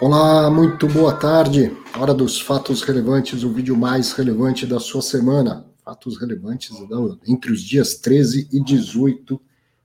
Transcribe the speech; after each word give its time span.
Olá, 0.00 0.50
muito 0.50 0.88
boa 0.88 1.14
tarde. 1.14 1.72
Hora 1.96 2.12
dos 2.12 2.40
fatos 2.40 2.82
relevantes, 2.82 3.44
o 3.44 3.52
vídeo 3.52 3.76
mais 3.76 4.12
relevante 4.12 4.66
da 4.66 4.80
sua 4.80 5.00
semana. 5.00 5.64
Fatos 5.84 6.18
relevantes 6.18 6.72
entre 7.28 7.52
os 7.52 7.62
dias 7.62 7.94
13 7.94 8.48
e 8.52 8.60
18 8.60 9.40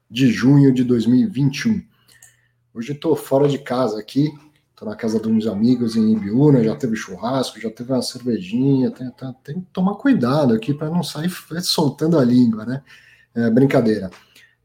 de 0.10 0.32
junho 0.32 0.74
de 0.74 0.84
2021. 0.84 1.84
Hoje 2.74 2.94
estou 2.94 3.16
fora 3.16 3.48
de 3.48 3.60
casa 3.60 4.00
aqui, 4.00 4.34
estou 4.72 4.90
na 4.90 4.96
casa 4.96 5.20
de 5.20 5.30
uns 5.30 5.46
amigos 5.46 5.96
em 5.96 6.14
Ibiúna, 6.14 6.64
já 6.64 6.76
teve 6.76 6.96
churrasco, 6.96 7.62
já 7.62 7.70
teve 7.70 7.94
uma 7.94 8.02
cervejinha, 8.02 8.90
tem, 8.90 9.12
tem, 9.12 9.36
tem 9.44 9.62
que 9.62 9.68
tomar 9.72 9.94
cuidado 9.94 10.56
aqui 10.56 10.74
para 10.74 10.90
não 10.90 11.04
sair 11.04 11.30
soltando 11.62 12.18
a 12.18 12.26
língua, 12.26 12.66
né? 12.66 12.82
É, 13.36 13.48
brincadeira. 13.52 14.10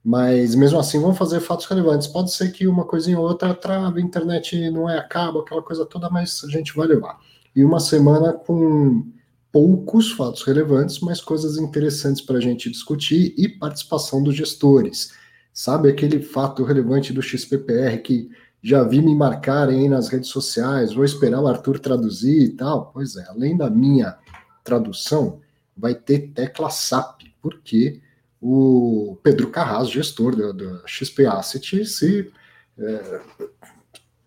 Mas 0.04 0.54
mesmo 0.54 0.78
assim, 0.78 1.00
vamos 1.00 1.16
fazer 1.16 1.40
fatos 1.40 1.64
relevantes. 1.64 2.06
Pode 2.06 2.30
ser 2.30 2.52
que 2.52 2.66
uma 2.66 2.84
coisinha 2.84 3.18
ou 3.18 3.26
outra 3.26 3.54
trave, 3.54 4.00
a 4.00 4.04
internet 4.04 4.70
não 4.70 4.88
é 4.88 4.98
acaba, 4.98 5.40
aquela 5.40 5.62
coisa 5.62 5.86
toda, 5.86 6.10
mas 6.10 6.44
a 6.44 6.48
gente 6.48 6.76
vai 6.76 6.86
levar. 6.86 7.18
E 7.56 7.64
uma 7.64 7.80
semana 7.80 8.34
com 8.34 9.06
poucos 9.50 10.12
fatos 10.12 10.42
relevantes, 10.42 11.00
mas 11.00 11.20
coisas 11.20 11.56
interessantes 11.56 12.20
para 12.20 12.36
a 12.36 12.40
gente 12.40 12.70
discutir 12.70 13.32
e 13.38 13.48
participação 13.48 14.22
dos 14.22 14.34
gestores. 14.34 15.12
Sabe 15.52 15.88
aquele 15.88 16.20
fato 16.20 16.64
relevante 16.64 17.12
do 17.12 17.22
XPPR 17.22 17.98
que 18.02 18.28
já 18.60 18.82
vi 18.82 19.00
me 19.00 19.14
marcarem 19.14 19.80
aí 19.82 19.88
nas 19.88 20.08
redes 20.08 20.28
sociais, 20.28 20.92
vou 20.92 21.04
esperar 21.04 21.40
o 21.40 21.46
Arthur 21.46 21.78
traduzir 21.78 22.42
e 22.42 22.48
tal? 22.50 22.90
Pois 22.92 23.16
é, 23.16 23.24
além 23.28 23.56
da 23.56 23.70
minha 23.70 24.18
tradução, 24.64 25.40
vai 25.76 25.94
ter 25.94 26.32
tecla 26.34 26.70
SAP, 26.70 27.22
porque 27.40 28.00
o 28.46 29.16
Pedro 29.22 29.48
Carras, 29.48 29.88
gestor 29.88 30.36
da, 30.36 30.82
XP 30.86 31.24
Asset, 31.24 31.86
se 31.86 32.30
é, 32.78 33.20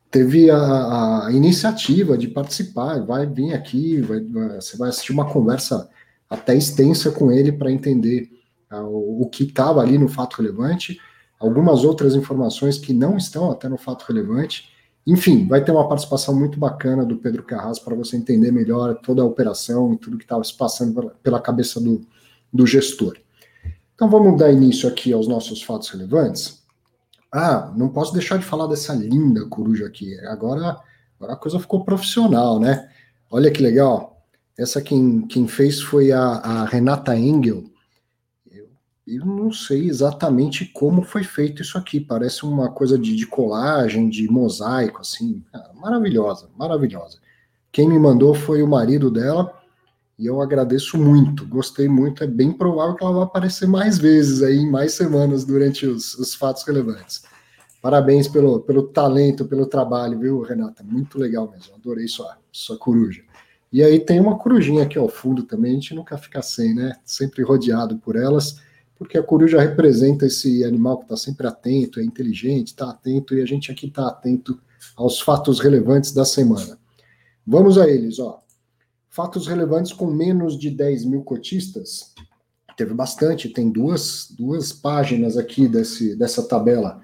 teve 0.10 0.50
a, 0.50 1.28
a, 1.28 1.32
iniciativa 1.32 2.18
de 2.18 2.28
participar, 2.28 3.00
vai 3.06 3.28
vir 3.28 3.54
aqui, 3.54 4.02
vai, 4.02 4.20
você 4.56 4.76
vai 4.76 4.90
assistir 4.90 5.12
uma 5.12 5.32
conversa 5.32 5.88
até 6.28 6.56
extensa 6.56 7.12
com 7.12 7.32
ele 7.32 7.52
para 7.52 7.72
entender 7.72 8.28
uh, 8.72 8.78
o, 8.78 9.22
o, 9.22 9.30
que 9.30 9.44
estava 9.44 9.82
ali 9.82 10.00
no 10.00 10.08
fato 10.10 10.42
relevante, 10.42 11.00
algumas 11.40 11.84
outras 11.84 12.16
informações 12.16 12.80
que 12.80 12.94
não 12.94 13.18
estão 13.18 13.52
até 13.52 13.70
no 13.70 13.78
fato 13.78 14.06
relevante. 14.08 14.68
Enfim, 15.06 15.48
vai 15.48 15.64
ter 15.64 15.72
uma 15.72 15.88
participação 15.88 16.36
muito 16.36 16.58
bacana 16.58 17.06
do 17.06 17.18
Pedro 17.18 17.44
Carras 17.44 17.78
para 17.78 17.94
você 17.94 18.18
entender 18.18 18.52
melhor 18.52 18.96
toda 18.96 19.22
a 19.22 19.26
operação 19.26 19.94
e 19.94 19.98
tudo 19.98 20.18
que 20.18 20.24
estava 20.24 20.44
se 20.44 20.58
passando 20.58 21.12
pela 21.22 21.40
cabeça 21.40 21.80
do, 21.80 22.02
do 22.52 22.66
gestor. 22.66 23.16
Então 23.98 24.12
vamos 24.12 24.38
dar 24.38 24.52
início 24.52 24.88
aqui 24.88 25.12
aos 25.12 25.28
nossos 25.28 25.64
fatos 25.64 25.90
relevantes. 25.90 26.62
Ah, 27.32 27.74
não 27.76 27.90
posso 27.90 28.14
deixar 28.14 28.38
de 28.38 28.46
falar 28.46 28.68
dessa 28.68 28.94
linda 28.94 29.44
coruja 29.48 29.88
aqui. 29.88 30.16
Agora, 30.28 30.80
agora 31.20 31.34
a 31.34 31.36
coisa 31.36 31.60
ficou 31.60 31.84
profissional, 31.84 32.60
né? 32.60 32.92
Olha 33.28 33.50
que 33.50 33.60
legal. 33.60 34.24
Essa 34.56 34.84
quem, 34.84 35.26
quem 35.26 35.48
fez 35.48 35.82
foi 35.82 36.12
a, 36.12 36.22
a 36.22 36.66
Renata 36.66 37.18
Engel. 37.18 37.64
Eu, 38.52 38.70
eu, 39.08 39.26
não 39.26 39.52
sei 39.52 39.90
exatamente 39.90 40.66
como 40.66 41.02
foi 41.02 41.24
feito 41.24 41.64
isso 41.64 41.76
aqui. 41.76 42.00
Parece 42.00 42.46
uma 42.46 42.70
coisa 42.70 43.00
de, 43.00 43.16
de 43.16 43.26
colagem, 43.26 44.10
de 44.10 44.30
mosaico, 44.30 45.02
assim. 45.02 45.44
Ah, 45.52 45.72
maravilhosa, 45.74 46.48
maravilhosa. 46.56 47.18
Quem 47.72 47.90
me 47.90 47.98
mandou 47.98 48.36
foi 48.36 48.62
o 48.62 48.68
marido 48.68 49.10
dela 49.10 49.52
e 50.18 50.26
eu 50.26 50.42
agradeço 50.42 50.98
muito, 50.98 51.46
gostei 51.46 51.88
muito. 51.88 52.24
É 52.24 52.28
bem 52.28 52.52
provável 52.52 52.96
que 52.96 53.04
ela 53.04 53.14
vai 53.14 53.24
aparecer 53.24 53.68
mais 53.68 54.00
vezes 54.00 54.42
aí, 54.42 54.58
em 54.58 54.70
mais 54.70 54.94
semanas, 54.94 55.46
durante 55.46 55.86
os, 55.86 56.16
os 56.16 56.34
fatos 56.34 56.64
relevantes. 56.64 57.22
Parabéns 57.82 58.28
pelo, 58.28 58.60
pelo 58.62 58.88
talento, 58.88 59.46
pelo 59.46 59.68
trabalho, 59.68 60.20
viu, 60.20 60.42
Renata? 60.42 60.84
Muito 60.84 61.20
legal 61.20 61.50
mesmo. 61.52 61.76
Adorei 61.76 62.08
sua, 62.08 62.36
sua 62.52 62.78
coruja. 62.78 63.22
E 63.72 63.84
aí 63.84 64.00
tem 64.00 64.20
uma 64.20 64.38
corujinha 64.38 64.84
aqui 64.84 64.98
ao 64.98 65.08
fundo 65.08 65.44
também, 65.44 65.74
a 65.74 65.76
gente 65.76 65.94
nunca 65.94 66.18
fica 66.18 66.42
sem, 66.42 66.74
né? 66.74 66.96
Sempre 67.06 67.44
rodeado 67.44 67.98
por 67.98 68.16
elas, 68.16 68.60
porque 68.98 69.18
a 69.18 69.24
coruja 69.24 69.62
representa 69.62 70.26
esse 70.26 70.64
animal 70.64 70.98
que 70.98 71.04
está 71.04 71.18
sempre 71.18 71.46
atento, 71.46 72.00
é 72.00 72.04
inteligente, 72.04 72.68
está 72.68 72.90
atento, 72.90 73.36
e 73.36 73.42
a 73.42 73.46
gente 73.46 73.72
aqui 73.72 73.88
está 73.88 74.08
atento 74.08 74.60
aos 74.96 75.22
fatos 75.22 75.60
relevantes 75.60 76.12
da 76.12 76.26
semana. 76.26 76.80
Vamos 77.46 77.78
a 77.78 77.88
eles, 77.88 78.18
ó. 78.20 78.42
Fatos 79.18 79.48
relevantes 79.48 79.94
com 79.94 80.06
menos 80.06 80.60
de 80.60 80.70
10 80.70 81.06
mil 81.06 81.24
cotistas. 81.24 82.14
Teve 82.78 82.94
bastante, 82.94 83.50
tem 83.50 83.68
duas, 83.68 84.28
duas 84.38 84.72
páginas 84.72 85.38
aqui 85.38 85.68
desse, 85.68 86.16
dessa 86.16 86.48
tabela. 86.48 87.02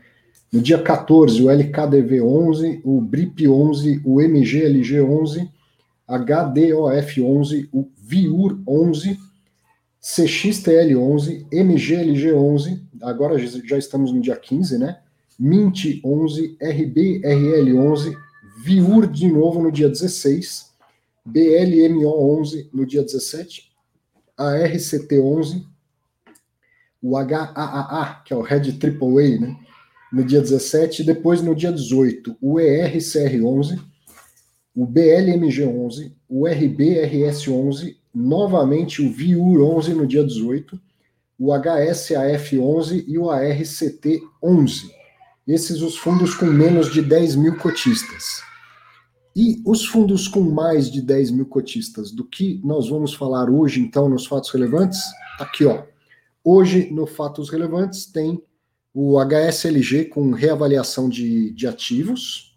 No 0.52 0.62
dia 0.62 0.78
14, 0.78 1.42
o 1.42 1.50
LKDV 1.50 2.22
11, 2.22 2.82
o 2.84 3.02
BRIP 3.02 3.48
11, 3.48 4.04
o 4.06 4.22
MGLG 4.22 5.02
11, 5.02 5.50
HDOF 6.08 7.20
11, 7.20 7.70
o 7.74 7.90
VIUR 7.98 8.62
11, 8.68 9.20
CXTL 10.00 10.96
11, 10.96 11.48
MGLG 11.52 12.32
11, 12.32 12.84
agora 13.02 13.40
já 13.40 13.76
estamos 13.76 14.14
no 14.14 14.22
dia 14.22 14.36
15, 14.36 14.78
né? 14.78 15.00
MINT 15.40 16.00
11, 16.06 16.58
RBRL 16.62 17.76
11, 17.76 18.16
VIUR 18.64 19.08
de 19.08 19.28
novo 19.28 19.64
no 19.64 19.72
dia 19.72 19.90
16, 19.90 20.73
BLMO11 21.28 22.70
no 22.74 22.86
dia 22.86 23.02
17, 23.02 23.72
a 24.38 24.52
RCT11, 24.54 25.64
o 27.02 27.18
HAAA, 27.18 28.22
que 28.26 28.34
é 28.34 28.36
o 28.36 28.42
Red 28.42 28.78
AAA, 28.82 29.40
né, 29.40 29.60
no 30.12 30.24
dia 30.24 30.42
17, 30.42 31.02
e 31.02 31.06
depois 31.06 31.42
no 31.42 31.56
dia 31.56 31.72
18, 31.72 32.38
o 32.42 32.56
ERCR11, 32.56 33.80
o 34.76 34.86
BLMG11, 34.86 36.14
o 36.28 36.44
RBRS11, 36.44 37.96
novamente 38.14 39.02
o 39.02 39.12
VIUR11 39.12 39.90
no 39.90 40.08
dia 40.08 40.24
18, 40.24 40.80
o 41.40 41.48
HSAF11 41.48 43.06
e 43.08 43.18
o 43.18 43.26
ARCT11. 43.26 44.92
Esses 45.48 45.82
os 45.82 45.98
fundos 45.98 46.36
com 46.36 46.46
menos 46.46 46.92
de 46.92 47.02
10 47.02 47.36
mil 47.36 47.58
cotistas. 47.58 48.42
E 49.36 49.62
os 49.66 49.84
fundos 49.86 50.28
com 50.28 50.42
mais 50.42 50.92
de 50.92 51.02
10 51.02 51.32
mil 51.32 51.46
cotistas, 51.46 52.12
do 52.12 52.24
que 52.24 52.62
nós 52.64 52.90
vamos 52.90 53.16
falar 53.16 53.50
hoje, 53.50 53.82
então, 53.82 54.08
nos 54.08 54.28
fatos 54.28 54.52
relevantes? 54.52 55.00
Aqui, 55.40 55.66
ó. 55.66 55.84
Hoje, 56.44 56.92
no 56.92 57.08
Fatos 57.08 57.50
Relevantes, 57.50 58.06
tem 58.06 58.44
o 58.94 59.18
HSLG 59.18 60.06
com 60.06 60.32
reavaliação 60.32 61.10
de, 61.10 61.52
de 61.52 61.66
ativos. 61.66 62.56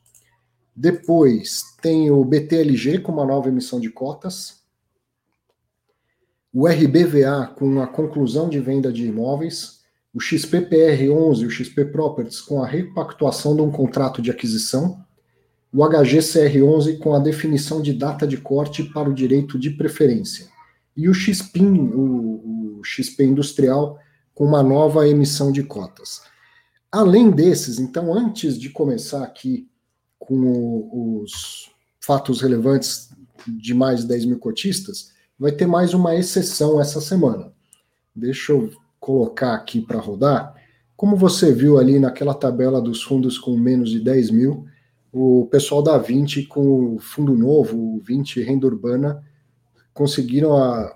Depois, 0.75 1.63
tem 1.81 2.11
o 2.11 2.23
BTLG 2.25 2.99
com 2.99 3.13
uma 3.13 3.25
nova 3.25 3.49
emissão 3.49 3.81
de 3.81 3.89
cotas. 3.89 4.61
O 6.53 6.67
RBVA 6.67 7.55
com 7.57 7.81
a 7.81 7.87
conclusão 7.87 8.51
de 8.51 8.61
venda 8.61 8.93
de 8.93 9.07
imóveis. 9.07 9.81
O 10.13 10.19
XPPR11, 10.19 11.47
o 11.47 11.51
XP 11.51 11.87
Properties, 11.87 12.41
com 12.41 12.63
a 12.63 12.67
repactuação 12.67 13.55
de 13.55 13.63
um 13.63 13.71
contrato 13.71 14.21
de 14.21 14.31
aquisição 14.31 15.06
o 15.73 15.79
HGCR11 15.79 16.99
com 16.99 17.15
a 17.15 17.19
definição 17.19 17.83
de 17.83 17.93
data 17.93 18.27
de 18.27 18.37
corte 18.37 18.83
para 18.85 19.09
o 19.09 19.15
direito 19.15 19.59
de 19.59 19.71
preferência, 19.71 20.49
e 20.97 21.09
o 21.09 21.15
XPIN, 21.15 21.91
o, 21.93 22.79
o 22.79 22.85
XP 22.85 23.25
Industrial, 23.25 23.99
com 24.35 24.45
uma 24.45 24.63
nova 24.63 25.09
emissão 25.09 25.53
de 25.53 25.63
cotas. 25.63 26.23
Além 26.91 27.31
desses, 27.31 27.79
então, 27.79 28.15
antes 28.15 28.59
de 28.59 28.71
começar 28.71 29.23
aqui 29.23 29.69
com 30.19 31.21
os 31.21 31.71
fatos 32.01 32.41
relevantes 32.41 33.11
de 33.47 33.75
mais 33.75 34.01
de 34.01 34.07
10 34.07 34.25
mil 34.27 34.39
cotistas, 34.39 35.13
vai 35.39 35.53
ter 35.53 35.67
mais 35.67 35.93
uma 35.93 36.15
exceção 36.15 36.81
essa 36.81 37.01
semana. 37.01 37.53
Deixa 38.15 38.53
eu 38.53 38.71
colocar 38.99 39.55
aqui 39.55 39.81
para 39.81 40.01
rodar. 40.01 40.55
Como 40.97 41.17
você 41.17 41.53
viu 41.53 41.79
ali 41.79 41.99
naquela 41.99 42.35
tabela 42.35 42.81
dos 42.81 43.03
fundos 43.03 43.39
com 43.39 43.57
menos 43.57 43.91
de 43.91 44.01
10 44.01 44.31
mil, 44.31 44.67
o 45.19 45.47
pessoal 45.47 45.83
da 45.83 45.97
20 45.97 46.43
com 46.43 46.97
o 46.97 46.99
fundo 46.99 47.35
novo, 47.35 47.97
o 47.97 48.01
20 48.01 48.43
Renda 48.43 48.67
Urbana, 48.67 49.25
conseguiram 49.95 50.55
a, 50.55 50.95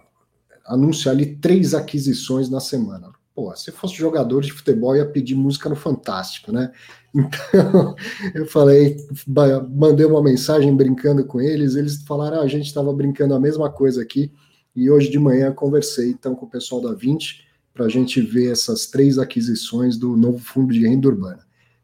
anunciar 0.67 1.15
ali 1.15 1.37
três 1.37 1.73
aquisições 1.73 2.51
na 2.51 2.61
semana. 2.61 3.11
Pô, 3.35 3.57
se 3.57 3.73
fosse 3.73 3.95
jogador 3.95 4.43
de 4.43 4.53
futebol, 4.53 4.95
ia 4.95 5.07
pedir 5.07 5.35
música 5.35 5.71
no 5.71 5.77
Fantástico, 5.77 6.53
né? 6.53 6.71
Então, 7.13 7.97
eu 8.35 8.47
falei, 8.47 8.97
mandei 9.27 10.05
uma 10.05 10.23
mensagem 10.23 10.77
brincando 10.77 11.25
com 11.25 11.41
eles, 11.41 11.75
eles 11.75 12.03
falaram, 12.03 12.41
ah, 12.41 12.43
a 12.43 12.47
gente 12.47 12.67
estava 12.67 12.93
brincando 12.93 13.35
a 13.35 13.41
mesma 13.41 13.69
coisa 13.69 14.03
aqui, 14.03 14.31
e 14.77 14.89
hoje 14.89 15.11
de 15.11 15.19
manhã 15.19 15.51
conversei 15.53 16.11
então 16.11 16.37
com 16.37 16.47
o 16.47 16.51
pessoal 16.51 16.81
da 16.81 16.93
20 16.93 17.43
para 17.73 17.87
a 17.87 17.89
gente 17.89 18.21
ver 18.21 18.53
essas 18.53 18.87
três 18.87 19.19
aquisições 19.19 19.97
do 19.97 20.17
novo 20.17 20.39
fundo 20.39 20.73
de 20.73 20.87
renda 20.87 21.09
urbana. 21.09 21.41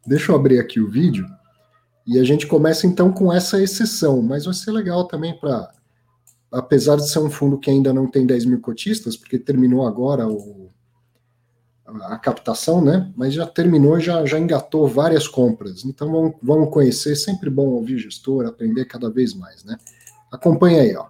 Deixa 0.06 0.30
eu 0.30 0.36
abrir 0.36 0.60
aqui 0.60 0.78
o 0.78 0.88
vídeo 0.88 1.26
e 2.06 2.18
a 2.18 2.24
gente 2.24 2.46
começa 2.46 2.86
então 2.86 3.12
com 3.12 3.32
essa 3.32 3.60
exceção, 3.60 4.22
mas 4.22 4.44
vai 4.44 4.54
ser 4.54 4.70
legal 4.70 5.08
também 5.08 5.36
para, 5.38 5.72
apesar 6.52 6.96
de 6.96 7.10
ser 7.10 7.18
um 7.18 7.30
fundo 7.30 7.58
que 7.58 7.68
ainda 7.68 7.92
não 7.92 8.06
tem 8.06 8.24
10 8.24 8.44
mil 8.44 8.60
cotistas, 8.60 9.16
porque 9.16 9.38
terminou 9.38 9.86
agora 9.86 10.28
o, 10.28 10.70
a 11.86 12.16
captação, 12.16 12.84
né? 12.84 13.12
Mas 13.16 13.34
já 13.34 13.44
terminou, 13.44 13.98
já, 13.98 14.24
já 14.24 14.38
engatou 14.38 14.86
várias 14.86 15.26
compras. 15.26 15.84
Então 15.84 16.10
vamos, 16.10 16.34
vamos 16.40 16.70
conhecer, 16.72 17.16
sempre 17.16 17.50
bom 17.50 17.66
ouvir 17.66 17.98
gestor, 17.98 18.46
aprender 18.46 18.84
cada 18.84 19.10
vez 19.10 19.34
mais, 19.34 19.64
né? 19.64 19.76
Acompanha 20.30 20.82
aí, 20.82 20.96
ó. 20.96 21.06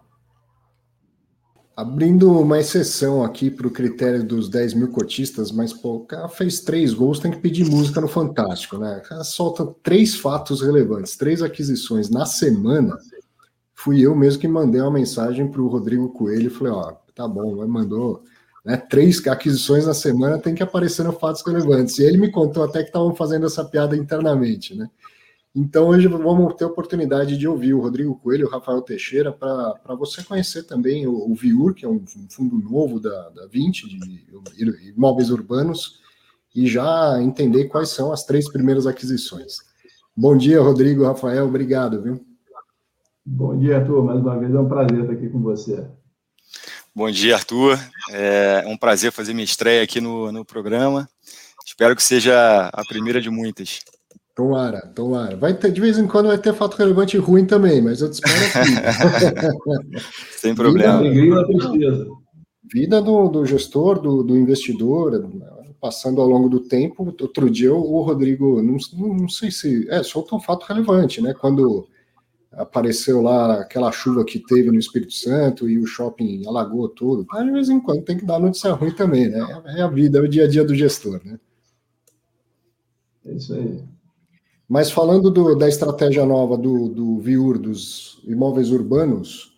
Abrindo 1.76 2.32
uma 2.32 2.58
exceção 2.58 3.22
aqui 3.22 3.50
para 3.50 3.66
o 3.66 3.70
critério 3.70 4.24
dos 4.24 4.48
10 4.48 4.72
mil 4.72 4.88
cotistas, 4.88 5.52
mas 5.52 5.74
pô, 5.74 5.96
o 5.96 6.06
cara 6.06 6.26
fez 6.26 6.60
três 6.60 6.94
gols, 6.94 7.18
tem 7.18 7.30
que 7.30 7.36
pedir 7.36 7.66
música 7.66 8.00
no 8.00 8.08
Fantástico, 8.08 8.78
né? 8.78 8.96
O 8.96 9.06
cara 9.06 9.22
solta 9.22 9.66
três 9.82 10.14
fatos 10.14 10.62
relevantes, 10.62 11.18
três 11.18 11.42
aquisições 11.42 12.08
na 12.08 12.24
semana. 12.24 12.96
Fui 13.74 14.00
eu 14.00 14.16
mesmo 14.16 14.40
que 14.40 14.48
mandei 14.48 14.80
uma 14.80 14.90
mensagem 14.90 15.50
para 15.50 15.60
o 15.60 15.68
Rodrigo 15.68 16.08
Coelho, 16.08 16.50
falei, 16.50 16.72
ó, 16.72 16.94
tá 17.14 17.28
bom, 17.28 17.66
mandou 17.68 18.22
né, 18.64 18.78
três 18.78 19.24
aquisições 19.26 19.84
na 19.84 19.92
semana, 19.92 20.38
tem 20.38 20.54
que 20.54 20.62
aparecer 20.62 21.04
no 21.04 21.12
fatos 21.12 21.42
relevantes. 21.46 21.98
E 21.98 22.04
ele 22.04 22.16
me 22.16 22.32
contou 22.32 22.64
até 22.64 22.80
que 22.80 22.88
estavam 22.88 23.14
fazendo 23.14 23.44
essa 23.44 23.62
piada 23.62 23.94
internamente, 23.94 24.74
né? 24.74 24.88
Então, 25.58 25.88
hoje 25.88 26.06
vamos 26.06 26.54
ter 26.54 26.64
a 26.64 26.66
oportunidade 26.66 27.38
de 27.38 27.48
ouvir 27.48 27.72
o 27.72 27.80
Rodrigo 27.80 28.14
Coelho 28.16 28.42
e 28.42 28.44
o 28.44 28.50
Rafael 28.50 28.82
Teixeira 28.82 29.32
para 29.32 29.94
você 29.94 30.22
conhecer 30.22 30.64
também 30.64 31.06
o, 31.06 31.30
o 31.30 31.34
Viur, 31.34 31.72
que 31.72 31.86
é 31.86 31.88
um 31.88 32.04
fundo 32.28 32.58
novo 32.58 33.00
da, 33.00 33.30
da 33.30 33.46
20, 33.46 33.88
de 33.88 34.26
imóveis 34.94 35.30
urbanos, 35.30 35.98
e 36.54 36.66
já 36.66 37.22
entender 37.22 37.68
quais 37.68 37.88
são 37.88 38.12
as 38.12 38.22
três 38.22 38.52
primeiras 38.52 38.86
aquisições. 38.86 39.56
Bom 40.14 40.36
dia, 40.36 40.60
Rodrigo, 40.60 41.04
Rafael, 41.04 41.46
obrigado, 41.46 42.02
viu? 42.02 42.22
Bom 43.24 43.58
dia, 43.58 43.78
Arthur. 43.78 44.04
Mais 44.04 44.20
uma 44.20 44.38
vez 44.38 44.54
é 44.54 44.60
um 44.60 44.68
prazer 44.68 45.00
estar 45.00 45.12
aqui 45.14 45.30
com 45.30 45.40
você. 45.40 45.86
Bom 46.94 47.10
dia, 47.10 47.34
Arthur. 47.34 47.78
É 48.10 48.62
um 48.66 48.76
prazer 48.76 49.10
fazer 49.10 49.32
minha 49.32 49.44
estreia 49.44 49.82
aqui 49.82 50.02
no, 50.02 50.30
no 50.30 50.44
programa. 50.44 51.08
Espero 51.64 51.96
que 51.96 52.02
seja 52.02 52.68
a 52.74 52.84
primeira 52.84 53.22
de 53.22 53.30
muitas. 53.30 53.80
Tomara, 54.36 54.82
tomara. 54.94 55.34
Vai 55.34 55.54
ter, 55.54 55.72
de 55.72 55.80
vez 55.80 55.96
em 55.96 56.06
quando 56.06 56.26
vai 56.26 56.36
ter 56.36 56.52
fato 56.52 56.76
relevante 56.76 57.16
ruim 57.16 57.46
também, 57.46 57.80
mas 57.80 58.02
eu 58.02 58.10
te 58.10 58.22
espero 58.22 58.36
aqui. 58.36 59.98
Sem 60.36 60.54
problema. 60.54 61.00
Vida, 61.00 61.46
vida 62.70 63.00
do, 63.00 63.28
do 63.28 63.46
gestor, 63.46 63.98
do, 63.98 64.22
do, 64.22 64.36
investidor, 64.36 65.26
passando 65.80 66.20
ao 66.20 66.28
longo 66.28 66.50
do 66.50 66.60
tempo. 66.60 67.14
Outro 67.18 67.48
dia 67.48 67.74
o 67.74 68.02
Rodrigo, 68.02 68.60
não, 68.60 68.76
não 69.14 69.26
sei 69.26 69.50
se. 69.50 69.88
É, 69.88 70.02
soltou 70.02 70.38
um 70.38 70.42
fato 70.42 70.66
relevante, 70.66 71.22
né? 71.22 71.32
Quando 71.32 71.88
apareceu 72.52 73.22
lá 73.22 73.62
aquela 73.62 73.90
chuva 73.90 74.22
que 74.22 74.38
teve 74.38 74.70
no 74.70 74.78
Espírito 74.78 75.14
Santo 75.14 75.66
e 75.66 75.78
o 75.78 75.86
shopping 75.86 76.46
alagou 76.46 76.90
tudo. 76.90 77.24
Mas 77.26 77.42
de 77.42 77.52
vez 77.52 77.70
em 77.70 77.80
quando 77.80 78.04
tem 78.04 78.18
que 78.18 78.26
dar 78.26 78.38
notícia 78.38 78.70
ruim 78.72 78.92
também, 78.92 79.30
né? 79.30 79.62
É 79.78 79.80
a 79.80 79.88
vida, 79.88 80.18
é 80.18 80.20
o 80.20 80.28
dia 80.28 80.44
a 80.44 80.48
dia 80.48 80.62
do 80.62 80.74
gestor, 80.74 81.22
né? 81.24 81.40
É 83.24 83.32
isso 83.32 83.54
aí. 83.54 83.95
Mas 84.68 84.90
falando 84.90 85.30
do, 85.30 85.54
da 85.54 85.68
estratégia 85.68 86.26
nova 86.26 86.56
do, 86.56 86.88
do 86.88 87.18
VIUR, 87.20 87.58
dos 87.58 88.20
imóveis 88.26 88.70
urbanos, 88.70 89.56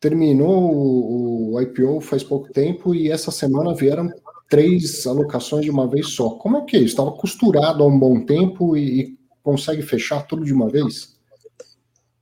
terminou 0.00 0.74
o, 0.74 1.54
o, 1.54 1.60
IPO 1.60 2.00
faz 2.00 2.24
pouco 2.24 2.50
tempo 2.50 2.94
e 2.94 3.10
essa 3.10 3.30
semana 3.30 3.74
vieram 3.74 4.10
três 4.48 5.06
alocações 5.06 5.64
de 5.64 5.70
uma 5.70 5.86
vez 5.86 6.08
só. 6.08 6.30
Como 6.30 6.56
é 6.56 6.62
que 6.62 6.76
é? 6.76 6.80
Estava 6.80 7.12
costurado 7.12 7.82
há 7.82 7.86
um 7.86 7.98
bom 7.98 8.24
tempo 8.24 8.76
e, 8.76 9.00
e, 9.00 9.18
consegue 9.42 9.82
fechar 9.82 10.26
tudo 10.26 10.44
de 10.44 10.54
uma 10.54 10.68
vez? 10.68 11.18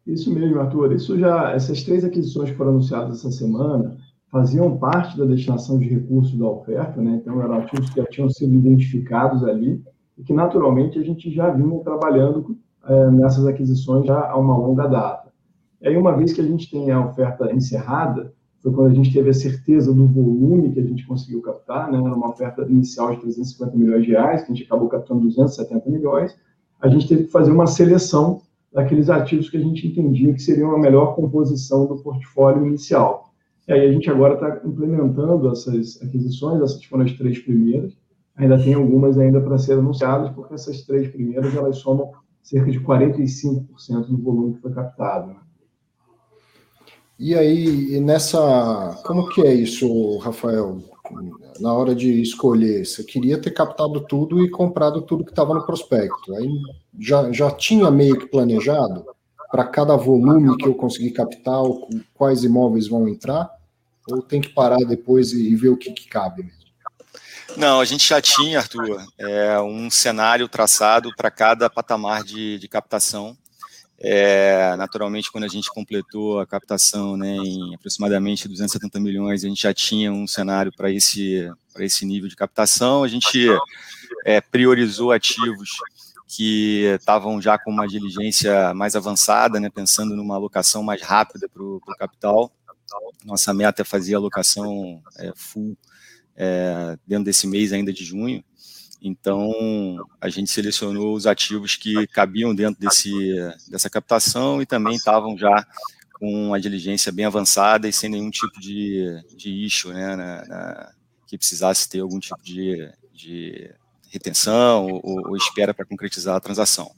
Isso 0.05 0.32
mesmo, 0.32 0.59
Arthur. 0.59 0.93
Isso 0.94 1.17
já, 1.19 1.53
essas 1.53 1.85
três 1.85 2.05
aquisições 2.05 2.50
que 2.50 2.56
foram 2.56 2.73
anunciadas 2.73 3.19
essa 3.19 3.31
semana 3.31 3.97
faziam 4.31 4.76
parte 4.76 5.17
da 5.17 5.25
destinação 5.25 5.79
de 5.79 5.87
recursos 5.88 6.37
da 6.37 6.47
oferta, 6.47 7.00
né? 7.00 7.20
Então 7.23 7.41
eram 7.41 7.59
ativos 7.59 7.91
que 7.91 8.00
já 8.00 8.06
tinham 8.06 8.29
sido 8.29 8.55
identificados 8.55 9.44
ali 9.44 9.82
e 10.19 10.23
que 10.25 10.32
naturalmente 10.32 10.99
a 10.99 11.03
gente 11.03 11.31
já 11.31 11.49
vinha 11.50 11.79
trabalhando 11.81 12.59
é, 12.85 13.11
nessas 13.11 13.47
aquisições 13.47 14.06
já 14.06 14.29
há 14.29 14.37
uma 14.37 14.56
longa 14.56 14.87
data. 14.87 15.29
E 15.81 15.88
aí, 15.88 15.97
uma 15.97 16.17
vez 16.17 16.32
que 16.32 16.41
a 16.41 16.44
gente 16.44 16.69
tem 16.70 16.91
a 16.91 17.06
oferta 17.06 17.53
encerrada, 17.53 18.32
foi 18.61 18.73
quando 18.73 18.91
a 18.91 18.94
gente 18.94 19.12
teve 19.12 19.31
a 19.31 19.35
certeza 19.35 19.94
do 19.94 20.06
volume 20.06 20.73
que 20.73 20.81
a 20.81 20.85
gente 20.85 21.06
conseguiu 21.06 21.41
captar, 21.41 21.91
né? 21.91 21.99
Uma 21.99 22.31
oferta 22.31 22.62
inicial 22.62 23.15
de 23.15 23.20
350 23.20 23.76
milhões 23.76 24.05
de 24.05 24.11
reais, 24.11 24.43
que 24.43 24.50
a 24.50 24.55
gente 24.55 24.67
acabou 24.67 24.88
captando 24.88 25.20
270 25.20 25.88
milhões. 25.88 26.37
A 26.81 26.88
gente 26.88 27.06
teve 27.06 27.25
que 27.25 27.31
fazer 27.31 27.53
uma 27.53 27.69
seleção 27.69 28.43
daqueles 28.73 29.09
ativos 29.09 29.49
que 29.49 29.56
a 29.56 29.61
gente 29.61 29.87
entendia 29.87 30.35
que 30.35 30.43
seriam 30.43 30.75
a 30.75 30.79
melhor 30.79 31.15
composição 31.15 31.87
do 31.87 31.97
portfólio 31.99 32.67
inicial. 32.67 33.32
E 33.69 33.73
aí 33.73 33.88
a 33.88 33.93
gente 33.93 34.11
agora 34.11 34.35
está 34.35 34.67
implementando 34.67 35.49
essas 35.50 36.03
aquisições, 36.03 36.61
essas 36.61 36.85
foram 36.85 37.05
as 37.05 37.12
três 37.12 37.38
primeiras, 37.38 37.97
ainda 38.38 38.56
tem 38.62 38.75
algumas 38.75 39.19
ainda 39.19 39.40
para 39.40 39.58
ser 39.58 39.75
anunciadas, 39.75 40.31
porque 40.31 40.55
essas 40.55 40.82
três 40.82 41.08
primeiras 41.08 41.55
elas 41.55 41.79
somam 41.79 42.12
cerca 42.43 42.70
de 42.70 42.81
45% 42.81 43.67
do 44.08 44.23
volume 44.23 44.55
que 44.55 44.62
foi 44.62 44.73
captado. 44.73 45.29
Né? 45.29 45.37
E 47.19 47.35
aí, 47.35 48.00
nessa. 48.00 49.02
Como 49.05 49.29
que 49.29 49.43
é 49.43 49.52
isso, 49.52 50.19
Rafael? 50.19 50.79
Na 51.58 51.73
hora 51.73 51.94
de 51.94 52.23
escolher, 52.23 52.87
você 52.87 53.02
queria 53.02 53.40
ter 53.40 53.50
captado 53.50 54.00
tudo 54.06 54.44
e 54.44 54.50
comprado 54.50 55.02
tudo 55.02 55.25
que 55.25 55.31
estava 55.31 55.52
no 55.52 55.67
prospecto. 55.67 56.34
Aí 56.34 56.49
já, 56.99 57.32
já 57.32 57.50
tinha 57.50 57.91
meio 57.91 58.19
que 58.19 58.26
planejado 58.26 59.05
para 59.50 59.64
cada 59.64 59.96
volume 59.96 60.56
que 60.58 60.69
eu 60.69 60.75
conseguir 60.75 61.11
captar, 61.11 61.62
quais 62.14 62.44
imóveis 62.44 62.87
vão 62.87 63.08
entrar? 63.08 63.50
Ou 64.11 64.23
tem 64.23 64.41
que 64.41 64.50
parar 64.50 64.79
depois 64.87 65.32
e, 65.32 65.50
e 65.50 65.56
ver 65.56 65.70
o 65.70 65.76
que, 65.76 65.93
que 65.93 66.08
cabe 66.08 66.43
mesmo? 66.43 66.57
Não, 67.56 67.81
a 67.81 67.85
gente 67.85 68.06
já 68.06 68.21
tinha, 68.21 68.59
Arthur, 68.59 69.05
é, 69.19 69.61
um 69.61 69.91
cenário 69.91 70.49
traçado 70.49 71.11
para 71.17 71.31
cada 71.31 71.69
patamar 71.71 72.23
de, 72.23 72.59
de 72.59 72.69
captação. 72.69 73.37
É, 74.00 74.77
naturalmente, 74.77 75.31
quando 75.33 75.45
a 75.45 75.49
gente 75.49 75.69
completou 75.71 76.39
a 76.39 76.47
captação 76.47 77.17
né, 77.17 77.37
em 77.37 77.75
aproximadamente 77.75 78.47
270 78.47 79.00
milhões, 79.00 79.45
a 79.45 79.49
gente 79.49 79.62
já 79.62 79.75
tinha 79.75 80.12
um 80.12 80.27
cenário 80.27 80.73
para 80.77 80.91
esse, 80.91 81.50
esse 81.79 82.06
nível 82.06 82.29
de 82.29 82.37
captação. 82.37 83.03
A 83.03 83.09
gente 83.09 83.49
é, 84.25 84.41
priorizou 84.41 85.11
ativos 85.11 85.71
que 86.29 86.85
estavam 87.01 87.41
já 87.41 87.59
com 87.59 87.73
uma 87.73 87.89
diligência 87.89 88.73
mais 88.73 88.94
avançada, 88.94 89.59
né, 89.59 89.69
pensando 89.69 90.15
numa 90.15 90.37
alocação 90.37 90.83
mais 90.83 91.03
rápida 91.03 91.49
para 91.49 91.62
o 91.62 91.81
capital. 91.99 92.53
Nossa 93.25 93.53
meta 93.53 93.83
é 93.83 93.85
fazer 93.85 94.15
a 94.15 94.19
alocação 94.19 95.03
é, 95.19 95.33
full 95.35 95.77
é, 96.38 96.96
dentro 97.05 97.25
desse 97.25 97.49
mês 97.49 97.73
ainda 97.73 97.93
de 97.93 98.05
junho. 98.05 98.43
Então, 99.02 99.50
a 100.20 100.29
gente 100.29 100.50
selecionou 100.50 101.14
os 101.14 101.26
ativos 101.26 101.76
que 101.76 102.06
cabiam 102.06 102.55
dentro 102.55 102.81
desse, 102.81 103.12
dessa 103.69 103.90
captação 103.90 104.62
e 104.62 104.67
também 104.67 104.94
estavam 104.94 105.36
já 105.36 105.67
com 106.15 106.55
a 106.55 106.58
diligência 106.58 107.13
bem 107.13 107.24
avançada 107.24 107.89
e 107.89 107.93
sem 107.93 108.10
nenhum 108.10 108.31
tipo 108.31 108.60
de, 108.60 109.05
de 109.36 109.51
issue, 109.51 109.93
né, 109.93 110.17
na, 110.17 110.44
na, 110.46 110.93
que 111.27 111.39
precisasse 111.39 111.89
ter 111.89 112.01
algum 112.01 112.19
tipo 112.19 112.43
de, 112.43 112.91
de 113.13 113.70
retenção 114.10 114.86
ou, 114.86 115.29
ou 115.29 115.36
espera 115.36 115.72
para 115.72 115.84
concretizar 115.84 116.34
a 116.34 116.41
transação. 116.41 116.91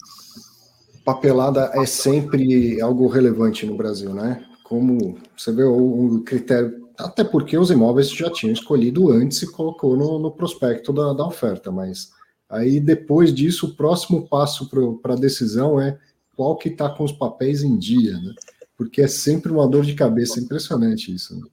Papelada 1.04 1.70
é 1.74 1.84
sempre 1.84 2.80
algo 2.80 3.08
relevante 3.08 3.66
no 3.66 3.76
Brasil, 3.76 4.14
né? 4.14 4.44
Como 4.62 5.18
você 5.36 5.52
vê 5.52 5.64
o 5.64 6.22
critério 6.24 6.89
até 7.04 7.24
porque 7.24 7.56
os 7.56 7.70
imóveis 7.70 8.10
já 8.10 8.30
tinham 8.30 8.52
escolhido 8.52 9.10
antes 9.10 9.42
e 9.42 9.50
colocou 9.50 9.96
no, 9.96 10.18
no 10.18 10.30
prospecto 10.30 10.92
da, 10.92 11.12
da, 11.12 11.26
oferta, 11.26 11.70
mas 11.70 12.10
aí 12.48 12.80
depois 12.80 13.32
disso, 13.32 13.66
o 13.66 13.74
próximo 13.74 14.28
passo 14.28 14.68
para 15.00 15.14
a 15.14 15.18
decisão 15.18 15.80
é 15.80 15.98
qual 16.36 16.56
que 16.56 16.68
está 16.68 16.88
com 16.88 17.04
os 17.04 17.12
papéis 17.12 17.62
em 17.62 17.76
dia, 17.76 18.12
né? 18.12 18.34
Porque 18.76 19.02
é 19.02 19.08
sempre 19.08 19.52
uma 19.52 19.68
dor 19.68 19.84
de 19.84 19.94
cabeça, 19.94 20.40
impressionante 20.40 21.14
isso. 21.14 21.38
Né? 21.38 21.46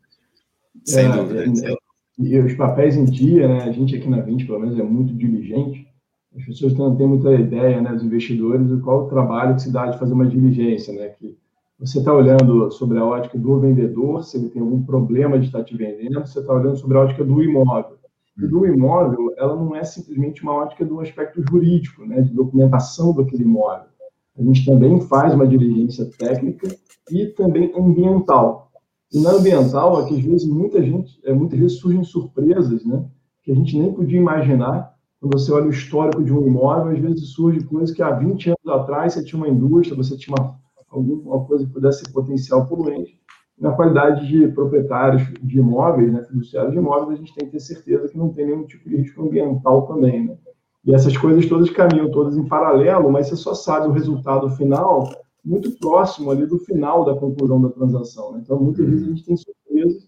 Sem 0.86 1.06
é, 1.06 1.12
dúvida. 1.12 1.44
É, 1.44 1.76
e 2.20 2.40
os 2.40 2.54
papéis 2.54 2.96
em 2.96 3.06
dia, 3.06 3.48
né? 3.48 3.64
A 3.64 3.72
gente 3.72 3.96
aqui 3.96 4.08
na 4.08 4.22
20, 4.22 4.46
pelo 4.46 4.60
menos, 4.60 4.80
é 4.80 4.84
muito 4.84 5.14
diligente. 5.14 5.88
As 6.36 6.46
pessoas 6.46 6.74
não 6.74 6.96
têm 6.96 7.08
muita 7.08 7.34
ideia, 7.34 7.82
né, 7.82 7.92
dos 7.92 8.04
investidores, 8.04 8.68
do 8.68 8.80
qual 8.80 9.06
o 9.06 9.10
trabalho 9.10 9.56
que 9.56 9.64
se 9.64 9.72
dá 9.72 9.88
de 9.88 10.00
fazer 10.00 10.14
uma 10.14 10.26
diligência, 10.26 10.94
né? 10.94 11.10
Que 11.10 11.38
você 11.80 12.00
está 12.00 12.12
olhando 12.12 12.72
sobre 12.72 12.98
a 12.98 13.06
ótica 13.06 13.38
do 13.38 13.60
vendedor, 13.60 14.24
se 14.24 14.38
ele 14.38 14.50
tem 14.50 14.62
algum 14.62 14.82
problema 14.82 15.38
de 15.38 15.46
estar 15.46 15.64
te 15.64 15.78
vendendo, 15.78 16.26
você 16.26 16.40
está 16.40 16.52
olhando 16.52 16.76
sobre 16.76 16.98
a 16.98 17.02
ótica 17.02 17.24
do 17.24 17.44
imóvel. 17.44 17.98
E 18.36 18.48
do 18.48 18.66
imóvel, 18.66 19.34
ela 19.38 19.56
não 19.56 19.76
é 19.76 19.84
simplesmente 19.84 20.42
uma 20.42 20.54
ótica 20.54 20.84
do 20.84 21.00
aspecto 21.00 21.42
jurídico, 21.48 22.04
né, 22.06 22.22
de 22.22 22.34
documentação 22.34 23.14
daquele 23.14 23.44
imóvel. 23.44 23.90
A 24.38 24.42
gente 24.42 24.66
também 24.66 25.00
faz 25.02 25.34
uma 25.34 25.48
diligência 25.48 26.10
técnica 26.18 26.68
e 27.12 27.28
também 27.28 27.72
ambiental. 27.76 28.72
E 29.14 29.20
na 29.20 29.32
ambiental, 29.32 30.02
é 30.02 30.04
às 30.04 30.20
vezes 30.20 30.48
muita 30.48 30.82
gente, 30.82 31.20
é, 31.26 31.34
muitas 31.34 31.60
vezes 31.60 31.80
surgem 31.80 32.04
surpresas, 32.04 32.84
né, 32.86 33.06
que 33.44 33.52
a 33.52 33.56
gente 33.56 33.78
nem 33.78 33.94
podia 33.94 34.20
imaginar. 34.20 34.96
Quando 35.20 35.40
você 35.40 35.52
olha 35.52 35.68
o 35.68 35.72
histórico 35.72 36.24
de 36.24 36.34
um 36.34 36.46
imóvel, 36.46 36.94
às 36.94 37.00
vezes 37.00 37.30
surge 37.30 37.64
coisas 37.66 37.92
que 37.92 38.02
há 38.02 38.12
20 38.12 38.50
anos 38.50 38.82
atrás 38.82 39.14
você 39.14 39.24
tinha 39.24 39.38
uma 39.38 39.50
indústria, 39.50 39.96
você 39.96 40.18
tinha 40.18 40.36
uma 40.36 40.60
alguma 40.90 41.44
coisa 41.46 41.66
que 41.66 41.74
pudesse 41.74 42.06
ser 42.06 42.12
potencial 42.12 42.66
poluente, 42.66 43.20
Na 43.60 43.72
qualidade 43.72 44.28
de 44.28 44.48
proprietários 44.50 45.24
de 45.42 45.60
imóveis, 45.60 46.14
né, 46.14 46.24
fiduciários 46.24 46.74
de 46.74 46.78
imóveis, 46.78 47.14
a 47.14 47.16
gente 47.16 47.34
tem 47.34 47.46
que 47.46 47.54
ter 47.54 47.60
certeza 47.60 48.08
que 48.08 48.18
não 48.18 48.30
tem 48.30 48.46
nenhum 48.46 48.66
tipo 48.66 48.88
de 48.88 48.98
risco 48.98 49.24
ambiental 49.24 49.88
também. 49.88 50.28
Né? 50.28 50.38
E 50.86 50.94
essas 50.94 51.18
coisas 51.18 51.46
todas 51.48 51.70
caminham 51.72 52.12
todas 52.12 52.38
em 52.38 52.48
paralelo, 52.48 53.12
mas 53.12 53.28
você 53.28 53.36
só 53.36 53.54
sabe 53.54 53.88
o 53.88 53.92
resultado 53.92 54.50
final 54.52 55.10
muito 55.44 55.72
próximo 55.80 56.30
ali 56.30 56.46
do 56.46 56.60
final 56.60 57.04
da 57.04 57.16
conclusão 57.16 57.62
da 57.62 57.70
transação. 57.70 58.34
Né? 58.34 58.42
Então, 58.44 58.60
muitas 58.60 58.86
vezes 58.86 59.04
a 59.04 59.10
gente 59.10 59.26
tem 59.26 59.36
surpresas, 59.36 60.08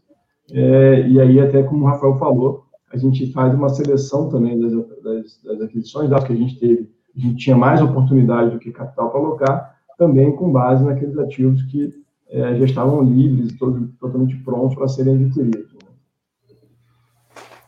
é, 0.51 1.07
e 1.07 1.19
aí, 1.19 1.39
até 1.39 1.63
como 1.63 1.85
o 1.85 1.87
Rafael 1.87 2.17
falou, 2.17 2.65
a 2.91 2.97
gente 2.97 3.31
faz 3.31 3.53
uma 3.53 3.69
seleção 3.69 4.29
também 4.29 4.59
das, 4.59 4.71
das, 5.03 5.41
das 5.43 5.61
aquisições, 5.61 6.09
dado 6.09 6.25
que 6.25 6.33
a 6.33 6.35
gente 6.35 6.59
teve, 6.59 6.89
a 7.15 7.19
gente 7.19 7.35
tinha 7.35 7.55
mais 7.55 7.81
oportunidade 7.81 8.51
do 8.51 8.59
que 8.59 8.71
capital 8.71 9.11
para 9.11 9.19
alocar, 9.19 9.78
também 9.99 10.33
com 10.33 10.51
base 10.51 10.83
naqueles 10.83 11.17
ativos 11.17 11.61
que 11.63 11.93
é, 12.29 12.55
já 12.57 12.65
estavam 12.65 13.03
livres, 13.03 13.57
todo, 13.59 13.89
totalmente 13.99 14.37
prontos 14.37 14.75
para 14.75 14.87
serem 14.87 15.25
adquiridos. 15.25 15.73
Né? 15.73 15.79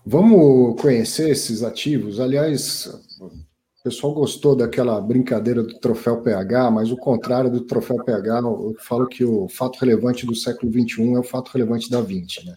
Vamos 0.06 0.82
conhecer 0.82 1.30
esses 1.30 1.62
ativos. 1.62 2.20
Aliás, 2.20 2.88
o 3.20 3.84
pessoal 3.84 4.14
gostou 4.14 4.56
daquela 4.56 5.02
brincadeira 5.02 5.62
do 5.62 5.78
troféu 5.80 6.22
PH, 6.22 6.72
mas 6.72 6.92
o 6.92 6.96
contrário 6.96 7.52
do 7.52 7.62
troféu 7.62 7.98
PH, 8.04 8.40
eu 8.40 8.76
falo 8.80 9.08
que 9.08 9.26
o 9.26 9.50
fato 9.50 9.78
relevante 9.80 10.26
do 10.26 10.34
século 10.34 10.72
XXI 10.72 11.14
é 11.14 11.20
o 11.20 11.24
fato 11.24 11.52
relevante 11.52 11.92
da 11.92 12.00
20, 12.00 12.46
né? 12.46 12.56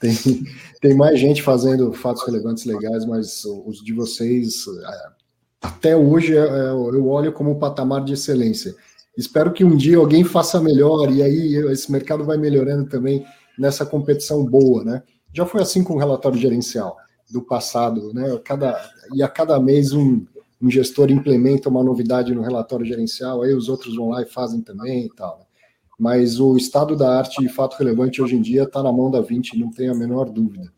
Tem, 0.00 0.14
tem 0.80 0.94
mais 0.94 1.18
gente 1.18 1.42
fazendo 1.42 1.92
fatos 1.92 2.24
relevantes 2.24 2.64
legais, 2.64 3.04
mas 3.04 3.44
os 3.44 3.82
de 3.82 3.92
vocês, 3.92 4.64
é, 4.68 5.18
até 5.60 5.96
hoje, 5.96 6.36
é, 6.36 6.70
eu 6.70 7.08
olho 7.08 7.32
como 7.32 7.50
um 7.50 7.58
patamar 7.58 8.04
de 8.04 8.12
excelência. 8.12 8.76
Espero 9.18 9.52
que 9.52 9.64
um 9.64 9.76
dia 9.76 9.96
alguém 9.96 10.22
faça 10.22 10.60
melhor 10.60 11.10
e 11.10 11.24
aí 11.24 11.56
esse 11.72 11.90
mercado 11.90 12.24
vai 12.24 12.36
melhorando 12.36 12.88
também 12.88 13.26
nessa 13.58 13.84
competição 13.84 14.44
boa, 14.44 14.84
né? 14.84 15.02
Já 15.34 15.44
foi 15.44 15.60
assim 15.60 15.82
com 15.82 15.94
o 15.94 15.98
relatório 15.98 16.38
gerencial 16.38 16.96
do 17.28 17.42
passado, 17.42 18.14
né? 18.14 18.38
Cada, 18.44 18.80
e 19.12 19.20
a 19.20 19.26
cada 19.26 19.58
mês 19.58 19.92
um, 19.92 20.24
um 20.62 20.70
gestor 20.70 21.10
implementa 21.10 21.68
uma 21.68 21.82
novidade 21.82 22.32
no 22.32 22.42
relatório 22.42 22.86
gerencial, 22.86 23.42
aí 23.42 23.52
os 23.52 23.68
outros 23.68 23.96
vão 23.96 24.10
lá 24.10 24.22
e 24.22 24.26
fazem 24.26 24.60
também 24.60 25.06
e 25.06 25.14
tal. 25.16 25.38
Né? 25.40 25.44
Mas 25.98 26.38
o 26.38 26.56
estado 26.56 26.94
da 26.94 27.18
arte 27.18 27.42
de 27.42 27.48
fato 27.48 27.76
relevante 27.76 28.22
hoje 28.22 28.36
em 28.36 28.40
dia 28.40 28.62
está 28.62 28.84
na 28.84 28.92
mão 28.92 29.10
da 29.10 29.20
20, 29.20 29.58
não 29.58 29.72
tenho 29.72 29.90
a 29.90 29.96
menor 29.96 30.30
dúvida. 30.30 30.72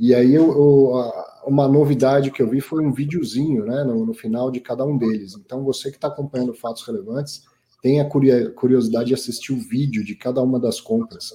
E 0.00 0.12
aí 0.12 0.34
eu, 0.34 0.50
eu, 0.50 1.12
uma 1.46 1.68
novidade 1.68 2.32
que 2.32 2.42
eu 2.42 2.50
vi 2.50 2.60
foi 2.60 2.84
um 2.84 2.92
videozinho 2.92 3.64
né, 3.64 3.84
no, 3.84 4.04
no 4.04 4.14
final 4.14 4.50
de 4.50 4.58
cada 4.58 4.84
um 4.84 4.98
deles. 4.98 5.36
Então 5.36 5.62
você 5.62 5.90
que 5.90 5.96
está 5.96 6.08
acompanhando 6.08 6.52
fatos 6.54 6.84
relevantes, 6.84 7.44
tenha 7.82 8.08
curiosidade 8.54 9.08
de 9.08 9.14
assistir 9.14 9.52
o 9.52 9.58
vídeo 9.58 10.04
de 10.04 10.14
cada 10.14 10.42
uma 10.42 10.58
das 10.58 10.80
compras, 10.80 11.32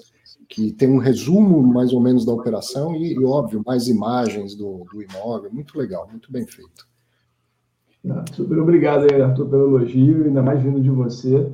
que 0.49 0.71
tem 0.71 0.89
um 0.89 0.97
resumo 0.97 1.61
mais 1.61 1.93
ou 1.93 2.01
menos 2.01 2.25
da 2.25 2.33
operação 2.33 2.95
e, 2.95 3.13
e 3.13 3.23
óbvio, 3.23 3.63
mais 3.65 3.87
imagens 3.87 4.55
do, 4.55 4.85
do 4.91 5.01
imóvel. 5.01 5.51
Muito 5.51 5.77
legal, 5.77 6.07
muito 6.09 6.31
bem 6.31 6.45
feito. 6.45 6.87
Ah, 8.09 8.25
super 8.31 8.59
obrigado 8.59 9.07
aí, 9.09 9.21
Arthur, 9.21 9.49
pelo 9.49 9.77
elogio, 9.77 10.25
ainda 10.25 10.43
mais 10.43 10.61
vindo 10.61 10.81
de 10.81 10.89
você. 10.89 11.49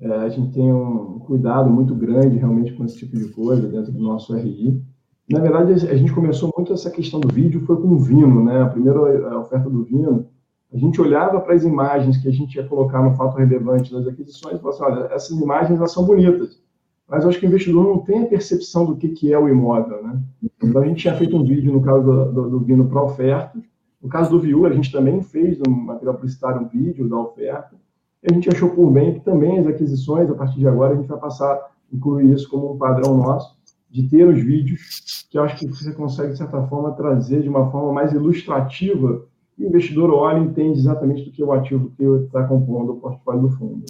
É, 0.00 0.08
a 0.08 0.28
gente 0.28 0.52
tem 0.52 0.72
um 0.72 1.20
cuidado 1.20 1.70
muito 1.70 1.94
grande 1.94 2.36
realmente 2.36 2.72
com 2.72 2.84
esse 2.84 2.98
tipo 2.98 3.16
de 3.16 3.28
coisa 3.28 3.68
dentro 3.68 3.92
do 3.92 4.02
nosso 4.02 4.34
RI. 4.34 4.82
Na 5.30 5.38
verdade, 5.38 5.72
a 5.88 5.96
gente 5.96 6.12
começou 6.12 6.52
muito 6.56 6.72
essa 6.72 6.90
questão 6.90 7.20
do 7.20 7.32
vídeo, 7.32 7.64
foi 7.64 7.80
com 7.80 7.88
o 7.88 7.98
Vino, 7.98 8.44
né? 8.44 8.62
A 8.62 8.68
primeira 8.68 9.38
oferta 9.38 9.70
do 9.70 9.84
Vino, 9.84 10.26
a 10.72 10.78
gente 10.78 11.00
olhava 11.00 11.40
para 11.40 11.54
as 11.54 11.64
imagens 11.64 12.16
que 12.16 12.28
a 12.28 12.32
gente 12.32 12.56
ia 12.56 12.66
colocar 12.66 13.02
no 13.02 13.14
fato 13.14 13.36
relevante 13.36 13.92
das 13.92 14.06
aquisições 14.06 14.56
e 14.56 14.60
falava 14.60 14.70
assim, 14.70 14.84
olha, 14.84 15.14
essas 15.14 15.38
imagens 15.38 15.78
elas 15.78 15.92
são 15.92 16.04
bonitas, 16.04 16.62
mas 17.06 17.24
eu 17.24 17.28
acho 17.28 17.38
que 17.38 17.44
o 17.44 17.48
investidor 17.48 17.84
não 17.84 17.98
tem 17.98 18.22
a 18.22 18.26
percepção 18.26 18.86
do 18.86 18.96
que, 18.96 19.08
que 19.10 19.32
é 19.32 19.38
o 19.38 19.48
imóvel, 19.48 20.02
né? 20.02 20.18
Então, 20.62 20.80
a 20.80 20.86
gente 20.86 21.02
tinha 21.02 21.14
feito 21.14 21.36
um 21.36 21.44
vídeo, 21.44 21.70
no 21.70 21.82
caso 21.82 22.02
do, 22.02 22.32
do, 22.32 22.50
do 22.50 22.60
Vino, 22.60 22.88
para 22.88 23.02
oferta, 23.02 23.58
no 24.02 24.08
caso 24.08 24.30
do 24.30 24.40
Viu, 24.40 24.64
a 24.64 24.72
gente 24.72 24.90
também 24.90 25.20
fez 25.20 25.58
um 25.66 25.70
material 25.70 26.14
publicitário, 26.14 26.62
um 26.62 26.68
vídeo 26.68 27.08
da 27.08 27.18
oferta, 27.18 27.76
e 28.22 28.32
a 28.32 28.34
gente 28.34 28.48
achou 28.48 28.70
por 28.70 28.90
bem 28.90 29.14
que 29.14 29.20
também 29.20 29.58
as 29.58 29.66
aquisições, 29.66 30.30
a 30.30 30.34
partir 30.34 30.58
de 30.58 30.66
agora, 30.66 30.94
a 30.94 30.96
gente 30.96 31.08
vai 31.08 31.20
passar 31.20 31.52
a 31.52 31.68
incluir 31.92 32.32
isso 32.32 32.48
como 32.48 32.72
um 32.72 32.78
padrão 32.78 33.16
nosso, 33.18 33.56
de 33.90 34.08
ter 34.08 34.26
os 34.26 34.42
vídeos, 34.42 35.26
que 35.30 35.36
eu 35.36 35.42
acho 35.42 35.58
que 35.58 35.66
você 35.66 35.92
consegue, 35.92 36.32
de 36.32 36.38
certa 36.38 36.66
forma, 36.66 36.92
trazer 36.92 37.42
de 37.42 37.48
uma 37.48 37.70
forma 37.70 37.92
mais 37.92 38.12
ilustrativa, 38.12 39.26
e 39.58 39.64
o 39.64 39.68
investidor 39.68 40.10
olha 40.10 40.38
e 40.38 40.44
entende 40.44 40.78
exatamente 40.78 41.24
do 41.24 41.30
que 41.30 41.42
é 41.42 41.44
o 41.44 41.52
ativo 41.52 41.92
que 41.96 42.04
está 42.04 42.44
compondo 42.44 42.92
o 42.92 42.96
portfólio 42.96 43.42
do 43.42 43.50
fundo. 43.50 43.84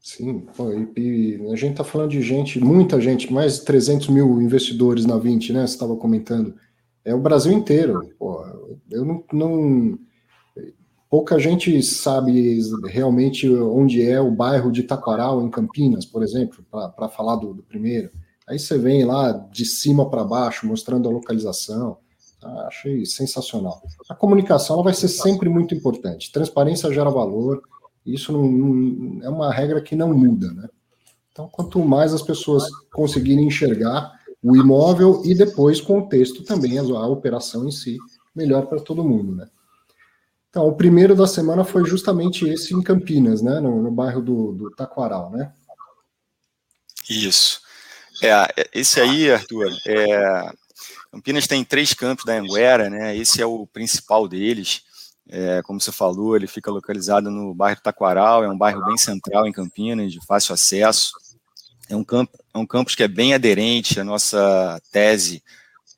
Sim, 0.00 0.46
e, 0.96 1.40
a 1.52 1.56
gente 1.56 1.72
está 1.72 1.84
falando 1.84 2.10
de 2.10 2.22
gente, 2.22 2.58
muita 2.58 3.00
gente, 3.00 3.32
mais 3.32 3.60
de 3.60 3.64
300 3.64 4.08
mil 4.08 4.40
investidores 4.40 5.06
na 5.06 5.16
20, 5.16 5.52
né? 5.52 5.66
Você 5.66 5.74
estava 5.74 5.94
comentando. 5.96 6.54
É 7.04 7.14
o 7.14 7.20
Brasil 7.20 7.52
inteiro. 7.52 8.00
Pô, 8.18 8.44
eu 8.90 9.04
não, 9.04 9.24
não, 9.32 9.98
Pouca 11.12 11.38
gente 11.38 11.82
sabe 11.82 12.58
realmente 12.88 13.46
onde 13.46 14.00
é 14.00 14.18
o 14.18 14.30
bairro 14.30 14.72
de 14.72 14.82
Taquaral, 14.82 15.42
em 15.42 15.50
Campinas, 15.50 16.06
por 16.06 16.22
exemplo, 16.22 16.64
para 16.70 17.06
falar 17.06 17.36
do, 17.36 17.52
do, 17.52 17.62
primeiro. 17.62 18.10
Aí 18.48 18.58
você 18.58 18.78
vem 18.78 19.04
lá 19.04 19.30
de 19.30 19.66
cima 19.66 20.08
para 20.08 20.24
baixo, 20.24 20.66
mostrando 20.66 21.06
a 21.06 21.12
localização. 21.12 21.98
Ah, 22.42 22.66
achei 22.66 23.06
sensacional. 23.06 23.82
A 24.08 24.14
comunicação 24.14 24.74
ela 24.74 24.84
vai 24.84 24.94
ser 24.94 25.08
sempre 25.08 25.48
muito 25.48 25.74
importante. 25.74 26.32
Transparência 26.32 26.92
gera 26.92 27.10
valor. 27.10 27.62
Isso 28.04 28.32
não, 28.32 28.42
não, 28.44 29.22
é 29.22 29.28
uma 29.28 29.52
regra 29.52 29.80
que 29.80 29.94
não 29.94 30.12
muda, 30.12 30.52
né? 30.52 30.68
Então, 31.30 31.48
quanto 31.48 31.78
mais 31.80 32.12
as 32.12 32.22
pessoas 32.22 32.68
conseguirem 32.92 33.46
enxergar 33.46 34.12
o 34.42 34.56
imóvel 34.56 35.22
e 35.24 35.34
depois 35.34 35.80
com 35.80 36.00
o 36.00 36.08
texto 36.08 36.42
também, 36.42 36.78
a, 36.78 36.82
a 36.82 37.06
operação 37.06 37.66
em 37.66 37.70
si, 37.70 37.96
melhor 38.34 38.66
para 38.66 38.80
todo 38.80 39.04
mundo, 39.04 39.36
né? 39.36 39.48
Então, 40.50 40.66
o 40.66 40.74
primeiro 40.74 41.14
da 41.14 41.26
semana 41.26 41.64
foi 41.64 41.86
justamente 41.86 42.46
esse 42.46 42.74
em 42.74 42.82
Campinas, 42.82 43.40
né? 43.40 43.60
No, 43.60 43.82
no 43.82 43.90
bairro 43.90 44.20
do, 44.20 44.52
do 44.52 44.70
Taquaral, 44.70 45.30
né? 45.30 45.52
Isso. 47.08 47.62
É, 48.22 48.68
esse 48.74 49.00
aí, 49.00 49.30
Arthur, 49.30 49.70
é, 49.86 50.52
Campinas 51.12 51.46
tem 51.46 51.62
três 51.62 51.92
campos 51.92 52.24
da 52.24 52.38
Anguera, 52.38 52.88
né? 52.88 53.14
Esse 53.14 53.42
é 53.42 53.46
o 53.46 53.66
principal 53.66 54.26
deles. 54.26 54.82
É, 55.28 55.60
como 55.62 55.78
você 55.78 55.92
falou, 55.92 56.34
ele 56.34 56.46
fica 56.46 56.70
localizado 56.70 57.30
no 57.30 57.54
bairro 57.54 57.80
Taquaral, 57.82 58.42
é 58.42 58.48
um 58.48 58.56
bairro 58.56 58.84
bem 58.86 58.96
central 58.96 59.46
em 59.46 59.52
Campinas, 59.52 60.10
de 60.10 60.24
fácil 60.24 60.54
acesso. 60.54 61.12
É 61.88 61.94
um, 61.94 62.04
é 62.54 62.58
um 62.58 62.66
campus 62.66 62.94
que 62.94 63.02
é 63.02 63.08
bem 63.08 63.34
aderente 63.34 64.00
à 64.00 64.04
nossa 64.04 64.80
tese 64.90 65.42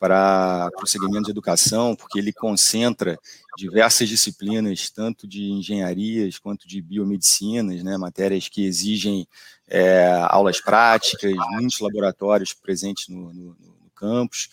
para 0.01 0.69
o 0.83 0.87
segmento 0.87 1.27
de 1.27 1.31
educação, 1.31 1.95
porque 1.95 2.19
ele 2.19 2.33
concentra 2.33 3.17
diversas 3.57 4.09
disciplinas, 4.09 4.91
tanto 4.91 5.27
de 5.27 5.45
engenharias 5.45 6.39
quanto 6.39 6.67
de 6.67 6.83
biomedicinas, 6.83 7.83
né, 7.83 7.97
matérias 7.97 8.49
que 8.49 8.67
exigem 8.67 9.27
é, 9.69 10.13
aulas 10.29 10.61
práticas, 10.61 11.33
muitos 11.53 11.79
laboratórios 11.79 12.53
presentes 12.53 13.09
no, 13.09 13.33
no, 13.33 13.57
no, 13.61 13.91
campus. 13.95 14.49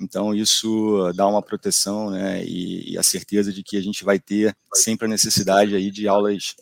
Então, 0.00 0.34
isso 0.34 1.12
dá 1.14 1.26
uma 1.26 1.42
proteção 1.42 2.10
né, 2.10 2.42
e, 2.44 2.92
e, 2.92 2.98
a 2.98 3.02
certeza 3.02 3.52
de 3.52 3.62
que 3.62 3.76
a 3.76 3.82
gente 3.82 4.02
vai 4.02 4.18
ter 4.18 4.56
sempre 4.74 5.06
a 5.06 5.10
necessidade 5.10 5.74
aí 5.74 5.90
de 5.90 6.08
aulas 6.08 6.56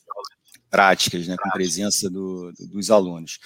práticas, 0.68 1.28
né, 1.28 1.36
com 1.40 1.48
presença 1.50 2.10
do, 2.10 2.52
do, 2.52 2.66
dos 2.66 2.90
alunos. 2.90 3.38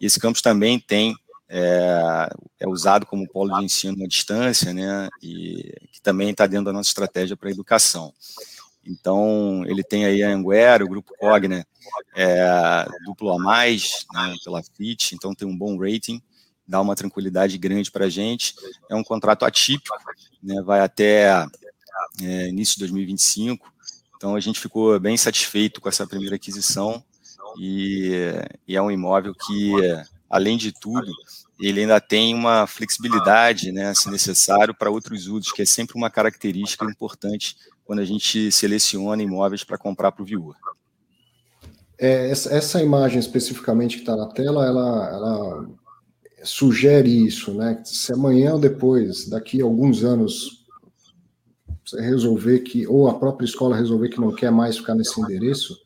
Esse 0.00 0.18
campus 0.18 0.40
também 0.40 0.80
tem 0.80 1.14
é, 1.48 2.28
é, 2.58 2.68
usado 2.68 3.04
como 3.04 3.28
polo 3.28 3.58
de 3.58 3.64
ensino 3.64 4.02
à 4.02 4.08
distância, 4.08 4.72
né, 4.72 5.08
e 5.22 5.74
que 5.92 6.00
também 6.02 6.30
está 6.30 6.46
dentro 6.46 6.66
da 6.66 6.72
nossa 6.72 6.88
estratégia 6.88 7.36
para 7.36 7.48
a 7.50 7.52
educação. 7.52 8.14
Então, 8.86 9.62
ele 9.66 9.82
tem 9.82 10.04
aí 10.04 10.22
a 10.22 10.30
Anguera, 10.30 10.84
o 10.84 10.88
Grupo 10.88 11.12
Cogna, 11.18 11.66
é, 12.16 12.86
duplo 13.04 13.30
a 13.32 13.38
mais, 13.38 14.06
né, 14.12 14.34
pela 14.42 14.62
FIT, 14.62 15.14
então 15.14 15.34
tem 15.34 15.46
um 15.46 15.56
bom 15.56 15.78
rating, 15.78 16.22
dá 16.66 16.80
uma 16.80 16.94
tranquilidade 16.94 17.56
grande 17.58 17.90
para 17.90 18.06
a 18.06 18.10
gente. 18.10 18.54
É 18.88 18.94
um 18.94 19.04
contrato 19.04 19.44
atípico, 19.44 19.96
né, 20.42 20.62
vai 20.62 20.80
até 20.80 21.46
é, 22.20 22.48
início 22.48 22.74
de 22.74 22.80
2025, 22.80 23.72
então 24.16 24.34
a 24.34 24.40
gente 24.40 24.60
ficou 24.60 24.98
bem 24.98 25.16
satisfeito 25.16 25.80
com 25.80 25.88
essa 25.88 26.06
primeira 26.06 26.36
aquisição, 26.36 27.02
e, 27.58 28.32
e 28.66 28.76
é 28.76 28.82
um 28.82 28.90
imóvel 28.90 29.34
que 29.34 29.72
além 30.28 30.56
de 30.56 30.72
tudo, 30.72 31.12
ele 31.60 31.82
ainda 31.82 32.00
tem 32.00 32.34
uma 32.34 32.66
flexibilidade, 32.66 33.70
né, 33.70 33.94
se 33.94 34.10
necessário, 34.10 34.74
para 34.74 34.90
outros 34.90 35.28
usos, 35.28 35.52
que 35.52 35.62
é 35.62 35.64
sempre 35.64 35.96
uma 35.96 36.10
característica 36.10 36.84
importante 36.84 37.56
quando 37.84 38.00
a 38.00 38.04
gente 38.04 38.50
seleciona 38.50 39.22
imóveis 39.22 39.62
para 39.62 39.78
comprar 39.78 40.10
para 40.10 40.22
o 40.22 40.26
viewer. 40.26 40.56
É, 41.96 42.28
essa, 42.28 42.52
essa, 42.52 42.82
imagem 42.82 43.20
especificamente 43.20 43.96
que 43.96 44.02
está 44.02 44.16
na 44.16 44.26
tela, 44.26 44.66
ela, 44.66 45.08
ela, 45.10 45.68
sugere 46.44 47.26
isso, 47.26 47.52
né? 47.52 47.80
Se 47.84 48.12
amanhã 48.12 48.54
ou 48.54 48.60
depois, 48.60 49.28
daqui 49.28 49.60
a 49.60 49.64
alguns 49.64 50.04
anos, 50.04 50.64
você 51.84 52.00
resolver 52.00 52.60
que, 52.60 52.86
ou 52.86 53.08
a 53.08 53.14
própria 53.14 53.44
escola 53.46 53.76
resolver 53.76 54.08
que 54.08 54.20
não 54.20 54.34
quer 54.34 54.50
mais 54.50 54.76
ficar 54.76 54.94
nesse 54.94 55.20
endereço, 55.20 55.76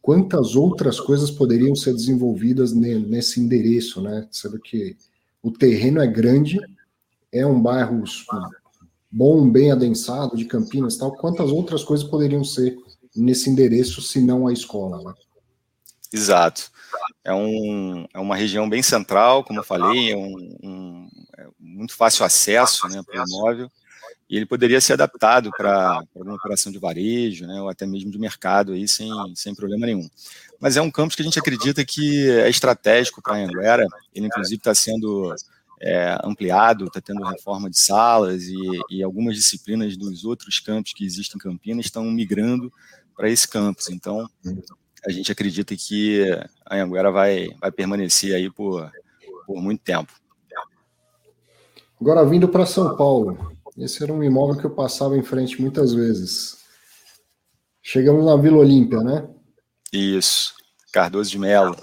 quantas 0.00 0.54
outras 0.54 1.00
coisas 1.00 1.30
poderiam 1.30 1.74
ser 1.74 1.92
desenvolvidas 1.92 2.72
nesse 2.72 3.40
endereço, 3.40 4.00
né? 4.00 4.26
Sendo 4.30 4.58
que 4.58 4.96
o 5.42 5.50
terreno 5.50 6.00
é 6.00 6.06
grande, 6.06 6.58
é 7.32 7.46
um 7.46 7.60
bairro 7.60 8.04
bom, 9.10 9.48
bem 9.48 9.70
adensado, 9.70 10.36
de 10.36 10.44
Campinas 10.44 10.96
tal. 10.96 11.12
Quantas 11.16 11.50
outras 11.50 11.82
coisas 11.82 12.06
poderiam 12.06 12.44
ser 12.44 12.76
nesse 13.14 13.48
endereço, 13.50 14.00
se 14.02 14.20
não 14.20 14.46
a 14.46 14.52
escola? 14.52 15.02
Né? 15.02 15.14
Exato. 16.12 16.70
É, 17.24 17.32
um, 17.32 18.06
é 18.14 18.18
uma 18.18 18.36
região 18.36 18.68
bem 18.68 18.82
central, 18.82 19.44
como 19.44 19.58
eu 19.58 19.64
falei, 19.64 20.12
é, 20.12 20.16
um, 20.16 20.56
um 20.62 21.08
é 21.36 21.46
muito 21.58 21.94
fácil 21.94 22.24
acesso 22.24 22.88
né, 22.88 23.02
para 23.04 23.22
o 23.22 23.26
imóvel, 23.26 23.70
e 24.28 24.36
ele 24.36 24.46
poderia 24.46 24.80
ser 24.80 24.94
adaptado 24.94 25.50
para 25.56 26.00
uma 26.14 26.34
operação 26.34 26.72
de 26.72 26.78
varejo, 26.78 27.46
né, 27.46 27.60
ou 27.60 27.68
até 27.68 27.86
mesmo 27.86 28.10
de 28.10 28.18
mercado, 28.18 28.72
aí, 28.72 28.88
sem, 28.88 29.10
sem 29.34 29.54
problema 29.54 29.86
nenhum. 29.86 30.08
Mas 30.60 30.76
é 30.76 30.80
um 30.82 30.90
campus 30.90 31.16
que 31.16 31.22
a 31.22 31.24
gente 31.24 31.38
acredita 31.38 31.84
que 31.84 32.30
é 32.30 32.48
estratégico 32.48 33.20
para 33.22 33.34
a 33.34 33.38
Anguera, 33.38 33.86
ele 34.14 34.26
inclusive 34.26 34.56
está 34.56 34.74
sendo 34.74 35.34
é, 35.80 36.18
ampliado, 36.24 36.86
está 36.86 37.00
tendo 37.00 37.24
reforma 37.24 37.68
de 37.68 37.78
salas 37.78 38.44
e, 38.44 38.56
e, 38.90 39.02
algumas 39.02 39.36
disciplinas 39.36 39.96
dos 39.96 40.24
outros 40.24 40.58
campos 40.58 40.92
que 40.92 41.04
existem 41.04 41.36
em 41.36 41.40
Campinas 41.40 41.86
estão 41.86 42.04
migrando 42.04 42.72
para 43.14 43.30
esse 43.30 43.46
campus. 43.46 43.90
Então, 43.90 44.28
a 45.06 45.10
gente 45.10 45.30
acredita 45.30 45.76
que 45.76 46.24
a 46.64 46.76
Anguera 46.76 47.12
vai, 47.12 47.48
vai 47.60 47.70
permanecer 47.70 48.34
aí 48.34 48.50
por, 48.50 48.90
por 49.46 49.62
muito 49.62 49.80
tempo. 49.82 50.12
Agora, 52.00 52.26
vindo 52.26 52.48
para 52.48 52.66
São 52.66 52.96
Paulo, 52.96 53.56
esse 53.78 54.02
era 54.02 54.12
um 54.12 54.22
imóvel 54.22 54.60
que 54.60 54.66
eu 54.66 54.70
passava 54.70 55.16
em 55.16 55.22
frente 55.22 55.62
muitas 55.62 55.94
vezes. 55.94 56.58
Chegamos 57.80 58.24
na 58.24 58.36
Vila 58.36 58.58
Olímpia, 58.58 59.00
né? 59.00 59.28
Isso, 59.92 60.54
Cardoso 60.92 61.30
de 61.30 61.38
Melo. 61.38 61.76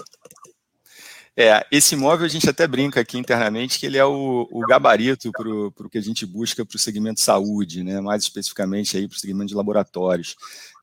É, 1.36 1.66
esse 1.72 1.96
imóvel 1.96 2.26
a 2.26 2.30
gente 2.30 2.48
até 2.48 2.68
brinca 2.68 3.00
aqui 3.00 3.18
internamente 3.18 3.80
que 3.80 3.88
ele 3.88 3.98
é 3.98 4.06
o, 4.06 4.48
o 4.52 4.60
gabarito 4.68 5.32
para 5.32 5.50
o 5.50 5.90
que 5.90 5.98
a 5.98 6.02
gente 6.02 6.28
busca 6.28 6.64
para 6.64 6.76
o 6.76 6.80
segmento 6.80 7.22
saúde, 7.22 7.84
né? 7.84 8.00
mais 8.02 8.24
especificamente 8.24 9.08
para 9.08 9.16
o 9.16 9.20
segmento 9.20 9.48
de 9.48 9.56
laboratórios. 9.56 10.36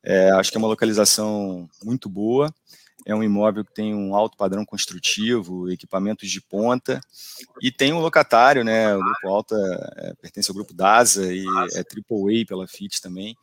É, 0.03 0.31
acho 0.31 0.51
que 0.51 0.57
é 0.57 0.59
uma 0.59 0.67
localização 0.67 1.69
muito 1.83 2.09
boa, 2.09 2.53
é 3.05 3.15
um 3.15 3.23
imóvel 3.23 3.65
que 3.65 3.73
tem 3.73 3.95
um 3.95 4.15
alto 4.15 4.37
padrão 4.37 4.65
construtivo, 4.65 5.69
equipamentos 5.69 6.29
de 6.29 6.39
ponta, 6.41 6.99
e 7.61 7.71
tem 7.71 7.93
um 7.93 7.99
locatário, 7.99 8.63
né? 8.63 8.95
O 8.95 8.99
Grupo 8.99 9.27
Alta 9.27 9.55
é, 9.97 10.13
pertence 10.21 10.49
ao 10.49 10.55
Grupo 10.55 10.73
DASA 10.73 11.33
e 11.33 11.45
é 11.73 11.79
AAA 11.79 12.45
pela 12.47 12.67
FIT 12.67 13.01
também. 13.01 13.35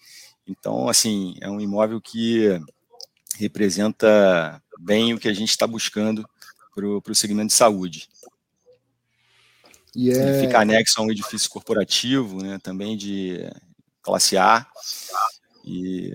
Então, 0.46 0.88
assim, 0.88 1.36
é 1.40 1.50
um 1.50 1.60
imóvel 1.60 2.00
que 2.00 2.60
representa 3.36 4.62
bem 4.78 5.12
o 5.12 5.18
que 5.18 5.28
a 5.28 5.34
gente 5.34 5.50
está 5.50 5.66
buscando 5.66 6.28
para 6.74 7.12
o 7.12 7.14
segmento 7.14 7.48
de 7.48 7.54
saúde. 7.54 8.08
E 9.94 10.10
é... 10.10 10.14
Ele 10.14 10.46
fica 10.46 10.60
anexo 10.60 11.00
a 11.00 11.04
um 11.04 11.10
edifício 11.10 11.50
corporativo, 11.50 12.42
né, 12.42 12.58
também 12.62 12.96
de 12.96 13.38
classe 14.02 14.36
A. 14.36 14.66
E, 15.64 16.14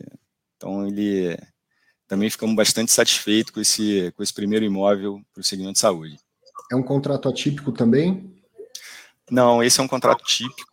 então, 0.64 0.88
ele 0.88 1.38
também 2.08 2.30
ficamos 2.30 2.56
bastante 2.56 2.90
satisfeitos 2.90 3.52
com 3.52 3.60
esse, 3.60 4.14
com 4.16 4.24
esse 4.24 4.34
primeiro 4.34 4.64
imóvel 4.64 5.22
para 5.34 5.42
o 5.42 5.44
segmento 5.44 5.74
de 5.74 5.80
saúde. 5.80 6.18
É 6.72 6.76
um 6.76 6.82
contrato 6.82 7.28
atípico 7.28 7.74
também? 7.74 8.34
Não, 9.30 9.62
esse 9.62 9.82
é 9.82 9.84
um 9.84 9.88
contrato 9.90 10.24
típico. 10.24 10.72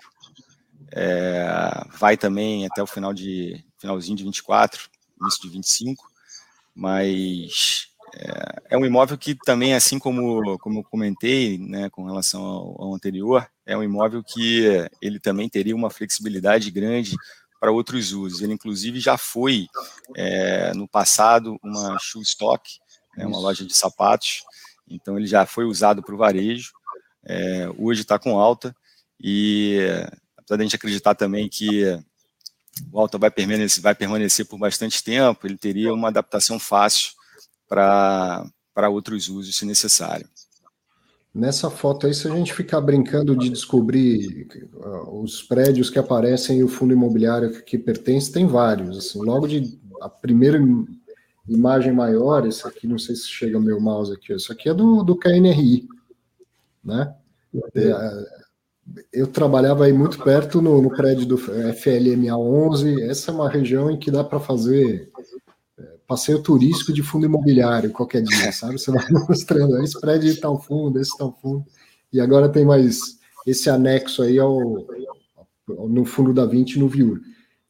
É, 0.92 1.44
vai 1.98 2.16
também 2.16 2.66
até 2.66 2.80
o 2.80 2.86
final 2.86 3.12
de 3.12 3.64
finalzinho 3.78 4.16
de 4.16 4.24
24, 4.24 4.88
início 5.20 5.42
de 5.42 5.48
25, 5.48 6.08
mas 6.72 7.88
é, 8.14 8.74
é, 8.74 8.78
um 8.78 8.86
imóvel 8.86 9.18
que 9.18 9.34
também, 9.34 9.74
assim 9.74 9.98
como, 9.98 10.56
como 10.58 10.80
eu 10.80 10.84
comentei, 10.84 11.58
né, 11.58 11.90
com 11.90 12.04
relação 12.04 12.42
ao, 12.44 12.82
ao, 12.82 12.94
anterior, 12.94 13.48
é 13.66 13.76
um 13.76 13.82
imóvel 13.82 14.22
que 14.22 14.88
ele 15.02 15.18
também 15.18 15.48
teria 15.48 15.74
uma 15.74 15.90
flexibilidade 15.90 16.70
grande 16.70 17.16
para 17.60 17.70
outros 17.70 18.12
usos. 18.12 18.40
Ele, 18.40 18.54
inclusive, 18.54 18.98
já 18.98 19.18
foi, 19.18 19.68
é, 20.16 20.72
no 20.74 20.88
passado, 20.88 21.60
uma 21.62 21.98
shoe 22.00 22.22
stock, 22.22 22.68
né, 23.16 23.26
uma 23.26 23.38
loja 23.38 23.64
de 23.64 23.76
sapatos, 23.76 24.42
então 24.88 25.18
ele 25.18 25.26
já 25.26 25.44
foi 25.44 25.64
usado 25.64 26.02
para 26.02 26.14
o 26.14 26.18
varejo, 26.18 26.72
é, 27.24 27.68
hoje 27.78 28.00
está 28.00 28.18
com 28.18 28.38
alta, 28.38 28.74
e 29.20 29.78
apesar 30.36 30.56
de 30.56 30.62
a 30.62 30.64
gente 30.64 30.76
acreditar 30.76 31.14
também 31.14 31.48
que 31.48 31.84
o 32.90 32.98
alta 32.98 33.18
vai 33.18 33.30
permanecer, 33.30 33.82
vai 33.82 33.94
permanecer 33.94 34.46
por 34.46 34.58
bastante 34.58 35.02
tempo, 35.04 35.46
ele 35.46 35.58
teria 35.58 35.92
uma 35.92 36.08
adaptação 36.08 36.58
fácil 36.58 37.12
para 37.68 38.88
outros 38.88 39.28
usos, 39.28 39.54
se 39.54 39.66
necessário. 39.66 40.28
Nessa 41.32 41.70
foto 41.70 42.06
aí, 42.06 42.14
se 42.14 42.26
a 42.26 42.34
gente 42.34 42.52
ficar 42.52 42.80
brincando 42.80 43.36
de 43.36 43.48
descobrir 43.48 44.48
uh, 44.74 45.22
os 45.22 45.42
prédios 45.42 45.88
que 45.88 45.98
aparecem 45.98 46.58
e 46.58 46.64
o 46.64 46.68
fundo 46.68 46.92
imobiliário 46.92 47.62
que 47.62 47.78
pertence, 47.78 48.32
tem 48.32 48.46
vários. 48.46 48.98
Assim, 48.98 49.20
logo 49.24 49.46
de 49.46 49.78
a 50.00 50.08
primeira 50.08 50.60
imagem 51.48 51.92
maior, 51.92 52.46
esse 52.46 52.66
aqui, 52.66 52.86
não 52.86 52.98
sei 52.98 53.14
se 53.14 53.28
chega 53.28 53.60
meu 53.60 53.80
mouse 53.80 54.12
aqui, 54.12 54.32
isso 54.32 54.52
aqui 54.52 54.68
é 54.68 54.74
do, 54.74 55.04
do 55.04 55.16
KNRI, 55.16 55.86
né? 56.82 57.14
É, 57.74 58.40
eu 59.12 59.26
trabalhava 59.26 59.84
aí 59.84 59.92
muito 59.92 60.22
perto 60.22 60.60
no, 60.60 60.82
no 60.82 60.90
prédio 60.90 61.26
do 61.26 61.38
FLMA 61.38 62.36
11, 62.36 63.02
essa 63.02 63.30
é 63.30 63.34
uma 63.34 63.48
região 63.48 63.90
em 63.90 63.98
que 63.98 64.10
dá 64.10 64.24
para 64.24 64.40
fazer 64.40 65.10
passeio 66.10 66.42
turístico 66.42 66.92
de 66.92 67.04
fundo 67.04 67.26
imobiliário 67.26 67.92
qualquer 67.92 68.20
dia, 68.22 68.50
sabe? 68.50 68.72
Você 68.72 68.90
vai 68.90 69.04
mostrando, 69.28 69.80
esse 69.80 69.98
prédio 70.00 70.34
de 70.34 70.40
tal 70.40 70.60
fundo, 70.60 70.98
esse 70.98 71.16
tal 71.16 71.32
fundo. 71.40 71.64
E 72.12 72.20
agora 72.20 72.48
tem 72.48 72.64
mais 72.64 72.98
esse 73.46 73.70
anexo 73.70 74.20
aí 74.22 74.36
ao, 74.36 74.50
ao 75.78 75.88
no 75.88 76.04
fundo 76.04 76.34
da 76.34 76.44
20 76.44 76.80
no 76.80 76.88
Viur. 76.88 77.20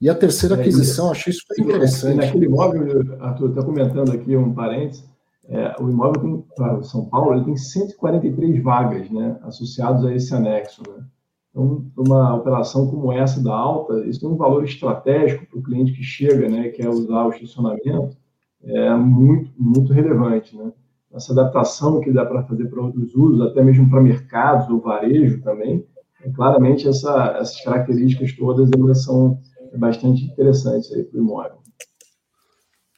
E 0.01 0.09
a 0.09 0.15
terceira 0.15 0.57
é, 0.57 0.61
aquisição, 0.61 1.09
é, 1.09 1.11
achei 1.11 1.35
super 1.35 1.61
interessante. 1.61 2.17
Naquele 2.17 2.47
imóvel, 2.47 3.15
Arthur, 3.21 3.51
está 3.51 3.63
comentando 3.63 4.11
aqui 4.11 4.35
um 4.35 4.55
parênteses, 4.55 5.05
é, 5.47 5.77
o 5.79 5.91
imóvel 5.91 6.23
tem, 6.23 6.45
para 6.57 6.83
São 6.83 7.05
Paulo, 7.05 7.35
ele 7.35 7.45
tem 7.45 7.57
143 7.57 8.63
vagas, 8.63 9.11
né, 9.11 9.39
associados 9.43 10.07
a 10.07 10.15
esse 10.15 10.35
anexo, 10.35 10.83
né? 10.89 11.05
Então, 11.51 11.85
uma 11.95 12.37
operação 12.37 12.89
como 12.89 13.13
essa 13.13 13.43
da 13.43 13.53
alta, 13.53 14.07
isso 14.07 14.21
tem 14.21 14.29
um 14.31 14.37
valor 14.37 14.65
estratégico 14.65 15.45
para 15.47 15.59
o 15.59 15.63
cliente 15.63 15.93
que 15.93 16.03
chega, 16.03 16.49
né, 16.49 16.69
quer 16.69 16.89
usar 16.89 17.27
o 17.27 17.31
estacionamento, 17.31 18.17
é 18.65 18.95
muito, 18.95 19.53
muito 19.59 19.93
relevante. 19.93 20.57
Né? 20.57 20.73
Essa 21.13 21.33
adaptação 21.33 22.01
que 22.01 22.13
dá 22.13 22.25
para 22.25 22.45
fazer 22.45 22.67
para 22.67 22.83
outros 22.83 23.15
usos, 23.15 23.41
até 23.41 23.63
mesmo 23.63 23.89
para 23.89 24.01
mercados 24.01 24.69
ou 24.69 24.81
varejo 24.81 25.43
também, 25.43 25.87
é, 26.23 26.31
claramente 26.31 26.87
essa, 26.87 27.37
essas 27.39 27.61
características 27.63 28.33
todas 28.37 28.71
elas 28.73 29.03
são 29.05 29.41
bastante 29.77 30.25
interessantes 30.25 30.89
para 30.89 31.19
o 31.19 31.23
imóvel. 31.23 31.59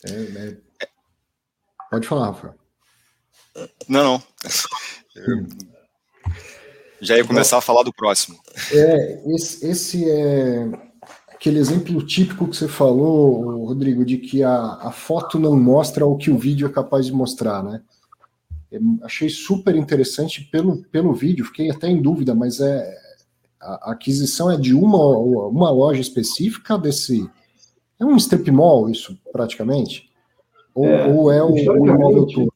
É, 0.05 0.11
né? 0.11 0.59
Pode 1.91 2.09
falar, 2.09 2.27
Rafael. 2.27 2.55
Não, 3.89 4.05
não. 4.05 4.23
Já 7.01 7.17
ia 7.17 7.27
começar 7.27 7.59
a 7.59 7.61
falar 7.61 7.83
do 7.83 7.93
próximo. 7.93 8.39
É, 8.73 9.35
esse, 9.35 9.67
esse 9.67 10.11
é 10.11 10.92
aquele 11.43 11.59
exemplo 11.59 12.01
típico 12.07 12.47
que 12.47 12.57
você 12.57 12.69
falou, 12.69 13.67
Rodrigo, 13.67 14.05
de 14.05 14.17
que 14.17 14.45
a, 14.45 14.75
a 14.81 14.93
foto 14.93 15.41
não 15.41 15.59
mostra 15.59 16.07
o 16.07 16.17
que 16.17 16.31
o 16.31 16.39
vídeo 16.39 16.69
é 16.69 16.71
capaz 16.71 17.05
de 17.07 17.13
mostrar, 17.13 17.65
né? 17.65 17.83
Eu 18.71 18.81
achei 19.03 19.29
super 19.29 19.75
interessante 19.75 20.49
pelo, 20.53 20.85
pelo 20.85 21.13
vídeo, 21.13 21.45
fiquei 21.45 21.69
até 21.69 21.89
em 21.89 22.01
dúvida, 22.01 22.33
mas 22.33 22.61
é 22.61 22.97
a, 23.61 23.91
a 23.91 23.93
aquisição 23.93 24.53
é 24.53 24.57
de 24.57 24.73
uma, 24.73 25.19
uma 25.49 25.69
loja 25.69 26.01
específica 26.01 26.79
desse. 26.79 27.29
É 27.99 28.05
um 28.05 28.15
strip 28.17 28.49
mall, 28.53 28.89
isso, 28.89 29.19
praticamente? 29.33 30.09
Ou 30.73 30.87
é, 30.87 31.13
ou 31.13 31.33
é 31.33 31.43
o, 31.43 31.53
o 31.53 31.87
imóvel 31.89 32.27
todo? 32.27 32.53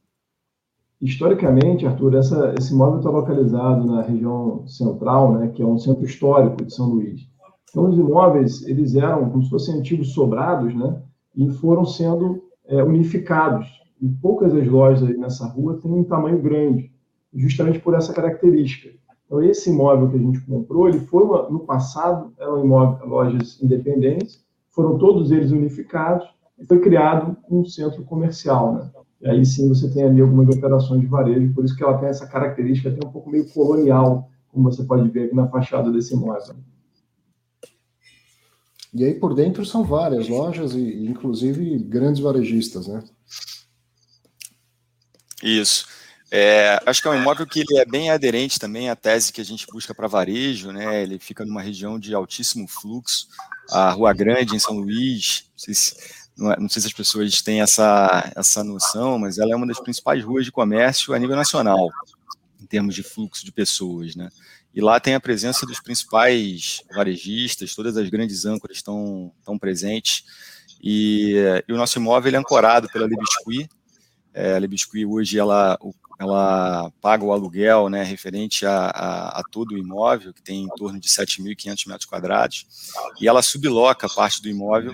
Historicamente, 1.01 1.85
Arthur, 1.85 2.15
essa, 2.15 2.55
esse 2.57 2.71
imóvel 2.71 2.99
está 2.99 3.09
localizado 3.09 3.85
na 3.85 4.01
região 4.01 4.65
central, 4.65 5.33
né, 5.33 5.49
que 5.49 5.61
é 5.61 5.65
um 5.65 5.77
centro 5.77 6.05
histórico 6.05 6.63
de 6.63 6.73
São 6.73 6.87
Luís. 6.87 7.27
Então, 7.69 7.89
os 7.89 7.97
imóveis, 7.97 8.65
eles 8.65 8.95
eram 8.95 9.29
como 9.29 9.43
se 9.43 9.49
fossem 9.49 9.79
antigos 9.79 10.13
sobrados, 10.13 10.73
né? 10.73 11.01
E 11.35 11.49
foram 11.51 11.85
sendo 11.85 12.43
é, 12.65 12.83
unificados. 12.83 13.67
E 14.01 14.07
poucas 14.07 14.53
das 14.53 14.67
lojas 14.67 15.07
aí 15.07 15.17
nessa 15.17 15.47
rua 15.47 15.79
têm 15.81 15.91
um 15.91 16.03
tamanho 16.03 16.41
grande, 16.41 16.91
justamente 17.33 17.79
por 17.79 17.93
essa 17.93 18.13
característica. 18.13 18.95
Então, 19.25 19.43
esse 19.43 19.69
imóvel 19.69 20.09
que 20.09 20.15
a 20.15 20.19
gente 20.19 20.39
comprou, 20.41 20.87
ele 20.87 20.99
foi, 20.99 21.23
uma, 21.23 21.49
no 21.49 21.59
passado, 21.59 22.31
eram 22.39 22.63
imóveis, 22.63 23.09
lojas 23.09 23.61
independentes, 23.61 24.45
foram 24.69 24.97
todos 24.97 25.31
eles 25.31 25.51
unificados 25.51 26.27
e 26.57 26.65
foi 26.65 26.79
criado 26.79 27.35
um 27.49 27.65
centro 27.65 28.03
comercial, 28.03 28.73
né? 28.73 28.89
E 29.19 29.27
aí 29.27 29.45
sim 29.45 29.67
você 29.67 29.91
tem 29.91 30.03
ali 30.03 30.21
algumas 30.21 30.55
operações 30.55 31.01
de 31.01 31.07
varejo, 31.07 31.53
por 31.53 31.65
isso 31.65 31.75
que 31.75 31.83
ela 31.83 31.97
tem 31.97 32.07
essa 32.07 32.27
característica 32.27 32.89
até 32.89 33.05
um 33.05 33.11
pouco 33.11 33.29
meio 33.29 33.49
colonial, 33.49 34.29
como 34.49 34.71
você 34.71 34.83
pode 34.83 35.09
ver 35.09 35.25
aqui 35.25 35.35
na 35.35 35.47
fachada 35.47 35.91
desse 35.91 36.13
imóvel. 36.13 36.55
E 38.97 39.05
aí 39.05 39.13
por 39.13 39.35
dentro 39.35 39.63
são 39.63 39.83
várias 39.83 40.27
lojas 40.27 40.73
e 40.73 41.05
inclusive 41.05 41.77
grandes 41.77 42.19
varejistas, 42.19 42.87
né? 42.87 43.03
Isso. 45.43 45.85
É, 46.31 46.81
acho 46.83 46.99
que 46.99 47.07
é 47.07 47.11
um 47.11 47.21
imóvel 47.21 47.45
que 47.45 47.59
ele 47.59 47.77
é 47.77 47.85
bem 47.85 48.09
aderente 48.09 48.59
também 48.59 48.89
à 48.89 48.95
tese 48.95 49.31
que 49.31 49.39
a 49.39 49.45
gente 49.45 49.67
busca 49.67 49.93
para 49.93 50.07
varejo, 50.07 50.71
né? 50.71 51.03
Ele 51.03 51.19
fica 51.19 51.45
numa 51.45 51.61
região 51.61 51.99
de 51.99 52.15
altíssimo 52.15 52.67
fluxo, 52.67 53.27
a 53.69 53.91
Rua 53.91 54.13
Grande 54.13 54.55
em 54.55 54.59
São 54.59 54.79
Luís, 54.79 55.45
não 55.51 55.59
sei 55.59 55.73
se, 55.75 55.95
não, 56.35 56.51
é, 56.51 56.59
não 56.59 56.67
sei 56.67 56.81
se 56.81 56.87
as 56.87 56.93
pessoas 56.93 57.41
têm 57.43 57.61
essa, 57.61 58.31
essa 58.35 58.63
noção, 58.63 59.19
mas 59.19 59.37
ela 59.37 59.53
é 59.53 59.55
uma 59.55 59.67
das 59.67 59.79
principais 59.79 60.23
ruas 60.23 60.43
de 60.43 60.51
comércio 60.51 61.13
a 61.13 61.19
nível 61.19 61.35
nacional, 61.35 61.87
em 62.59 62.65
termos 62.65 62.95
de 62.95 63.03
fluxo 63.03 63.45
de 63.45 63.51
pessoas, 63.51 64.15
né? 64.15 64.29
E 64.77 64.79
lá 64.79 64.99
tem 64.99 65.15
a 65.15 65.19
presença 65.19 65.65
dos 65.65 65.79
principais 65.79 66.83
varejistas, 66.93 67.73
todas 67.73 67.97
as 67.97 68.07
grandes 68.09 68.45
âncoras 68.45 68.77
estão, 68.77 69.33
estão 69.39 69.57
presentes. 69.57 70.23
E, 70.79 71.33
e 71.67 71.73
o 71.73 71.77
nosso 71.77 71.97
imóvel 71.97 72.35
é 72.35 72.37
ancorado 72.37 72.87
pela 72.89 73.07
Libisqui. 73.07 73.67
É, 74.31 74.53
a 74.53 74.59
Libisqui 74.59 75.03
hoje 75.03 75.39
ela, 75.39 75.79
ela 76.19 76.91
paga 77.01 77.25
o 77.25 77.31
aluguel 77.31 77.89
né, 77.89 78.03
referente 78.03 78.67
a, 78.67 78.85
a, 78.85 79.39
a 79.39 79.43
todo 79.51 79.71
o 79.71 79.79
imóvel, 79.79 80.31
que 80.31 80.43
tem 80.43 80.65
em 80.65 80.69
torno 80.69 80.99
de 80.99 81.09
7.500 81.09 81.87
metros 81.87 82.05
quadrados, 82.05 82.67
e 83.19 83.27
ela 83.27 83.41
subloca 83.41 84.07
parte 84.07 84.43
do 84.43 84.47
imóvel 84.47 84.93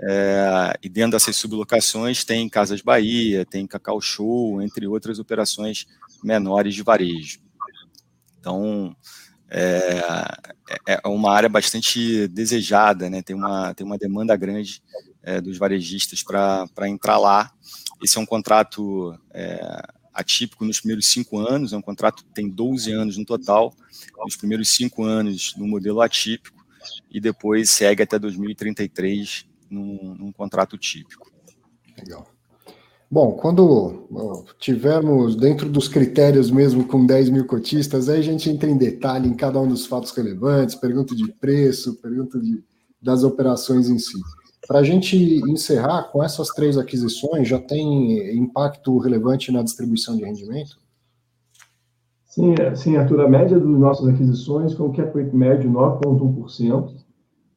é, 0.00 0.76
e 0.82 0.88
dentro 0.88 1.12
dessas 1.12 1.36
sublocações 1.36 2.24
tem 2.24 2.48
Casas 2.48 2.80
Bahia, 2.80 3.46
tem 3.46 3.64
Cacau 3.64 4.00
Show, 4.00 4.60
entre 4.60 4.88
outras 4.88 5.20
operações 5.20 5.86
menores 6.20 6.74
de 6.74 6.82
varejo. 6.82 7.48
Então, 8.40 8.96
é, 9.50 10.00
é, 10.88 11.00
é 11.04 11.08
uma 11.08 11.32
área 11.32 11.48
bastante 11.48 12.26
desejada, 12.28 13.10
né? 13.10 13.22
tem, 13.22 13.36
uma, 13.36 13.74
tem 13.74 13.86
uma 13.86 13.98
demanda 13.98 14.34
grande 14.34 14.82
é, 15.22 15.40
dos 15.40 15.58
varejistas 15.58 16.22
para 16.22 16.88
entrar 16.88 17.18
lá. 17.18 17.52
Esse 18.02 18.16
é 18.16 18.20
um 18.20 18.26
contrato 18.26 19.14
é, 19.34 19.82
atípico 20.14 20.64
nos 20.64 20.80
primeiros 20.80 21.08
cinco 21.08 21.38
anos, 21.38 21.72
é 21.72 21.76
um 21.76 21.82
contrato 21.82 22.24
que 22.24 22.32
tem 22.32 22.48
12 22.48 22.92
anos 22.92 23.18
no 23.18 23.24
total, 23.24 23.74
nos 24.24 24.36
primeiros 24.36 24.74
cinco 24.74 25.04
anos 25.04 25.54
no 25.56 25.66
modelo 25.66 26.00
atípico, 26.00 26.64
e 27.10 27.20
depois 27.20 27.70
segue 27.70 28.02
até 28.02 28.18
2033 28.18 29.46
num, 29.68 30.14
num 30.18 30.32
contrato 30.32 30.78
típico. 30.78 31.30
Legal. 31.98 32.26
Bom, 33.10 33.32
quando 33.32 34.06
tivermos 34.60 35.34
dentro 35.34 35.68
dos 35.68 35.88
critérios 35.88 36.48
mesmo 36.48 36.86
com 36.86 37.04
10 37.04 37.30
mil 37.30 37.44
cotistas, 37.44 38.08
aí 38.08 38.20
a 38.20 38.22
gente 38.22 38.48
entra 38.48 38.70
em 38.70 38.76
detalhe 38.76 39.28
em 39.28 39.34
cada 39.34 39.58
um 39.60 39.66
dos 39.66 39.84
fatos 39.84 40.12
relevantes, 40.12 40.76
pergunta 40.76 41.16
de 41.16 41.26
preço, 41.32 42.00
pergunta 42.00 42.38
de, 42.38 42.62
das 43.02 43.24
operações 43.24 43.88
em 43.88 43.98
si. 43.98 44.16
Para 44.68 44.78
a 44.78 44.84
gente 44.84 45.16
encerrar, 45.50 46.04
com 46.12 46.22
essas 46.22 46.50
três 46.50 46.78
aquisições, 46.78 47.48
já 47.48 47.58
tem 47.58 48.36
impacto 48.38 48.96
relevante 48.98 49.50
na 49.50 49.64
distribuição 49.64 50.16
de 50.16 50.22
rendimento? 50.22 50.78
Sim, 52.26 52.54
sim 52.76 52.96
Arthur, 52.96 53.22
a 53.22 53.28
média 53.28 53.58
das 53.58 53.68
nossas 53.68 54.06
aquisições 54.06 54.72
foi 54.74 54.86
um 54.86 54.92
cap 54.92 55.18
rate 55.18 55.34
médio 55.34 55.68
9,1%, 55.68 56.92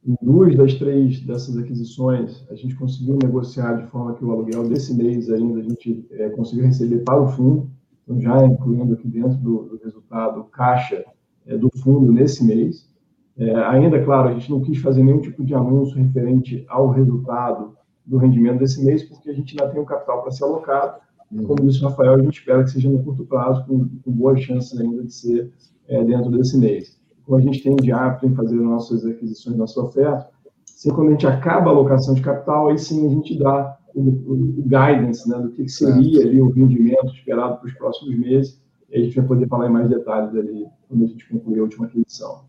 em 0.06 0.16
duas 0.20 0.54
das 0.54 0.74
três 0.74 1.20
dessas 1.20 1.56
aquisições, 1.56 2.44
a 2.50 2.54
gente 2.54 2.74
conseguiu 2.74 3.18
negociar 3.22 3.74
de 3.74 3.86
forma 3.86 4.14
que 4.14 4.24
o 4.24 4.30
aluguel 4.30 4.68
desse 4.68 4.94
mês 4.94 5.30
ainda 5.30 5.60
a 5.60 5.62
gente 5.62 6.06
é, 6.10 6.28
conseguiu 6.28 6.66
receber 6.66 6.98
para 6.98 7.22
o 7.22 7.28
fundo, 7.28 7.70
então 8.02 8.20
já 8.20 8.44
incluindo 8.44 8.92
aqui 8.92 9.08
dentro 9.08 9.38
do, 9.38 9.62
do 9.64 9.80
resultado 9.82 10.44
caixa 10.44 11.02
é, 11.46 11.56
do 11.56 11.70
fundo 11.78 12.12
nesse 12.12 12.44
mês. 12.44 12.92
É, 13.36 13.54
ainda, 13.64 14.02
claro, 14.04 14.28
a 14.28 14.32
gente 14.34 14.50
não 14.50 14.60
quis 14.60 14.78
fazer 14.78 15.02
nenhum 15.02 15.20
tipo 15.20 15.42
de 15.42 15.54
anúncio 15.54 15.96
referente 15.96 16.64
ao 16.68 16.90
resultado 16.90 17.74
do 18.04 18.18
rendimento 18.18 18.58
desse 18.58 18.84
mês, 18.84 19.02
porque 19.02 19.30
a 19.30 19.32
gente 19.32 19.56
ainda 19.58 19.72
tem 19.72 19.80
o 19.80 19.86
capital 19.86 20.20
para 20.20 20.30
ser 20.30 20.44
alocado. 20.44 21.00
Uhum. 21.32 21.44
Como 21.44 21.66
disse 21.66 21.82
o 21.82 21.88
Rafael, 21.88 22.14
a 22.14 22.22
gente 22.22 22.38
espera 22.38 22.62
que 22.62 22.70
seja 22.70 22.90
no 22.90 23.02
curto 23.02 23.24
prazo, 23.24 23.64
com, 23.66 23.88
com 24.04 24.12
boas 24.12 24.40
chances 24.42 24.78
ainda 24.78 25.02
de 25.02 25.14
ser 25.14 25.50
é, 25.88 26.04
dentro 26.04 26.30
desse 26.30 26.58
mês 26.58 27.02
como 27.24 27.38
a 27.38 27.40
gente 27.40 27.62
tem 27.62 27.74
de 27.76 27.92
hábito 27.92 28.26
em 28.26 28.34
fazer 28.34 28.56
nossas 28.56 29.04
aquisições, 29.04 29.56
nossa 29.56 29.80
oferta, 29.80 30.28
assim, 30.68 30.90
quando 30.90 31.08
a 31.08 31.10
gente 31.12 31.26
acaba 31.26 31.70
a 31.70 31.72
alocação 31.72 32.14
de 32.14 32.20
capital, 32.20 32.68
aí 32.68 32.78
sim 32.78 33.06
a 33.06 33.10
gente 33.10 33.38
dá 33.38 33.78
o, 33.94 34.00
o, 34.00 34.32
o 34.58 34.62
guidance 34.62 35.28
né, 35.28 35.38
do 35.38 35.50
que, 35.50 35.64
que 35.64 35.72
seria 35.72 36.22
ali 36.22 36.40
o 36.40 36.50
rendimento 36.50 37.14
esperado 37.14 37.58
para 37.58 37.66
os 37.66 37.74
próximos 37.74 38.18
meses, 38.18 38.62
e 38.90 38.98
a 38.98 39.02
gente 39.02 39.16
vai 39.16 39.26
poder 39.26 39.48
falar 39.48 39.68
em 39.68 39.72
mais 39.72 39.88
detalhes 39.88 40.34
ali 40.36 40.66
quando 40.88 41.04
a 41.04 41.06
gente 41.06 41.28
concluir 41.28 41.60
a 41.60 41.62
última 41.62 41.86
aquisição. 41.86 42.42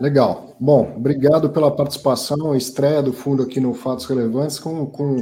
Legal. 0.00 0.54
Bom, 0.60 0.94
obrigado 0.96 1.50
pela 1.50 1.74
participação, 1.74 2.54
estreia 2.54 3.02
do 3.02 3.12
fundo 3.12 3.42
aqui 3.42 3.58
no 3.58 3.74
Fatos 3.74 4.06
Relevantes, 4.06 4.58
com, 4.58 4.86
com, 4.86 5.16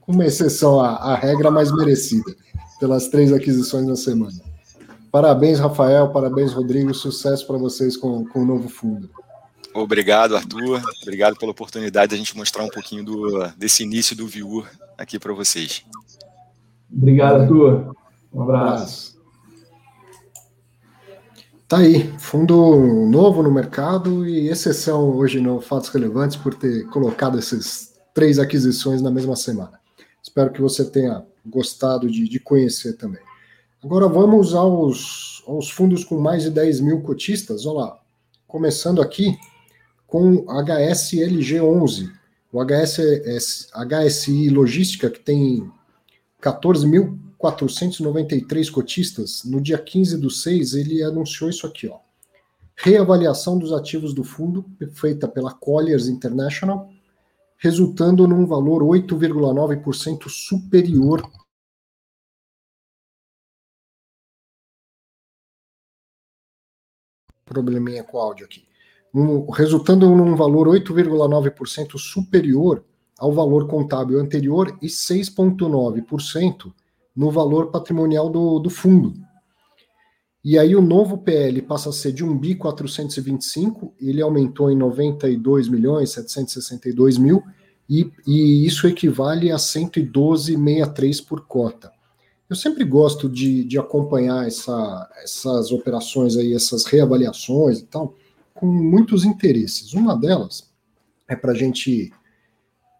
com 0.00 0.12
uma 0.12 0.24
exceção 0.24 0.80
à, 0.80 0.96
à 0.96 1.14
regra 1.14 1.50
mais 1.50 1.70
merecida, 1.70 2.34
pelas 2.80 3.08
três 3.08 3.32
aquisições 3.32 3.86
na 3.86 3.96
semana. 3.96 4.53
Parabéns, 5.14 5.60
Rafael. 5.60 6.08
Parabéns, 6.08 6.52
Rodrigo. 6.52 6.92
Sucesso 6.92 7.46
para 7.46 7.56
vocês 7.56 7.96
com, 7.96 8.24
com 8.24 8.40
o 8.40 8.44
novo 8.44 8.68
fundo. 8.68 9.08
Obrigado, 9.72 10.34
Arthur. 10.34 10.82
Obrigado 11.02 11.36
pela 11.36 11.52
oportunidade 11.52 12.08
de 12.08 12.14
a 12.16 12.18
gente 12.18 12.36
mostrar 12.36 12.64
um 12.64 12.68
pouquinho 12.68 13.04
do, 13.04 13.46
desse 13.56 13.84
início 13.84 14.16
do 14.16 14.26
Viur 14.26 14.66
aqui 14.98 15.16
para 15.16 15.32
vocês. 15.32 15.84
Obrigado, 16.92 17.42
Arthur. 17.42 17.94
Um 18.32 18.42
abraço. 18.42 19.16
Tá 21.68 21.78
aí, 21.78 22.12
fundo 22.18 23.06
novo 23.08 23.40
no 23.40 23.52
mercado 23.52 24.26
e 24.26 24.48
exceção 24.48 25.16
hoje 25.16 25.40
no 25.40 25.60
Fatos 25.60 25.90
Relevantes 25.90 26.36
por 26.36 26.54
ter 26.54 26.88
colocado 26.88 27.38
essas 27.38 27.94
três 28.12 28.40
aquisições 28.40 29.00
na 29.00 29.12
mesma 29.12 29.36
semana. 29.36 29.78
Espero 30.20 30.50
que 30.50 30.60
você 30.60 30.84
tenha 30.84 31.24
gostado 31.46 32.10
de, 32.10 32.28
de 32.28 32.40
conhecer 32.40 32.94
também. 32.94 33.22
Agora 33.84 34.08
vamos 34.08 34.54
aos, 34.54 35.44
aos 35.46 35.70
fundos 35.70 36.06
com 36.06 36.18
mais 36.18 36.44
de 36.44 36.50
10 36.50 36.80
mil 36.80 37.02
cotistas. 37.02 37.66
Olha 37.66 37.80
lá, 37.80 38.00
começando 38.48 39.02
aqui 39.02 39.38
com 40.06 40.46
HSLG11, 40.46 42.10
o 42.50 42.64
HS, 42.64 43.68
HSI 43.74 44.48
Logística, 44.48 45.10
que 45.10 45.20
tem 45.20 45.70
14.493 46.40 48.70
cotistas. 48.70 49.44
No 49.44 49.60
dia 49.60 49.76
15 49.76 50.16
do 50.16 50.30
6, 50.30 50.72
ele 50.72 51.02
anunciou 51.02 51.50
isso 51.50 51.66
aqui, 51.66 51.86
ó. 51.86 51.98
Reavaliação 52.74 53.58
dos 53.58 53.70
ativos 53.70 54.14
do 54.14 54.24
fundo, 54.24 54.64
feita 54.94 55.28
pela 55.28 55.52
Colliers 55.52 56.08
International, 56.08 56.88
resultando 57.58 58.26
num 58.26 58.46
valor 58.46 58.82
8,9% 58.82 60.30
superior 60.30 61.22
probleminha 67.54 68.04
com 68.04 68.18
o 68.18 68.20
áudio 68.20 68.44
aqui. 68.44 68.64
Um, 69.14 69.48
resultando 69.50 70.08
num 70.14 70.34
valor 70.34 70.66
8,9% 70.68 71.96
superior 71.96 72.84
ao 73.18 73.32
valor 73.32 73.68
contábil 73.68 74.20
anterior 74.20 74.76
e 74.82 74.86
6,9% 74.86 76.72
no 77.14 77.30
valor 77.30 77.70
patrimonial 77.70 78.28
do, 78.28 78.58
do 78.58 78.68
fundo. 78.68 79.14
E 80.44 80.58
aí 80.58 80.76
o 80.76 80.82
novo 80.82 81.18
PL 81.18 81.62
passa 81.62 81.88
a 81.88 81.92
ser 81.92 82.12
de 82.12 82.24
1 82.24 82.36
bi 82.36 82.54
425, 82.54 83.94
ele 83.98 84.20
aumentou 84.20 84.70
em 84.70 84.76
92 84.76 85.68
milhões 85.68 86.10
762 86.10 87.16
mil 87.16 87.42
e, 87.88 88.10
e 88.26 88.66
isso 88.66 88.86
equivale 88.86 89.50
a 89.50 89.56
112,63 89.56 91.24
por 91.26 91.46
cota. 91.46 91.93
Eu 92.48 92.56
sempre 92.56 92.84
gosto 92.84 93.28
de, 93.28 93.64
de 93.64 93.78
acompanhar 93.78 94.46
essa, 94.46 95.10
essas 95.22 95.72
operações 95.72 96.36
aí, 96.36 96.52
essas 96.52 96.84
reavaliações 96.84 97.78
e 97.78 97.86
tal, 97.86 98.14
com 98.52 98.66
muitos 98.66 99.24
interesses. 99.24 99.94
Uma 99.94 100.14
delas 100.14 100.70
é 101.26 101.34
para 101.34 101.52
a 101.52 101.54
gente 101.54 102.12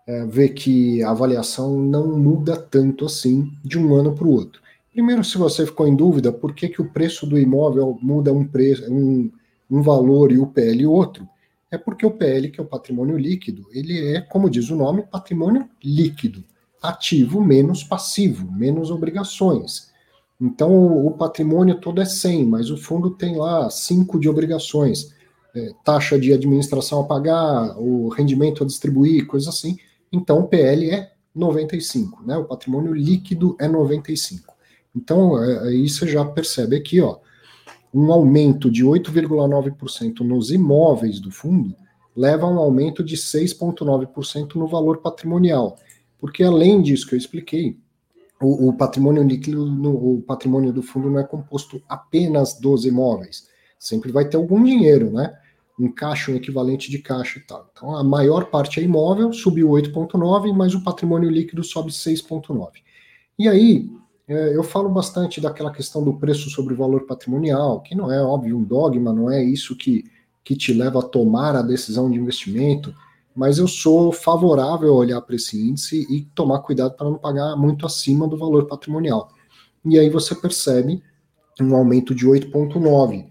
é, 0.06 0.24
ver 0.24 0.50
que 0.50 1.02
a 1.02 1.10
avaliação 1.10 1.78
não 1.78 2.18
muda 2.18 2.56
tanto 2.56 3.04
assim 3.04 3.52
de 3.62 3.78
um 3.78 3.94
ano 3.94 4.14
para 4.14 4.26
o 4.26 4.32
outro. 4.32 4.62
Primeiro, 4.90 5.22
se 5.22 5.36
você 5.36 5.66
ficou 5.66 5.86
em 5.86 5.94
dúvida 5.94 6.32
por 6.32 6.54
que, 6.54 6.68
que 6.68 6.80
o 6.80 6.90
preço 6.90 7.26
do 7.26 7.38
imóvel 7.38 7.98
muda 8.00 8.32
um, 8.32 8.46
preço, 8.46 8.90
um, 8.90 9.30
um 9.70 9.82
valor 9.82 10.32
e 10.32 10.38
o 10.38 10.46
PL 10.46 10.86
outro, 10.86 11.28
é 11.70 11.76
porque 11.76 12.06
o 12.06 12.10
PL, 12.10 12.50
que 12.50 12.60
é 12.60 12.62
o 12.62 12.66
patrimônio 12.66 13.18
líquido, 13.18 13.66
ele 13.72 14.14
é, 14.14 14.22
como 14.22 14.48
diz 14.48 14.70
o 14.70 14.76
nome, 14.76 15.02
patrimônio 15.02 15.68
líquido 15.82 16.42
ativo 16.84 17.40
menos 17.40 17.82
passivo, 17.82 18.50
menos 18.52 18.90
obrigações. 18.90 19.92
Então 20.40 21.06
o 21.06 21.10
patrimônio 21.12 21.80
todo 21.80 22.00
é 22.00 22.04
100, 22.04 22.44
mas 22.44 22.70
o 22.70 22.76
fundo 22.76 23.10
tem 23.10 23.36
lá 23.36 23.70
5 23.70 24.18
de 24.18 24.28
obrigações, 24.28 25.14
é, 25.54 25.72
taxa 25.84 26.18
de 26.18 26.32
administração 26.32 27.00
a 27.00 27.04
pagar, 27.04 27.78
o 27.78 28.08
rendimento 28.08 28.62
a 28.62 28.66
distribuir, 28.66 29.26
coisa 29.26 29.50
assim. 29.50 29.76
Então 30.12 30.40
o 30.40 30.48
PL 30.48 30.90
é 30.90 31.12
95, 31.34 32.22
né? 32.24 32.36
O 32.36 32.44
patrimônio 32.44 32.92
líquido 32.92 33.56
é 33.58 33.66
95. 33.66 34.52
Então 34.94 35.42
é, 35.42 35.68
aí 35.68 35.88
você 35.88 36.06
já 36.06 36.24
percebe 36.24 36.76
aqui, 36.76 37.00
ó, 37.00 37.18
um 37.92 38.12
aumento 38.12 38.70
de 38.70 38.84
8,9% 38.84 40.20
nos 40.20 40.50
imóveis 40.50 41.20
do 41.20 41.30
fundo 41.30 41.74
leva 42.16 42.46
a 42.46 42.50
um 42.50 42.58
aumento 42.58 43.02
de 43.02 43.16
6,9% 43.16 44.54
no 44.54 44.66
valor 44.66 44.98
patrimonial. 44.98 45.76
Porque 46.24 46.42
além 46.42 46.80
disso 46.80 47.06
que 47.06 47.14
eu 47.14 47.18
expliquei, 47.18 47.76
o, 48.40 48.70
o 48.70 48.72
patrimônio 48.72 49.22
líquido, 49.22 49.66
no, 49.66 50.14
o 50.14 50.22
patrimônio 50.22 50.72
do 50.72 50.82
fundo 50.82 51.10
não 51.10 51.18
é 51.18 51.22
composto 51.22 51.82
apenas 51.86 52.58
dos 52.58 52.86
imóveis. 52.86 53.46
Sempre 53.78 54.10
vai 54.10 54.26
ter 54.26 54.38
algum 54.38 54.64
dinheiro, 54.64 55.10
né? 55.10 55.36
Um 55.78 55.92
caixa, 55.92 56.32
um 56.32 56.36
equivalente 56.36 56.90
de 56.90 56.98
caixa 57.00 57.38
e 57.38 57.42
tal. 57.42 57.68
Então, 57.70 57.94
a 57.94 58.02
maior 58.02 58.46
parte 58.46 58.80
é 58.80 58.82
imóvel, 58.82 59.34
subiu 59.34 59.68
8,9, 59.68 60.50
mas 60.54 60.74
o 60.74 60.82
patrimônio 60.82 61.28
líquido 61.28 61.62
sobe 61.62 61.90
6,9. 61.90 62.70
E 63.38 63.46
aí, 63.46 63.90
é, 64.26 64.56
eu 64.56 64.62
falo 64.62 64.88
bastante 64.88 65.42
daquela 65.42 65.70
questão 65.70 66.02
do 66.02 66.14
preço 66.14 66.48
sobre 66.48 66.72
o 66.72 66.76
valor 66.78 67.04
patrimonial, 67.04 67.82
que 67.82 67.94
não 67.94 68.10
é, 68.10 68.22
óbvio, 68.22 68.56
um 68.56 68.64
dogma, 68.64 69.12
não 69.12 69.30
é 69.30 69.44
isso 69.44 69.76
que, 69.76 70.10
que 70.42 70.56
te 70.56 70.72
leva 70.72 71.00
a 71.00 71.06
tomar 71.06 71.54
a 71.54 71.60
decisão 71.60 72.10
de 72.10 72.18
investimento, 72.18 72.94
mas 73.34 73.58
eu 73.58 73.66
sou 73.66 74.12
favorável 74.12 74.90
a 74.90 74.96
olhar 74.96 75.20
para 75.20 75.34
esse 75.34 75.60
índice 75.60 76.06
e 76.08 76.22
tomar 76.34 76.60
cuidado 76.60 76.94
para 76.96 77.10
não 77.10 77.18
pagar 77.18 77.56
muito 77.56 77.84
acima 77.84 78.28
do 78.28 78.38
valor 78.38 78.66
patrimonial. 78.66 79.28
E 79.84 79.98
aí 79.98 80.08
você 80.08 80.34
percebe 80.34 81.02
um 81.60 81.74
aumento 81.74 82.14
de 82.14 82.26
8,9. 82.26 83.26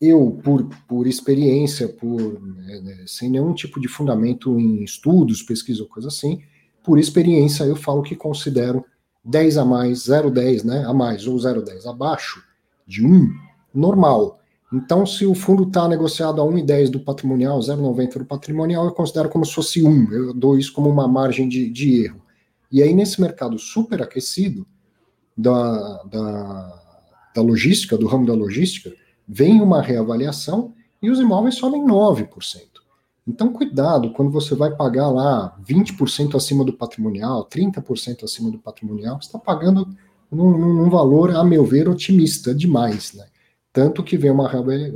Eu, 0.00 0.38
por, 0.44 0.68
por 0.86 1.06
experiência, 1.06 1.88
por 1.88 2.40
né, 2.40 2.80
né, 2.80 3.04
sem 3.06 3.30
nenhum 3.30 3.52
tipo 3.52 3.80
de 3.80 3.88
fundamento 3.88 4.58
em 4.60 4.84
estudos, 4.84 5.42
pesquisa 5.42 5.82
ou 5.82 5.88
coisa 5.88 6.08
assim, 6.08 6.40
por 6.84 6.98
experiência 6.98 7.64
eu 7.64 7.74
falo 7.74 8.02
que 8.02 8.14
considero 8.14 8.84
10 9.24 9.58
a 9.58 9.64
mais, 9.64 10.04
0,10 10.04 10.64
né, 10.64 10.84
a 10.86 10.94
mais 10.94 11.26
ou 11.26 11.36
0,10 11.36 11.86
abaixo 11.86 12.42
de 12.86 13.04
1, 13.04 13.28
normal. 13.74 14.40
Então, 14.72 15.06
se 15.06 15.24
o 15.24 15.34
fundo 15.34 15.62
está 15.62 15.88
negociado 15.88 16.42
a 16.42 16.44
1,10 16.44 16.90
do 16.90 17.00
patrimonial, 17.00 17.58
0,90 17.58 18.18
do 18.18 18.24
patrimonial, 18.26 18.84
eu 18.84 18.92
considero 18.92 19.28
como 19.30 19.44
se 19.44 19.54
fosse 19.54 19.82
1. 19.82 20.12
Eu 20.12 20.34
dou 20.34 20.58
isso 20.58 20.72
como 20.72 20.90
uma 20.90 21.08
margem 21.08 21.48
de, 21.48 21.70
de 21.70 22.04
erro. 22.04 22.20
E 22.70 22.82
aí, 22.82 22.92
nesse 22.92 23.20
mercado 23.20 23.58
superaquecido 23.58 24.66
da, 25.36 26.02
da, 26.02 26.82
da 27.34 27.42
logística, 27.42 27.96
do 27.96 28.06
ramo 28.06 28.26
da 28.26 28.34
logística, 28.34 28.92
vem 29.26 29.60
uma 29.60 29.80
reavaliação 29.80 30.74
e 31.00 31.10
os 31.10 31.18
imóveis 31.18 31.54
sobem 31.54 31.86
9%. 31.86 32.28
Então, 33.26 33.52
cuidado 33.52 34.10
quando 34.12 34.30
você 34.30 34.54
vai 34.54 34.74
pagar 34.74 35.08
lá 35.08 35.54
20% 35.62 36.34
acima 36.34 36.64
do 36.64 36.72
patrimonial, 36.72 37.46
30% 37.46 38.24
acima 38.24 38.50
do 38.50 38.58
patrimonial, 38.58 39.20
você 39.20 39.28
está 39.28 39.38
pagando 39.38 39.86
num, 40.30 40.56
num, 40.58 40.90
valor, 40.90 41.34
a 41.34 41.44
meu 41.44 41.64
ver, 41.64 41.88
otimista 41.88 42.54
demais, 42.54 43.12
né? 43.12 43.26
Tanto 43.72 44.02
que 44.02 44.16
vem 44.16 44.30
uma, 44.30 44.50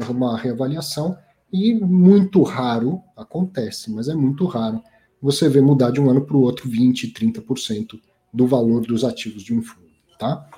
uma 0.08 0.38
reavaliação 0.38 1.16
e 1.52 1.74
muito 1.74 2.42
raro 2.42 3.00
acontece, 3.16 3.90
mas 3.90 4.08
é 4.08 4.14
muito 4.14 4.46
raro 4.46 4.82
você 5.20 5.48
ver 5.48 5.62
mudar 5.62 5.90
de 5.90 6.00
um 6.00 6.10
ano 6.10 6.22
para 6.24 6.36
o 6.36 6.40
outro 6.40 6.68
20, 6.68 7.12
30% 7.12 8.00
do 8.32 8.46
valor 8.46 8.80
dos 8.80 9.04
ativos 9.04 9.42
de 9.42 9.54
um 9.54 9.62
fundo, 9.62 9.90
tá? 10.18 10.48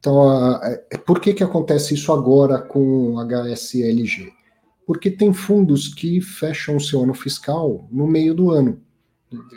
Então, 0.00 0.62
é, 0.64 0.76
por 1.06 1.20
que 1.20 1.34
que 1.34 1.44
acontece 1.44 1.92
isso 1.92 2.10
agora 2.10 2.58
com 2.58 3.18
HSLG? 3.20 4.32
Porque 4.86 5.10
tem 5.10 5.32
fundos 5.32 5.88
que 5.88 6.20
fecham 6.22 6.76
o 6.76 6.80
seu 6.80 7.02
ano 7.02 7.12
fiscal 7.12 7.86
no 7.92 8.06
meio 8.06 8.34
do 8.34 8.50
ano. 8.50 8.80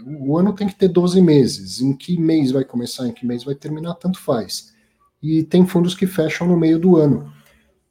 O 0.05 0.37
ano 0.37 0.53
tem 0.53 0.67
que 0.67 0.75
ter 0.75 0.89
12 0.89 1.19
meses. 1.21 1.81
Em 1.81 1.95
que 1.95 2.19
mês 2.19 2.51
vai 2.51 2.65
começar, 2.65 3.07
em 3.07 3.13
que 3.13 3.25
mês 3.25 3.43
vai 3.43 3.55
terminar, 3.55 3.95
tanto 3.95 4.19
faz. 4.19 4.73
E 5.21 5.43
tem 5.43 5.65
fundos 5.65 5.95
que 5.95 6.05
fecham 6.05 6.45
no 6.45 6.57
meio 6.57 6.77
do 6.77 6.97
ano. 6.97 7.33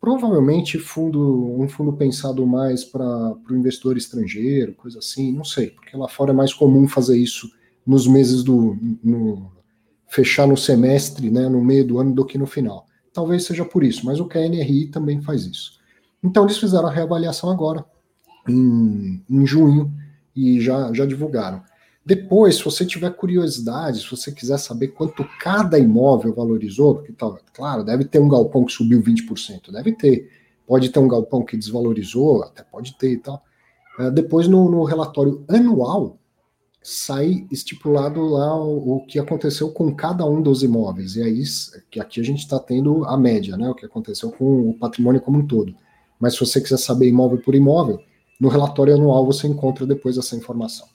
Provavelmente 0.02 0.80
fundo, 0.80 1.54
um 1.62 1.68
fundo 1.68 1.92
pensado 1.92 2.44
mais 2.44 2.84
para 2.84 3.36
o 3.48 3.54
investidor 3.54 3.96
estrangeiro, 3.96 4.74
coisa 4.74 4.98
assim, 4.98 5.30
não 5.30 5.44
sei, 5.44 5.70
porque 5.70 5.96
lá 5.96 6.08
fora 6.08 6.32
é 6.32 6.34
mais 6.34 6.52
comum 6.52 6.88
fazer 6.88 7.16
isso 7.16 7.48
nos 7.86 8.08
meses 8.08 8.42
do. 8.42 8.76
No, 9.00 9.52
fechar 10.08 10.48
no 10.48 10.56
semestre, 10.56 11.30
né, 11.30 11.48
no 11.48 11.64
meio 11.64 11.86
do 11.86 12.00
ano, 12.00 12.12
do 12.12 12.26
que 12.26 12.36
no 12.36 12.46
final. 12.46 12.88
Talvez 13.12 13.44
seja 13.44 13.64
por 13.64 13.84
isso, 13.84 14.04
mas 14.04 14.18
o 14.18 14.26
KNRI 14.26 14.88
também 14.88 15.22
faz 15.22 15.46
isso. 15.46 15.78
Então 16.20 16.42
eles 16.42 16.58
fizeram 16.58 16.88
a 16.88 16.92
reavaliação 16.92 17.48
agora, 17.48 17.84
em, 18.48 19.22
em 19.30 19.46
junho, 19.46 19.88
e 20.34 20.60
já, 20.60 20.92
já 20.92 21.06
divulgaram. 21.06 21.62
Depois, 22.04 22.56
se 22.56 22.64
você 22.64 22.84
tiver 22.84 23.10
curiosidade, 23.14 24.00
se 24.00 24.10
você 24.10 24.32
quiser 24.32 24.58
saber 24.58 24.88
quanto 24.88 25.24
cada 25.38 25.78
imóvel 25.78 26.34
valorizou, 26.34 26.96
porque, 26.96 27.12
tá, 27.12 27.32
claro, 27.54 27.84
deve 27.84 28.04
ter 28.04 28.18
um 28.18 28.28
galpão 28.28 28.64
que 28.64 28.72
subiu 28.72 29.00
20%, 29.00 29.70
deve 29.70 29.92
ter. 29.92 30.28
Pode 30.66 30.88
ter 30.88 30.98
um 30.98 31.06
galpão 31.06 31.44
que 31.44 31.56
desvalorizou, 31.56 32.42
até 32.42 32.64
pode 32.64 32.96
ter 32.98 33.12
e 33.12 33.18
tal. 33.18 33.42
É, 34.00 34.10
depois, 34.10 34.48
no, 34.48 34.68
no, 34.68 34.82
relatório 34.82 35.44
anual, 35.48 36.18
sai 36.82 37.46
estipulado 37.52 38.20
lá 38.24 38.56
o, 38.60 38.96
o, 38.96 39.06
que 39.06 39.20
aconteceu 39.20 39.70
com 39.70 39.94
cada 39.94 40.26
um 40.26 40.42
dos 40.42 40.64
imóveis. 40.64 41.14
E 41.14 41.22
aí, 41.22 41.42
que 41.88 42.00
aqui 42.00 42.20
a 42.20 42.24
gente 42.24 42.40
está 42.40 42.58
tendo 42.58 43.04
a 43.04 43.16
média, 43.16 43.56
né? 43.56 43.68
O 43.68 43.74
que 43.74 43.86
aconteceu 43.86 44.32
com 44.32 44.70
o 44.70 44.74
patrimônio 44.78 45.20
como 45.20 45.38
um 45.38 45.46
todo. 45.46 45.72
Mas 46.18 46.34
se 46.34 46.40
você 46.40 46.60
quiser 46.60 46.78
saber 46.78 47.06
imóvel 47.06 47.38
por 47.38 47.54
imóvel, 47.54 48.00
no 48.40 48.48
relatório 48.48 48.94
anual 48.94 49.24
você 49.24 49.46
encontra 49.46 49.86
depois 49.86 50.18
essa 50.18 50.34
informação. 50.34 50.88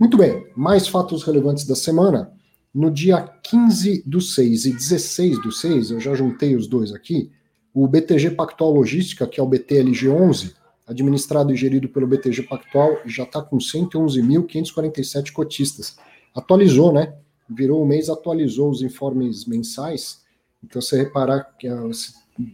Muito 0.00 0.16
bem, 0.16 0.46
mais 0.56 0.88
fatos 0.88 1.22
relevantes 1.22 1.66
da 1.66 1.74
semana. 1.74 2.32
No 2.72 2.90
dia 2.90 3.20
15 3.42 4.02
do 4.06 4.18
6 4.18 4.64
e 4.64 4.72
16 4.72 5.42
do 5.42 5.52
6, 5.52 5.90
eu 5.90 6.00
já 6.00 6.14
juntei 6.14 6.56
os 6.56 6.66
dois 6.66 6.94
aqui, 6.94 7.30
o 7.74 7.86
BTG 7.86 8.30
Pactual 8.30 8.72
Logística, 8.72 9.26
que 9.26 9.38
é 9.38 9.42
o 9.42 9.46
BTLG11, 9.46 10.54
administrado 10.86 11.52
e 11.52 11.56
gerido 11.56 11.86
pelo 11.86 12.06
BTG 12.06 12.44
Pactual, 12.44 12.96
já 13.04 13.24
está 13.24 13.42
com 13.42 13.58
111.547 13.58 15.32
cotistas. 15.32 15.98
Atualizou, 16.34 16.94
né? 16.94 17.12
Virou 17.46 17.82
o 17.82 17.86
mês, 17.86 18.08
atualizou 18.08 18.70
os 18.70 18.80
informes 18.80 19.44
mensais. 19.44 20.22
Então, 20.64 20.80
você 20.80 20.96
reparar 20.96 21.44
que 21.58 21.68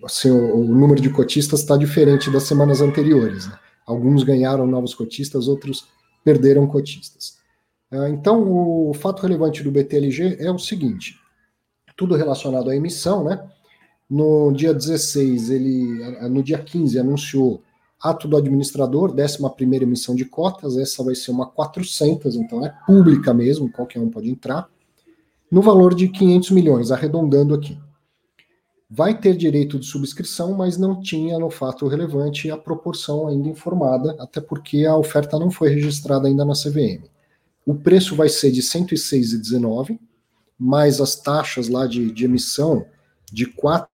assim, 0.02 0.32
o, 0.32 0.64
número 0.64 1.00
de 1.00 1.10
cotistas 1.10 1.60
está 1.60 1.76
diferente 1.76 2.28
das 2.28 2.42
semanas 2.42 2.80
anteriores. 2.80 3.46
Né? 3.46 3.56
Alguns 3.86 4.24
ganharam 4.24 4.66
novos 4.66 4.96
cotistas, 4.96 5.46
outros 5.46 5.86
perderam 6.24 6.66
cotistas. 6.66 7.35
Ah, 7.90 8.08
então, 8.08 8.42
o 8.88 8.92
fato 8.94 9.22
relevante 9.22 9.62
do 9.62 9.70
BTLG 9.70 10.36
é 10.40 10.50
o 10.50 10.58
seguinte: 10.58 11.18
tudo 11.96 12.14
relacionado 12.14 12.70
à 12.70 12.76
emissão, 12.76 13.24
né? 13.24 13.48
No 14.08 14.52
dia 14.52 14.72
16, 14.72 15.50
ele, 15.50 16.28
no 16.28 16.42
dia 16.42 16.58
15, 16.58 16.98
anunciou 16.98 17.62
ato 18.00 18.28
do 18.28 18.36
administrador, 18.36 19.12
11 19.12 19.82
emissão 19.82 20.14
de 20.14 20.24
cotas, 20.24 20.76
essa 20.76 21.02
vai 21.02 21.14
ser 21.14 21.30
uma 21.30 21.46
400, 21.46 22.36
então 22.36 22.64
é 22.64 22.72
pública 22.86 23.34
mesmo, 23.34 23.70
qualquer 23.72 24.00
um 24.00 24.10
pode 24.10 24.30
entrar, 24.30 24.68
no 25.50 25.62
valor 25.62 25.94
de 25.94 26.08
500 26.08 26.50
milhões, 26.50 26.90
arredondando 26.90 27.54
aqui. 27.54 27.78
Vai 28.88 29.18
ter 29.18 29.36
direito 29.36 29.80
de 29.80 29.86
subscrição, 29.86 30.52
mas 30.52 30.76
não 30.76 31.00
tinha 31.00 31.38
no 31.38 31.50
fato 31.50 31.88
relevante 31.88 32.50
a 32.50 32.56
proporção 32.56 33.26
ainda 33.26 33.48
informada, 33.48 34.14
até 34.20 34.40
porque 34.40 34.84
a 34.84 34.96
oferta 34.96 35.38
não 35.38 35.50
foi 35.50 35.70
registrada 35.70 36.28
ainda 36.28 36.44
na 36.44 36.52
CVM. 36.52 37.15
O 37.66 37.74
preço 37.74 38.14
vai 38.14 38.28
ser 38.28 38.52
de 38.52 38.60
R$ 38.60 38.66
106,19, 38.66 39.98
mais 40.56 41.00
as 41.00 41.16
taxas 41.16 41.68
lá 41.68 41.84
de, 41.86 42.12
de 42.12 42.24
emissão 42.24 42.86
de 43.30 43.44
4 43.46 43.88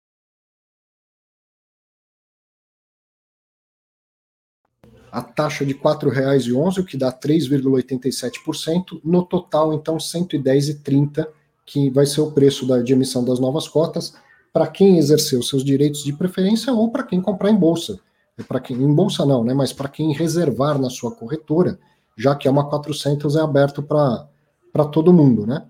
a 5.11 5.23
taxa 5.23 5.65
de 5.65 5.73
R$ 5.73 5.81
4,11, 5.81 6.79
o 6.79 6.85
que 6.85 6.97
dá 6.97 7.13
3,87%, 7.13 9.01
no 9.05 9.23
total, 9.23 9.75
então, 9.75 9.95
R$ 9.95 10.01
110,30, 10.01 11.27
que 11.67 11.91
vai 11.91 12.07
ser 12.07 12.23
o 12.23 12.33
preço 12.33 12.67
da, 12.67 12.81
de 12.81 12.95
emissão 12.95 13.23
das 13.23 13.39
novas 13.39 13.69
cotas, 13.69 14.15
para 14.53 14.67
quem 14.67 14.97
exerceu 14.97 15.43
seus 15.43 15.63
direitos 15.63 16.03
de 16.03 16.15
preferência 16.15 16.73
ou 16.73 16.91
para 16.91 17.03
quem 17.03 17.21
comprar 17.21 17.51
em 17.51 17.57
bolsa. 17.57 18.01
É 18.39 18.43
para 18.43 18.59
quem 18.59 18.77
em 18.77 18.95
bolsa 18.95 19.27
não, 19.27 19.45
né, 19.45 19.53
mas 19.53 19.71
para 19.71 19.89
quem 19.89 20.15
reservar 20.15 20.79
na 20.79 20.89
sua 20.89 21.15
corretora, 21.15 21.79
já 22.16 22.35
que 22.35 22.46
é 22.46 22.51
uma 22.51 22.68
400 22.68 23.37
é 23.37 23.40
aberto 23.40 23.83
para 23.83 24.85
todo 24.90 25.12
mundo, 25.12 25.46
né? 25.46 25.66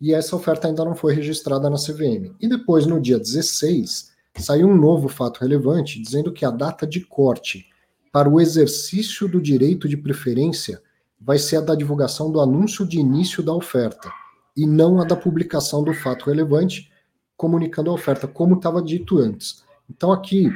E 0.00 0.14
essa 0.14 0.34
oferta 0.34 0.66
ainda 0.66 0.84
não 0.84 0.94
foi 0.94 1.14
registrada 1.14 1.68
na 1.68 1.76
CVM. 1.76 2.34
E 2.40 2.48
depois, 2.48 2.86
no 2.86 3.00
dia 3.00 3.18
16, 3.18 4.10
saiu 4.38 4.68
um 4.68 4.76
novo 4.76 5.08
fato 5.08 5.40
relevante 5.40 6.00
dizendo 6.00 6.32
que 6.32 6.44
a 6.44 6.50
data 6.50 6.86
de 6.86 7.00
corte 7.00 7.66
para 8.10 8.28
o 8.28 8.40
exercício 8.40 9.28
do 9.28 9.40
direito 9.40 9.88
de 9.88 9.96
preferência 9.96 10.82
vai 11.20 11.38
ser 11.38 11.56
a 11.56 11.60
da 11.60 11.74
divulgação 11.74 12.30
do 12.32 12.40
anúncio 12.40 12.86
de 12.86 12.98
início 12.98 13.42
da 13.42 13.52
oferta 13.52 14.10
e 14.56 14.66
não 14.66 15.00
a 15.00 15.04
da 15.04 15.14
publicação 15.14 15.84
do 15.84 15.92
fato 15.92 16.26
relevante 16.26 16.90
comunicando 17.36 17.90
a 17.90 17.94
oferta, 17.94 18.26
como 18.26 18.56
estava 18.56 18.82
dito 18.82 19.18
antes. 19.18 19.62
Então, 19.88 20.12
aqui, 20.12 20.50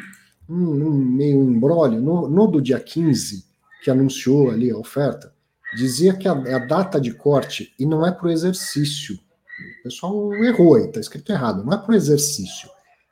um, 0.48 0.86
um 0.86 0.90
meio 0.90 1.42
embrólio, 1.42 2.00
no, 2.00 2.28
no 2.28 2.46
do 2.46 2.60
dia 2.60 2.78
15, 2.78 3.44
que 3.84 3.90
anunciou 3.90 4.50
ali 4.50 4.70
a 4.70 4.78
oferta, 4.78 5.34
dizia 5.76 6.14
que 6.14 6.26
a, 6.26 6.32
a 6.32 6.58
data 6.58 6.98
de 6.98 7.12
corte, 7.12 7.74
e 7.78 7.84
não 7.84 8.06
é 8.06 8.10
para 8.10 8.28
o 8.28 8.30
exercício, 8.30 9.16
o 9.80 9.82
pessoal 9.84 10.34
errou 10.36 10.76
aí, 10.76 10.86
está 10.86 10.98
escrito 10.98 11.30
errado, 11.30 11.62
não 11.62 11.74
é 11.74 11.76
para 11.76 11.92
o 11.92 11.94
exercício. 11.94 12.70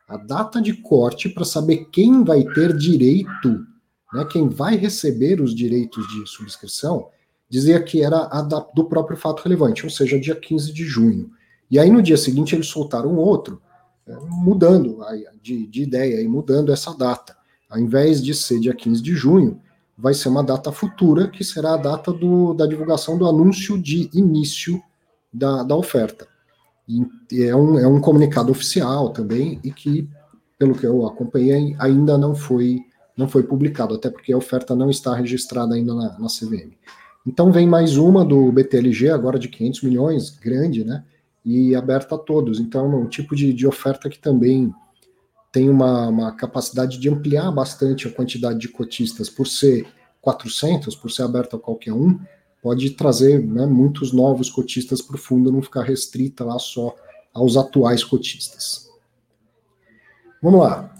A 0.08 0.16
data 0.16 0.62
de 0.62 0.72
corte 0.72 1.28
para 1.28 1.44
saber 1.44 1.88
quem 1.92 2.24
vai 2.24 2.42
ter 2.42 2.74
direito, 2.74 3.66
né, 4.14 4.26
quem 4.30 4.48
vai 4.48 4.76
receber 4.76 5.42
os 5.42 5.54
direitos 5.54 6.06
de 6.08 6.26
subscrição, 6.26 7.08
dizia 7.50 7.82
que 7.82 8.02
era 8.02 8.28
a 8.32 8.40
da, 8.40 8.60
do 8.74 8.86
próprio 8.86 9.16
fato 9.16 9.42
relevante, 9.42 9.84
ou 9.84 9.90
seja, 9.90 10.18
dia 10.18 10.34
15 10.34 10.72
de 10.72 10.84
junho. 10.84 11.30
E 11.70 11.78
aí 11.78 11.90
no 11.90 12.02
dia 12.02 12.16
seguinte 12.16 12.54
eles 12.54 12.66
soltaram 12.66 13.14
outro, 13.16 13.60
é, 14.06 14.16
mudando 14.22 15.00
de, 15.42 15.66
de 15.66 15.82
ideia 15.82 16.22
e 16.22 16.26
mudando 16.26 16.72
essa 16.72 16.96
data. 16.96 17.36
Ao 17.68 17.78
invés 17.78 18.22
de 18.22 18.34
ser 18.34 18.58
dia 18.58 18.74
15 18.74 19.02
de 19.02 19.14
junho, 19.14 19.60
vai 19.96 20.14
ser 20.14 20.28
uma 20.28 20.42
data 20.42 20.72
futura, 20.72 21.28
que 21.28 21.44
será 21.44 21.74
a 21.74 21.76
data 21.76 22.12
do, 22.12 22.54
da 22.54 22.66
divulgação 22.66 23.16
do 23.16 23.26
anúncio 23.26 23.80
de 23.80 24.10
início 24.12 24.82
da, 25.32 25.62
da 25.62 25.76
oferta. 25.76 26.26
E 26.88 27.42
é 27.42 27.54
um, 27.54 27.78
é 27.78 27.86
um 27.86 28.00
comunicado 28.00 28.50
oficial 28.50 29.10
também, 29.10 29.60
e 29.62 29.70
que, 29.70 30.08
pelo 30.58 30.74
que 30.74 30.86
eu 30.86 31.06
acompanhei, 31.06 31.76
ainda 31.78 32.18
não 32.18 32.34
foi, 32.34 32.80
não 33.16 33.28
foi 33.28 33.42
publicado, 33.42 33.94
até 33.94 34.10
porque 34.10 34.32
a 34.32 34.36
oferta 34.36 34.74
não 34.74 34.90
está 34.90 35.14
registrada 35.14 35.74
ainda 35.74 35.94
na, 35.94 36.18
na 36.18 36.26
CVM. 36.26 36.72
Então 37.26 37.52
vem 37.52 37.66
mais 37.66 37.96
uma 37.96 38.24
do 38.24 38.50
BTLG, 38.50 39.10
agora 39.10 39.38
de 39.38 39.48
500 39.48 39.82
milhões, 39.82 40.30
grande, 40.30 40.84
né? 40.84 41.04
E 41.44 41.74
aberta 41.74 42.16
a 42.16 42.18
todos. 42.18 42.58
Então 42.58 42.92
é 42.92 42.96
um 42.96 43.06
tipo 43.06 43.36
de, 43.36 43.52
de 43.52 43.66
oferta 43.66 44.08
que 44.08 44.18
também 44.18 44.74
tem 45.52 45.68
uma, 45.68 46.08
uma, 46.08 46.32
capacidade 46.32 46.98
de 46.98 47.10
ampliar 47.10 47.52
bastante 47.52 48.08
a 48.08 48.10
quantidade 48.10 48.58
de 48.58 48.68
cotistas, 48.68 49.28
por 49.28 49.46
ser 49.46 49.86
400, 50.22 50.96
por 50.96 51.10
ser 51.10 51.22
aberta 51.22 51.56
a 51.56 51.60
qualquer 51.60 51.92
um, 51.92 52.18
pode 52.62 52.90
trazer 52.90 53.44
né, 53.44 53.66
muitos 53.66 54.12
novos 54.12 54.48
cotistas 54.48 55.02
para 55.02 55.16
o 55.16 55.18
fundo, 55.18 55.52
não 55.52 55.60
ficar 55.60 55.82
restrita 55.82 56.42
lá 56.42 56.58
só 56.58 56.94
aos 57.34 57.56
atuais 57.56 58.02
cotistas. 58.02 58.88
Vamos 60.42 60.60
lá. 60.60 60.92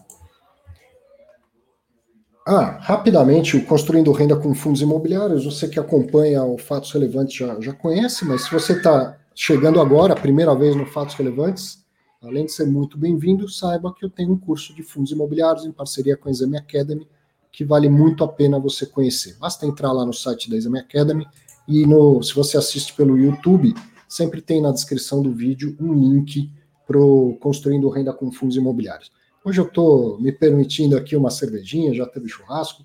Ah, 2.47 2.79
rapidamente, 2.81 3.57
o 3.57 3.65
Construindo 3.65 4.11
Renda 4.11 4.37
com 4.37 4.55
Fundos 4.55 4.83
Imobiliários, 4.83 5.45
você 5.45 5.69
que 5.69 5.79
acompanha 5.79 6.43
o 6.43 6.59
Fatos 6.59 6.91
Relevantes 6.93 7.37
já, 7.37 7.61
já 7.61 7.73
conhece, 7.73 8.25
mas 8.25 8.43
se 8.43 8.53
você 8.53 8.73
está 8.73 9.17
chegando 9.35 9.81
agora, 9.81 10.13
a 10.13 10.21
primeira 10.21 10.55
vez 10.55 10.75
no 10.75 10.85
Fatos 10.85 11.15
Relevantes, 11.15 11.82
além 12.23 12.47
de 12.47 12.53
ser 12.53 12.67
muito 12.67 12.97
bem-vindo, 12.97 13.49
saiba 13.49 13.93
que 13.93 14.05
eu 14.05 14.11
tenho 14.11 14.33
um 14.33 14.39
curso 14.39 14.75
de 14.75 14.83
fundos 14.83 15.11
imobiliários 15.11 15.65
em 15.65 15.73
parceria 15.73 16.17
com 16.17 16.29
a 16.29 16.31
Exame 16.31 16.57
Academy, 16.57 17.07
que 17.51 17.65
vale 17.65 17.89
muito 17.89 18.23
a 18.23 18.29
pena 18.29 18.59
você 18.59 18.87
conhecer. 18.87 19.37
Basta 19.39 19.67
entrar 19.67 19.93
lá 19.93 20.07
no 20.07 20.13
site 20.13 20.49
da 20.49 20.57
Exame 20.57 20.79
Academy 20.79 21.27
e 21.67 21.85
no, 21.85 22.23
se 22.23 22.35
você 22.35 22.57
assiste 22.57 22.95
pelo 22.95 23.19
YouTube, 23.19 23.75
sempre 24.09 24.41
tem 24.41 24.63
na 24.63 24.71
descrição 24.71 25.21
do 25.21 25.33
vídeo 25.33 25.77
um 25.81 25.93
link 25.93 26.51
para 26.87 26.99
Construindo 27.41 27.89
Renda 27.89 28.13
com 28.13 28.31
Fundos 28.31 28.57
Imobiliários. 28.57 29.11
Hoje 29.45 29.61
eu 29.61 29.67
estou 29.67 30.21
me 30.21 30.31
permitindo 30.31 30.97
aqui 30.97 31.17
uma 31.17 31.31
cervejinha, 31.31 31.93
já 31.93 32.07
teve 32.07 32.29
churrasco. 32.29 32.85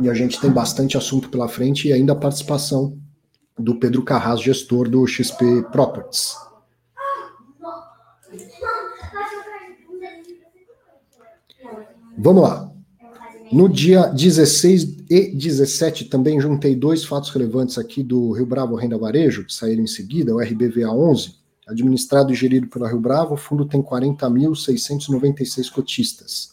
E 0.00 0.08
a 0.08 0.14
gente 0.14 0.40
tem 0.40 0.50
bastante 0.50 0.96
assunto 0.96 1.28
pela 1.28 1.48
frente 1.48 1.88
e 1.88 1.92
ainda 1.92 2.14
a 2.14 2.16
participação 2.16 2.98
do 3.58 3.76
Pedro 3.76 4.02
Carras, 4.02 4.40
gestor 4.40 4.88
do 4.88 5.06
XP 5.06 5.62
Properties. 5.70 6.36
Vamos 12.18 12.42
lá. 12.42 12.70
No 13.50 13.68
dia 13.68 14.06
16 14.06 15.04
e 15.10 15.36
17 15.36 16.06
também 16.06 16.40
juntei 16.40 16.74
dois 16.74 17.04
fatos 17.04 17.30
relevantes 17.30 17.76
aqui 17.76 18.02
do 18.02 18.32
Rio 18.32 18.46
Bravo 18.46 18.76
Renda 18.76 18.96
Varejo, 18.96 19.44
que 19.44 19.52
saíram 19.52 19.82
em 19.82 19.86
seguida, 19.86 20.34
o 20.34 20.40
RBVA 20.40 20.90
11 20.90 21.42
administrado 21.66 22.32
e 22.32 22.34
gerido 22.34 22.66
pela 22.68 22.88
Rio 22.88 23.00
Bravo, 23.00 23.34
o 23.34 23.36
fundo 23.36 23.66
tem 23.66 23.82
40.696 23.82 25.70
cotistas. 25.70 26.51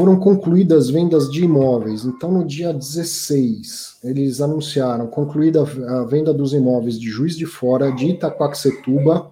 Foram 0.00 0.18
concluídas 0.18 0.88
vendas 0.88 1.30
de 1.30 1.44
imóveis. 1.44 2.06
Então, 2.06 2.32
no 2.32 2.42
dia 2.42 2.72
16, 2.72 3.98
eles 4.02 4.40
anunciaram 4.40 5.06
concluída 5.06 5.60
a 5.60 6.04
venda 6.04 6.32
dos 6.32 6.54
imóveis 6.54 6.98
de 6.98 7.10
Juiz 7.10 7.36
de 7.36 7.44
Fora, 7.44 7.92
de 7.92 8.06
Itaquaquecetuba 8.06 9.30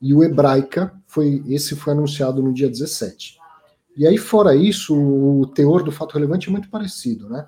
e 0.00 0.14
o 0.14 0.24
Hebraica. 0.24 0.90
Foi, 1.06 1.44
esse 1.46 1.76
foi 1.76 1.92
anunciado 1.92 2.42
no 2.42 2.54
dia 2.54 2.66
17. 2.66 3.36
E 3.94 4.06
aí, 4.06 4.16
fora 4.16 4.56
isso, 4.56 4.98
o 4.98 5.48
teor 5.48 5.82
do 5.82 5.92
fato 5.92 6.14
relevante 6.14 6.48
é 6.48 6.50
muito 6.50 6.70
parecido, 6.70 7.28
né? 7.28 7.46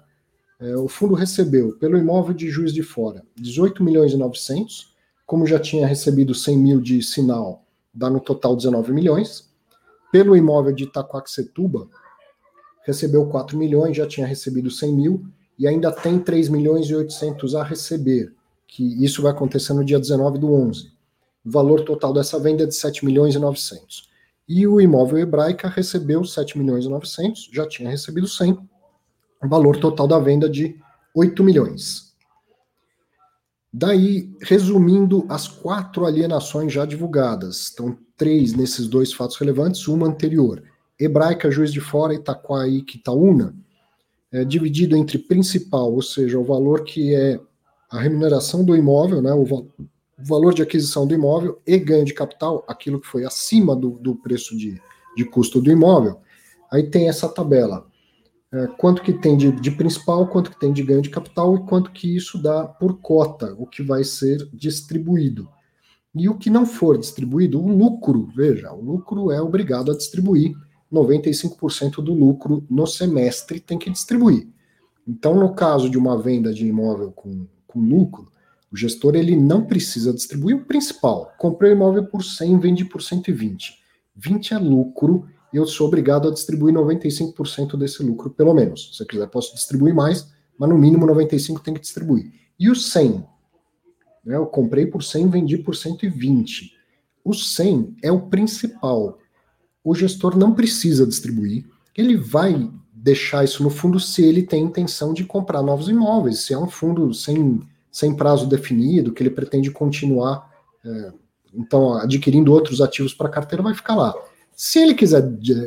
É, 0.61 0.77
o 0.77 0.89
fundo 0.89 1.15
recebeu, 1.15 1.73
pelo 1.81 1.97
imóvel 1.97 2.35
de 2.35 2.51
Juiz 2.51 2.75
de 2.75 2.83
Fora, 2.83 3.25
18 3.35 3.83
milhões 3.83 4.13
e 4.13 4.19
900, 4.19 4.95
como 5.25 5.47
já 5.47 5.59
tinha 5.59 5.87
recebido 5.87 6.35
100 6.35 6.59
mil 6.59 6.81
de 6.83 7.03
sinal, 7.03 7.65
dá 7.95 8.11
no 8.11 8.21
total 8.21 8.55
19 8.55 8.93
milhões. 8.93 9.49
Pelo 10.13 10.37
imóvel 10.37 10.75
de 10.75 10.85
Itaquaquecetuba, 10.85 11.89
recebeu 12.88 13.27
4 13.27 13.57
milhões, 13.59 13.94
já 13.94 14.07
tinha 14.07 14.27
recebido 14.27 14.70
100 14.70 14.92
mil, 14.94 15.27
e 15.59 15.68
ainda 15.68 15.92
tem 15.92 16.18
3 16.18 16.48
milhões 16.48 16.87
e 16.87 16.94
800 16.94 17.55
a 17.55 17.62
receber, 17.62 18.33
que 18.66 19.05
isso 19.05 19.20
vai 19.20 19.31
acontecer 19.31 19.74
no 19.74 19.85
dia 19.85 20.01
19 20.01 20.38
do 20.38 20.51
11. 20.51 20.90
O 21.44 21.51
valor 21.51 21.85
total 21.85 22.14
dessa 22.14 22.38
venda 22.40 22.62
é 22.62 22.66
de 22.66 22.74
7 22.74 23.05
milhões 23.05 23.35
e 23.35 23.38
900. 23.38 24.09
E 24.48 24.66
o 24.66 24.81
imóvel 24.81 25.18
hebraica 25.18 25.68
recebeu 25.68 26.24
7 26.24 26.57
milhões 26.59 26.87
e 26.87 26.88
900, 26.88 27.51
já 27.53 27.68
tinha 27.68 27.90
recebido 27.90 28.27
100. 28.27 28.53
O 29.44 29.48
valor 29.48 29.79
total 29.79 30.09
da 30.09 30.18
venda 30.18 30.48
de 30.48 30.74
8 31.14 31.44
milhões. 31.44 32.14
Daí, 33.70 34.35
resumindo 34.40 35.27
as 35.29 35.46
quatro 35.46 36.07
alienações 36.07 36.72
já 36.72 36.87
divulgadas, 36.87 37.64
estão 37.64 37.98
três 38.16 38.55
nesses 38.55 38.88
dois 38.88 39.12
fatos 39.12 39.37
relevantes, 39.37 39.87
uma 39.88 40.07
anterior. 40.07 40.62
Hebraica, 40.99 41.51
Juiz 41.51 41.73
de 41.73 41.81
Fora, 41.81 42.15
Itaquaí, 42.15 42.83
Quitaúna, 42.83 43.55
é 44.33 44.45
dividido 44.45 44.97
entre 44.97 45.19
principal, 45.19 45.93
ou 45.93 46.03
seja, 46.03 46.39
o 46.39 46.45
valor 46.45 46.85
que 46.85 47.15
é 47.15 47.41
a 47.91 48.01
remuneração 48.01 48.65
do 48.65 48.77
imóvel, 48.77 49.23
né, 49.23 49.33
o, 49.33 49.43
o 49.43 49.89
valor 50.19 50.53
de 50.53 50.63
aquisição 50.63 51.07
do 51.07 51.15
imóvel, 51.15 51.61
e 51.67 51.79
ganho 51.79 52.05
de 52.05 52.13
capital, 52.13 52.65
aquilo 52.69 53.01
que 53.01 53.07
foi 53.07 53.25
acima 53.25 53.75
do, 53.75 53.91
do 53.91 54.17
preço 54.17 54.57
de, 54.57 54.81
de 55.17 55.25
custo 55.25 55.61
do 55.61 55.71
imóvel. 55.71 56.21
Aí 56.71 56.83
tem 56.83 57.09
essa 57.09 57.29
tabela 57.29 57.87
é, 58.53 58.67
quanto 58.67 59.03
que 59.03 59.13
tem 59.13 59.37
de, 59.37 59.53
de, 59.53 59.71
principal, 59.71 60.27
quanto 60.27 60.51
que 60.51 60.59
tem 60.59 60.73
de 60.73 60.83
ganho 60.83 61.03
de 61.03 61.11
capital 61.11 61.55
e 61.55 61.61
quanto 61.67 61.91
que 61.93 62.15
isso 62.15 62.43
dá 62.43 62.65
por 62.65 62.99
cota, 63.01 63.55
o 63.59 63.67
que 63.67 63.83
vai 63.83 64.05
ser 64.05 64.49
distribuído. 64.53 65.49
E 66.15 66.29
o 66.29 66.37
que 66.37 66.51
não 66.51 66.67
for 66.67 66.99
distribuído, 66.99 67.63
o 67.63 67.69
lucro, 67.69 68.29
veja, 68.35 68.73
o 68.73 68.83
lucro 68.83 69.31
é 69.31 69.41
obrigado 69.41 69.93
a 69.93 69.97
distribuir 69.97 70.55
95% 70.92 72.03
do 72.03 72.12
lucro 72.14 72.64
no 72.68 72.87
semestre 72.87 73.61
tem 73.61 73.79
que 73.79 73.90
distribuir. 73.90 74.48
Então, 75.07 75.35
no 75.35 75.55
caso 75.55 75.88
de 75.88 75.96
uma 75.96 76.20
venda 76.20 76.53
de 76.53 76.66
imóvel 76.66 77.12
com, 77.12 77.46
com 77.66 77.81
lucro, 77.81 78.31
o 78.70 78.77
gestor 78.77 79.14
ele 79.14 79.35
não 79.35 79.64
precisa 79.64 80.12
distribuir 80.12 80.57
o 80.57 80.64
principal. 80.64 81.33
Comprei 81.38 81.72
o 81.72 81.74
imóvel 81.74 82.05
por 82.05 82.22
100, 82.22 82.59
vende 82.59 82.85
por 82.85 83.03
120. 83.03 83.79
20 84.14 84.55
é 84.55 84.59
lucro 84.59 85.27
e 85.53 85.57
eu 85.57 85.66
sou 85.66 85.87
obrigado 85.87 86.29
a 86.29 86.33
distribuir 86.33 86.74
95% 86.74 87.79
desse 87.79 88.03
lucro, 88.03 88.31
pelo 88.31 88.53
menos. 88.53 88.96
Se 88.96 89.03
eu 89.03 89.07
quiser, 89.07 89.27
posso 89.29 89.55
distribuir 89.55 89.94
mais, 89.94 90.31
mas 90.59 90.68
no 90.68 90.77
mínimo 90.77 91.07
95% 91.07 91.62
tem 91.62 91.72
que 91.72 91.81
distribuir. 91.81 92.31
E 92.59 92.68
o 92.68 92.74
100? 92.74 93.24
Né, 94.24 94.37
eu 94.37 94.46
comprei 94.46 94.85
por 94.85 95.03
100, 95.03 95.29
vendi 95.29 95.57
por 95.57 95.74
120. 95.74 96.77
O 97.24 97.33
100 97.33 97.96
é 98.03 98.12
o 98.12 98.22
principal. 98.22 99.18
O 99.83 99.95
gestor 99.95 100.37
não 100.37 100.55
precisa 100.55 101.07
distribuir, 101.07 101.64
ele 101.97 102.17
vai 102.17 102.71
deixar 102.93 103.45
isso 103.45 103.62
no 103.62 103.71
fundo 103.71 103.99
se 103.99 104.23
ele 104.23 104.43
tem 104.43 104.64
intenção 104.64 105.14
de 105.14 105.25
comprar 105.25 105.62
novos 105.62 105.88
imóveis, 105.88 106.41
se 106.41 106.53
é 106.53 106.59
um 106.59 106.69
fundo 106.69 107.14
sem, 107.14 107.61
sem 107.91 108.14
prazo 108.14 108.47
definido, 108.47 109.12
que 109.12 109.23
ele 109.23 109.31
pretende 109.31 109.71
continuar, 109.71 110.49
é, 110.85 111.12
então, 111.55 111.95
adquirindo 111.95 112.53
outros 112.53 112.81
ativos 112.81 113.14
para 113.14 113.29
a 113.29 113.31
carteira, 113.31 113.62
vai 113.62 113.75
ficar 113.75 113.95
lá. 113.95 114.14
Se 114.55 114.79
ele 114.79 114.95
quiser 114.95 115.23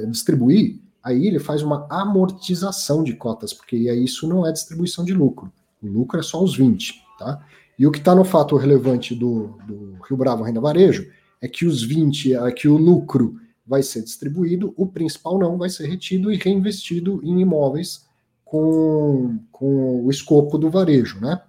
distribuir, 0.10 0.80
aí 1.04 1.26
ele 1.26 1.39
faz 1.39 1.63
uma 1.63 1.88
amortização 1.89 3.04
de 3.04 3.13
cotas, 3.15 3.54
porque 3.54 3.76
aí 3.89 4.04
isso 4.04 4.28
não 4.28 4.45
é 4.45 4.52
distribuição 4.52 5.04
de 5.04 5.13
lucro. 5.13 5.52
O 5.82 5.88
lucro 5.88 6.19
é 6.19 6.24
só 6.24 6.43
os 6.43 6.56
20, 6.56 7.02
tá? 7.17 7.43
E 7.80 7.88
o 7.88 7.91
que 7.91 7.97
está 7.97 8.13
no 8.13 8.24
fato 8.24 8.56
relevante 8.56 9.15
do, 9.15 9.58
do 9.65 9.97
Rio 10.08 10.17
Bravo 10.17 10.43
Renda 10.43 10.62
Varejo 10.62 11.10
é 11.41 11.47
que 11.47 11.65
os 11.65 11.82
20, 11.82 12.36
é 12.36 12.52
que 12.52 12.67
o 12.67 12.78
lucro 12.78 13.40
vai 13.65 13.84
ser 13.84 14.04
distribuído, 14.04 14.74
o 14.76 14.88
principal 14.88 15.38
não 15.38 15.58
vai 15.58 15.69
ser 15.69 15.88
retido 15.88 16.32
e 16.32 16.38
reinvestido 16.38 17.22
em 17.24 17.39
imóveis 17.39 18.05
com, 18.43 19.39
com 19.51 20.03
o 20.03 20.09
escopo 20.09 20.57
do 20.57 20.70
varejo, 20.70 21.20
né? 21.20 21.41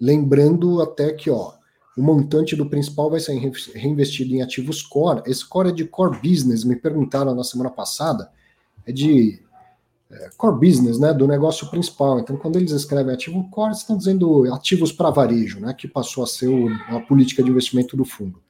Lembrando 0.00 0.80
até 0.80 1.12
que, 1.12 1.30
ó, 1.30 1.52
o 1.96 2.02
montante 2.02 2.56
do 2.56 2.66
principal 2.66 3.10
vai 3.10 3.20
ser 3.20 3.34
reinvestido 3.74 4.34
em 4.34 4.42
ativos 4.42 4.82
core. 4.82 5.22
Esse 5.26 5.46
core 5.46 5.68
é 5.68 5.72
de 5.72 5.84
core 5.84 6.18
business, 6.22 6.64
me 6.64 6.76
perguntaram 6.76 7.34
na 7.34 7.44
semana 7.44 7.70
passada, 7.70 8.30
é 8.86 8.92
de 8.92 9.40
é, 10.10 10.30
core 10.36 10.58
business, 10.58 10.98
né, 10.98 11.12
do 11.12 11.28
negócio 11.28 11.68
principal. 11.70 12.18
Então, 12.18 12.36
quando 12.36 12.56
eles 12.56 12.72
escrevem 12.72 13.14
ativo 13.14 13.48
core, 13.50 13.74
estão 13.74 13.96
dizendo 13.96 14.52
ativos 14.52 14.92
para 14.92 15.10
varejo, 15.10 15.60
né, 15.60 15.74
que 15.74 15.86
passou 15.86 16.24
a 16.24 16.26
ser 16.26 16.48
o, 16.48 16.68
a 16.88 17.00
política 17.00 17.42
de 17.42 17.50
investimento 17.50 17.96
do 17.96 18.04
fundo. 18.04 18.40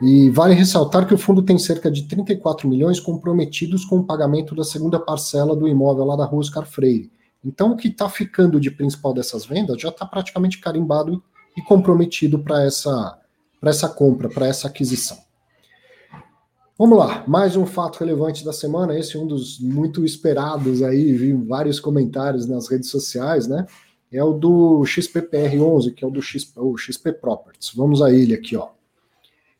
E 0.00 0.28
vale 0.30 0.54
ressaltar 0.54 1.06
que 1.06 1.14
o 1.14 1.18
fundo 1.18 1.42
tem 1.42 1.58
cerca 1.58 1.90
de 1.90 2.02
34 2.02 2.68
milhões 2.68 3.00
comprometidos 3.00 3.84
com 3.84 3.98
o 3.98 4.04
pagamento 4.04 4.54
da 4.54 4.62
segunda 4.62 5.00
parcela 5.00 5.56
do 5.56 5.66
imóvel 5.66 6.04
lá 6.04 6.16
da 6.16 6.24
Rua 6.26 6.40
Oscar 6.40 6.66
Freire. 6.66 7.10
Então, 7.44 7.72
o 7.72 7.76
que 7.76 7.88
está 7.88 8.08
ficando 8.08 8.60
de 8.60 8.70
principal 8.70 9.14
dessas 9.14 9.46
vendas 9.46 9.80
já 9.80 9.88
está 9.88 10.04
praticamente 10.04 10.58
carimbado 10.58 11.22
e 11.56 11.62
comprometido 11.62 12.38
para 12.38 12.64
essa, 12.64 13.18
essa 13.62 13.88
compra, 13.88 14.28
para 14.28 14.46
essa 14.46 14.68
aquisição. 14.68 15.16
Vamos 16.78 16.98
lá, 16.98 17.24
mais 17.26 17.56
um 17.56 17.64
fato 17.64 18.00
relevante 18.00 18.44
da 18.44 18.52
semana, 18.52 18.98
esse 18.98 19.16
é 19.16 19.18
um 19.18 19.26
dos 19.26 19.58
muito 19.58 20.04
esperados 20.04 20.82
aí, 20.82 21.10
vi 21.14 21.32
vários 21.32 21.80
comentários 21.80 22.46
nas 22.46 22.68
redes 22.68 22.90
sociais, 22.90 23.46
né? 23.46 23.66
É 24.12 24.22
o 24.22 24.34
do 24.34 24.82
XPPR11, 24.82 25.94
que 25.94 26.04
é 26.04 26.06
o 26.06 26.10
do 26.10 26.20
XP, 26.20 26.52
o 26.60 26.76
XP 26.76 27.12
Properties. 27.14 27.72
Vamos 27.74 28.02
a 28.02 28.12
ele 28.12 28.34
aqui, 28.34 28.56
ó. 28.56 28.75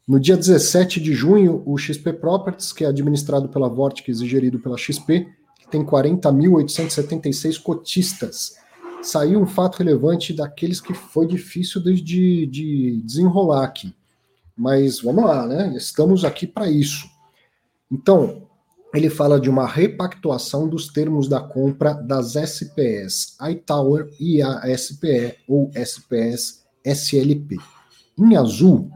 No 0.07 0.21
dia 0.21 0.37
17 0.37 1.01
de 1.01 1.13
junho, 1.13 1.65
o 1.67 1.77
XP 1.77 2.13
Properties, 2.13 2.73
que 2.73 2.85
é 2.85 2.87
administrado 2.87 3.49
pela 3.49 3.69
Vortex 3.69 4.21
e 4.21 4.29
gerido 4.29 4.61
pela 4.61 4.79
XP, 4.79 5.27
tem 5.69 5.85
40.876 5.85 7.61
cotistas. 7.61 8.55
Saiu 9.03 9.41
um 9.41 9.47
fato 9.47 9.79
relevante 9.79 10.33
daqueles 10.33 10.81
que 10.81 10.95
foi 10.95 11.27
difícil 11.27 11.83
de, 11.83 12.01
de, 12.01 12.47
de 12.47 13.03
desenrolar 13.05 13.65
aqui. 13.65 13.93
Mas 14.57 15.01
vamos 15.01 15.25
lá, 15.25 15.45
né? 15.45 15.75
Estamos 15.77 16.25
aqui 16.25 16.47
para 16.47 16.71
isso. 16.71 17.09
Então, 17.91 18.47
ele 18.95 19.11
fala 19.11 19.41
de 19.41 19.51
uma 19.51 19.67
repactuação 19.67 20.69
dos 20.69 20.87
termos 20.87 21.29
da 21.29 21.41
compra 21.41 21.95
das 21.95 22.37
SPS 22.37 23.37
iTower 23.51 24.09
e 24.21 24.41
a 24.41 24.63
SPE 24.77 25.35
ou 25.49 25.69
SPS 25.75 26.65
SLP. 26.85 27.57
Em 28.17 28.37
azul, 28.37 28.91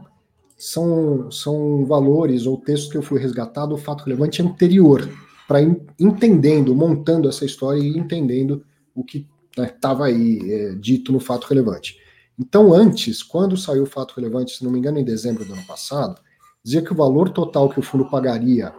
são, 0.61 1.31
são 1.31 1.83
valores 1.87 2.45
ou 2.45 2.55
textos 2.55 2.91
que 2.91 2.95
eu 2.95 3.01
fui 3.01 3.19
resgatado, 3.19 3.73
o 3.73 3.79
fato 3.79 4.03
relevante 4.03 4.43
anterior, 4.43 5.09
para 5.47 5.59
entendendo, 5.99 6.75
montando 6.75 7.27
essa 7.27 7.43
história 7.43 7.79
e 7.79 7.97
entendendo 7.97 8.63
o 8.93 9.03
que 9.03 9.27
estava 9.57 10.07
né, 10.07 10.13
aí 10.13 10.51
é, 10.53 10.75
dito 10.75 11.11
no 11.11 11.19
fato 11.19 11.47
relevante. 11.47 11.97
Então, 12.37 12.71
antes, 12.71 13.23
quando 13.23 13.57
saiu 13.57 13.83
o 13.83 13.87
fato 13.87 14.13
relevante, 14.15 14.55
se 14.55 14.63
não 14.63 14.71
me 14.71 14.77
engano, 14.77 14.99
em 14.99 15.03
dezembro 15.03 15.43
do 15.43 15.51
ano 15.51 15.65
passado, 15.65 16.21
dizia 16.63 16.83
que 16.83 16.93
o 16.93 16.95
valor 16.95 17.31
total 17.31 17.67
que 17.67 17.79
o 17.79 17.83
fundo 17.83 18.07
pagaria 18.07 18.71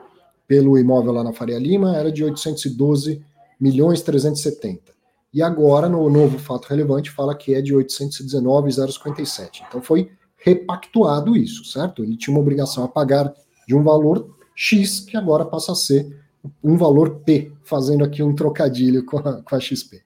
pelo 0.47 0.79
imóvel 0.79 1.11
lá 1.11 1.25
na 1.25 1.33
Faria 1.33 1.59
Lima 1.59 1.97
era 1.97 2.13
de 2.13 2.23
812 2.23 3.25
milhões 3.61 4.03
370. 4.03 4.93
E 5.35 5.43
agora, 5.43 5.89
no 5.89 6.09
novo 6.09 6.39
fato 6.39 6.69
relevante, 6.69 7.11
fala 7.11 7.35
que 7.35 7.55
é 7.55 7.61
de 7.61 7.75
819,057. 7.75 9.65
Então 9.67 9.83
foi 9.83 10.13
repactuado 10.45 11.37
isso, 11.37 11.65
certo? 11.65 12.03
Ele 12.03 12.17
tinha 12.17 12.35
uma 12.35 12.41
obrigação 12.41 12.85
a 12.85 12.89
pagar 12.89 13.33
de 13.67 13.75
um 13.75 13.83
valor 13.83 14.37
X, 14.55 15.01
que 15.01 15.17
agora 15.17 15.45
passa 15.45 15.73
a 15.73 15.75
ser 15.77 16.21
um 16.63 16.77
valor 16.77 17.21
P, 17.21 17.53
fazendo 17.63 18.05
aqui 18.05 18.23
um 18.23 18.35
trocadilho 18.35 19.05
com 19.05 19.19
a, 19.19 19.43
com 19.43 19.55
a 19.55 19.61
XP. 19.61 20.03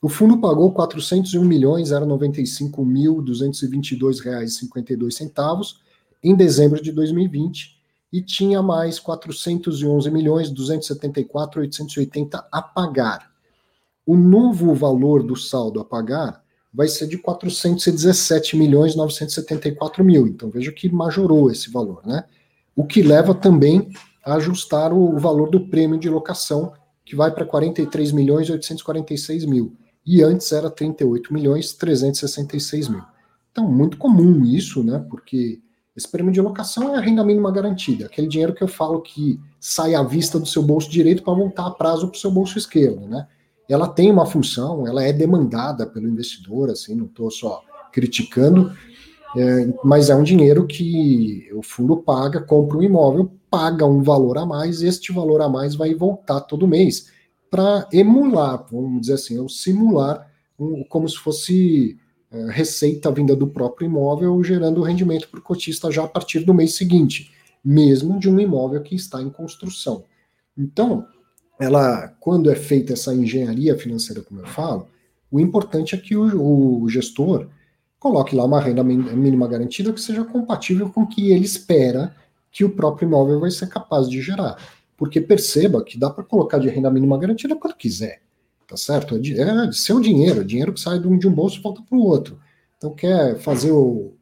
O 0.00 0.08
fundo 0.08 0.38
pagou 0.38 0.72
401 0.72 1.44
milhões 1.44 1.90
095 1.90 2.84
mil 2.84 3.20
222 3.20 4.20
reais 4.20 4.56
52 4.56 5.14
centavos 5.14 5.80
em 6.22 6.34
dezembro 6.34 6.80
de 6.80 6.92
2020 6.92 7.76
e 8.12 8.22
tinha 8.22 8.62
mais 8.62 8.98
411 8.98 10.10
milhões 10.10 10.50
274 10.50 11.60
880 11.60 12.48
a 12.50 12.62
pagar. 12.62 13.30
O 14.06 14.16
novo 14.16 14.72
valor 14.74 15.22
do 15.22 15.36
saldo 15.36 15.80
a 15.80 15.84
pagar 15.84 16.42
vai 16.72 16.88
ser 16.88 17.06
de 17.06 17.18
417 17.18 18.56
milhões 18.56 18.94
974 18.94 20.04
mil. 20.04 20.26
Então 20.26 20.50
veja 20.50 20.70
que 20.72 20.88
majorou 20.88 21.50
esse 21.50 21.70
valor, 21.70 22.06
né? 22.06 22.24
O 22.76 22.84
que 22.84 23.02
leva 23.02 23.34
também 23.34 23.90
ajustar 24.24 24.92
o, 24.92 25.18
valor 25.18 25.50
do 25.50 25.68
prêmio 25.68 25.98
de 25.98 26.08
locação, 26.08 26.72
que 27.04 27.16
vai 27.16 27.30
para 27.30 27.44
43 27.44 28.12
milhões 28.12 28.50
846 28.50 29.44
mil. 29.46 29.74
E 30.04 30.22
antes 30.22 30.52
era 30.52 30.70
38 30.70 31.32
milhões 31.32 31.72
366 31.72 32.88
mil. 32.88 33.02
Então, 33.50 33.70
muito 33.70 33.96
comum 33.96 34.44
isso, 34.44 34.82
né? 34.82 35.04
Porque 35.10 35.60
esse 35.96 36.08
prêmio 36.08 36.32
de 36.32 36.40
locação 36.40 36.94
é 36.94 36.98
a 36.98 37.00
renda 37.00 37.24
mínima 37.24 37.50
garantida, 37.50 38.06
aquele 38.06 38.28
dinheiro 38.28 38.54
que 38.54 38.62
eu 38.62 38.68
falo 38.68 39.00
que 39.02 39.40
sai 39.58 39.96
à 39.96 40.02
vista 40.02 40.38
do 40.38 40.46
seu 40.46 40.62
bolso 40.62 40.88
direito 40.88 41.24
para 41.24 41.34
voltar 41.34 41.66
a 41.66 41.70
prazo 41.70 42.06
para 42.06 42.16
o 42.16 42.20
seu 42.20 42.30
bolso 42.30 42.56
esquerdo, 42.56 43.08
né? 43.08 43.26
Ela 43.68 43.88
tem 43.88 44.10
uma 44.10 44.24
função, 44.24 44.86
ela 44.86 45.02
é 45.02 45.12
demandada 45.12 45.86
pelo 45.86 46.08
investidor, 46.08 46.70
assim, 46.70 46.94
não 46.94 47.06
estou 47.06 47.30
só 47.30 47.62
criticando, 47.92 48.72
é, 49.36 49.68
mas 49.84 50.08
é 50.08 50.14
um 50.14 50.22
dinheiro 50.22 50.66
que 50.66 51.50
o 51.52 51.62
fundo 51.62 51.96
paga, 51.98 52.40
compra 52.40 52.78
um 52.78 52.82
imóvel, 52.82 53.30
paga 53.50 53.84
um 53.84 54.02
valor 54.02 54.38
a 54.38 54.46
mais, 54.46 54.82
este 54.82 55.12
valor 55.12 55.42
a 55.42 55.48
mais 55.48 55.74
vai 55.74 55.94
voltar 55.94 56.40
todo 56.40 56.66
mês 56.66 57.10
para 57.50 57.86
emular, 57.92 58.64
vamos 58.70 59.02
dizer 59.02 59.14
assim, 59.14 59.38
ou 59.38 59.48
simular 59.48 60.30
um, 60.58 60.82
como 60.84 61.08
se 61.08 61.16
fosse 61.16 61.98
é, 62.30 62.50
receita 62.50 63.10
vinda 63.10 63.34
do 63.34 63.46
próprio 63.46 63.86
imóvel, 63.86 64.42
gerando 64.42 64.82
rendimento 64.82 65.28
para 65.28 65.40
o 65.40 65.42
cotista 65.42 65.90
já 65.90 66.04
a 66.04 66.08
partir 66.08 66.40
do 66.40 66.54
mês 66.54 66.74
seguinte, 66.74 67.30
mesmo 67.64 68.18
de 68.18 68.28
um 68.28 68.38
imóvel 68.38 68.82
que 68.82 68.94
está 68.94 69.22
em 69.22 69.30
construção. 69.30 70.04
Então, 70.56 71.06
ela, 71.58 72.08
quando 72.20 72.50
é 72.50 72.54
feita 72.54 72.92
essa 72.92 73.14
engenharia 73.14 73.76
financeira, 73.76 74.22
como 74.22 74.40
eu 74.40 74.46
falo, 74.46 74.88
o 75.30 75.40
importante 75.40 75.94
é 75.94 75.98
que 75.98 76.16
o, 76.16 76.82
o 76.82 76.88
gestor 76.88 77.48
coloque 77.98 78.34
lá 78.34 78.44
uma 78.44 78.60
renda 78.60 78.82
mínima 78.84 79.48
garantida 79.48 79.92
que 79.92 80.00
seja 80.00 80.24
compatível 80.24 80.88
com 80.88 81.02
o 81.02 81.08
que 81.08 81.30
ele 81.32 81.44
espera 81.44 82.14
que 82.50 82.64
o 82.64 82.70
próprio 82.70 83.06
imóvel 83.06 83.40
vai 83.40 83.50
ser 83.50 83.68
capaz 83.68 84.08
de 84.08 84.22
gerar. 84.22 84.56
Porque 84.96 85.20
perceba 85.20 85.84
que 85.84 85.98
dá 85.98 86.10
para 86.10 86.24
colocar 86.24 86.58
de 86.58 86.68
renda 86.68 86.90
mínima 86.90 87.18
garantida 87.18 87.54
quando 87.56 87.74
quiser, 87.74 88.20
tá 88.66 88.76
certo? 88.76 89.16
É, 89.16 89.68
é 89.68 89.72
seu 89.72 90.00
dinheiro, 90.00 90.40
é 90.40 90.44
dinheiro 90.44 90.72
que 90.72 90.80
sai 90.80 90.98
de 90.98 91.06
um, 91.06 91.18
de 91.18 91.28
um 91.28 91.32
bolso 91.32 91.58
e 91.58 91.62
volta 91.62 91.82
para 91.82 91.98
o 91.98 92.02
outro. 92.02 92.38
Então 92.76 92.94
quer 92.94 93.36
fazer 93.38 93.70
o, 93.70 94.14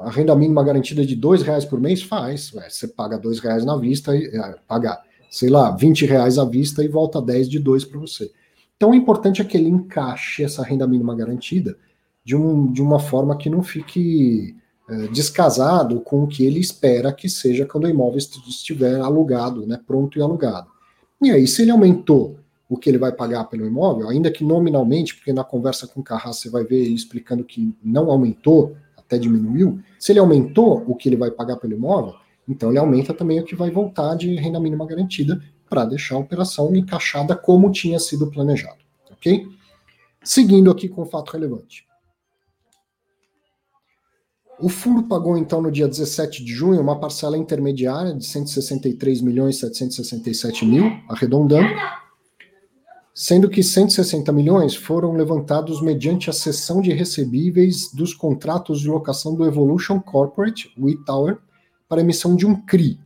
a 0.00 0.10
renda 0.10 0.34
mínima 0.34 0.62
garantida 0.62 1.04
de 1.04 1.16
dois 1.16 1.42
reais 1.42 1.64
por 1.64 1.80
mês? 1.80 2.02
Faz. 2.02 2.52
Ué, 2.54 2.68
você 2.68 2.88
paga 2.88 3.18
dois 3.18 3.38
reais 3.38 3.64
na 3.64 3.76
vista, 3.76 4.16
e, 4.16 4.26
é, 4.26 4.56
paga, 4.66 5.00
sei 5.34 5.50
lá, 5.50 5.72
20 5.72 6.06
reais 6.06 6.38
à 6.38 6.44
vista 6.44 6.84
e 6.84 6.86
volta 6.86 7.20
10 7.20 7.48
de 7.48 7.58
dois 7.58 7.84
para 7.84 7.98
você. 7.98 8.30
Então 8.76 8.90
o 8.90 8.94
importante 8.94 9.42
é 9.42 9.44
que 9.44 9.56
ele 9.56 9.68
encaixe 9.68 10.44
essa 10.44 10.62
renda 10.62 10.86
mínima 10.86 11.12
garantida 11.12 11.76
de, 12.24 12.36
um, 12.36 12.70
de 12.70 12.80
uma 12.80 13.00
forma 13.00 13.36
que 13.36 13.50
não 13.50 13.60
fique 13.60 14.54
é, 14.88 15.08
descasado 15.08 15.98
com 16.02 16.22
o 16.22 16.28
que 16.28 16.44
ele 16.44 16.60
espera 16.60 17.12
que 17.12 17.28
seja 17.28 17.66
quando 17.66 17.82
o 17.82 17.90
imóvel 17.90 18.18
estiver 18.18 19.00
alugado, 19.00 19.66
né, 19.66 19.80
pronto 19.84 20.16
e 20.16 20.22
alugado. 20.22 20.68
E 21.20 21.32
aí, 21.32 21.48
se 21.48 21.62
ele 21.62 21.72
aumentou 21.72 22.38
o 22.68 22.76
que 22.76 22.88
ele 22.88 22.98
vai 22.98 23.10
pagar 23.10 23.42
pelo 23.46 23.66
imóvel, 23.66 24.08
ainda 24.08 24.30
que 24.30 24.44
nominalmente, 24.44 25.16
porque 25.16 25.32
na 25.32 25.42
conversa 25.42 25.88
com 25.88 25.98
o 25.98 26.04
Carras 26.04 26.36
você 26.36 26.48
vai 26.48 26.62
ver 26.62 26.84
ele 26.84 26.94
explicando 26.94 27.42
que 27.42 27.74
não 27.82 28.08
aumentou, 28.08 28.76
até 28.96 29.18
diminuiu, 29.18 29.80
se 29.98 30.12
ele 30.12 30.20
aumentou 30.20 30.84
o 30.86 30.94
que 30.94 31.08
ele 31.08 31.16
vai 31.16 31.32
pagar 31.32 31.56
pelo 31.56 31.74
imóvel, 31.74 32.14
então 32.48 32.70
ele 32.70 32.78
aumenta 32.78 33.14
também 33.14 33.40
o 33.40 33.44
que 33.44 33.56
vai 33.56 33.70
voltar 33.70 34.14
de 34.14 34.34
renda 34.36 34.60
mínima 34.60 34.86
garantida 34.86 35.42
para 35.68 35.84
deixar 35.84 36.16
a 36.16 36.18
operação 36.18 36.74
encaixada 36.74 37.34
como 37.34 37.72
tinha 37.72 37.98
sido 37.98 38.30
planejado, 38.30 38.78
ok? 39.10 39.46
Seguindo 40.22 40.70
aqui 40.70 40.88
com 40.88 41.02
o 41.02 41.06
fato 41.06 41.32
relevante. 41.32 41.86
O 44.60 44.68
fundo 44.68 45.02
pagou, 45.02 45.36
então, 45.36 45.60
no 45.60 45.70
dia 45.70 45.88
17 45.88 46.44
de 46.44 46.52
junho, 46.52 46.80
uma 46.80 46.98
parcela 46.98 47.36
intermediária 47.36 48.14
de 48.14 48.24
163 48.24 49.20
milhões 49.20 49.58
767 49.58 50.64
mil, 50.64 50.92
arredondando, 51.08 51.68
sendo 53.12 53.50
que 53.50 53.62
160 53.62 54.32
milhões 54.32 54.76
foram 54.76 55.12
levantados 55.12 55.82
mediante 55.82 56.30
a 56.30 56.32
cessão 56.32 56.80
de 56.80 56.92
recebíveis 56.92 57.92
dos 57.92 58.14
contratos 58.14 58.80
de 58.80 58.88
locação 58.88 59.34
do 59.34 59.44
Evolution 59.44 60.00
Corporate, 60.00 60.72
o 60.78 60.88
e-Tower, 60.88 61.38
para 61.94 62.00
emissão 62.00 62.34
de 62.34 62.44
um 62.44 62.56
CRI. 62.56 62.98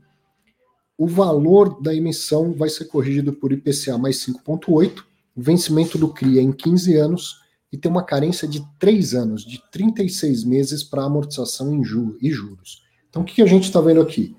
O 0.97 1.07
valor 1.07 1.79
da 1.83 1.95
emissão 1.95 2.55
vai 2.55 2.71
ser 2.71 2.87
corrigido 2.87 3.35
por 3.35 3.53
IPCA 3.53 3.99
mais 3.99 4.25
5,8, 4.25 5.01
o 5.37 5.43
vencimento 5.43 5.99
do 5.99 6.09
CRI 6.09 6.39
é 6.39 6.43
em 6.43 6.51
15 6.51 6.97
anos, 6.97 7.43
e 7.71 7.77
tem 7.77 7.93
uma 7.93 8.03
carência 8.03 8.49
de 8.49 8.67
três 8.79 9.15
anos, 9.15 9.45
de 9.45 9.63
36 9.71 10.43
meses 10.43 10.83
para 10.83 11.05
amortização 11.05 11.75
em 11.75 11.85
ju 11.85 12.17
e 12.23 12.31
juros. 12.31 12.83
Então, 13.11 13.21
o 13.21 13.25
que 13.27 13.43
a 13.43 13.47
gente 13.47 13.65
está 13.65 13.79
vendo 13.79 14.01
aqui? 14.01 14.35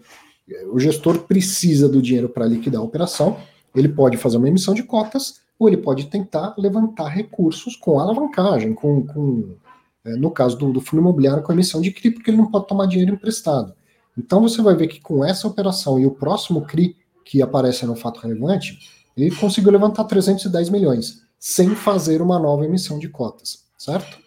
O 0.73 0.79
gestor 0.79 1.19
precisa 1.19 1.87
do 1.87 2.01
dinheiro 2.01 2.27
para 2.27 2.47
liquidar 2.47 2.81
a 2.81 2.83
operação, 2.83 3.37
ele 3.75 3.87
pode 3.87 4.17
fazer 4.17 4.37
uma 4.37 4.47
emissão 4.47 4.73
de 4.73 4.81
cotas, 4.81 5.41
ou 5.59 5.67
ele 5.67 5.77
pode 5.77 6.07
tentar 6.07 6.55
levantar 6.57 7.09
recursos 7.09 7.75
com 7.75 7.99
alavancagem, 7.99 8.73
com, 8.73 9.05
com 9.05 9.55
é, 10.03 10.15
no 10.15 10.31
caso 10.31 10.57
do, 10.57 10.73
do, 10.73 10.81
fundo 10.81 11.01
imobiliário, 11.01 11.43
com 11.43 11.51
a 11.51 11.55
emissão 11.55 11.79
de 11.79 11.91
CRI, 11.91 12.09
porque 12.09 12.31
ele 12.31 12.37
não 12.37 12.49
pode 12.49 12.67
tomar 12.67 12.87
dinheiro 12.87 13.13
emprestado. 13.13 13.77
Então 14.17 14.41
você 14.41 14.61
vai 14.61 14.75
ver 14.75 14.87
que 14.87 14.99
com 14.99 15.23
essa 15.23 15.47
operação 15.47 15.99
e 15.99 16.05
o 16.05 16.11
próximo 16.11 16.65
CRI 16.65 16.95
que 17.23 17.41
aparece 17.41 17.85
no 17.85 17.95
fato 17.95 18.19
relevante, 18.19 18.79
ele 19.15 19.35
conseguiu 19.35 19.71
levantar 19.71 20.05
310 20.05 20.69
milhões 20.69 21.21
sem 21.39 21.75
fazer 21.75 22.21
uma 22.21 22.37
nova 22.37 22.65
emissão 22.65 22.99
de 22.99 23.07
cotas, 23.07 23.65
certo? 23.77 24.19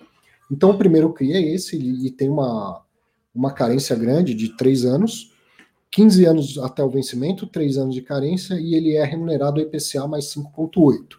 Então, 0.51 0.70
o 0.70 0.78
primeiro 0.78 1.12
CRI 1.12 1.33
é 1.33 1.55
esse, 1.55 1.76
e 1.76 2.11
tem 2.11 2.28
uma, 2.28 2.83
uma 3.35 3.53
carência 3.53 3.97
grande 3.97 4.35
de 4.35 4.57
três 4.57 4.85
anos, 4.85 5.33
15 5.91 6.24
anos 6.24 6.59
até 6.59 6.83
o 6.83 6.91
vencimento, 6.91 7.47
três 7.47 7.76
anos 7.76 7.95
de 7.95 8.03
carência, 8.03 8.55
e 8.55 8.74
ele 8.74 8.95
é 8.97 9.05
remunerado 9.05 9.61
IPCA 9.61 10.07
mais 10.07 10.26
5,8. 10.26 11.16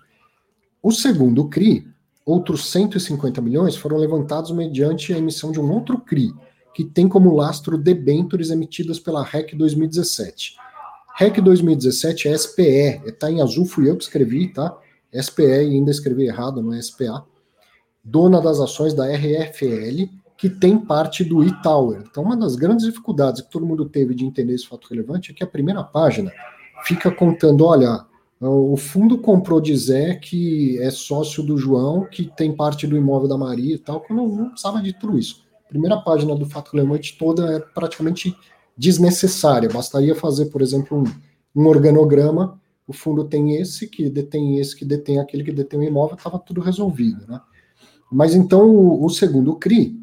O 0.82 0.92
segundo 0.92 1.48
CRI, 1.48 1.88
outros 2.26 2.70
150 2.72 3.42
milhões 3.42 3.76
foram 3.76 3.98
levantados 3.98 4.52
mediante 4.52 5.14
a 5.14 5.18
emissão 5.18 5.52
de 5.52 5.60
um 5.60 5.72
outro 5.72 6.00
CRI, 6.00 6.34
que 6.74 6.84
tem 6.84 7.08
como 7.08 7.36
lastro 7.36 7.78
debêntures 7.78 8.50
emitidas 8.50 9.00
pela 9.00 9.24
REC 9.24 9.56
2017. 9.56 10.56
REC 11.16 11.42
2017 11.42 12.28
é 12.28 12.38
SPE, 12.38 13.02
está 13.06 13.30
em 13.30 13.42
azul, 13.42 13.66
fui 13.66 13.90
eu 13.90 13.96
que 13.96 14.04
escrevi, 14.04 14.52
tá? 14.52 14.76
SPE, 15.14 15.46
ainda 15.46 15.92
escrevi 15.92 16.26
errado, 16.26 16.62
não 16.62 16.74
é 16.74 16.82
SPA. 16.82 17.24
Dona 18.04 18.42
das 18.42 18.60
ações 18.60 18.94
da 18.94 19.06
RFL, 19.06 20.10
que 20.36 20.50
tem 20.50 20.78
parte 20.78 21.24
do 21.24 21.44
e-Tower. 21.44 22.04
Então, 22.10 22.24
uma 22.24 22.36
das 22.36 22.56
grandes 22.56 22.86
dificuldades 22.86 23.42
que 23.42 23.52
todo 23.52 23.66
mundo 23.66 23.88
teve 23.88 24.16
de 24.16 24.26
entender 24.26 24.56
esse 24.56 24.68
fato 24.68 24.88
relevante 24.90 25.32
é 25.32 25.34
que 25.34 25.44
a 25.44 25.48
primeira 25.48 25.84
página 25.84 26.32
fica 26.84 27.12
contando, 27.12 27.64
olha, 27.64 28.06
o 28.42 28.76
fundo 28.76 29.18
comprou 29.20 29.64
Zé, 29.74 30.16
que 30.16 30.78
é 30.80 30.90
sócio 30.90 31.44
do 31.44 31.58
João, 31.58 32.06
que 32.06 32.26
tem 32.36 32.54
parte 32.54 32.86
do 32.86 32.98
imóvel 32.98 33.30
da 33.30 33.38
Maria 33.38 33.76
e 33.76 33.78
tal, 33.78 34.02
que 34.02 34.14
não, 34.14 34.28
não 34.28 34.50
precisava 34.50 34.82
de 34.82 34.92
tudo 34.94 35.18
isso. 35.18 35.43
Primeira 35.74 35.98
página 35.98 36.36
do 36.36 36.46
fato 36.46 36.72
relevante 36.72 37.18
toda 37.18 37.52
é 37.52 37.60
praticamente 37.60 38.38
desnecessária. 38.78 39.68
Bastaria 39.68 40.14
fazer, 40.14 40.46
por 40.46 40.62
exemplo, 40.62 41.00
um, 41.00 41.04
um 41.60 41.66
organograma. 41.66 42.62
O 42.86 42.94
fundo 42.94 43.24
tem 43.24 43.56
esse, 43.56 43.88
que 43.88 44.08
detém 44.08 44.60
esse, 44.60 44.76
que 44.76 44.86
detém 44.86 45.20
aquele, 45.20 45.44
que 45.44 45.52
detém 45.52 45.80
o 45.80 45.84
imóvel, 45.84 46.16
estava 46.16 46.38
tudo 46.38 46.62
resolvido. 46.62 47.26
Né? 47.26 47.42
Mas 48.12 48.36
então 48.36 48.70
o, 48.70 49.04
o 49.04 49.10
segundo 49.10 49.56
CRI 49.56 50.00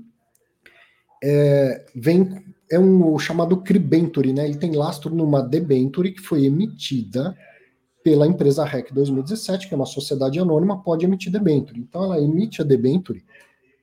é, 1.23 1.87
vem 1.95 2.43
é 2.69 2.77
um 2.77 3.15
o 3.15 3.19
chamado 3.21 3.57
CRIBenture, 3.59 4.33
né? 4.33 4.47
Ele 4.47 4.59
tem 4.59 4.73
lastro 4.73 5.15
numa 5.15 5.41
debenture 5.41 6.11
que 6.11 6.21
foi 6.21 6.47
emitida 6.47 7.37
pela 8.03 8.27
empresa 8.27 8.65
REC 8.65 8.93
2017, 8.93 9.69
que 9.69 9.75
é 9.75 9.77
uma 9.77 9.87
sociedade 9.87 10.41
anônima, 10.41 10.83
pode 10.83 11.05
emitir 11.05 11.31
debenture. 11.31 11.79
Então 11.79 12.03
ela 12.03 12.21
emite 12.21 12.61
a 12.61 12.65
debenture 12.65 13.25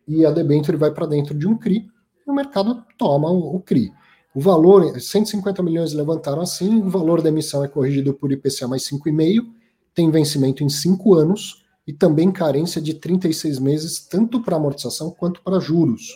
e 0.07 0.25
a 0.25 0.31
debenture 0.31 0.77
vai 0.77 0.91
para 0.91 1.05
dentro 1.05 1.33
de 1.33 1.47
um 1.47 1.57
CRI 1.57 1.87
e 2.25 2.31
o 2.31 2.33
mercado 2.33 2.83
toma 2.97 3.29
o, 3.29 3.55
o 3.55 3.59
CRI. 3.59 3.91
O 4.33 4.39
valor, 4.39 4.99
150 4.99 5.63
milhões 5.63 5.93
levantaram 5.93 6.41
assim, 6.41 6.81
o 6.81 6.89
valor 6.89 7.21
da 7.21 7.29
emissão 7.29 7.63
é 7.63 7.67
corrigido 7.67 8.13
por 8.13 8.31
IPCA 8.31 8.67
mais 8.67 8.83
5,5, 8.83 9.45
tem 9.93 10.11
vencimento 10.11 10.63
em 10.63 10.69
5 10.69 11.15
anos 11.15 11.65
e 11.87 11.93
também 11.93 12.31
carência 12.31 12.81
de 12.81 12.93
36 12.93 13.59
meses, 13.59 13.99
tanto 13.99 14.41
para 14.41 14.57
amortização 14.57 15.09
quanto 15.09 15.41
para 15.41 15.59
juros. 15.59 16.15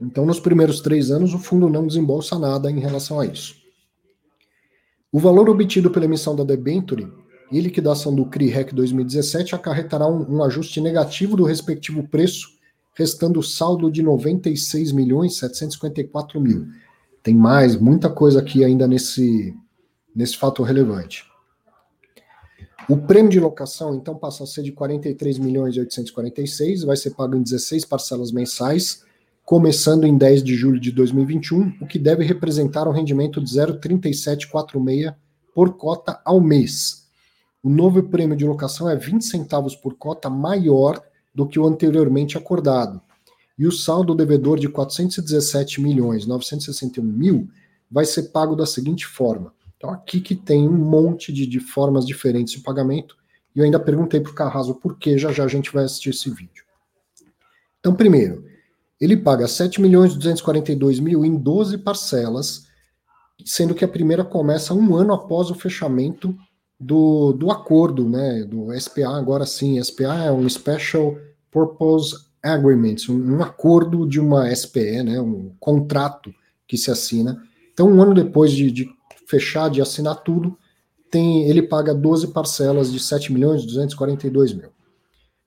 Então, 0.00 0.24
nos 0.24 0.38
primeiros 0.38 0.80
três 0.80 1.10
anos, 1.10 1.34
o 1.34 1.38
fundo 1.38 1.68
não 1.68 1.86
desembolsa 1.86 2.38
nada 2.38 2.70
em 2.70 2.78
relação 2.78 3.18
a 3.18 3.26
isso. 3.26 3.56
O 5.10 5.18
valor 5.18 5.48
obtido 5.48 5.90
pela 5.90 6.04
emissão 6.04 6.36
da 6.36 6.44
debenture 6.44 7.12
e 7.50 7.60
liquidação 7.60 8.14
do 8.14 8.26
CRI-REC 8.26 8.74
2017 8.74 9.54
acarretará 9.54 10.06
um, 10.06 10.36
um, 10.36 10.42
ajuste 10.42 10.80
negativo 10.80 11.36
do 11.36 11.44
respectivo 11.44 12.06
preço, 12.06 12.48
restando 12.94 13.42
saldo 13.42 13.90
de 13.90 14.02
96 14.02 14.92
milhões 14.92 15.36
754 15.36 16.40
mil. 16.40 16.66
Tem 17.22 17.34
mais, 17.34 17.76
muita 17.76 18.10
coisa 18.10 18.40
aqui 18.40 18.64
ainda 18.64 18.86
nesse, 18.86 19.54
nesse 20.14 20.36
fato 20.36 20.62
relevante. 20.62 21.24
O 22.88 22.96
prêmio 22.96 23.30
de 23.30 23.38
locação, 23.38 23.94
então, 23.94 24.16
passa 24.16 24.44
a 24.44 24.46
ser 24.46 24.62
de 24.62 24.72
43 24.72 25.38
milhões 25.38 25.76
846, 25.76 26.84
vai 26.84 26.96
ser 26.96 27.10
pago 27.10 27.36
em 27.36 27.42
16 27.42 27.84
parcelas 27.84 28.32
mensais, 28.32 29.04
começando 29.44 30.04
em 30.04 30.16
10 30.16 30.42
de 30.42 30.54
julho 30.54 30.80
de 30.80 30.90
2021, 30.92 31.74
o 31.80 31.86
que 31.86 31.98
deve 31.98 32.24
representar 32.24 32.88
um 32.88 32.92
rendimento 32.92 33.42
de 33.42 33.50
0,3746 33.50 35.14
por 35.54 35.76
cota 35.76 36.20
ao 36.24 36.40
mês. 36.40 37.07
O 37.62 37.68
novo 37.68 38.02
prêmio 38.02 38.36
de 38.36 38.46
locação 38.46 38.88
é 38.88 38.96
20 38.96 39.22
centavos 39.22 39.74
por 39.74 39.94
cota 39.94 40.30
maior 40.30 41.02
do 41.34 41.46
que 41.46 41.58
o 41.58 41.66
anteriormente 41.66 42.38
acordado. 42.38 43.00
E 43.58 43.66
o 43.66 43.72
saldo 43.72 44.14
devedor 44.14 44.58
de 44.58 44.68
417 44.68 45.80
milhões 45.80 46.26
961 46.26 47.02
mil 47.04 47.48
vai 47.90 48.04
ser 48.04 48.24
pago 48.24 48.54
da 48.54 48.64
seguinte 48.64 49.06
forma. 49.06 49.52
Então 49.76 49.90
aqui 49.90 50.20
que 50.20 50.34
tem 50.34 50.68
um 50.68 50.76
monte 50.76 51.32
de, 51.32 51.46
de 51.46 51.58
formas 51.58 52.06
diferentes 52.06 52.52
de 52.52 52.60
pagamento. 52.60 53.16
E 53.54 53.58
eu 53.58 53.64
ainda 53.64 53.80
perguntei 53.80 54.20
para 54.20 54.30
o 54.30 54.34
Carrasco 54.34 54.74
por 54.74 54.96
que, 54.96 55.18
já 55.18 55.32
já 55.32 55.44
a 55.44 55.48
gente 55.48 55.72
vai 55.72 55.84
assistir 55.84 56.10
esse 56.10 56.30
vídeo. 56.30 56.64
Então, 57.80 57.94
primeiro, 57.94 58.44
ele 59.00 59.16
paga 59.16 59.46
7 59.46 59.80
milhões 59.80 60.14
242 60.14 61.00
mil 61.00 61.24
em 61.24 61.36
12 61.36 61.78
parcelas, 61.78 62.66
sendo 63.44 63.74
que 63.74 63.84
a 63.84 63.88
primeira 63.88 64.24
começa 64.24 64.74
um 64.74 64.94
ano 64.94 65.14
após 65.14 65.50
o 65.50 65.54
fechamento 65.54 66.36
do, 66.78 67.32
do 67.32 67.50
acordo, 67.50 68.08
né, 68.08 68.44
do 68.44 68.72
SPA, 68.78 69.16
agora 69.16 69.44
sim, 69.44 69.82
SPA 69.82 70.24
é 70.24 70.32
um 70.32 70.48
Special 70.48 71.16
Purpose 71.50 72.14
Agreement, 72.42 72.96
um, 73.08 73.36
um 73.36 73.42
acordo 73.42 74.06
de 74.06 74.20
uma 74.20 74.54
SPE, 74.54 75.02
né, 75.02 75.20
um 75.20 75.52
contrato 75.58 76.32
que 76.66 76.76
se 76.76 76.90
assina. 76.90 77.42
Então, 77.72 77.90
um 77.90 78.00
ano 78.00 78.14
depois 78.14 78.52
de, 78.52 78.70
de 78.70 78.88
fechar, 79.26 79.68
de 79.68 79.80
assinar 79.80 80.22
tudo, 80.22 80.56
tem, 81.10 81.48
ele 81.48 81.62
paga 81.62 81.94
12 81.94 82.28
parcelas 82.28 82.92
de 82.92 83.00
7 83.00 83.32
milhões 83.32 83.64
242 83.64 84.52
mil. 84.52 84.68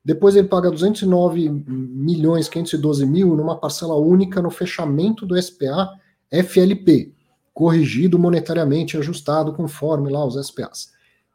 Depois 0.04 0.36
ele 0.36 0.48
paga 0.48 0.72
209 0.72 1.48
milhões 1.50 2.50
512 2.50 3.06
mil 3.06 3.36
numa 3.36 3.56
parcela 3.56 3.96
única 3.96 4.42
no 4.42 4.50
fechamento 4.50 5.28
do 5.28 5.40
SPA 5.40 5.92
FLP, 6.32 7.14
corrigido 7.54 8.18
monetariamente, 8.18 8.98
ajustado 8.98 9.54
conforme 9.54 10.10
lá 10.10 10.26
os 10.26 10.36
SPAs. 10.48 10.90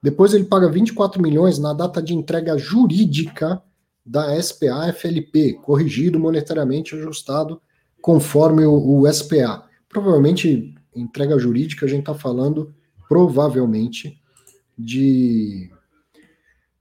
Depois 0.06 0.32
ele 0.32 0.44
paga 0.44 0.70
24 0.70 1.20
milhões 1.20 1.58
na 1.58 1.72
data 1.72 2.00
de 2.00 2.14
entrega 2.14 2.56
jurídica 2.56 3.60
da 4.04 4.40
SPA 4.40 4.92
FLP, 4.92 5.54
corrigido 5.54 6.16
monetariamente, 6.16 6.94
ajustado 6.94 7.60
conforme 8.00 8.64
o, 8.64 9.00
o 9.00 9.12
SPA. 9.12 9.64
Provavelmente, 9.88 10.76
entrega 10.94 11.36
jurídica, 11.40 11.84
a 11.84 11.88
gente 11.88 12.02
está 12.02 12.14
falando 12.14 12.72
provavelmente 13.08 14.16
de 14.78 15.72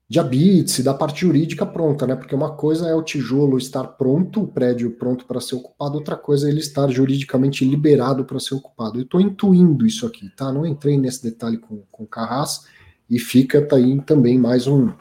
de 0.08 0.20
habite, 0.20 0.84
da 0.84 0.94
parte 0.94 1.22
jurídica 1.22 1.66
pronta, 1.66 2.06
né? 2.06 2.16
Porque 2.16 2.36
uma 2.36 2.52
coisa 2.52 2.88
é 2.88 2.94
o 2.94 3.02
tijolo 3.02 3.58
estar 3.58 3.84
pronto, 3.86 4.44
o 4.44 4.48
prédio 4.48 4.92
pronto 4.92 5.26
para 5.26 5.42
ser 5.42 5.56
ocupado, 5.56 5.96
outra 5.96 6.16
coisa 6.16 6.48
é 6.48 6.52
ele 6.52 6.60
estar 6.60 6.88
juridicamente 6.92 7.66
liberado 7.66 8.24
para 8.24 8.40
ser 8.40 8.54
ocupado. 8.54 9.00
Eu 9.00 9.04
estou 9.04 9.20
intuindo 9.20 9.84
isso 9.84 10.06
aqui, 10.06 10.30
tá? 10.30 10.54
Não 10.54 10.64
entrei 10.64 10.96
nesse 10.96 11.24
detalhe 11.24 11.58
com, 11.58 11.82
com 11.92 12.06
Carras 12.06 12.68
e 13.10 13.20
fica 13.20 13.66
tá 13.66 13.76
aí 13.76 14.02
também 14.02 14.38
mais 14.38 14.68
um, 14.68 14.92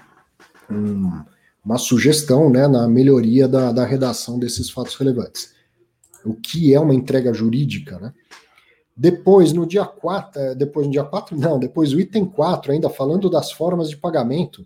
um, 0.70 1.22
uma 1.64 1.78
sugestão, 1.78 2.50
né, 2.50 2.68
na 2.68 2.86
melhoria 2.86 3.48
da, 3.48 3.72
da 3.72 3.84
redação 3.84 4.38
desses 4.38 4.70
fatos 4.70 4.94
relevantes. 4.96 5.54
O 6.24 6.34
que 6.34 6.74
é 6.74 6.80
uma 6.80 6.94
entrega 6.94 7.32
jurídica, 7.32 7.98
né? 7.98 8.12
Depois, 8.96 9.52
no 9.52 9.66
dia 9.66 9.84
4, 9.84 10.40
eh, 10.40 10.54
depois 10.54 10.86
no 10.86 10.92
dia 10.92 11.02
4, 11.02 11.36
não, 11.36 11.58
depois 11.58 11.92
o 11.92 11.98
item 11.98 12.24
4, 12.24 12.72
ainda 12.72 12.88
falando 12.88 13.28
das 13.28 13.50
formas 13.50 13.90
de 13.90 13.96
pagamento, 13.96 14.64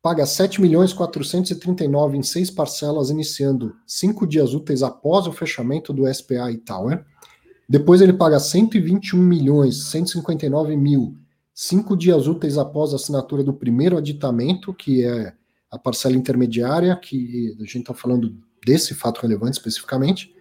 paga 0.00 0.24
7 0.24 0.60
milhões 0.60 0.92
439 0.92 2.16
em 2.16 2.22
seis 2.22 2.52
parcelas, 2.52 3.10
iniciando 3.10 3.74
cinco 3.84 4.24
dias 4.24 4.54
úteis 4.54 4.80
após 4.84 5.26
o 5.26 5.32
fechamento 5.32 5.92
do 5.92 6.06
SPA 6.14 6.52
e 6.52 6.56
Tower. 6.56 7.04
Depois 7.68 8.00
ele 8.00 8.12
paga 8.12 8.38
121 8.38 9.18
milhões 9.18 9.86
159 9.86 10.76
mil 10.76 11.16
cinco 11.58 11.96
dias 11.96 12.26
úteis 12.26 12.58
após 12.58 12.92
a 12.92 12.96
assinatura 12.96 13.42
do 13.42 13.54
primeiro 13.54 13.96
aditamento, 13.96 14.74
que 14.74 15.02
é 15.02 15.32
a 15.70 15.78
parcela 15.78 16.14
intermediária, 16.14 16.94
que 16.94 17.56
a 17.58 17.62
gente 17.62 17.78
está 17.78 17.94
falando 17.94 18.36
desse 18.64 18.94
fato 18.94 19.22
relevante 19.22 19.56
especificamente, 19.56 20.34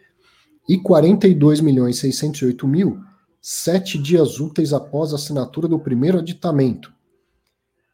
e 0.67 0.77
42 0.77 1.61
milhões 1.61 1.99
608 1.99 2.67
mil 2.67 2.99
sete 3.41 3.97
dias 3.97 4.39
úteis 4.39 4.73
após 4.73 5.13
a 5.13 5.17
assinatura 5.17 5.67
do 5.67 5.79
primeiro 5.79 6.17
aditamento. 6.17 6.91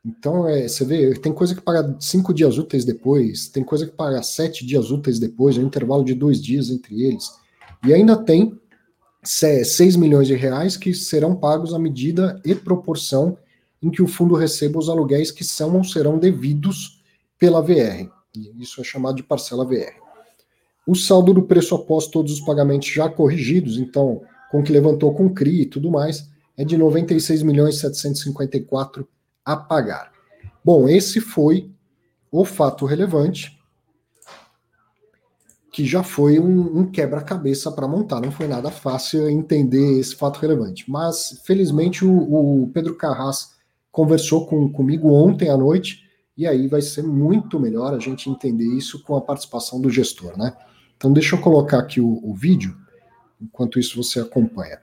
Então, 0.03 0.47
é, 0.47 0.67
você 0.67 0.85
vê, 0.85 1.13
tem 1.13 1.33
coisa 1.33 1.53
que 1.53 1.61
paga 1.61 1.95
cinco 1.99 2.33
dias 2.33 2.57
úteis 2.57 2.85
depois, 2.85 3.49
tem 3.49 3.61
coisa 3.63 3.85
que 3.85 3.91
paga 3.91 4.23
sete 4.23 4.65
dias 4.65 4.89
úteis 4.89 5.19
depois, 5.19 5.57
um 5.57 5.63
intervalo 5.63 6.03
de 6.05 6.15
dois 6.15 6.41
dias 6.41 6.69
entre 6.69 7.03
eles. 7.03 7.29
E 7.85 7.93
ainda 7.93 8.15
tem 8.15 8.59
6 9.23 9.95
milhões 9.95 10.27
de 10.27 10.35
reais 10.35 10.75
que 10.75 10.93
serão 10.93 11.35
pagos 11.35 11.73
à 11.73 11.79
medida 11.79 12.41
e 12.43 12.55
proporção 12.55 13.37
em 13.81 13.89
que 13.89 14.01
o 14.01 14.07
fundo 14.07 14.35
receba 14.35 14.79
os 14.79 14.89
aluguéis 14.89 15.31
que 15.31 15.43
são 15.43 15.75
ou 15.77 15.83
serão 15.83 16.17
devidos 16.17 17.01
pela 17.37 17.61
VR. 17.61 18.09
Isso 18.59 18.81
é 18.81 18.83
chamado 18.83 19.15
de 19.15 19.23
parcela 19.23 19.65
VR. 19.65 19.99
O 20.87 20.95
saldo 20.95 21.33
do 21.33 21.43
preço 21.43 21.75
após 21.75 22.07
todos 22.07 22.33
os 22.33 22.39
pagamentos 22.41 22.87
já 22.87 23.09
corrigidos, 23.09 23.77
então, 23.77 24.21
com 24.49 24.63
que 24.63 24.71
levantou 24.71 25.13
com 25.13 25.33
CRI 25.33 25.61
e 25.61 25.65
tudo 25.65 25.91
mais, 25.91 26.29
é 26.57 26.65
de 26.65 26.77
96 26.77 27.43
milhões 27.43 27.79
754 27.79 29.07
a 29.45 29.55
pagar. 29.55 30.11
Bom, 30.63 30.87
esse 30.87 31.19
foi 31.19 31.71
o 32.31 32.45
fato 32.45 32.85
relevante, 32.85 33.59
que 35.81 35.87
já 35.87 36.03
foi 36.03 36.39
um, 36.39 36.81
um 36.81 36.85
quebra-cabeça 36.85 37.71
para 37.71 37.87
montar. 37.87 38.21
Não 38.21 38.31
foi 38.31 38.47
nada 38.47 38.69
fácil 38.69 39.27
entender 39.27 39.99
esse 39.99 40.15
fato 40.15 40.39
relevante. 40.39 40.85
Mas, 40.87 41.41
felizmente, 41.43 42.05
o, 42.05 42.61
o 42.63 42.67
Pedro 42.67 42.93
Carras 42.95 43.55
conversou 43.91 44.45
com, 44.45 44.71
comigo 44.71 45.11
ontem 45.11 45.49
à 45.49 45.57
noite, 45.57 46.03
e 46.37 46.45
aí 46.45 46.67
vai 46.67 46.83
ser 46.83 47.01
muito 47.01 47.59
melhor 47.59 47.95
a 47.95 47.99
gente 47.99 48.29
entender 48.29 48.77
isso 48.77 49.01
com 49.01 49.15
a 49.15 49.21
participação 49.21 49.81
do 49.81 49.89
gestor, 49.89 50.37
né? 50.37 50.55
Então, 50.95 51.11
deixa 51.11 51.35
eu 51.35 51.41
colocar 51.41 51.79
aqui 51.79 51.99
o, 51.99 52.19
o 52.23 52.35
vídeo, 52.35 52.77
enquanto 53.41 53.79
isso 53.79 53.97
você 53.97 54.19
acompanha. 54.19 54.77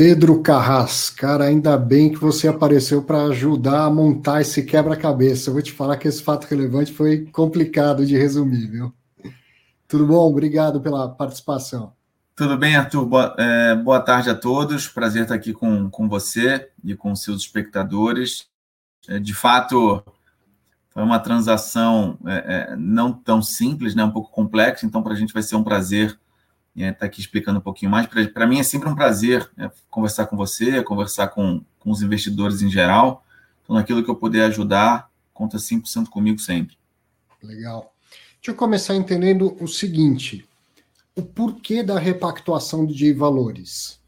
Pedro 0.00 0.40
Carras, 0.40 1.10
cara, 1.10 1.44
ainda 1.44 1.76
bem 1.76 2.10
que 2.10 2.16
você 2.16 2.48
apareceu 2.48 3.02
para 3.02 3.24
ajudar 3.24 3.84
a 3.84 3.90
montar 3.90 4.40
esse 4.40 4.62
quebra-cabeça. 4.62 5.50
Eu 5.50 5.52
vou 5.52 5.62
te 5.62 5.72
falar 5.72 5.98
que 5.98 6.08
esse 6.08 6.22
fato 6.22 6.46
relevante 6.46 6.90
foi 6.90 7.26
complicado 7.26 8.06
de 8.06 8.16
resumir, 8.16 8.66
viu? 8.66 8.94
Tudo 9.86 10.06
bom? 10.06 10.26
Obrigado 10.26 10.80
pela 10.80 11.06
participação. 11.06 11.92
Tudo 12.34 12.56
bem, 12.56 12.76
Arthur? 12.76 13.04
Boa, 13.04 13.36
é, 13.38 13.74
boa 13.74 14.00
tarde 14.00 14.30
a 14.30 14.34
todos. 14.34 14.88
Prazer 14.88 15.24
estar 15.24 15.34
aqui 15.34 15.52
com, 15.52 15.90
com 15.90 16.08
você 16.08 16.70
e 16.82 16.96
com 16.96 17.14
seus 17.14 17.42
espectadores. 17.42 18.48
É, 19.06 19.18
de 19.18 19.34
fato, 19.34 20.02
foi 20.88 21.02
uma 21.02 21.18
transação 21.18 22.18
é, 22.24 22.70
é 22.72 22.74
não 22.74 23.12
tão 23.12 23.42
simples, 23.42 23.94
né? 23.94 24.02
um 24.02 24.10
pouco 24.10 24.30
complexa, 24.30 24.86
então 24.86 25.02
para 25.02 25.12
a 25.12 25.16
gente 25.16 25.34
vai 25.34 25.42
ser 25.42 25.56
um 25.56 25.62
prazer 25.62 26.18
estar 26.76 26.92
tá 26.94 27.06
aqui 27.06 27.20
explicando 27.20 27.58
um 27.58 27.62
pouquinho 27.62 27.90
mais. 27.90 28.06
Para 28.06 28.46
mim 28.46 28.58
é 28.58 28.62
sempre 28.62 28.88
um 28.88 28.94
prazer 28.94 29.48
é, 29.58 29.70
conversar 29.90 30.26
com 30.26 30.36
você, 30.36 30.82
conversar 30.82 31.28
com, 31.28 31.62
com 31.78 31.90
os 31.90 32.02
investidores 32.02 32.62
em 32.62 32.70
geral. 32.70 33.24
Então, 33.62 33.76
naquilo 33.76 34.02
que 34.02 34.10
eu 34.10 34.16
puder 34.16 34.44
ajudar, 34.46 35.10
conta 35.32 35.56
100% 35.56 36.08
comigo 36.08 36.38
sempre. 36.38 36.76
Legal. 37.42 37.94
Deixa 38.34 38.50
eu 38.50 38.54
começar 38.54 38.94
entendendo 38.94 39.56
o 39.60 39.66
seguinte: 39.66 40.48
o 41.14 41.22
porquê 41.22 41.82
da 41.82 41.98
repactuação 41.98 42.86
de 42.86 43.12
valores. 43.12 44.00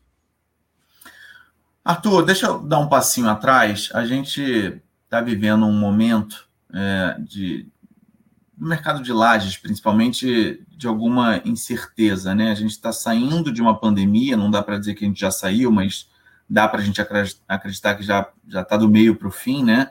Arthur, 1.84 2.24
deixa 2.24 2.46
eu 2.46 2.58
dar 2.60 2.78
um 2.78 2.88
passinho 2.88 3.28
atrás. 3.28 3.90
A 3.92 4.06
gente 4.06 4.80
está 5.04 5.20
vivendo 5.20 5.66
um 5.66 5.72
momento 5.72 6.48
é, 6.72 7.16
de 7.20 7.66
no 8.62 8.68
mercado 8.68 9.02
de 9.02 9.12
lajes, 9.12 9.56
principalmente 9.56 10.64
de 10.68 10.86
alguma 10.86 11.42
incerteza, 11.44 12.32
né? 12.32 12.52
A 12.52 12.54
gente 12.54 12.70
está 12.70 12.92
saindo 12.92 13.50
de 13.50 13.60
uma 13.60 13.76
pandemia, 13.76 14.36
não 14.36 14.48
dá 14.48 14.62
para 14.62 14.78
dizer 14.78 14.94
que 14.94 15.04
a 15.04 15.08
gente 15.08 15.20
já 15.20 15.32
saiu, 15.32 15.72
mas 15.72 16.08
dá 16.48 16.68
para 16.68 16.80
a 16.80 16.84
gente 16.84 17.00
acreditar 17.48 17.96
que 17.96 18.04
já 18.04 18.30
está 18.48 18.76
do 18.76 18.88
meio 18.88 19.16
para 19.16 19.26
o 19.26 19.32
fim, 19.32 19.64
né? 19.64 19.90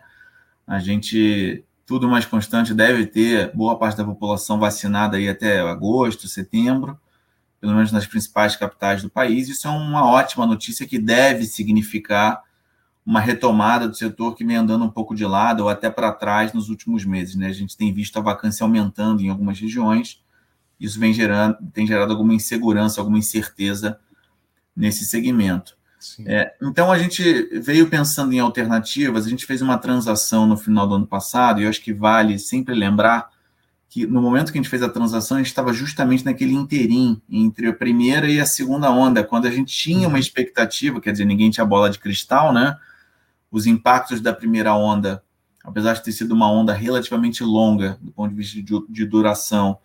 A 0.66 0.80
gente 0.80 1.66
tudo 1.86 2.08
mais 2.08 2.26
constante, 2.26 2.74
deve 2.74 3.06
ter 3.06 3.54
boa 3.54 3.78
parte 3.78 3.98
da 3.98 4.06
população 4.06 4.58
vacinada 4.58 5.18
aí 5.18 5.28
até 5.28 5.60
agosto, 5.60 6.30
setembro, 6.30 6.98
pelo 7.60 7.74
menos 7.74 7.92
nas 7.92 8.08
principais 8.08 8.56
capitais 8.56 9.04
do 9.04 9.10
país. 9.10 9.50
Isso 9.50 9.68
é 9.68 9.70
uma 9.70 10.10
ótima 10.10 10.46
notícia 10.46 10.88
que 10.88 10.98
deve 10.98 11.44
significar 11.44 12.42
uma 13.06 13.20
retomada 13.20 13.88
do 13.88 13.96
setor 13.96 14.36
que 14.36 14.46
vem 14.46 14.56
andando 14.56 14.86
um 14.86 14.90
pouco 14.90 15.16
de 15.16 15.26
lado 15.26 15.64
ou 15.64 15.70
até 15.70 15.90
para 15.90 16.12
trás 16.12 16.54
nos 16.54 16.70
últimos 16.70 17.04
meses. 17.04 17.36
Né? 17.36 17.48
A 17.48 17.54
gente 17.54 17.76
tem 17.76 17.94
visto 17.94 18.18
a 18.18 18.22
vacância 18.22 18.64
aumentando 18.64 19.22
em 19.22 19.30
algumas 19.30 19.60
regiões, 19.60 20.22
isso 20.80 21.00
vem 21.00 21.14
gerando, 21.14 21.58
tem 21.74 21.86
gerado 21.86 22.12
alguma 22.12 22.34
insegurança, 22.34 23.02
alguma 23.02 23.20
incerteza 23.20 24.00
nesse 24.76 25.06
segmento. 25.06 25.78
É, 26.26 26.56
então 26.62 26.92
a 26.92 26.98
gente 26.98 27.24
veio 27.60 27.88
pensando 27.88 28.34
em 28.34 28.40
alternativas, 28.40 29.26
a 29.26 29.30
gente 29.30 29.46
fez 29.46 29.62
uma 29.62 29.78
transação 29.78 30.48
no 30.48 30.58
final 30.58 30.88
do 30.88 30.96
ano 30.96 31.06
passado, 31.06 31.60
e 31.60 31.64
eu 31.64 31.70
acho 31.70 31.82
que 31.82 31.94
vale 31.94 32.40
sempre 32.40 32.74
lembrar 32.74 33.30
que 33.88 34.08
no 34.08 34.22
momento 34.22 34.52
que 34.52 34.58
a 34.58 34.62
gente 34.62 34.70
fez 34.70 34.82
a 34.82 34.90
transação, 34.90 35.36
a 35.36 35.40
gente 35.42 35.50
estava 35.50 35.74
justamente 35.74 36.24
naquele 36.24 36.54
interim 36.54 37.22
entre 37.30 37.68
a 37.68 37.74
primeira 37.74 38.28
e 38.28 38.40
a 38.40 38.46
segunda 38.46 38.90
onda, 38.90 39.24
quando 39.24 39.48
a 39.48 39.52
gente 39.52 39.72
tinha 39.72 40.08
uma 40.08 40.16
uhum. 40.16 40.18
expectativa, 40.18 41.02
quer 41.02 41.12
dizer, 41.12 41.26
ninguém 41.26 41.52
tinha 41.52 41.66
bola 41.66 41.90
de 41.90 42.00
cristal, 42.00 42.54
né? 42.54 42.78
Os 43.52 43.68
impactos 43.68 44.22
da 44.22 44.34
primeira 44.34 44.74
onda, 44.74 45.24
apesar 45.64 45.94
de 45.94 46.04
ter 46.04 46.12
sido 46.12 46.32
uma 46.32 46.50
onda 46.50 46.74
relativamente 46.74 47.44
longa 47.44 47.98
do 48.02 48.12
ponto 48.12 48.30
de 48.30 48.36
vista 48.36 48.62
de, 48.62 48.86
de 48.90 49.06
duração, 49.06 49.78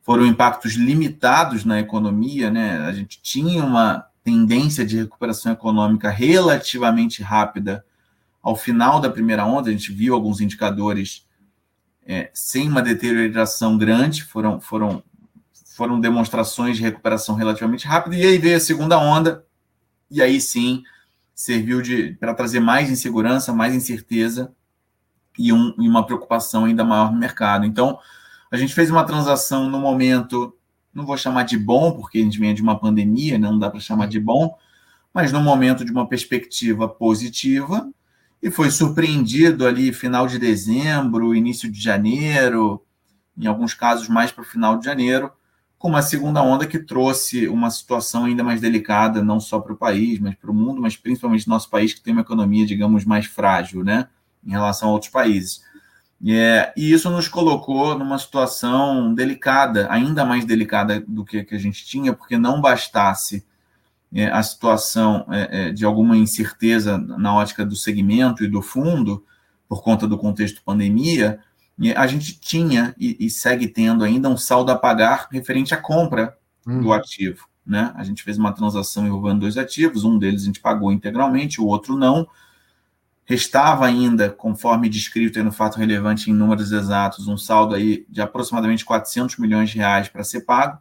foram 0.00 0.26
impactos 0.26 0.72
limitados 0.72 1.64
na 1.64 1.78
economia, 1.78 2.50
né? 2.50 2.78
A 2.78 2.92
gente 2.92 3.20
tinha 3.22 3.64
uma 3.64 4.06
tendência 4.24 4.84
de 4.84 4.96
recuperação 4.96 5.52
econômica 5.52 6.10
relativamente 6.10 7.22
rápida 7.22 7.84
ao 8.42 8.56
final 8.56 9.00
da 9.00 9.08
primeira 9.08 9.46
onda, 9.46 9.68
a 9.68 9.72
gente 9.72 9.92
viu 9.92 10.14
alguns 10.14 10.40
indicadores 10.40 11.24
é, 12.04 12.30
sem 12.34 12.68
uma 12.68 12.82
deterioração 12.82 13.78
grande, 13.78 14.24
foram, 14.24 14.60
foram, 14.60 15.02
foram 15.76 16.00
demonstrações 16.00 16.76
de 16.76 16.82
recuperação 16.82 17.36
relativamente 17.36 17.86
rápida, 17.86 18.16
e 18.16 18.26
aí 18.26 18.38
veio 18.38 18.56
a 18.56 18.60
segunda 18.60 18.98
onda, 18.98 19.44
e 20.10 20.20
aí 20.20 20.40
sim 20.40 20.82
serviu 21.34 21.82
para 22.18 22.34
trazer 22.34 22.60
mais 22.60 22.90
insegurança, 22.90 23.52
mais 23.52 23.74
incerteza 23.74 24.52
e, 25.38 25.52
um, 25.52 25.74
e 25.78 25.88
uma 25.88 26.04
preocupação 26.04 26.64
ainda 26.64 26.84
maior 26.84 27.12
no 27.12 27.18
mercado. 27.18 27.64
Então, 27.64 27.98
a 28.50 28.56
gente 28.56 28.74
fez 28.74 28.90
uma 28.90 29.04
transação 29.04 29.68
no 29.68 29.80
momento 29.80 30.56
não 30.94 31.06
vou 31.06 31.16
chamar 31.16 31.44
de 31.44 31.56
bom, 31.56 31.92
porque 31.92 32.18
a 32.18 32.22
gente 32.22 32.38
vem 32.38 32.54
de 32.54 32.62
uma 32.62 32.78
pandemia, 32.78 33.38
né, 33.38 33.48
não 33.48 33.58
dá 33.58 33.70
para 33.70 33.80
chamar 33.80 34.06
de 34.08 34.20
bom, 34.20 34.56
mas 35.12 35.32
no 35.32 35.40
momento 35.40 35.84
de 35.84 35.90
uma 35.90 36.08
perspectiva 36.08 36.88
positiva, 36.88 37.90
e 38.42 38.50
foi 38.50 38.70
surpreendido 38.70 39.66
ali 39.66 39.92
final 39.92 40.26
de 40.26 40.38
dezembro, 40.38 41.34
início 41.34 41.70
de 41.70 41.80
janeiro, 41.80 42.82
em 43.38 43.46
alguns 43.46 43.72
casos 43.72 44.08
mais 44.08 44.32
para 44.32 44.42
o 44.42 44.46
final 44.46 44.78
de 44.78 44.84
janeiro, 44.84 45.30
com 45.82 45.88
uma 45.88 46.00
segunda 46.00 46.40
onda 46.40 46.64
que 46.64 46.78
trouxe 46.78 47.48
uma 47.48 47.68
situação 47.68 48.26
ainda 48.26 48.44
mais 48.44 48.60
delicada, 48.60 49.20
não 49.20 49.40
só 49.40 49.58
para 49.58 49.72
o 49.72 49.76
país, 49.76 50.20
mas 50.20 50.36
para 50.36 50.48
o 50.48 50.54
mundo, 50.54 50.80
mas 50.80 50.96
principalmente 50.96 51.48
nosso 51.48 51.68
país, 51.68 51.92
que 51.92 52.00
tem 52.00 52.12
uma 52.12 52.22
economia, 52.22 52.64
digamos, 52.64 53.04
mais 53.04 53.26
frágil, 53.26 53.82
né, 53.82 54.06
em 54.46 54.52
relação 54.52 54.88
a 54.88 54.92
outros 54.92 55.10
países. 55.10 55.60
É, 56.24 56.72
e 56.76 56.92
isso 56.92 57.10
nos 57.10 57.26
colocou 57.26 57.98
numa 57.98 58.16
situação 58.16 59.12
delicada, 59.12 59.88
ainda 59.90 60.24
mais 60.24 60.44
delicada 60.44 61.00
do 61.00 61.24
que, 61.24 61.42
que 61.42 61.56
a 61.56 61.58
gente 61.58 61.84
tinha, 61.84 62.12
porque 62.12 62.38
não 62.38 62.60
bastasse 62.60 63.44
é, 64.14 64.26
a 64.26 64.40
situação 64.40 65.26
é, 65.32 65.66
é 65.66 65.72
de 65.72 65.84
alguma 65.84 66.16
incerteza 66.16 66.96
na 66.96 67.34
ótica 67.34 67.66
do 67.66 67.74
segmento 67.74 68.44
e 68.44 68.48
do 68.48 68.62
fundo, 68.62 69.24
por 69.68 69.82
conta 69.82 70.06
do 70.06 70.16
contexto 70.16 70.62
pandemia, 70.64 71.40
a 71.96 72.06
gente 72.06 72.38
tinha 72.38 72.94
e, 72.98 73.16
e 73.26 73.30
segue 73.30 73.66
tendo 73.66 74.04
ainda 74.04 74.28
um 74.28 74.36
saldo 74.36 74.70
a 74.70 74.76
pagar 74.76 75.28
referente 75.30 75.74
à 75.74 75.76
compra 75.76 76.36
do 76.64 76.86
uhum. 76.86 76.92
ativo. 76.92 77.48
Né? 77.64 77.92
A 77.94 78.04
gente 78.04 78.22
fez 78.22 78.38
uma 78.38 78.52
transação 78.52 79.06
envolvendo 79.06 79.40
dois 79.40 79.56
ativos, 79.56 80.04
um 80.04 80.18
deles 80.18 80.42
a 80.42 80.46
gente 80.46 80.60
pagou 80.60 80.92
integralmente, 80.92 81.60
o 81.60 81.66
outro 81.66 81.96
não 81.96 82.28
Restava 83.24 83.86
ainda, 83.86 84.30
conforme 84.30 84.88
descrito 84.88 85.42
no 85.44 85.52
fato 85.52 85.78
relevante 85.78 86.30
em 86.30 86.34
números 86.34 86.72
exatos, 86.72 87.28
um 87.28 87.38
saldo 87.38 87.74
aí 87.74 88.04
de 88.08 88.20
aproximadamente 88.20 88.84
400 88.84 89.38
milhões 89.38 89.70
de 89.70 89.78
reais 89.78 90.08
para 90.08 90.24
ser 90.24 90.40
pago. 90.40 90.78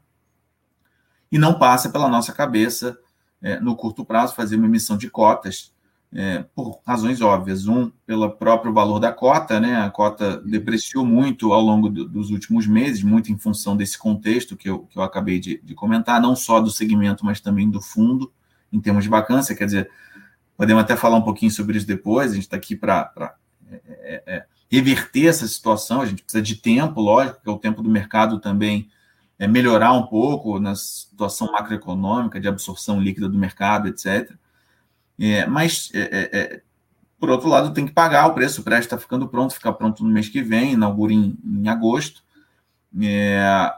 E 1.32 1.38
não 1.38 1.60
passa 1.60 1.90
pela 1.90 2.10
nossa 2.10 2.34
cabeça, 2.34 2.98
é, 3.42 3.60
no 3.60 3.76
curto 3.76 4.04
prazo, 4.04 4.36
fazer 4.36 4.56
uma 4.56 4.66
emissão 4.66 4.98
de 4.98 5.10
cotas, 5.10 5.72
é, 6.14 6.44
por 6.56 6.82
razões 6.86 7.22
óbvias. 7.22 7.68
Um, 7.68 7.92
pelo 8.06 8.30
próprio 8.30 8.74
valor 8.74 9.00
da 9.00 9.12
cota, 9.12 9.60
né? 9.60 9.78
A 9.78 9.90
cota 9.90 10.42
depreciou 10.42 11.06
muito 11.06 11.54
ao 11.54 11.62
longo 11.62 11.90
do, 11.90 12.08
dos 12.08 12.30
últimos 12.30 12.68
meses, 12.68 13.04
muito 13.04 13.32
em 13.32 13.38
função 13.38 13.78
desse 13.78 13.98
contexto 13.98 14.58
que 14.58 14.70
eu, 14.70 14.80
que 14.80 14.98
eu 14.98 15.04
acabei 15.04 15.40
de, 15.40 15.62
de 15.64 15.74
comentar, 15.74 16.22
não 16.22 16.36
só 16.36 16.60
do 16.60 16.70
segmento, 16.70 17.26
mas 17.26 17.40
também 17.40 17.70
do 17.70 17.82
fundo, 17.82 18.32
em 18.72 18.80
termos 18.80 19.04
de 19.04 19.10
vacância. 19.10 19.56
Quer 19.56 19.66
dizer, 19.66 19.90
Podemos 20.62 20.84
até 20.84 20.96
falar 20.96 21.18
um 21.18 21.24
pouquinho 21.24 21.52
sobre 21.52 21.76
isso 21.76 21.88
depois. 21.88 22.30
A 22.30 22.36
gente 22.36 22.44
está 22.44 22.56
aqui 22.56 22.76
para 22.76 23.36
é, 23.68 23.82
é, 23.88 24.24
é, 24.28 24.46
reverter 24.70 25.26
essa 25.26 25.48
situação. 25.48 26.02
A 26.02 26.06
gente 26.06 26.22
precisa 26.22 26.40
de 26.40 26.56
tempo, 26.56 27.02
lógico, 27.02 27.42
que 27.42 27.50
é 27.50 27.52
o 27.52 27.58
tempo 27.58 27.82
do 27.82 27.90
mercado 27.90 28.40
também 28.40 28.88
é, 29.40 29.48
melhorar 29.48 29.92
um 29.94 30.06
pouco 30.06 30.60
na 30.60 30.76
situação 30.76 31.52
macroeconômica, 31.52 32.40
de 32.40 32.48
absorção 32.48 33.02
líquida 33.02 33.28
do 33.28 33.40
mercado, 33.40 33.88
etc. 33.88 34.32
É, 35.24 35.46
mas, 35.46 35.92
é, 35.94 36.30
é, 36.34 36.62
por 37.20 37.30
outro 37.30 37.48
lado, 37.48 37.72
tem 37.72 37.86
que 37.86 37.94
pagar 37.94 38.26
o 38.26 38.34
preço. 38.34 38.62
O 38.62 38.64
prédio 38.64 38.86
está 38.86 38.98
ficando 38.98 39.28
pronto, 39.28 39.54
fica 39.54 39.72
pronto 39.72 40.04
no 40.04 40.10
mês 40.10 40.28
que 40.28 40.42
vem, 40.42 40.74
inaugura 40.74 41.14
em, 41.14 41.38
em 41.46 41.68
agosto. 41.70 42.24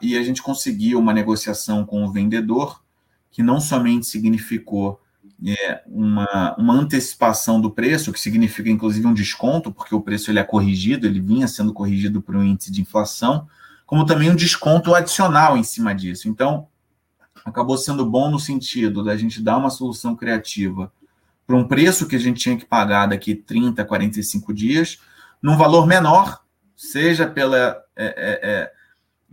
e 0.02 0.18
a 0.18 0.24
gente 0.24 0.42
conseguiu 0.42 1.00
uma 1.00 1.14
negociação 1.14 1.86
com 1.86 2.06
o 2.06 2.12
vendedor 2.12 2.82
que 3.30 3.44
não 3.44 3.60
somente 3.60 4.06
significou 4.06 5.02
é, 5.46 5.82
uma, 5.88 6.56
uma 6.58 6.74
antecipação 6.76 7.60
do 7.60 7.70
preço, 7.70 8.14
que 8.14 8.20
significa 8.20 8.70
inclusive 8.70 9.06
um 9.06 9.14
desconto, 9.14 9.70
porque 9.70 9.94
o 9.94 10.00
preço 10.00 10.32
ele 10.32 10.40
é 10.40 10.44
corrigido, 10.44 11.06
ele 11.06 11.20
vinha 11.20 11.48
sendo 11.48 11.74
corrigido 11.74 12.22
por 12.22 12.38
um 12.38 12.44
índice 12.44 12.72
de 12.72 12.82
inflação, 12.82 13.48
como 13.86 14.06
também 14.06 14.30
um 14.32 14.36
desconto 14.36 14.96
adicional 14.96 15.58
em 15.58 15.64
cima 15.64 15.94
disso. 15.94 16.30
Então, 16.30 16.68
acabou 17.44 17.78
sendo 17.78 18.06
bom 18.06 18.32
no 18.32 18.40
sentido 18.40 19.04
da 19.04 19.18
gente 19.18 19.42
dar 19.42 19.58
uma 19.58 19.70
solução 19.70 20.16
criativa 20.16 20.90
para 21.46 21.56
um 21.56 21.68
preço 21.68 22.08
que 22.08 22.16
a 22.16 22.20
gente 22.20 22.40
tinha 22.40 22.58
que 22.58 22.66
pagar 22.66 23.08
daqui 23.08 23.36
30, 23.36 23.84
45 23.84 24.54
dias, 24.54 25.00
num 25.42 25.58
valor 25.58 25.86
menor, 25.86 26.42
seja 26.76 27.28
pela. 27.28 27.82
É, 27.96 28.06
é, 28.06 28.52
é 28.52 28.72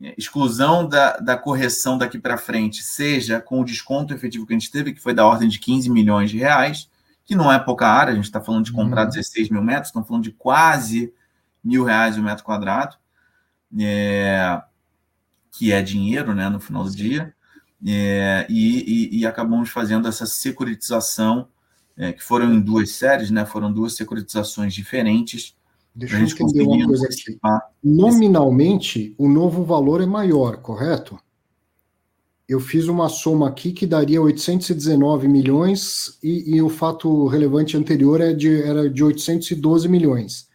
é, 0.02 0.14
exclusão 0.16 0.88
da, 0.88 1.18
da 1.18 1.36
correção 1.36 1.98
daqui 1.98 2.18
para 2.18 2.38
frente 2.38 2.82
seja 2.82 3.38
com 3.38 3.60
o 3.60 3.64
desconto 3.64 4.14
efetivo 4.14 4.46
que 4.46 4.54
a 4.54 4.58
gente 4.58 4.70
teve, 4.70 4.94
que 4.94 5.00
foi 5.00 5.12
da 5.12 5.26
ordem 5.26 5.48
de 5.48 5.58
15 5.58 5.90
milhões 5.90 6.30
de 6.30 6.38
reais, 6.38 6.88
que 7.24 7.34
não 7.34 7.52
é 7.52 7.58
pouca 7.58 7.86
área, 7.86 8.12
a 8.12 8.16
gente 8.16 8.24
está 8.24 8.40
falando 8.40 8.64
de 8.64 8.72
comprar 8.72 9.02
uhum. 9.02 9.10
16 9.10 9.50
mil 9.50 9.62
metros, 9.62 9.88
estamos 9.88 10.08
falando 10.08 10.24
de 10.24 10.32
quase 10.32 11.12
mil 11.62 11.84
reais 11.84 12.16
o 12.16 12.22
metro 12.22 12.44
quadrado, 12.44 12.96
é, 13.78 14.62
que 15.52 15.70
é 15.70 15.82
dinheiro 15.82 16.34
né, 16.34 16.48
no 16.48 16.58
final 16.58 16.82
do 16.82 16.90
dia, 16.90 17.34
é, 17.86 18.46
e, 18.48 19.10
e, 19.12 19.20
e, 19.20 19.26
acabamos 19.26 19.70
fazendo 19.70 20.08
essa 20.08 20.26
securitização, 20.26 21.48
é, 22.00 22.14
que 22.14 22.22
foram 22.22 22.54
em 22.54 22.60
duas 22.60 22.92
séries, 22.92 23.30
né, 23.30 23.44
foram 23.44 23.70
duas 23.70 23.94
securitizações 23.94 24.72
diferentes, 24.72 25.54
Deixa 25.94 26.16
eu 26.16 26.22
entender 26.22 26.62
uma 26.62 26.86
coisa 26.86 27.06
aqui. 27.06 27.38
Nominalmente, 27.82 29.14
o 29.18 29.28
novo 29.28 29.64
valor 29.64 30.00
é 30.00 30.06
maior, 30.06 30.58
correto? 30.58 31.18
Eu 32.48 32.58
fiz 32.58 32.86
uma 32.86 33.08
soma 33.08 33.48
aqui 33.48 33.72
que 33.72 33.86
daria 33.86 34.22
819 34.22 35.28
milhões 35.28 36.18
e, 36.22 36.56
e 36.56 36.62
o 36.62 36.68
fato 36.68 37.26
relevante 37.26 37.76
anterior 37.76 38.20
é 38.20 38.32
de, 38.32 38.62
era 38.62 38.88
de 38.88 39.04
812 39.04 39.88
milhões. 39.88 40.48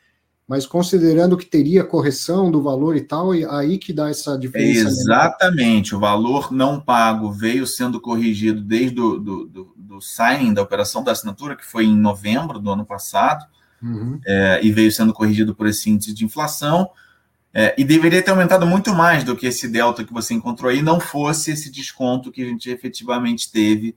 Mas 0.47 0.67
considerando 0.67 1.37
que 1.37 1.45
teria 1.45 1.83
correção 1.83 2.51
do 2.51 2.61
valor 2.61 2.95
e 2.95 3.01
tal, 3.01 3.33
é 3.33 3.45
aí 3.49 3.79
que 3.79 3.91
dá 3.91 4.09
essa 4.09 4.37
diferença. 4.37 4.87
Exatamente. 4.87 5.93
Menor. 5.93 5.97
O 5.97 5.99
valor 5.99 6.51
não 6.51 6.79
pago 6.79 7.31
veio 7.31 7.65
sendo 7.65 7.99
corrigido 7.99 8.61
desde 8.61 8.99
o 9.01 9.17
do, 9.17 9.47
do, 9.47 9.73
do 9.75 10.01
signing 10.01 10.53
da 10.53 10.61
operação 10.61 11.03
da 11.03 11.13
assinatura, 11.13 11.55
que 11.55 11.65
foi 11.65 11.85
em 11.85 11.97
novembro 11.97 12.59
do 12.59 12.69
ano 12.69 12.85
passado 12.85 13.45
uhum. 13.81 14.19
é, 14.25 14.59
e 14.63 14.71
veio 14.71 14.91
sendo 14.91 15.13
corrigido 15.13 15.55
por 15.55 15.65
esse 15.65 15.89
índice 15.89 16.13
de 16.13 16.23
inflação. 16.23 16.89
É, 17.57 17.73
e 17.77 17.85
deveria 17.85 18.21
ter 18.21 18.31
aumentado 18.31 18.67
muito 18.67 18.93
mais 18.93 19.23
do 19.23 19.35
que 19.35 19.47
esse 19.47 19.67
delta 19.67 20.03
que 20.03 20.11
você 20.11 20.33
encontrou 20.33 20.69
aí, 20.69 20.81
não 20.81 20.99
fosse 20.99 21.51
esse 21.51 21.71
desconto 21.71 22.29
que 22.29 22.43
a 22.43 22.45
gente 22.45 22.69
efetivamente 22.69 23.49
teve 23.49 23.95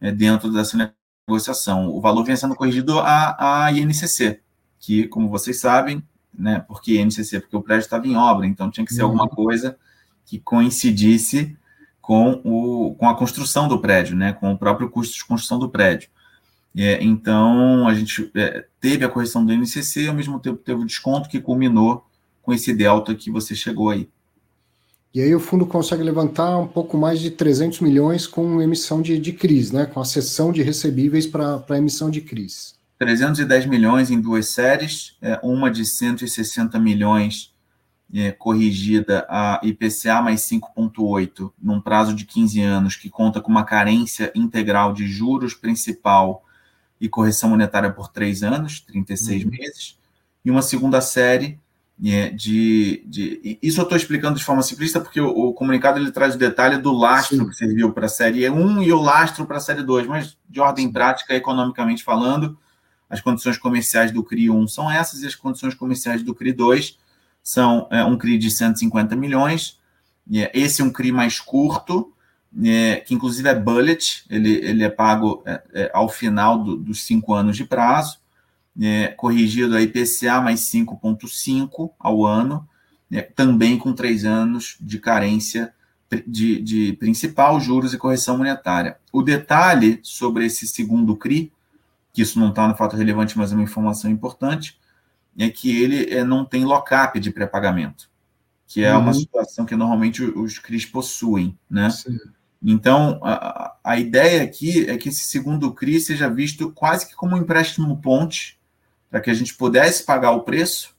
é, 0.00 0.12
dentro 0.12 0.52
dessa 0.52 0.94
negociação. 1.28 1.88
O 1.88 2.00
valor 2.00 2.24
vinha 2.24 2.36
sendo 2.36 2.54
corrigido 2.54 3.00
a, 3.00 3.64
a 3.66 3.72
INCC, 3.72 4.40
que, 4.82 5.06
como 5.06 5.30
vocês 5.30 5.60
sabem, 5.60 6.02
né, 6.36 6.62
porque 6.66 7.00
INCC? 7.00 7.40
Porque 7.40 7.56
o 7.56 7.62
prédio 7.62 7.84
estava 7.84 8.06
em 8.06 8.16
obra, 8.16 8.46
então 8.46 8.70
tinha 8.70 8.84
que 8.84 8.92
ser 8.92 9.02
uhum. 9.02 9.10
alguma 9.10 9.28
coisa 9.28 9.78
que 10.26 10.38
coincidisse 10.38 11.56
com, 12.00 12.40
o, 12.44 12.94
com 12.96 13.08
a 13.08 13.14
construção 13.14 13.68
do 13.68 13.78
prédio, 13.78 14.16
né, 14.16 14.32
com 14.32 14.52
o 14.52 14.58
próprio 14.58 14.90
custo 14.90 15.14
de 15.14 15.24
construção 15.24 15.58
do 15.58 15.70
prédio. 15.70 16.10
É, 16.76 17.02
então, 17.02 17.86
a 17.86 17.94
gente 17.94 18.30
é, 18.34 18.64
teve 18.80 19.04
a 19.04 19.08
correção 19.08 19.46
do 19.46 19.52
INCC, 19.52 20.08
ao 20.08 20.14
mesmo 20.14 20.40
tempo 20.40 20.58
teve 20.58 20.80
o 20.80 20.86
desconto 20.86 21.28
que 21.28 21.40
culminou 21.40 22.04
com 22.42 22.52
esse 22.52 22.74
delta 22.74 23.14
que 23.14 23.30
você 23.30 23.54
chegou 23.54 23.90
aí. 23.90 24.08
E 25.14 25.20
aí 25.20 25.34
o 25.34 25.38
fundo 25.38 25.66
consegue 25.66 26.02
levantar 26.02 26.58
um 26.58 26.66
pouco 26.66 26.96
mais 26.96 27.20
de 27.20 27.30
300 27.30 27.80
milhões 27.80 28.26
com 28.26 28.60
emissão 28.60 29.02
de, 29.02 29.18
de 29.18 29.32
CRIs, 29.32 29.70
né? 29.70 29.84
com 29.84 30.00
a 30.00 30.04
cessão 30.04 30.50
de 30.50 30.62
recebíveis 30.62 31.26
para 31.26 31.76
emissão 31.76 32.10
de 32.10 32.22
CRIs. 32.22 32.74
310 33.02 33.66
milhões 33.66 34.12
em 34.12 34.20
duas 34.20 34.50
séries, 34.50 35.16
é, 35.20 35.36
uma 35.42 35.68
de 35.68 35.84
160 35.84 36.78
milhões 36.78 37.52
é, 38.14 38.30
corrigida 38.30 39.26
a 39.28 39.60
IPCA 39.64 40.22
mais 40.22 40.42
5,8 40.42 41.50
num 41.60 41.80
prazo 41.80 42.14
de 42.14 42.24
15 42.24 42.60
anos, 42.60 42.94
que 42.94 43.10
conta 43.10 43.40
com 43.40 43.50
uma 43.50 43.64
carência 43.64 44.30
integral 44.36 44.92
de 44.92 45.08
juros 45.08 45.52
principal 45.52 46.44
e 47.00 47.08
correção 47.08 47.50
monetária 47.50 47.90
por 47.90 48.06
três 48.06 48.44
anos, 48.44 48.78
36 48.78 49.46
uhum. 49.46 49.50
meses, 49.50 49.98
e 50.44 50.50
uma 50.50 50.62
segunda 50.62 51.00
série 51.00 51.58
é, 52.04 52.30
de, 52.30 53.02
de. 53.04 53.58
Isso 53.60 53.80
eu 53.80 53.82
estou 53.82 53.98
explicando 53.98 54.38
de 54.38 54.44
forma 54.44 54.62
simplista, 54.62 55.00
porque 55.00 55.20
o, 55.20 55.28
o, 55.28 55.52
comunicado 55.52 55.98
ele 55.98 56.12
traz 56.12 56.36
o 56.36 56.38
detalhe 56.38 56.78
do 56.78 56.92
lastro 56.92 57.38
Sim. 57.38 57.48
que 57.48 57.56
serviu 57.56 57.92
para 57.92 58.06
a 58.06 58.08
série 58.08 58.48
1 58.48 58.82
e 58.84 58.92
o 58.92 59.00
lastro 59.00 59.44
para 59.44 59.56
a 59.56 59.60
série 59.60 59.82
2, 59.82 60.06
mas 60.06 60.38
de 60.48 60.60
ordem 60.60 60.90
prática, 60.92 61.34
economicamente 61.34 62.04
falando, 62.04 62.56
as 63.12 63.20
condições 63.20 63.58
comerciais 63.58 64.10
do 64.10 64.24
CRI 64.24 64.48
1 64.48 64.68
são 64.68 64.90
essas, 64.90 65.20
e 65.20 65.26
as 65.26 65.34
condições 65.34 65.74
comerciais 65.74 66.22
do 66.22 66.34
CRI 66.34 66.54
2 66.54 66.96
são 67.42 67.86
é, 67.90 68.02
um 68.02 68.16
CRI 68.16 68.38
de 68.38 68.50
150 68.50 69.14
milhões. 69.14 69.78
É, 70.32 70.50
esse 70.58 70.80
é 70.80 70.84
um 70.84 70.90
CRI 70.90 71.12
mais 71.12 71.38
curto, 71.38 72.10
é, 72.64 72.96
que 72.96 73.12
inclusive 73.12 73.46
é 73.46 73.54
bullet, 73.54 74.24
ele, 74.30 74.52
ele 74.64 74.82
é 74.82 74.88
pago 74.88 75.42
é, 75.44 75.62
é, 75.74 75.90
ao 75.92 76.08
final 76.08 76.64
do, 76.64 76.74
dos 76.74 77.04
cinco 77.04 77.34
anos 77.34 77.54
de 77.54 77.66
prazo, 77.66 78.18
é, 78.80 79.08
corrigido 79.08 79.76
a 79.76 79.82
IPCA 79.82 80.40
mais 80.40 80.60
5,5 80.60 81.90
ao 81.98 82.24
ano, 82.24 82.66
também 83.36 83.76
com 83.76 83.92
três 83.92 84.24
anos 84.24 84.78
de 84.80 84.98
carência 84.98 85.74
de, 86.26 86.62
de 86.62 86.92
principal, 86.94 87.60
juros 87.60 87.92
e 87.92 87.98
correção 87.98 88.38
monetária. 88.38 88.96
O 89.12 89.20
detalhe 89.20 90.00
sobre 90.02 90.46
esse 90.46 90.66
segundo 90.66 91.14
CRI, 91.14 91.52
que 92.12 92.22
isso 92.22 92.38
não 92.38 92.50
está 92.50 92.68
no 92.68 92.76
fato 92.76 92.96
relevante, 92.96 93.38
mas 93.38 93.52
é 93.52 93.54
uma 93.54 93.64
informação 93.64 94.10
importante, 94.10 94.78
é 95.38 95.48
que 95.48 95.82
ele 95.82 96.12
é, 96.12 96.22
não 96.22 96.44
tem 96.44 96.64
lock-up 96.64 97.18
de 97.18 97.30
pré-pagamento, 97.30 98.10
que 98.66 98.84
é 98.84 98.94
uhum. 98.94 99.00
uma 99.00 99.14
situação 99.14 99.64
que 99.64 99.74
normalmente 99.74 100.22
os 100.22 100.58
CRIs 100.58 100.84
possuem, 100.84 101.58
né? 101.70 101.88
Sim. 101.90 102.18
Então, 102.62 103.18
a, 103.22 103.74
a 103.82 103.98
ideia 103.98 104.42
aqui 104.42 104.88
é 104.88 104.96
que 104.96 105.08
esse 105.08 105.24
segundo 105.24 105.72
CRI 105.72 106.00
seja 106.00 106.28
visto 106.30 106.70
quase 106.70 107.08
que 107.08 107.14
como 107.14 107.34
um 107.34 107.38
empréstimo 107.38 108.00
ponte, 108.00 108.60
para 109.10 109.20
que 109.20 109.30
a 109.30 109.34
gente 109.34 109.54
pudesse 109.54 110.04
pagar 110.04 110.30
o 110.30 110.42
preço 110.42 110.94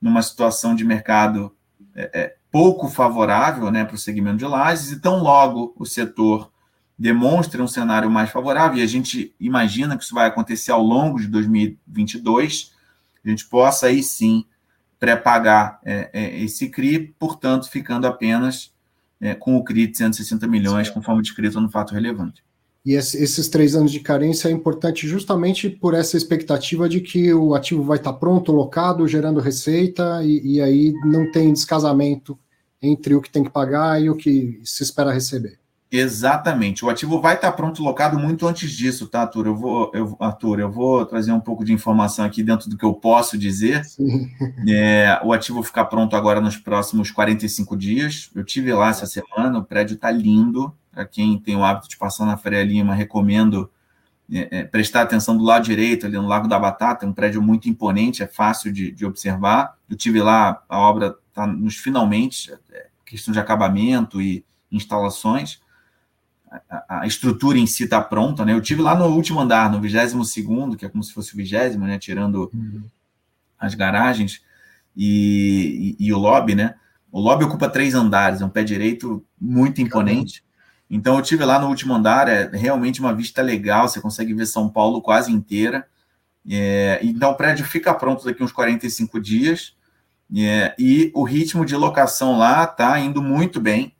numa 0.00 0.20
situação 0.20 0.74
de 0.74 0.84
mercado 0.84 1.56
é, 1.94 2.10
é, 2.12 2.36
pouco 2.50 2.88
favorável 2.88 3.70
né, 3.70 3.84
para 3.84 3.94
o 3.94 3.98
segmento 3.98 4.36
de 4.36 4.44
lajes, 4.44 4.92
e 4.92 5.00
tão 5.00 5.22
logo 5.22 5.74
o 5.76 5.86
setor 5.86 6.52
demonstre 6.98 7.60
um 7.60 7.66
cenário 7.66 8.10
mais 8.10 8.30
favorável, 8.30 8.78
e 8.78 8.82
a 8.82 8.86
gente 8.86 9.34
imagina 9.38 9.96
que 9.96 10.04
isso 10.04 10.14
vai 10.14 10.26
acontecer 10.26 10.70
ao 10.70 10.82
longo 10.82 11.20
de 11.20 11.26
2022, 11.26 12.72
a 13.24 13.28
gente 13.28 13.46
possa 13.46 13.86
aí 13.86 14.02
sim 14.02 14.44
pré-pagar 14.98 15.80
é, 15.84 16.10
é, 16.12 16.42
esse 16.42 16.68
CRI, 16.68 17.14
portanto, 17.18 17.68
ficando 17.68 18.06
apenas 18.06 18.72
é, 19.20 19.34
com 19.34 19.56
o 19.56 19.64
CRI 19.64 19.86
de 19.86 19.98
160 19.98 20.46
milhões, 20.46 20.88
Sim. 20.88 20.94
conforme 20.94 21.22
descrito 21.22 21.60
no 21.60 21.70
fato 21.70 21.94
relevante. 21.94 22.42
E 22.84 22.92
esses 22.92 23.48
três 23.48 23.74
anos 23.74 23.90
de 23.90 24.00
carência 24.00 24.48
é 24.48 24.50
importante 24.50 25.08
justamente 25.08 25.70
por 25.70 25.94
essa 25.94 26.18
expectativa 26.18 26.86
de 26.86 27.00
que 27.00 27.32
o 27.32 27.54
ativo 27.54 27.82
vai 27.82 27.96
estar 27.96 28.12
pronto, 28.12 28.52
locado, 28.52 29.08
gerando 29.08 29.40
receita, 29.40 30.22
e, 30.22 30.56
e 30.56 30.60
aí 30.60 30.92
não 31.04 31.30
tem 31.30 31.50
descasamento 31.50 32.38
entre 32.82 33.14
o 33.14 33.22
que 33.22 33.30
tem 33.30 33.42
que 33.42 33.50
pagar 33.50 34.02
e 34.02 34.10
o 34.10 34.16
que 34.16 34.60
se 34.62 34.82
espera 34.82 35.12
receber. 35.12 35.58
Exatamente. 35.96 36.84
O 36.84 36.90
ativo 36.90 37.20
vai 37.20 37.36
estar 37.36 37.52
pronto 37.52 37.80
locado 37.80 38.18
muito 38.18 38.48
antes 38.48 38.72
disso, 38.72 39.06
tá, 39.06 39.20
Arthur? 39.20 39.46
Eu 39.46 39.54
vou, 39.54 39.92
eu, 39.94 40.16
Arthur, 40.18 40.58
eu 40.58 40.68
vou 40.68 41.06
trazer 41.06 41.30
um 41.30 41.38
pouco 41.38 41.64
de 41.64 41.72
informação 41.72 42.24
aqui 42.24 42.42
dentro 42.42 42.68
do 42.68 42.76
que 42.76 42.84
eu 42.84 42.92
posso 42.92 43.38
dizer. 43.38 43.82
É, 44.68 45.20
o 45.22 45.32
ativo 45.32 45.62
ficar 45.62 45.84
pronto 45.84 46.16
agora 46.16 46.40
nos 46.40 46.56
próximos 46.56 47.12
45 47.12 47.76
dias. 47.76 48.28
Eu 48.34 48.42
tive 48.42 48.72
lá 48.72 48.88
essa 48.88 49.06
semana, 49.06 49.60
o 49.60 49.64
prédio 49.64 49.94
está 49.94 50.10
lindo. 50.10 50.74
Para 50.90 51.04
quem 51.04 51.38
tem 51.38 51.54
o 51.54 51.62
hábito 51.62 51.88
de 51.88 51.96
passar 51.96 52.26
na 52.26 52.36
Faria 52.36 52.64
Lima, 52.64 52.92
recomendo 52.92 53.70
é, 54.32 54.58
é, 54.58 54.64
prestar 54.64 55.02
atenção 55.02 55.36
do 55.36 55.44
lado 55.44 55.64
direito, 55.64 56.06
ali 56.06 56.16
no 56.16 56.26
Lago 56.26 56.48
da 56.48 56.58
Batata, 56.58 57.06
é 57.06 57.08
um 57.08 57.12
prédio 57.12 57.40
muito 57.40 57.68
imponente, 57.68 58.20
é 58.20 58.26
fácil 58.26 58.72
de, 58.72 58.90
de 58.90 59.06
observar. 59.06 59.76
Eu 59.88 59.96
tive 59.96 60.20
lá, 60.20 60.60
a 60.68 60.78
obra 60.80 61.16
está 61.28 61.46
nos 61.46 61.76
finalmente, 61.76 62.52
é, 62.72 62.86
questão 63.06 63.32
de 63.32 63.38
acabamento 63.38 64.20
e 64.20 64.44
instalações 64.72 65.62
a, 66.88 67.06
estrutura 67.06 67.58
em 67.58 67.66
si 67.66 67.84
está 67.84 68.00
pronta, 68.00 68.44
né? 68.44 68.52
Eu 68.52 68.60
tive 68.60 68.82
lá 68.82 68.94
no 68.94 69.06
último 69.06 69.40
andar, 69.40 69.70
no 69.70 69.80
22 69.80 70.30
segundo, 70.30 70.76
que 70.76 70.84
é 70.84 70.88
como 70.88 71.02
se 71.02 71.12
fosse 71.12 71.34
o 71.34 71.36
vigésimo, 71.36 71.86
né? 71.86 71.98
Tirando 71.98 72.50
uhum. 72.52 72.82
as 73.58 73.74
garagens 73.74 74.42
e, 74.96 75.96
e, 75.98 76.06
e, 76.06 76.12
o 76.12 76.18
lobby, 76.18 76.54
né? 76.54 76.74
O 77.10 77.20
lobby 77.20 77.44
ocupa 77.44 77.68
três 77.68 77.94
andares, 77.94 78.40
é 78.40 78.44
um 78.44 78.50
pé 78.50 78.62
direito 78.62 79.24
muito 79.40 79.80
imponente. 79.80 80.44
Então 80.90 81.16
eu 81.16 81.22
tive 81.22 81.44
lá 81.44 81.58
no 81.58 81.68
último 81.68 81.94
andar, 81.94 82.28
é 82.28 82.48
realmente 82.52 83.00
uma 83.00 83.14
vista 83.14 83.40
legal, 83.42 83.88
você 83.88 84.00
consegue 84.00 84.34
ver 84.34 84.46
São 84.46 84.68
Paulo 84.68 85.00
quase 85.00 85.32
inteira. 85.32 85.86
É, 86.48 87.00
então 87.02 87.30
o 87.30 87.36
prédio 87.36 87.64
fica 87.64 87.94
pronto 87.94 88.24
daqui 88.24 88.42
uns 88.42 88.52
45 88.52 89.20
dias. 89.20 89.74
É, 90.36 90.74
e 90.78 91.10
o 91.14 91.22
ritmo 91.22 91.64
de 91.64 91.76
locação 91.76 92.36
lá 92.36 92.64
está 92.64 92.98
indo 92.98 93.22
muito 93.22 93.60
bem. 93.60 93.93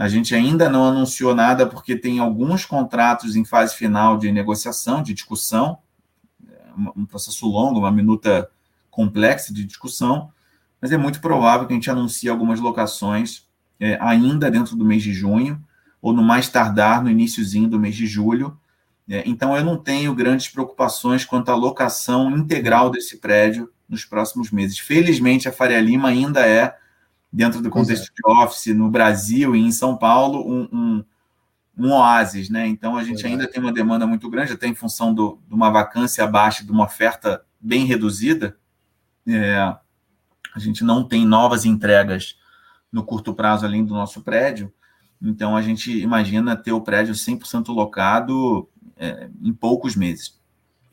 A 0.00 0.08
gente 0.08 0.34
ainda 0.34 0.66
não 0.66 0.86
anunciou 0.86 1.34
nada 1.34 1.66
porque 1.66 1.94
tem 1.94 2.20
alguns 2.20 2.64
contratos 2.64 3.36
em 3.36 3.44
fase 3.44 3.74
final 3.74 4.16
de 4.16 4.32
negociação, 4.32 5.02
de 5.02 5.12
discussão, 5.12 5.76
um 6.96 7.04
processo 7.04 7.46
longo, 7.46 7.80
uma 7.80 7.92
minuta 7.92 8.50
complexa 8.90 9.52
de 9.52 9.62
discussão, 9.62 10.32
mas 10.80 10.90
é 10.90 10.96
muito 10.96 11.20
provável 11.20 11.66
que 11.66 11.74
a 11.74 11.76
gente 11.76 11.90
anuncie 11.90 12.30
algumas 12.30 12.58
locações 12.58 13.46
é, 13.78 13.98
ainda 14.00 14.50
dentro 14.50 14.74
do 14.74 14.86
mês 14.86 15.02
de 15.02 15.12
junho, 15.12 15.62
ou 16.00 16.14
no 16.14 16.22
mais 16.22 16.48
tardar 16.48 17.04
no 17.04 17.10
iníciozinho 17.10 17.68
do 17.68 17.78
mês 17.78 17.94
de 17.94 18.06
julho. 18.06 18.58
É, 19.06 19.22
então, 19.26 19.54
eu 19.54 19.62
não 19.62 19.76
tenho 19.76 20.14
grandes 20.14 20.48
preocupações 20.48 21.26
quanto 21.26 21.50
à 21.50 21.54
locação 21.54 22.34
integral 22.34 22.88
desse 22.88 23.18
prédio 23.18 23.70
nos 23.86 24.06
próximos 24.06 24.50
meses. 24.50 24.78
Felizmente, 24.78 25.46
a 25.46 25.52
Faria 25.52 25.78
Lima 25.78 26.08
ainda 26.08 26.46
é 26.46 26.74
dentro 27.32 27.62
do 27.62 27.70
contexto 27.70 28.12
de 28.12 28.22
office 28.24 28.74
no 28.74 28.90
Brasil 28.90 29.54
e 29.54 29.60
em 29.60 29.70
São 29.70 29.96
Paulo, 29.96 30.40
um, 30.46 30.68
um, 30.72 31.04
um 31.78 31.92
oásis, 31.92 32.50
né? 32.50 32.66
Então 32.66 32.96
a 32.96 33.04
gente 33.04 33.24
ainda 33.26 33.48
tem 33.48 33.62
uma 33.62 33.72
demanda 33.72 34.06
muito 34.06 34.28
grande, 34.28 34.52
até 34.52 34.66
em 34.66 34.74
função 34.74 35.14
do, 35.14 35.40
de 35.46 35.54
uma 35.54 35.70
vacância 35.70 36.24
abaixo 36.24 36.64
de 36.64 36.72
uma 36.72 36.84
oferta 36.84 37.44
bem 37.60 37.84
reduzida. 37.84 38.56
É, 39.26 39.58
a 39.58 40.58
gente 40.58 40.82
não 40.82 41.04
tem 41.06 41.24
novas 41.24 41.64
entregas 41.64 42.36
no 42.90 43.04
curto 43.04 43.32
prazo 43.32 43.64
além 43.64 43.84
do 43.84 43.94
nosso 43.94 44.20
prédio, 44.22 44.72
então 45.22 45.56
a 45.56 45.62
gente 45.62 45.96
imagina 45.96 46.56
ter 46.56 46.72
o 46.72 46.80
prédio 46.80 47.14
100% 47.14 47.68
locado 47.68 48.68
é, 48.96 49.28
em 49.40 49.52
poucos 49.52 49.94
meses. 49.94 50.39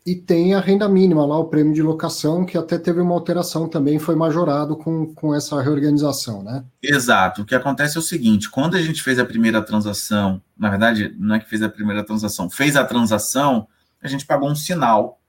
E 0.07 0.15
tem 0.15 0.53
a 0.53 0.61
renda 0.61 0.87
mínima 0.87 1.25
lá, 1.25 1.37
o 1.37 1.49
prêmio 1.49 1.73
de 1.73 1.81
locação, 1.81 2.45
que 2.45 2.57
até 2.57 2.77
teve 2.77 3.01
uma 3.01 3.13
alteração 3.13 3.67
também, 3.67 3.99
foi 3.99 4.15
majorado 4.15 4.77
com, 4.77 5.13
com 5.13 5.35
essa 5.35 5.61
reorganização, 5.61 6.41
né? 6.41 6.63
Exato. 6.81 7.41
O 7.41 7.45
que 7.45 7.53
acontece 7.53 7.97
é 7.97 7.99
o 7.99 8.01
seguinte: 8.01 8.49
quando 8.49 8.77
a 8.77 8.81
gente 8.81 9.03
fez 9.03 9.19
a 9.19 9.25
primeira 9.25 9.61
transação, 9.61 10.41
na 10.57 10.69
verdade, 10.69 11.13
não 11.19 11.35
é 11.35 11.39
que 11.39 11.49
fez 11.49 11.61
a 11.61 11.67
primeira 11.67 12.05
transação, 12.05 12.49
fez 12.49 12.77
a 12.77 12.85
transação, 12.85 13.67
a 14.01 14.07
gente 14.07 14.25
pagou 14.25 14.49
um 14.49 14.55
sinal, 14.55 15.19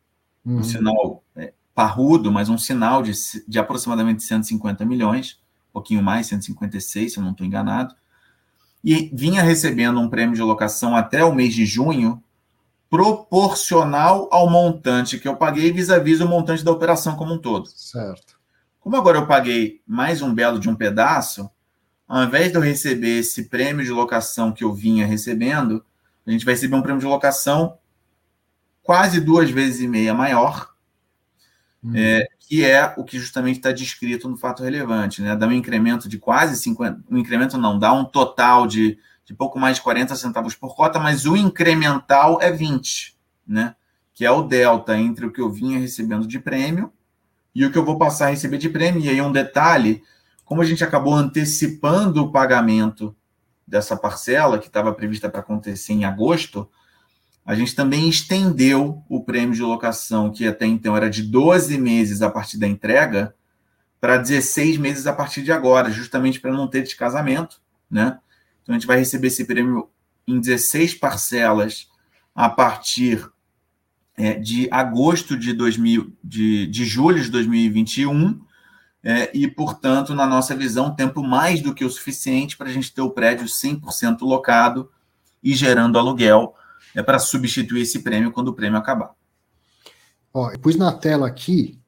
uhum. 0.46 0.58
um 0.58 0.62
sinal 0.62 1.24
é, 1.34 1.52
parrudo, 1.74 2.30
mas 2.30 2.48
um 2.48 2.56
sinal 2.56 3.02
de, 3.02 3.10
de 3.48 3.58
aproximadamente 3.58 4.22
150 4.22 4.84
milhões, 4.84 5.40
um 5.70 5.72
pouquinho 5.72 6.04
mais, 6.04 6.28
156, 6.28 7.14
se 7.14 7.18
eu 7.18 7.24
não 7.24 7.32
estou 7.32 7.44
enganado, 7.44 7.96
e 8.84 9.10
vinha 9.12 9.42
recebendo 9.42 9.98
um 9.98 10.08
prêmio 10.08 10.36
de 10.36 10.42
locação 10.42 10.94
até 10.94 11.24
o 11.24 11.34
mês 11.34 11.52
de 11.52 11.66
junho 11.66 12.22
proporcional 12.90 14.28
ao 14.32 14.48
montante 14.48 15.18
que 15.18 15.28
eu 15.28 15.36
paguei 15.36 15.70
vis-à-vis 15.72 16.18
-vis 16.18 16.24
o 16.24 16.28
montante 16.28 16.64
da 16.64 16.72
operação 16.72 17.16
como 17.16 17.34
um 17.34 17.38
todo. 17.38 17.68
Certo. 17.68 18.38
Como 18.80 18.96
agora 18.96 19.18
eu 19.18 19.26
paguei 19.26 19.82
mais 19.86 20.22
um 20.22 20.34
belo 20.34 20.58
de 20.58 20.68
um 20.68 20.74
pedaço, 20.74 21.50
ao 22.06 22.24
invés 22.24 22.50
de 22.50 22.56
eu 22.56 22.62
receber 22.62 23.18
esse 23.18 23.48
prêmio 23.48 23.84
de 23.84 23.90
locação 23.90 24.52
que 24.52 24.64
eu 24.64 24.72
vinha 24.72 25.06
recebendo, 25.06 25.84
a 26.26 26.30
gente 26.30 26.44
vai 26.44 26.54
receber 26.54 26.74
um 26.74 26.82
prêmio 26.82 27.00
de 27.00 27.06
locação 27.06 27.78
quase 28.82 29.20
duas 29.20 29.50
vezes 29.50 29.82
e 29.82 29.86
meia 29.86 30.14
maior, 30.14 30.74
hum. 31.84 31.92
é, 31.94 32.26
que 32.40 32.64
é 32.64 32.94
o 32.96 33.04
que 33.04 33.18
justamente 33.18 33.56
está 33.56 33.70
descrito 33.70 34.26
no 34.26 34.38
fato 34.38 34.62
relevante, 34.62 35.20
né? 35.20 35.36
Dá 35.36 35.46
um 35.46 35.52
incremento 35.52 36.08
de 36.08 36.18
quase 36.18 36.56
50, 36.56 37.04
um 37.10 37.18
incremento 37.18 37.58
não, 37.58 37.78
dá 37.78 37.92
um 37.92 38.06
total 38.06 38.66
de 38.66 38.98
de 39.28 39.34
pouco 39.34 39.58
mais 39.58 39.76
de 39.76 39.82
40 39.82 40.16
centavos 40.16 40.54
por 40.54 40.74
cota, 40.74 40.98
mas 40.98 41.26
o 41.26 41.36
incremental 41.36 42.40
é 42.40 42.50
20, 42.50 43.14
né? 43.46 43.74
Que 44.14 44.24
é 44.24 44.30
o 44.30 44.40
delta 44.40 44.96
entre 44.96 45.26
o 45.26 45.30
que 45.30 45.42
eu 45.42 45.52
vinha 45.52 45.78
recebendo 45.78 46.26
de 46.26 46.40
prêmio 46.40 46.90
e 47.54 47.62
o 47.62 47.70
que 47.70 47.76
eu 47.76 47.84
vou 47.84 47.98
passar 47.98 48.28
a 48.28 48.30
receber 48.30 48.56
de 48.56 48.70
prêmio. 48.70 49.02
E 49.02 49.10
aí 49.10 49.20
um 49.20 49.30
detalhe, 49.30 50.02
como 50.46 50.62
a 50.62 50.64
gente 50.64 50.82
acabou 50.82 51.12
antecipando 51.12 52.24
o 52.24 52.32
pagamento 52.32 53.14
dessa 53.66 53.94
parcela 53.98 54.58
que 54.58 54.68
estava 54.68 54.94
prevista 54.94 55.28
para 55.28 55.40
acontecer 55.40 55.92
em 55.92 56.06
agosto, 56.06 56.66
a 57.44 57.54
gente 57.54 57.74
também 57.74 58.08
estendeu 58.08 59.02
o 59.10 59.22
prêmio 59.22 59.54
de 59.54 59.60
locação, 59.60 60.32
que 60.32 60.46
até 60.46 60.64
então 60.64 60.96
era 60.96 61.10
de 61.10 61.22
12 61.22 61.76
meses 61.76 62.22
a 62.22 62.30
partir 62.30 62.56
da 62.56 62.66
entrega, 62.66 63.34
para 64.00 64.16
16 64.16 64.78
meses 64.78 65.06
a 65.06 65.12
partir 65.12 65.42
de 65.42 65.52
agora, 65.52 65.90
justamente 65.90 66.40
para 66.40 66.50
não 66.50 66.66
ter 66.66 66.82
descasamento, 66.82 67.60
né? 67.90 68.18
Então, 68.68 68.76
a 68.76 68.78
gente 68.78 68.86
vai 68.86 68.98
receber 68.98 69.28
esse 69.28 69.46
prêmio 69.46 69.88
em 70.26 70.38
16 70.38 70.92
parcelas 70.96 71.88
a 72.34 72.50
partir 72.50 73.26
é, 74.14 74.34
de 74.34 74.68
agosto 74.70 75.38
de, 75.38 75.54
2000, 75.54 76.12
de, 76.22 76.66
de 76.66 76.84
julho 76.84 77.22
de 77.22 77.30
2021. 77.30 78.38
É, 79.02 79.30
e, 79.32 79.48
portanto, 79.48 80.14
na 80.14 80.26
nossa 80.26 80.54
visão, 80.54 80.94
tempo 80.94 81.22
mais 81.22 81.62
do 81.62 81.72
que 81.72 81.82
o 81.82 81.88
suficiente 81.88 82.58
para 82.58 82.68
a 82.68 82.72
gente 82.72 82.92
ter 82.92 83.00
o 83.00 83.08
prédio 83.08 83.46
100% 83.46 84.20
locado 84.20 84.90
e 85.42 85.54
gerando 85.54 85.98
aluguel 85.98 86.54
é 86.94 87.02
para 87.02 87.18
substituir 87.18 87.80
esse 87.80 88.00
prêmio 88.00 88.32
quando 88.32 88.48
o 88.48 88.54
prêmio 88.54 88.78
acabar. 88.78 89.14
Ó, 90.34 90.50
eu 90.50 90.58
pus 90.58 90.76
na 90.76 90.92
tela 90.92 91.26
aqui, 91.26 91.80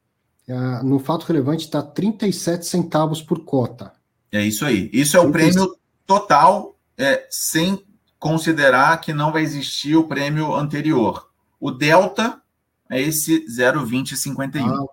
uh, 0.48 0.82
no 0.82 0.98
fato 0.98 1.26
relevante 1.26 1.66
está 1.66 1.82
37 1.82 2.64
centavos 2.64 3.20
por 3.20 3.44
cota. 3.44 3.92
É 4.32 4.42
isso 4.42 4.64
aí. 4.64 4.88
Isso 4.94 5.14
é 5.14 5.20
o 5.20 5.30
prêmio 5.30 5.78
total, 6.10 6.76
é, 6.98 7.24
sem 7.30 7.86
considerar 8.18 9.00
que 9.00 9.12
não 9.12 9.30
vai 9.30 9.42
existir 9.42 9.94
o 9.94 10.08
prêmio 10.08 10.56
anterior. 10.56 11.30
O 11.60 11.70
delta 11.70 12.42
é 12.90 13.00
esse 13.00 13.46
0,2051. 13.46 14.60
Ah, 14.60 14.86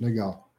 legal. 0.00 0.50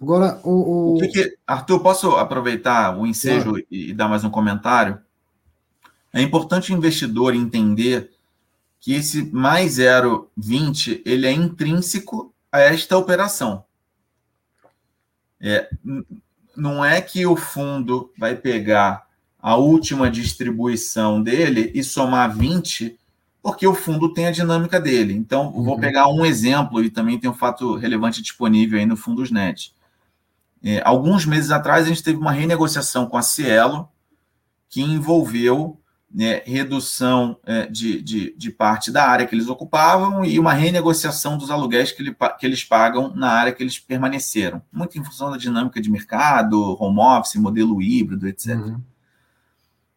Agora, 0.00 0.40
o. 0.42 0.94
o... 0.94 0.98
Que 0.98 1.08
que... 1.08 1.38
Arthur, 1.46 1.80
posso 1.80 2.16
aproveitar 2.16 2.98
o 2.98 3.06
ensejo 3.06 3.50
claro. 3.50 3.66
e, 3.70 3.90
e 3.90 3.92
dar 3.92 4.08
mais 4.08 4.24
um 4.24 4.30
comentário? 4.30 4.98
É 6.10 6.22
importante 6.22 6.72
o 6.72 6.76
investidor 6.76 7.34
entender 7.34 8.12
que 8.80 8.94
esse 8.94 9.24
mais 9.30 9.76
0,20 9.76 11.02
ele 11.04 11.26
é 11.26 11.32
intrínseco 11.32 12.34
a 12.50 12.60
esta 12.60 12.96
operação. 12.96 13.62
É, 15.38 15.68
não 16.56 16.84
é 16.84 17.00
que 17.00 17.24
o 17.26 17.36
fundo 17.36 18.12
vai 18.18 18.34
pegar 18.36 19.06
a 19.40 19.56
última 19.56 20.10
distribuição 20.10 21.22
dele 21.22 21.72
e 21.74 21.82
somar 21.82 22.36
20, 22.36 22.96
porque 23.42 23.66
o 23.66 23.74
fundo 23.74 24.12
tem 24.12 24.26
a 24.26 24.30
dinâmica 24.30 24.80
dele. 24.80 25.12
Então, 25.14 25.46
uhum. 25.48 25.64
vou 25.64 25.78
pegar 25.78 26.08
um 26.08 26.24
exemplo 26.24 26.82
e 26.82 26.90
também 26.90 27.18
tem 27.18 27.28
um 27.28 27.34
fato 27.34 27.74
relevante 27.76 28.22
disponível 28.22 28.78
aí 28.78 28.86
no 28.86 28.96
Fundos 28.96 29.30
Net. 29.30 29.74
É, 30.62 30.80
alguns 30.84 31.26
meses 31.26 31.50
atrás, 31.50 31.84
a 31.84 31.88
gente 31.88 32.04
teve 32.04 32.18
uma 32.18 32.30
renegociação 32.30 33.06
com 33.06 33.16
a 33.16 33.22
Cielo 33.22 33.88
que 34.68 34.80
envolveu 34.80 35.81
né, 36.14 36.42
redução 36.44 37.38
é, 37.44 37.66
de, 37.66 38.02
de, 38.02 38.34
de, 38.36 38.50
parte 38.50 38.90
da 38.90 39.08
área 39.08 39.26
que 39.26 39.34
eles 39.34 39.48
ocupavam 39.48 40.24
e 40.24 40.38
uma 40.38 40.52
renegociação 40.52 41.38
dos 41.38 41.50
aluguéis 41.50 41.90
que, 41.90 42.02
ele, 42.02 42.16
que, 42.38 42.44
eles 42.44 42.62
pagam 42.62 43.14
na 43.14 43.30
área 43.30 43.52
que 43.52 43.62
eles 43.62 43.78
permaneceram. 43.78 44.60
Muito 44.70 44.98
em 44.98 45.04
função 45.04 45.30
da 45.30 45.38
dinâmica 45.38 45.80
de 45.80 45.90
mercado, 45.90 46.76
home 46.78 47.00
office, 47.00 47.36
modelo 47.36 47.80
híbrido, 47.80 48.28
etc. 48.28 48.56
Uhum. 48.56 48.80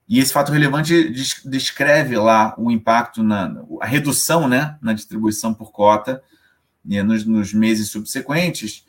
E 0.08 0.20
esse 0.20 0.32
fato 0.32 0.52
relevante 0.52 1.10
descreve 1.44 2.16
lá 2.16 2.54
o 2.58 2.72
impacto, 2.72 3.22
na 3.22 3.64
a 3.82 3.86
redução 3.86 4.48
né, 4.48 4.78
na 4.82 4.94
distribuição 4.94 5.54
por 5.54 5.72
cota 5.72 6.22
né, 6.84 7.04
nos, 7.04 7.26
nos 7.26 7.54
meses 7.54 7.90
subsequentes, 7.90 8.86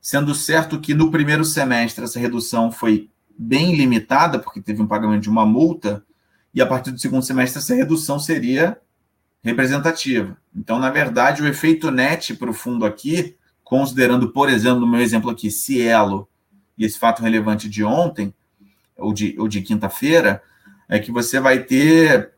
sendo 0.00 0.34
certo 0.34 0.80
que 0.80 0.94
no 0.94 1.10
primeiro 1.10 1.44
semestre 1.44 2.04
essa 2.04 2.18
redução 2.18 2.70
foi 2.70 3.10
bem 3.36 3.74
limitada, 3.74 4.38
porque 4.38 4.62
teve 4.62 4.80
um 4.80 4.86
pagamento 4.86 5.22
de 5.22 5.28
uma 5.28 5.44
multa, 5.44 6.04
e 6.52 6.60
a 6.60 6.66
partir 6.66 6.90
do 6.90 6.98
segundo 6.98 7.22
semestre 7.22 7.58
essa 7.58 7.74
redução 7.74 8.18
seria 8.18 8.78
representativa. 9.42 10.36
Então, 10.54 10.78
na 10.78 10.90
verdade, 10.90 11.42
o 11.42 11.48
efeito 11.48 11.90
net 11.90 12.34
para 12.34 12.50
o 12.50 12.54
fundo 12.54 12.84
aqui, 12.84 13.36
considerando, 13.64 14.32
por 14.32 14.48
exemplo, 14.48 14.80
no 14.80 14.86
meu 14.86 15.00
exemplo 15.00 15.30
aqui, 15.30 15.50
Cielo 15.50 16.28
e 16.76 16.84
esse 16.84 16.98
fato 16.98 17.22
relevante 17.22 17.68
de 17.68 17.84
ontem, 17.84 18.34
ou 18.96 19.12
de, 19.12 19.34
ou 19.38 19.48
de 19.48 19.62
quinta-feira, 19.62 20.42
é 20.88 20.98
que 20.98 21.10
você 21.10 21.40
vai 21.40 21.62
ter 21.62 22.32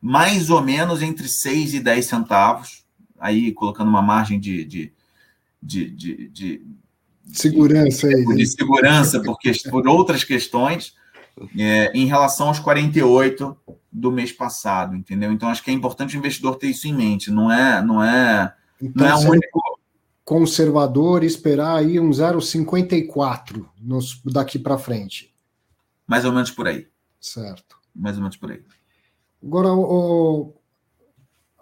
mais 0.00 0.48
ou 0.48 0.62
menos 0.62 1.02
entre 1.02 1.28
6 1.28 1.74
e 1.74 1.80
10 1.80 2.06
centavos, 2.06 2.84
aí 3.18 3.52
colocando 3.52 3.88
uma 3.88 4.00
margem 4.00 4.40
de, 4.40 4.64
de, 4.64 4.92
de, 5.62 5.90
de, 5.90 6.28
de 6.28 6.62
segurança 7.32 8.06
aí. 8.06 8.24
De 8.24 8.46
segurança, 8.46 9.20
porque 9.20 9.52
por 9.70 9.86
outras 9.86 10.24
questões, 10.24 10.94
é, 11.58 11.90
em 11.94 12.06
relação 12.06 12.48
aos 12.48 12.58
48 12.58 13.56
do 13.90 14.12
mês 14.12 14.32
passado, 14.32 14.94
entendeu? 14.94 15.32
Então 15.32 15.48
acho 15.48 15.62
que 15.62 15.70
é 15.70 15.74
importante 15.74 16.16
o 16.16 16.18
investidor 16.18 16.56
ter 16.56 16.68
isso 16.68 16.86
em 16.86 16.94
mente. 16.94 17.30
Não 17.30 17.50
é, 17.50 17.82
não 17.82 18.02
é, 18.02 18.54
então, 18.80 19.06
não 19.06 19.08
é 19.08 19.14
o 19.14 19.30
único 19.30 19.60
conservador 20.24 21.24
esperar 21.24 21.78
aí 21.78 21.98
um 21.98 22.10
0,54 22.10 23.66
daqui 24.24 24.58
para 24.58 24.78
frente. 24.78 25.34
Mais 26.06 26.24
ou 26.24 26.32
menos 26.32 26.50
por 26.50 26.68
aí. 26.68 26.86
Certo. 27.20 27.76
Mais 27.94 28.16
ou 28.16 28.22
menos 28.22 28.36
por 28.36 28.50
aí. 28.50 28.62
Agora, 29.42 29.72
o, 29.72 30.54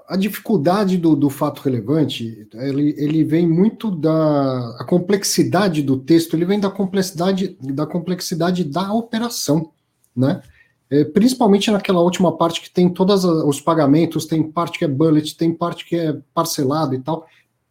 a 0.09 0.17
dificuldade 0.17 0.97
do, 0.97 1.15
do, 1.15 1.29
fato 1.29 1.61
relevante, 1.61 2.49
ele, 2.55 2.95
ele 2.97 3.23
vem 3.23 3.47
muito 3.47 3.91
da 3.91 4.77
a 4.79 4.85
complexidade 4.85 5.83
do 5.83 5.99
texto, 5.99 6.35
ele 6.35 6.47
vem 6.47 6.59
da 6.59 6.71
complexidade 6.71 7.59
da 7.61 7.87
complexidade 7.87 8.65
da 8.65 8.91
operação, 8.93 9.71
né? 10.17 10.43
É, 10.91 11.05
principalmente 11.05 11.71
naquela 11.71 12.01
última 12.01 12.35
parte 12.35 12.63
que 12.63 12.71
tem 12.71 12.89
todos 12.89 13.23
os 13.23 13.61
pagamentos, 13.61 14.25
tem 14.25 14.43
parte 14.43 14.79
que 14.79 14.87
é 14.87 14.89
bullet, 14.89 15.37
tem 15.37 15.53
parte 15.53 15.85
que 15.85 15.95
é 15.95 16.17
parcelado 16.33 16.95
e 16.95 17.01
tal. 17.01 17.27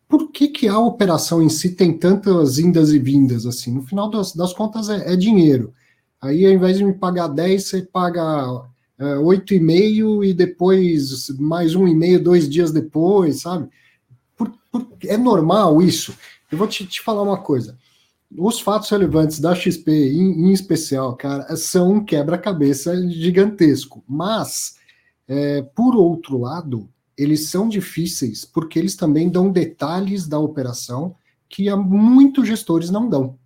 Por 0.07 0.31
que, 0.31 0.47
que 0.47 0.67
a 0.67 0.77
operação 0.77 1.41
em 1.41 1.49
si 1.49 1.71
tem 1.71 1.97
tantas 1.97 2.59
indas 2.59 2.91
e 2.91 2.99
vindas 2.99 3.47
assim? 3.47 3.73
No 3.73 3.81
final 3.81 4.11
das, 4.11 4.33
das 4.33 4.53
contas 4.53 4.89
é, 4.89 5.13
é 5.13 5.15
dinheiro. 5.15 5.73
Aí, 6.21 6.45
ao 6.45 6.51
invés 6.51 6.77
de 6.77 6.83
me 6.83 6.93
pagar 6.93 7.27
10, 7.27 7.63
você 7.63 7.81
paga 7.81 8.63
oito 9.23 9.53
e 9.53 9.59
meio 9.59 10.23
e 10.23 10.33
depois 10.33 11.29
mais 11.37 11.75
um 11.75 11.87
e 11.87 11.93
meio 11.93 12.23
dois 12.23 12.49
dias 12.49 12.71
depois, 12.71 13.41
sabe? 13.41 13.69
Por, 14.35 14.51
por, 14.71 14.87
é 15.03 15.17
normal 15.17 15.81
isso. 15.81 16.15
Eu 16.51 16.57
vou 16.57 16.67
te, 16.67 16.85
te 16.85 17.01
falar 17.01 17.21
uma 17.21 17.37
coisa. 17.37 17.77
os 18.35 18.59
fatos 18.59 18.89
relevantes 18.89 19.39
da 19.39 19.53
XP, 19.53 19.91
em, 19.91 20.47
em 20.47 20.51
especial, 20.51 21.15
cara, 21.15 21.55
são 21.55 21.93
um 21.93 22.03
quebra-cabeça 22.03 22.95
gigantesco. 23.09 24.03
Mas, 24.07 24.75
é, 25.27 25.61
por 25.61 25.95
outro 25.95 26.37
lado, 26.39 26.89
eles 27.17 27.49
são 27.49 27.67
difíceis 27.69 28.45
porque 28.45 28.79
eles 28.79 28.95
também 28.95 29.29
dão 29.29 29.51
detalhes 29.51 30.27
da 30.27 30.39
operação 30.39 31.15
que 31.49 31.73
muitos 31.75 32.47
gestores 32.47 32.89
não 32.89 33.07
dão. 33.07 33.37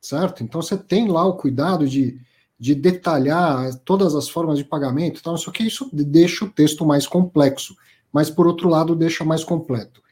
Certo? 0.00 0.44
Então, 0.44 0.62
você 0.62 0.76
tem 0.76 1.08
lá 1.08 1.24
o 1.24 1.36
cuidado 1.36 1.88
de, 1.88 2.20
de 2.58 2.74
detalhar 2.74 3.72
todas 3.84 4.14
as 4.14 4.28
formas 4.28 4.58
de 4.58 4.64
pagamento, 4.64 5.20
então, 5.20 5.36
só 5.36 5.50
que 5.50 5.62
isso 5.62 5.88
deixa 5.92 6.44
o 6.44 6.50
texto 6.50 6.84
mais 6.84 7.06
complexo, 7.06 7.76
mas, 8.12 8.28
por 8.28 8.46
outro 8.46 8.68
lado, 8.68 8.96
deixa 8.96 9.24
mais 9.24 9.44
completo. 9.44 10.02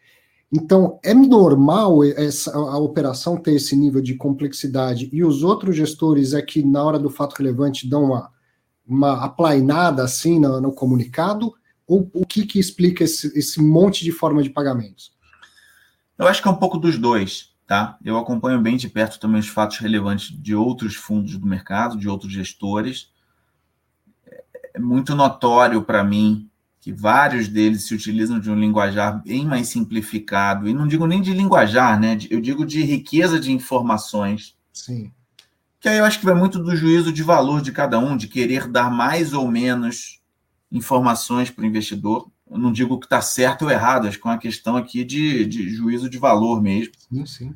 Então, 0.52 1.00
é 1.02 1.12
normal 1.12 2.04
essa, 2.04 2.56
a 2.56 2.78
operação 2.78 3.36
ter 3.36 3.54
esse 3.54 3.74
nível 3.74 4.00
de 4.00 4.14
complexidade 4.14 5.10
e 5.12 5.24
os 5.24 5.42
outros 5.42 5.74
gestores 5.74 6.34
é 6.34 6.42
que, 6.42 6.62
na 6.62 6.84
hora 6.84 6.98
do 6.98 7.10
fato 7.10 7.34
relevante, 7.34 7.88
dão 7.88 8.04
uma, 8.04 8.30
uma 8.86 9.24
aplainada 9.24 10.04
assim 10.04 10.38
no, 10.38 10.60
no 10.60 10.72
comunicado? 10.72 11.52
Ou 11.86 12.08
o 12.14 12.24
que, 12.24 12.46
que 12.46 12.60
explica 12.60 13.02
esse, 13.04 13.36
esse 13.36 13.60
monte 13.60 14.04
de 14.04 14.12
forma 14.12 14.42
de 14.42 14.50
pagamentos? 14.50 15.12
Eu 16.16 16.26
acho 16.26 16.40
que 16.40 16.48
é 16.48 16.50
um 16.50 16.56
pouco 16.56 16.78
dos 16.78 16.96
dois, 16.96 17.50
tá? 17.66 17.98
Eu 18.04 18.16
acompanho 18.16 18.60
bem 18.60 18.76
de 18.76 18.88
perto 18.88 19.18
também 19.18 19.40
os 19.40 19.48
fatos 19.48 19.78
relevantes 19.78 20.30
de 20.30 20.54
outros 20.54 20.94
fundos 20.94 21.36
do 21.36 21.46
mercado, 21.46 21.98
de 21.98 22.08
outros 22.08 22.32
gestores. 22.32 23.10
É 24.74 24.78
muito 24.78 25.14
notório 25.14 25.82
para 25.82 26.04
mim 26.04 26.48
que 26.80 26.92
vários 26.92 27.48
deles 27.48 27.84
se 27.88 27.94
utilizam 27.94 28.38
de 28.38 28.48
um 28.48 28.54
linguajar 28.54 29.20
bem 29.24 29.44
mais 29.44 29.66
simplificado, 29.68 30.68
e 30.68 30.72
não 30.72 30.86
digo 30.86 31.04
nem 31.04 31.20
de 31.20 31.32
linguajar, 31.32 31.98
né? 31.98 32.16
Eu 32.30 32.40
digo 32.40 32.64
de 32.64 32.80
riqueza 32.84 33.40
de 33.40 33.50
informações. 33.50 34.56
Sim. 34.72 35.10
Que 35.80 35.88
aí 35.88 35.98
eu 35.98 36.04
acho 36.04 36.20
que 36.20 36.24
vai 36.24 36.34
muito 36.36 36.62
do 36.62 36.76
juízo 36.76 37.12
de 37.12 37.24
valor 37.24 37.60
de 37.60 37.72
cada 37.72 37.98
um, 37.98 38.16
de 38.16 38.28
querer 38.28 38.68
dar 38.68 38.88
mais 38.88 39.32
ou 39.32 39.50
menos 39.50 40.20
informações 40.70 41.50
para 41.50 41.64
o 41.64 41.66
investidor. 41.66 42.30
Eu 42.50 42.58
não 42.58 42.72
digo 42.72 42.98
que 42.98 43.06
está 43.06 43.20
certo 43.20 43.62
ou 43.62 43.70
errado, 43.70 44.06
acho 44.06 44.20
que 44.20 44.26
é 44.26 44.30
uma 44.30 44.38
questão 44.38 44.76
aqui 44.76 45.04
de, 45.04 45.44
de 45.46 45.68
juízo 45.68 46.08
de 46.08 46.18
valor 46.18 46.62
mesmo. 46.62 46.92
Sim, 46.96 47.26
sim. 47.26 47.54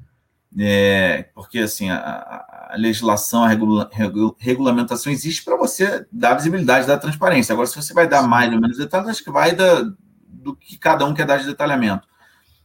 É, 0.58 1.28
porque 1.32 1.60
assim 1.60 1.90
a, 1.90 2.44
a 2.70 2.76
legislação, 2.76 3.44
a 3.44 3.48
regula, 3.48 3.88
regula, 3.92 4.34
regulamentação 4.38 5.12
existe 5.12 5.44
para 5.44 5.56
você 5.56 6.04
dar 6.10 6.34
visibilidade, 6.34 6.86
dar 6.86 6.98
transparência. 6.98 7.52
Agora, 7.52 7.68
se 7.68 7.76
você 7.76 7.94
vai 7.94 8.08
dar 8.08 8.22
mais 8.22 8.52
ou 8.52 8.60
menos 8.60 8.76
detalhes, 8.76 9.08
acho 9.08 9.24
que 9.24 9.30
vai 9.30 9.54
da, 9.54 9.82
do 10.26 10.56
que 10.56 10.76
cada 10.76 11.04
um 11.04 11.14
quer 11.14 11.26
dar 11.26 11.38
de 11.38 11.46
detalhamento. 11.46 12.08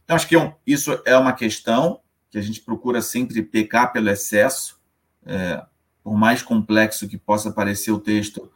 Então, 0.04 0.16
acho 0.16 0.26
que 0.26 0.36
é 0.36 0.54
isso 0.66 1.00
é 1.04 1.16
uma 1.16 1.32
questão 1.32 2.00
que 2.30 2.38
a 2.38 2.42
gente 2.42 2.60
procura 2.60 3.00
sempre 3.00 3.42
pecar 3.42 3.92
pelo 3.92 4.10
excesso, 4.10 4.78
é, 5.24 5.64
por 6.02 6.16
mais 6.16 6.42
complexo 6.42 7.08
que 7.08 7.18
possa 7.18 7.52
parecer 7.52 7.92
o 7.92 7.98
texto. 7.98 8.50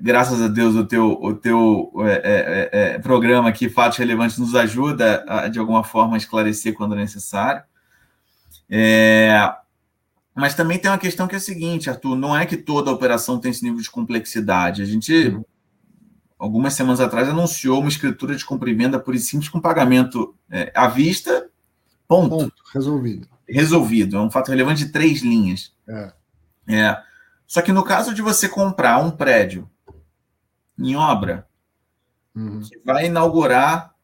Graças 0.00 0.42
a 0.42 0.48
Deus, 0.48 0.74
o 0.74 0.84
teu, 0.84 1.12
o 1.12 1.34
teu 1.34 1.92
é, 1.98 2.12
é, 2.12 2.70
é, 2.72 2.94
é 2.94 2.98
programa 2.98 3.48
aqui, 3.48 3.68
Fatos 3.68 3.98
Relevantes, 3.98 4.38
nos 4.38 4.54
ajuda 4.54 5.24
a, 5.28 5.48
de 5.48 5.58
alguma 5.58 5.84
forma, 5.84 6.14
a 6.14 6.18
esclarecer 6.18 6.74
quando 6.74 6.96
necessário. 6.96 7.62
É, 8.68 9.54
mas 10.34 10.54
também 10.54 10.78
tem 10.78 10.90
uma 10.90 10.98
questão 10.98 11.28
que 11.28 11.34
é 11.34 11.38
a 11.38 11.40
seguinte, 11.40 11.88
Arthur, 11.88 12.16
não 12.16 12.36
é 12.36 12.44
que 12.44 12.56
toda 12.56 12.90
operação 12.90 13.38
tem 13.38 13.50
esse 13.50 13.62
nível 13.62 13.80
de 13.80 13.90
complexidade. 13.90 14.82
A 14.82 14.84
gente, 14.84 15.28
uhum. 15.28 15.44
algumas 16.38 16.74
semanas 16.74 17.00
atrás, 17.00 17.28
anunciou 17.28 17.80
uma 17.80 17.88
escritura 17.88 18.34
de 18.34 18.44
compra 18.44 18.68
e 18.68 18.74
venda 18.74 18.98
por 18.98 19.16
simples 19.16 19.48
com 19.48 19.60
pagamento 19.60 20.34
é, 20.50 20.72
à 20.74 20.88
vista, 20.88 21.48
ponto. 22.08 22.28
ponto. 22.28 22.54
Resolvido. 22.74 23.28
Resolvido. 23.48 24.16
É 24.16 24.20
um 24.20 24.30
fato 24.30 24.50
relevante 24.50 24.84
de 24.84 24.92
três 24.92 25.22
linhas. 25.22 25.72
É. 25.88 26.12
é. 26.68 27.02
Só 27.46 27.62
que 27.62 27.72
no 27.72 27.84
caso 27.84 28.12
de 28.12 28.20
você 28.20 28.48
comprar 28.48 28.98
um 28.98 29.12
prédio 29.12 29.70
em 30.78 30.96
obra, 30.96 31.46
uhum. 32.34 32.60
que 32.60 32.78
vai 32.84 33.06
inaugurar 33.06 33.94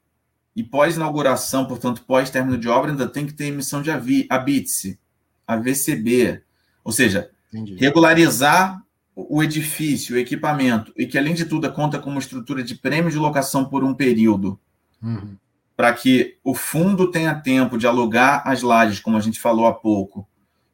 e 0.54 0.62
pós-inauguração, 0.62 1.66
portanto, 1.66 2.02
pós-término 2.06 2.58
de 2.58 2.68
obra, 2.68 2.90
ainda 2.90 3.08
tem 3.08 3.26
que 3.26 3.32
ter 3.32 3.46
emissão 3.46 3.82
de 3.82 3.90
ABITSE, 3.90 4.98
AVCB, 5.46 6.42
ou 6.84 6.92
seja, 6.92 7.30
Entendi. 7.52 7.76
regularizar 7.76 8.82
o 9.14 9.42
edifício, 9.42 10.16
o 10.16 10.18
equipamento, 10.18 10.92
e 10.96 11.06
que, 11.06 11.18
além 11.18 11.34
de 11.34 11.44
tudo, 11.44 11.70
conta 11.72 11.98
com 11.98 12.10
uma 12.10 12.18
estrutura 12.18 12.62
de 12.62 12.74
prêmio 12.74 13.10
de 13.10 13.18
locação 13.18 13.64
por 13.64 13.84
um 13.84 13.94
período, 13.94 14.58
uhum. 15.02 15.36
para 15.76 15.92
que 15.92 16.38
o 16.42 16.54
fundo 16.54 17.10
tenha 17.10 17.34
tempo 17.34 17.76
de 17.76 17.86
alugar 17.86 18.42
as 18.46 18.62
lajes, 18.62 19.00
como 19.00 19.16
a 19.16 19.20
gente 19.20 19.40
falou 19.40 19.66
há 19.66 19.72
pouco, 19.72 20.26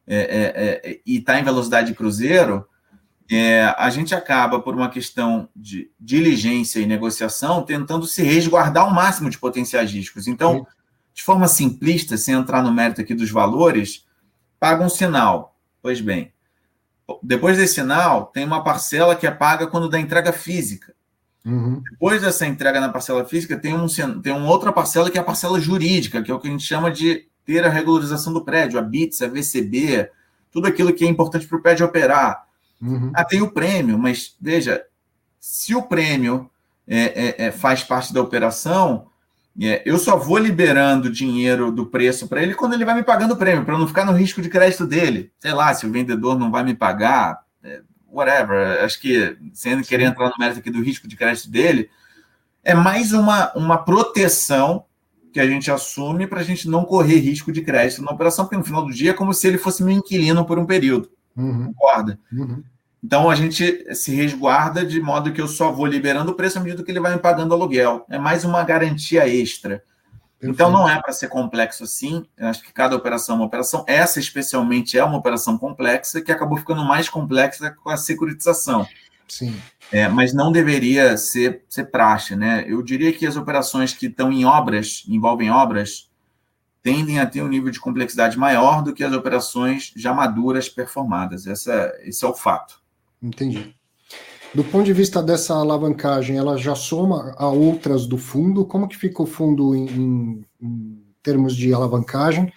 é, 0.07 0.17
é, 0.17 0.91
é, 0.91 0.99
e 1.05 1.17
está 1.17 1.39
em 1.39 1.43
velocidade 1.43 1.89
de 1.89 1.95
cruzeiro, 1.95 2.67
é, 3.29 3.75
a 3.77 3.89
gente 3.91 4.15
acaba, 4.15 4.59
por 4.59 4.73
uma 4.73 4.89
questão 4.89 5.47
de 5.55 5.91
diligência 5.99 6.79
e 6.79 6.85
negociação, 6.87 7.61
tentando 7.61 8.07
se 8.07 8.23
resguardar 8.23 8.85
ao 8.85 8.93
máximo 8.93 9.29
de 9.29 9.37
potenciais 9.37 9.91
riscos. 9.91 10.27
Então, 10.27 10.65
de 11.13 11.21
forma 11.21 11.47
simplista, 11.47 12.17
sem 12.17 12.33
entrar 12.33 12.63
no 12.63 12.73
mérito 12.73 13.01
aqui 13.01 13.13
dos 13.13 13.29
valores, 13.29 14.05
paga 14.59 14.83
um 14.83 14.89
sinal. 14.89 15.55
Pois 15.81 16.01
bem, 16.01 16.33
depois 17.21 17.57
desse 17.57 17.75
sinal, 17.75 18.25
tem 18.27 18.43
uma 18.43 18.63
parcela 18.63 19.15
que 19.15 19.27
é 19.27 19.31
paga 19.31 19.67
quando 19.67 19.89
dá 19.89 19.99
entrega 19.99 20.33
física. 20.33 20.93
Uhum. 21.45 21.81
Depois 21.91 22.21
dessa 22.21 22.47
entrega 22.47 22.81
na 22.81 22.89
parcela 22.89 23.23
física, 23.25 23.57
tem, 23.57 23.75
um, 23.75 23.87
tem 24.21 24.33
uma 24.33 24.49
outra 24.49 24.73
parcela 24.73 25.09
que 25.09 25.17
é 25.17 25.21
a 25.21 25.23
parcela 25.23 25.59
jurídica, 25.59 26.21
que 26.21 26.31
é 26.31 26.33
o 26.33 26.39
que 26.39 26.47
a 26.47 26.51
gente 26.51 26.63
chama 26.63 26.91
de 26.91 27.27
ter 27.45 27.63
a 27.63 27.69
regularização 27.69 28.33
do 28.33 28.43
prédio, 28.43 28.79
a 28.79 28.81
BITS, 28.81 29.21
a 29.21 29.27
VCB, 29.27 30.09
tudo 30.51 30.67
aquilo 30.67 30.93
que 30.93 31.05
é 31.05 31.07
importante 31.07 31.47
para 31.47 31.57
o 31.57 31.61
prédio 31.61 31.85
operar. 31.85 32.48
Uhum. 32.81 33.11
Ah, 33.13 33.23
tem 33.23 33.41
o 33.41 33.51
prêmio, 33.51 33.97
mas 33.97 34.35
veja, 34.39 34.83
se 35.39 35.75
o 35.75 35.81
prêmio 35.81 36.49
é, 36.87 36.97
é, 36.97 37.45
é, 37.45 37.51
faz 37.51 37.83
parte 37.83 38.13
da 38.13 38.21
operação, 38.21 39.07
é, 39.61 39.81
eu 39.85 39.97
só 39.97 40.17
vou 40.17 40.37
liberando 40.37 41.11
dinheiro 41.11 41.71
do 41.71 41.85
preço 41.85 42.27
para 42.27 42.41
ele 42.41 42.55
quando 42.55 42.73
ele 42.73 42.85
vai 42.85 42.95
me 42.95 43.03
pagando 43.03 43.33
o 43.33 43.37
prêmio, 43.37 43.65
para 43.65 43.77
não 43.77 43.87
ficar 43.87 44.05
no 44.05 44.13
risco 44.13 44.41
de 44.41 44.49
crédito 44.49 44.87
dele. 44.87 45.31
Sei 45.39 45.53
lá, 45.53 45.73
se 45.73 45.85
o 45.85 45.91
vendedor 45.91 46.37
não 46.37 46.49
vai 46.49 46.63
me 46.63 46.73
pagar, 46.73 47.41
é, 47.63 47.81
whatever. 48.07 48.83
Acho 48.83 48.99
que, 48.99 49.37
sem 49.53 49.81
querer 49.81 50.05
entrar 50.05 50.29
no 50.29 50.35
mérito 50.39 50.59
aqui 50.59 50.71
do 50.71 50.81
risco 50.81 51.07
de 51.07 51.15
crédito 51.15 51.49
dele, 51.49 51.89
é 52.63 52.73
mais 52.73 53.11
uma, 53.13 53.51
uma 53.53 53.77
proteção 53.77 54.85
que 55.31 55.39
a 55.39 55.47
gente 55.47 55.69
assume 55.69 56.25
para 56.25 56.39
a 56.39 56.43
gente 56.43 56.67
não 56.67 56.83
correr 56.83 57.17
risco 57.17 57.51
de 57.51 57.61
crédito 57.61 58.01
na 58.01 58.11
operação, 58.11 58.45
porque 58.45 58.57
no 58.57 58.63
final 58.63 58.85
do 58.85 58.91
dia 58.91 59.11
é 59.11 59.13
como 59.13 59.33
se 59.33 59.47
ele 59.47 59.57
fosse 59.57 59.83
meu 59.83 59.95
inquilino 59.95 60.43
por 60.45 60.57
um 60.57 60.65
período. 60.65 61.11
Uhum. 61.39 61.73
Concorda? 61.73 62.19
Uhum. 62.31 62.63
Então 63.03 63.29
a 63.29 63.35
gente 63.35 63.95
se 63.95 64.13
resguarda 64.13 64.85
de 64.85 64.99
modo 64.99 65.31
que 65.31 65.41
eu 65.41 65.47
só 65.47 65.71
vou 65.71 65.85
liberando 65.85 66.31
o 66.31 66.35
preço 66.35 66.59
à 66.59 66.61
medida 66.61 66.83
que 66.83 66.91
ele 66.91 66.99
vai 66.99 67.13
me 67.13 67.19
pagando 67.19 67.53
aluguel. 67.53 68.05
É 68.09 68.17
mais 68.17 68.43
uma 68.43 68.63
garantia 68.63 69.27
extra. 69.27 69.83
Perfeito. 70.37 70.53
Então 70.53 70.71
não 70.71 70.87
é 70.87 71.01
para 71.01 71.13
ser 71.13 71.27
complexo 71.27 71.83
assim. 71.83 72.25
Eu 72.37 72.47
acho 72.47 72.61
que 72.61 72.73
cada 72.73 72.95
operação 72.95 73.35
é 73.35 73.39
uma 73.39 73.45
operação. 73.45 73.83
Essa 73.87 74.19
especialmente 74.19 74.97
é 74.97 75.03
uma 75.03 75.17
operação 75.17 75.57
complexa 75.57 76.21
que 76.21 76.31
acabou 76.31 76.57
ficando 76.57 76.83
mais 76.83 77.07
complexa 77.07 77.71
com 77.71 77.89
a 77.89 77.97
securitização. 77.97 78.87
Sim. 79.27 79.55
É, 79.91 80.07
mas 80.07 80.33
não 80.33 80.51
deveria 80.51 81.17
ser, 81.17 81.63
ser 81.69 81.85
praxe, 81.85 82.35
né? 82.35 82.63
Eu 82.67 82.81
diria 82.81 83.13
que 83.13 83.25
as 83.25 83.35
operações 83.35 83.93
que 83.93 84.07
estão 84.07 84.31
em 84.31 84.45
obras, 84.45 85.03
envolvem 85.07 85.51
obras, 85.51 86.08
tendem 86.81 87.19
a 87.19 87.25
ter 87.25 87.41
um 87.41 87.47
nível 87.47 87.71
de 87.71 87.79
complexidade 87.79 88.37
maior 88.37 88.81
do 88.81 88.93
que 88.93 89.03
as 89.03 89.13
operações 89.13 89.91
já 89.95 90.13
maduras 90.13 90.69
performadas. 90.69 91.45
Essa, 91.45 91.93
esse 92.03 92.23
é 92.23 92.27
o 92.27 92.33
fato. 92.33 92.81
Entendi. 93.21 93.75
Do 94.53 94.63
ponto 94.63 94.85
de 94.85 94.93
vista 94.93 95.21
dessa 95.21 95.53
alavancagem, 95.53 96.37
ela 96.37 96.57
já 96.57 96.73
soma 96.73 97.35
a 97.37 97.47
outras 97.47 98.07
do 98.07 98.17
fundo? 98.17 98.65
Como 98.65 98.87
que 98.87 98.97
fica 98.97 99.21
o 99.21 99.27
fundo 99.27 99.75
em, 99.75 99.85
em, 99.87 100.45
em 100.61 101.03
termos 101.21 101.55
de 101.55 101.71
alavancagem? 101.71 102.51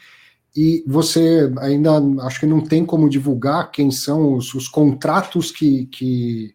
E 0.57 0.85
você 0.87 1.53
ainda 1.59 1.93
acho 2.23 2.41
que 2.41 2.47
não 2.47 2.61
tem 2.61 2.85
como 2.85 3.09
divulgar 3.09 3.71
quem 3.71 3.91
são 3.91 4.35
os, 4.35 4.55
os 4.55 4.69
contratos 4.69 5.51
que, 5.51 5.87
que 5.87 6.55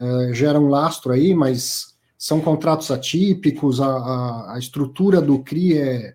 uh, 0.00 0.32
geram 0.32 0.68
lastro 0.68 1.12
aí, 1.12 1.34
mas 1.34 1.94
são 2.16 2.40
contratos 2.40 2.90
atípicos, 2.90 3.80
a, 3.80 3.86
a, 3.86 4.54
a 4.54 4.58
estrutura 4.58 5.20
do 5.20 5.38
CRI 5.40 5.78
é, 5.78 6.14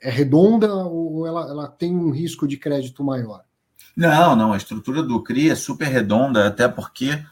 é 0.00 0.10
redonda 0.10 0.72
ou 0.74 1.26
ela, 1.26 1.42
ela 1.42 1.68
tem 1.68 1.94
um 1.94 2.10
risco 2.10 2.46
de 2.48 2.56
crédito 2.56 3.04
maior? 3.04 3.44
Não, 3.96 4.34
não. 4.34 4.52
A 4.52 4.56
estrutura 4.56 5.02
do 5.02 5.22
CRI 5.22 5.50
é 5.50 5.54
super 5.54 5.88
redonda, 5.88 6.46
até 6.46 6.66
porque 6.68 7.22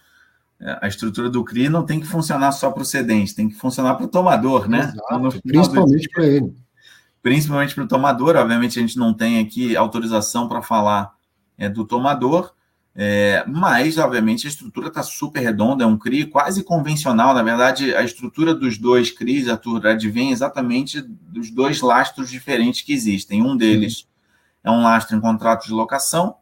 é, 0.61 0.79
a 0.83 0.89
estrutura 0.89 1.31
do 1.31 1.45
CRI 1.45 1.69
não 1.69 1.85
tem 1.85 2.01
que 2.01 2.07
funcionar 2.07 2.53
só 2.53 2.71
para 2.71 2.83
o 2.83 2.87
cedente, 2.87 3.35
tem 3.35 3.49
que 3.49 3.55
funcionar 3.55 3.95
para 3.95 4.05
o 4.05 4.09
tomador, 4.09 4.69
né? 4.69 4.93
Exato, 4.95 5.43
principalmente 5.43 6.09
para 6.11 6.27
ele. 6.27 6.55
Principalmente 7.23 7.75
para 7.75 7.85
o 7.85 7.89
tomador. 7.89 8.37
Obviamente, 8.37 8.79
a 8.79 8.83
gente 8.83 8.99
não 8.99 9.15
tem 9.15 9.39
aqui 9.41 9.77
autorização 9.77 10.49
para 10.49 10.63
falar 10.63 11.15
é, 11.57 11.69
do 11.69 11.85
tomador, 11.85 12.53
é, 12.95 13.45
mas, 13.47 13.97
obviamente, 13.97 14.47
a 14.47 14.51
estrutura 14.51 14.89
está 14.89 15.03
super 15.03 15.41
redonda, 15.41 15.85
é 15.85 15.87
um 15.87 15.97
CRI 15.97 16.27
quase 16.27 16.65
convencional. 16.65 17.33
Na 17.33 17.43
verdade, 17.43 17.95
a 17.95 18.03
estrutura 18.03 18.55
dos 18.55 18.77
dois 18.77 19.11
CRIs, 19.11 19.49
Arthur, 19.49 19.87
advém 19.87 20.33
exatamente 20.33 21.01
dos 21.01 21.51
dois 21.51 21.81
lastros 21.81 22.29
diferentes 22.29 22.83
que 22.83 22.93
existem. 22.93 23.43
Um 23.43 23.57
deles 23.57 24.09
é 24.65 24.71
um 24.71 24.83
lastro 24.83 25.17
em 25.17 25.21
contrato 25.21 25.67
de 25.67 25.73
locação, 25.73 26.37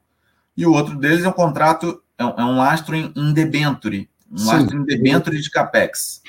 e 0.56 0.64
o 0.64 0.72
outro 0.72 0.96
deles 0.96 1.24
é 1.24 1.28
um 1.28 1.32
contrato, 1.32 2.02
é 2.16 2.24
um, 2.24 2.30
é 2.30 2.44
um 2.44 2.56
lastro 2.56 2.96
em, 2.96 3.12
em 3.14 3.32
debenture, 3.32 4.08
um 4.32 4.38
Sim. 4.38 4.46
lastro 4.46 4.78
em 4.78 4.84
debenture 4.84 5.38
de 5.38 5.50
capex. 5.50 6.22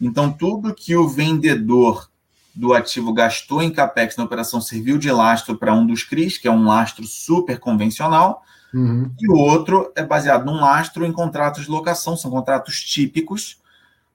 Então, 0.00 0.30
tudo 0.30 0.74
que 0.74 0.94
o 0.94 1.08
vendedor 1.08 2.08
do 2.54 2.72
ativo 2.72 3.12
gastou 3.12 3.62
em 3.62 3.70
capex 3.70 4.16
na 4.16 4.24
operação 4.24 4.60
serviu 4.60 4.96
de 4.96 5.10
lastro 5.10 5.56
para 5.56 5.74
um 5.74 5.86
dos 5.86 6.04
CRIs, 6.04 6.38
que 6.38 6.46
é 6.46 6.50
um 6.50 6.66
lastro 6.66 7.04
super 7.04 7.58
convencional, 7.58 8.42
uhum. 8.72 9.10
e 9.20 9.28
o 9.28 9.36
outro 9.36 9.92
é 9.96 10.02
baseado 10.04 10.44
num 10.44 10.60
lastro 10.60 11.04
em 11.04 11.12
contratos 11.12 11.64
de 11.64 11.70
locação, 11.70 12.16
são 12.16 12.30
contratos 12.30 12.82
típicos, 12.82 13.60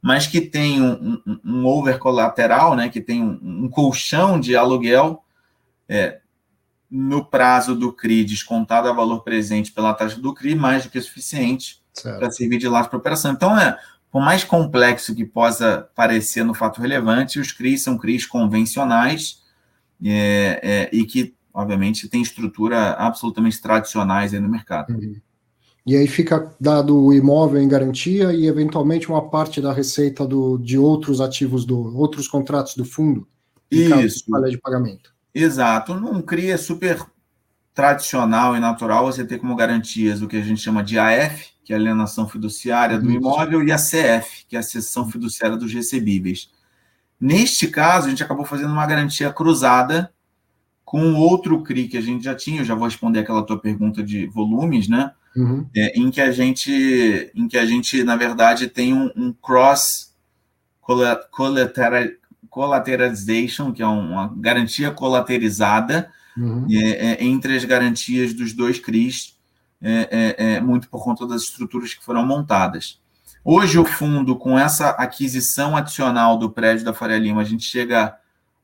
mas 0.01 0.27
que 0.27 0.41
tem 0.41 0.81
um, 0.81 1.21
um, 1.25 1.39
um 1.43 1.65
over 1.65 1.99
colateral, 1.99 2.75
né, 2.75 2.89
que 2.89 2.99
tem 2.99 3.23
um, 3.23 3.65
um 3.65 3.69
colchão 3.69 4.39
de 4.39 4.55
aluguel 4.55 5.23
é, 5.87 6.19
no 6.89 7.23
prazo 7.23 7.75
do 7.75 7.93
CRI 7.93 8.25
descontado 8.25 8.89
a 8.89 8.93
valor 8.93 9.23
presente 9.23 9.71
pela 9.71 9.93
taxa 9.93 10.19
do 10.19 10.33
CRI, 10.33 10.55
mais 10.55 10.83
do 10.83 10.89
que 10.89 10.99
suficiente 10.99 11.81
para 12.03 12.31
servir 12.31 12.57
de 12.57 12.67
lastro 12.67 12.91
para 12.91 12.99
operação. 12.99 13.31
Então, 13.31 13.57
é, 13.57 13.77
por 14.11 14.21
mais 14.21 14.43
complexo 14.43 15.15
que 15.15 15.23
possa 15.23 15.89
parecer 15.95 16.43
no 16.43 16.53
fato 16.53 16.81
relevante, 16.81 17.39
os 17.39 17.51
CRIs 17.51 17.83
são 17.83 17.97
CRIs 17.97 18.25
convencionais 18.25 19.41
é, 20.03 20.59
é, 20.61 20.89
e 20.91 21.05
que, 21.05 21.33
obviamente, 21.53 22.07
têm 22.07 22.21
estrutura 22.21 22.93
absolutamente 22.93 23.61
tradicionais 23.61 24.33
aí 24.33 24.39
no 24.39 24.49
mercado. 24.49 24.93
Uhum. 24.93 25.15
E 25.85 25.95
aí 25.95 26.07
fica 26.07 26.53
dado 26.59 26.95
o 26.95 27.13
imóvel 27.13 27.61
em 27.61 27.67
garantia 27.67 28.31
e, 28.33 28.45
eventualmente, 28.45 29.09
uma 29.09 29.29
parte 29.29 29.59
da 29.59 29.73
receita 29.73 30.27
do, 30.27 30.57
de 30.57 30.77
outros 30.77 31.19
ativos, 31.19 31.65
do 31.65 31.97
outros 31.97 32.27
contratos 32.27 32.75
do 32.75 32.85
fundo, 32.85 33.27
Isso. 33.69 34.25
falha 34.29 34.49
de 34.49 34.59
pagamento. 34.59 35.11
Exato. 35.33 35.95
Num 35.95 36.21
CRI 36.21 36.51
é 36.51 36.57
super 36.57 37.03
tradicional 37.73 38.55
e 38.55 38.59
natural 38.59 39.05
você 39.05 39.25
ter 39.25 39.39
como 39.39 39.55
garantias 39.55 40.21
o 40.21 40.27
que 40.27 40.37
a 40.37 40.41
gente 40.41 40.61
chama 40.61 40.83
de 40.83 40.99
AF, 40.99 41.51
que 41.63 41.73
é 41.73 41.75
a 41.75 41.79
alienação 41.79 42.27
fiduciária 42.27 42.99
do 42.99 43.09
imóvel, 43.09 43.63
e 43.63 43.71
a 43.71 43.77
CF, 43.77 44.45
que 44.47 44.55
é 44.55 44.59
a 44.59 44.63
cessão 44.63 45.09
fiduciária 45.09 45.57
dos 45.57 45.73
recebíveis. 45.73 46.51
Neste 47.19 47.67
caso, 47.67 48.07
a 48.07 48.09
gente 48.09 48.23
acabou 48.23 48.45
fazendo 48.45 48.71
uma 48.71 48.85
garantia 48.85 49.31
cruzada 49.31 50.11
com 50.91 51.13
outro 51.13 51.63
CRI 51.63 51.87
que 51.87 51.97
a 51.97 52.01
gente 52.01 52.25
já 52.25 52.35
tinha, 52.35 52.59
eu 52.59 52.65
já 52.65 52.75
vou 52.75 52.83
responder 52.83 53.19
aquela 53.19 53.43
tua 53.43 53.57
pergunta 53.57 54.03
de 54.03 54.27
volumes, 54.27 54.89
né? 54.89 55.13
Uhum. 55.33 55.65
É, 55.73 55.97
em 55.97 56.11
que 56.11 56.19
a 56.19 56.33
gente, 56.33 57.31
em 57.33 57.47
que 57.47 57.57
a 57.57 57.65
gente, 57.65 58.03
na 58.03 58.17
verdade, 58.17 58.67
tem 58.67 58.93
um, 58.93 59.09
um 59.15 59.31
cross 59.31 60.13
collateralization, 62.49 63.71
que 63.71 63.81
é 63.81 63.87
uma 63.87 64.33
garantia 64.35 64.91
colaterizada 64.91 66.11
uhum. 66.35 66.67
é, 66.69 67.13
é, 67.13 67.23
entre 67.23 67.55
as 67.55 67.63
garantias 67.63 68.33
dos 68.33 68.51
dois 68.51 68.77
CRIs, 68.77 69.39
é, 69.81 70.09
é, 70.11 70.55
é, 70.55 70.59
muito 70.59 70.89
por 70.89 71.01
conta 71.01 71.25
das 71.25 71.43
estruturas 71.43 71.93
que 71.93 72.03
foram 72.03 72.25
montadas. 72.25 72.99
Hoje, 73.45 73.79
o 73.79 73.85
fundo, 73.85 74.35
com 74.35 74.59
essa 74.59 74.89
aquisição 74.89 75.77
adicional 75.77 76.37
do 76.37 76.51
prédio 76.51 76.83
da 76.83 76.93
Faria 76.93 77.17
Lima, 77.17 77.39
a 77.39 77.45
gente 77.45 77.63
chega 77.63 78.13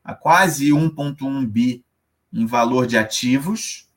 a 0.04 0.12
quase 0.12 0.68
1,1 0.68 1.46
bi 1.46 1.82
em 2.32 2.46
valor 2.46 2.86
de 2.86 2.96
ativos, 2.96 3.88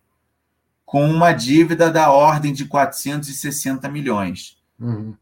com 0.85 1.09
uma 1.09 1.31
dívida 1.31 1.89
da 1.89 2.11
ordem 2.11 2.51
de 2.51 2.65
460 2.65 3.87
milhões. 3.89 4.57
Uhum. 4.79 5.15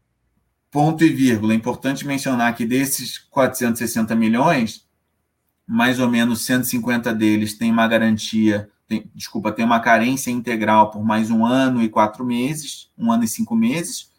Ponto 0.70 1.04
e 1.04 1.08
vírgula. 1.08 1.52
É 1.52 1.56
importante 1.56 2.06
mencionar 2.06 2.54
que 2.54 2.64
desses 2.64 3.18
460 3.18 4.14
milhões, 4.14 4.86
mais 5.66 6.00
ou 6.00 6.08
menos 6.08 6.44
150 6.44 7.14
deles 7.14 7.54
têm 7.56 7.70
uma 7.70 7.86
garantia, 7.86 8.68
tem, 8.88 9.08
desculpa, 9.14 9.52
tem 9.52 9.64
uma 9.64 9.78
carência 9.78 10.30
integral 10.30 10.90
por 10.90 11.04
mais 11.04 11.30
um 11.30 11.46
ano 11.46 11.82
e 11.82 11.88
quatro 11.88 12.24
meses, 12.24 12.90
um 12.98 13.12
ano 13.12 13.22
e 13.22 13.28
cinco 13.28 13.54
meses, 13.54 14.10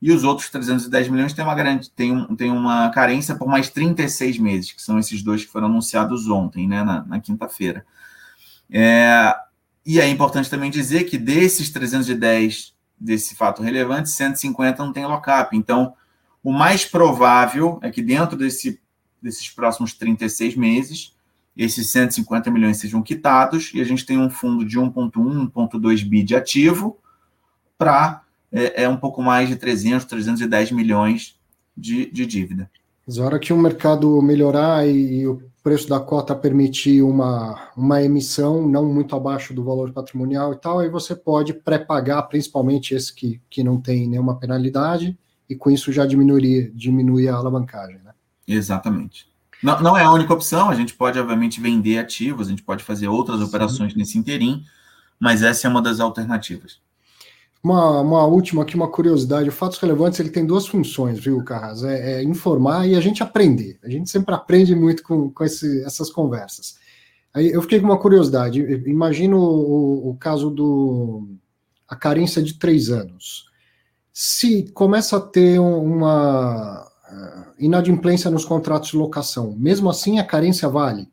e 0.00 0.12
os 0.12 0.22
outros 0.22 0.50
310 0.50 1.08
milhões 1.08 1.32
têm 1.32 1.44
uma, 1.44 1.54
garantia, 1.54 1.90
tem 1.96 2.12
um, 2.12 2.36
tem 2.36 2.50
uma 2.50 2.90
carência 2.90 3.34
por 3.34 3.48
mais 3.48 3.70
36 3.70 4.38
meses, 4.38 4.72
que 4.72 4.82
são 4.82 4.98
esses 4.98 5.22
dois 5.22 5.44
que 5.44 5.50
foram 5.50 5.66
anunciados 5.66 6.28
ontem, 6.28 6.68
né, 6.68 6.84
na, 6.84 7.02
na 7.04 7.20
quinta-feira. 7.20 7.86
É, 8.70 9.34
e 9.84 10.00
é 10.00 10.08
importante 10.08 10.50
também 10.50 10.70
dizer 10.70 11.04
que 11.04 11.16
desses 11.16 11.70
310 11.70 12.76
desse 13.00 13.34
fato 13.34 13.62
relevante, 13.62 14.10
150 14.10 14.84
não 14.84 14.92
tem 14.92 15.06
lock-up. 15.06 15.56
Então, 15.56 15.94
o 16.42 16.52
mais 16.52 16.84
provável 16.84 17.78
é 17.82 17.90
que 17.90 18.02
dentro 18.02 18.36
desse, 18.36 18.80
desses 19.22 19.48
próximos 19.48 19.94
36 19.94 20.56
meses, 20.56 21.14
esses 21.56 21.90
150 21.90 22.50
milhões 22.50 22.78
sejam 22.78 23.02
quitados 23.02 23.72
e 23.74 23.80
a 23.80 23.84
gente 23.84 24.04
tem 24.04 24.18
um 24.18 24.30
fundo 24.30 24.64
de 24.64 24.78
1,1, 24.78 25.50
1,2 25.52 26.04
bi 26.04 26.22
de 26.22 26.36
ativo 26.36 26.98
para 27.76 28.22
é, 28.52 28.84
é, 28.84 28.88
um 28.88 28.96
pouco 28.96 29.22
mais 29.22 29.48
de 29.48 29.56
300, 29.56 30.04
310 30.06 30.72
milhões 30.72 31.38
de, 31.76 32.10
de 32.10 32.26
dívida. 32.26 32.70
Mas 33.06 33.18
a 33.18 33.24
hora 33.24 33.38
que 33.38 33.52
o 33.52 33.58
mercado 33.58 34.20
melhorar 34.22 34.86
e, 34.86 35.20
e 35.20 35.26
o 35.26 35.42
preço 35.68 35.86
da 35.86 36.00
cota 36.00 36.34
permitir 36.34 37.02
uma, 37.02 37.68
uma 37.76 38.02
emissão 38.02 38.66
não 38.66 38.86
muito 38.86 39.14
abaixo 39.14 39.52
do 39.52 39.62
valor 39.62 39.92
patrimonial 39.92 40.54
e 40.54 40.56
tal, 40.56 40.78
aí 40.78 40.88
você 40.88 41.14
pode 41.14 41.52
pré-pagar, 41.52 42.22
principalmente 42.22 42.94
esse 42.94 43.14
que, 43.14 43.38
que 43.50 43.62
não 43.62 43.78
tem 43.78 44.08
nenhuma 44.08 44.38
penalidade, 44.38 45.14
e 45.46 45.54
com 45.54 45.70
isso 45.70 45.92
já 45.92 46.06
diminuiria, 46.06 46.70
diminui 46.74 47.28
a 47.28 47.34
alavancagem. 47.34 48.00
Né? 48.02 48.12
Exatamente. 48.46 49.28
Não, 49.62 49.78
não 49.82 49.94
é 49.94 50.04
a 50.04 50.10
única 50.10 50.32
opção, 50.32 50.70
a 50.70 50.74
gente 50.74 50.94
pode, 50.94 51.18
obviamente, 51.18 51.60
vender 51.60 51.98
ativos, 51.98 52.46
a 52.46 52.50
gente 52.50 52.62
pode 52.62 52.82
fazer 52.82 53.08
outras 53.08 53.40
Sim. 53.40 53.44
operações 53.44 53.94
nesse 53.94 54.16
interim, 54.16 54.64
mas 55.20 55.42
essa 55.42 55.66
é 55.66 55.70
uma 55.70 55.82
das 55.82 56.00
alternativas. 56.00 56.80
Uma, 57.62 58.00
uma 58.00 58.24
última 58.24 58.62
aqui, 58.62 58.76
uma 58.76 58.88
curiosidade. 58.88 59.48
O 59.48 59.52
Fatos 59.52 59.78
Relevantes 59.78 60.20
ele 60.20 60.30
tem 60.30 60.46
duas 60.46 60.66
funções, 60.66 61.18
viu, 61.18 61.42
Carras? 61.42 61.82
É, 61.82 62.14
é 62.14 62.22
informar 62.22 62.86
e 62.86 62.94
a 62.94 63.00
gente 63.00 63.22
aprender. 63.22 63.78
A 63.82 63.90
gente 63.90 64.08
sempre 64.08 64.34
aprende 64.34 64.74
muito 64.74 65.02
com, 65.02 65.30
com 65.30 65.44
esse, 65.44 65.82
essas 65.84 66.10
conversas. 66.10 66.78
Aí 67.34 67.50
eu 67.50 67.60
fiquei 67.62 67.80
com 67.80 67.86
uma 67.86 67.98
curiosidade. 67.98 68.60
Imagino 68.86 69.38
o, 69.38 70.10
o 70.10 70.16
caso 70.16 70.50
do 70.50 71.28
a 71.86 71.96
carência 71.96 72.42
de 72.42 72.54
três 72.54 72.90
anos. 72.90 73.46
Se 74.12 74.70
começa 74.72 75.16
a 75.16 75.20
ter 75.20 75.58
uma 75.58 76.84
uh, 76.84 77.44
inadimplência 77.58 78.30
nos 78.30 78.44
contratos 78.44 78.90
de 78.90 78.96
locação, 78.96 79.54
mesmo 79.56 79.88
assim 79.88 80.18
a 80.18 80.24
carência 80.24 80.68
vale? 80.68 81.08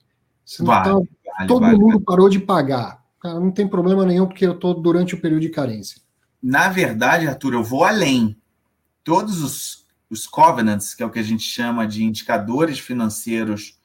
Se 0.45 0.63
vale, 0.63 0.83
tá, 0.83 0.93
vale 0.93 1.47
todo 1.47 1.61
vale, 1.61 1.77
mundo 1.77 2.01
parou 2.01 2.29
de 2.29 2.39
pagar. 2.39 3.03
Cara, 3.19 3.39
não 3.39 3.51
tem 3.51 3.67
problema 3.67 4.05
nenhum 4.05 4.27
porque 4.27 4.45
eu 4.45 4.53
estou 4.53 4.73
durante 4.73 5.15
o 5.15 5.21
período 5.21 5.41
de 5.41 5.49
carência 5.49 6.04
na 6.45 6.69
verdade, 6.69 7.27
Arthur, 7.27 7.55
eu 7.55 7.63
vou 7.63 7.83
além. 7.83 8.37
Todos 9.03 9.41
os, 9.41 9.87
os 10.11 10.27
covenants, 10.27 10.93
que 10.93 11.01
é 11.01 11.05
o 11.05 11.09
que 11.09 11.17
a 11.17 11.23
gente 11.23 11.41
chama 11.41 11.87
de 11.87 12.03
indicadores 12.03 12.77
financeiros 12.77 13.79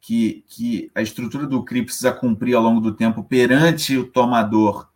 que, 0.00 0.42
que 0.48 0.90
a 0.94 1.02
estrutura 1.02 1.46
do 1.46 1.62
CRI 1.62 1.84
precisa 1.84 2.10
cumprir 2.10 2.54
ao 2.54 2.62
longo 2.62 2.80
do 2.80 2.94
tempo 2.94 3.22
perante 3.22 3.98
o 3.98 4.06
tomador, 4.06 4.88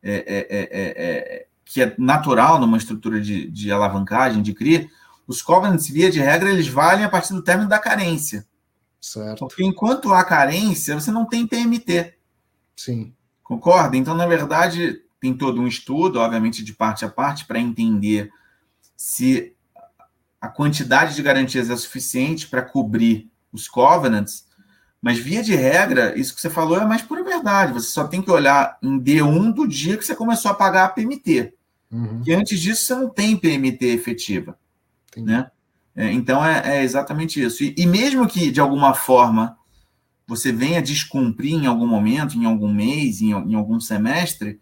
é, 0.00 0.14
é, 0.14 0.46
é, 0.48 0.68
é, 0.70 1.46
que 1.64 1.82
é 1.82 1.92
natural 1.98 2.60
numa 2.60 2.76
estrutura 2.76 3.20
de, 3.20 3.50
de 3.50 3.72
alavancagem, 3.72 4.40
de 4.40 4.54
CRI, 4.54 4.88
os 5.26 5.42
covenants, 5.42 5.88
via 5.88 6.08
de 6.08 6.20
regra, 6.20 6.52
eles 6.52 6.68
valem 6.68 7.04
a 7.04 7.08
partir 7.08 7.32
do 7.32 7.42
término 7.42 7.68
da 7.68 7.80
carência. 7.80 8.46
Certo. 9.00 9.48
Porque 9.48 9.64
enquanto 9.64 10.14
há 10.14 10.22
carência, 10.22 10.94
você 10.94 11.10
não 11.10 11.26
tem 11.26 11.48
PMT. 11.48 12.14
Sim. 12.76 13.12
Concorda? 13.42 13.96
Então, 13.96 14.14
na 14.14 14.26
verdade, 14.26 15.03
tem 15.24 15.32
todo 15.32 15.58
um 15.58 15.66
estudo, 15.66 16.20
obviamente, 16.20 16.62
de 16.62 16.74
parte 16.74 17.02
a 17.02 17.08
parte, 17.08 17.46
para 17.46 17.58
entender 17.58 18.30
se 18.94 19.54
a 20.38 20.48
quantidade 20.48 21.16
de 21.16 21.22
garantias 21.22 21.70
é 21.70 21.76
suficiente 21.76 22.46
para 22.46 22.60
cobrir 22.60 23.30
os 23.50 23.66
covenants, 23.66 24.44
mas 25.00 25.16
via 25.16 25.42
de 25.42 25.54
regra, 25.54 26.18
isso 26.18 26.34
que 26.34 26.42
você 26.42 26.50
falou 26.50 26.78
é 26.78 26.84
mais 26.84 27.00
pura 27.00 27.24
verdade. 27.24 27.72
Você 27.72 27.88
só 27.88 28.06
tem 28.06 28.20
que 28.20 28.30
olhar 28.30 28.76
em 28.82 29.00
D1 29.00 29.54
do 29.54 29.66
dia 29.66 29.96
que 29.96 30.04
você 30.04 30.14
começou 30.14 30.50
a 30.50 30.54
pagar 30.54 30.84
a 30.84 30.88
PMT. 30.90 31.54
Uhum. 31.90 32.22
E 32.26 32.34
antes 32.34 32.60
disso 32.60 32.84
você 32.84 32.94
não 32.94 33.08
tem 33.08 33.34
PMT 33.34 33.86
efetiva. 33.86 34.58
Né? 35.16 35.50
É, 35.96 36.12
então 36.12 36.44
é, 36.44 36.80
é, 36.80 36.84
exatamente 36.84 37.42
isso. 37.42 37.64
E, 37.64 37.74
e 37.78 37.86
mesmo 37.86 38.28
que 38.28 38.50
de 38.50 38.60
alguma 38.60 38.92
forma 38.92 39.56
você 40.26 40.52
venha 40.52 40.82
descumprir 40.82 41.54
em 41.54 41.66
algum 41.66 41.86
momento, 41.86 42.36
em 42.36 42.44
algum 42.44 42.72
mês, 42.72 43.22
em, 43.22 43.30
em 43.30 43.54
algum 43.54 43.80
semestre, 43.80 44.60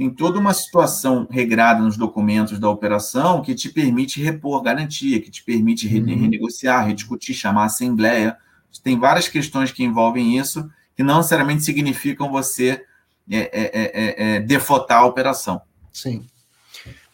tem 0.00 0.08
toda 0.08 0.38
uma 0.38 0.54
situação 0.54 1.28
regrada 1.30 1.82
nos 1.82 1.94
documentos 1.94 2.58
da 2.58 2.70
operação 2.70 3.42
que 3.42 3.54
te 3.54 3.68
permite 3.68 4.18
repor 4.22 4.62
garantia, 4.62 5.20
que 5.20 5.30
te 5.30 5.44
permite 5.44 5.86
uhum. 5.86 6.16
renegociar, 6.22 6.86
rediscutir, 6.86 7.34
chamar 7.34 7.64
a 7.64 7.66
assembleia. 7.66 8.34
Tem 8.82 8.98
várias 8.98 9.28
questões 9.28 9.70
que 9.70 9.84
envolvem 9.84 10.38
isso, 10.38 10.66
que 10.96 11.02
não 11.02 11.18
necessariamente 11.18 11.64
significam 11.64 12.32
você 12.32 12.82
é, 13.30 13.36
é, 13.36 13.50
é, 13.52 14.36
é, 14.36 14.40
defotar 14.40 15.02
a 15.02 15.06
operação. 15.06 15.60
Sim. 15.92 16.24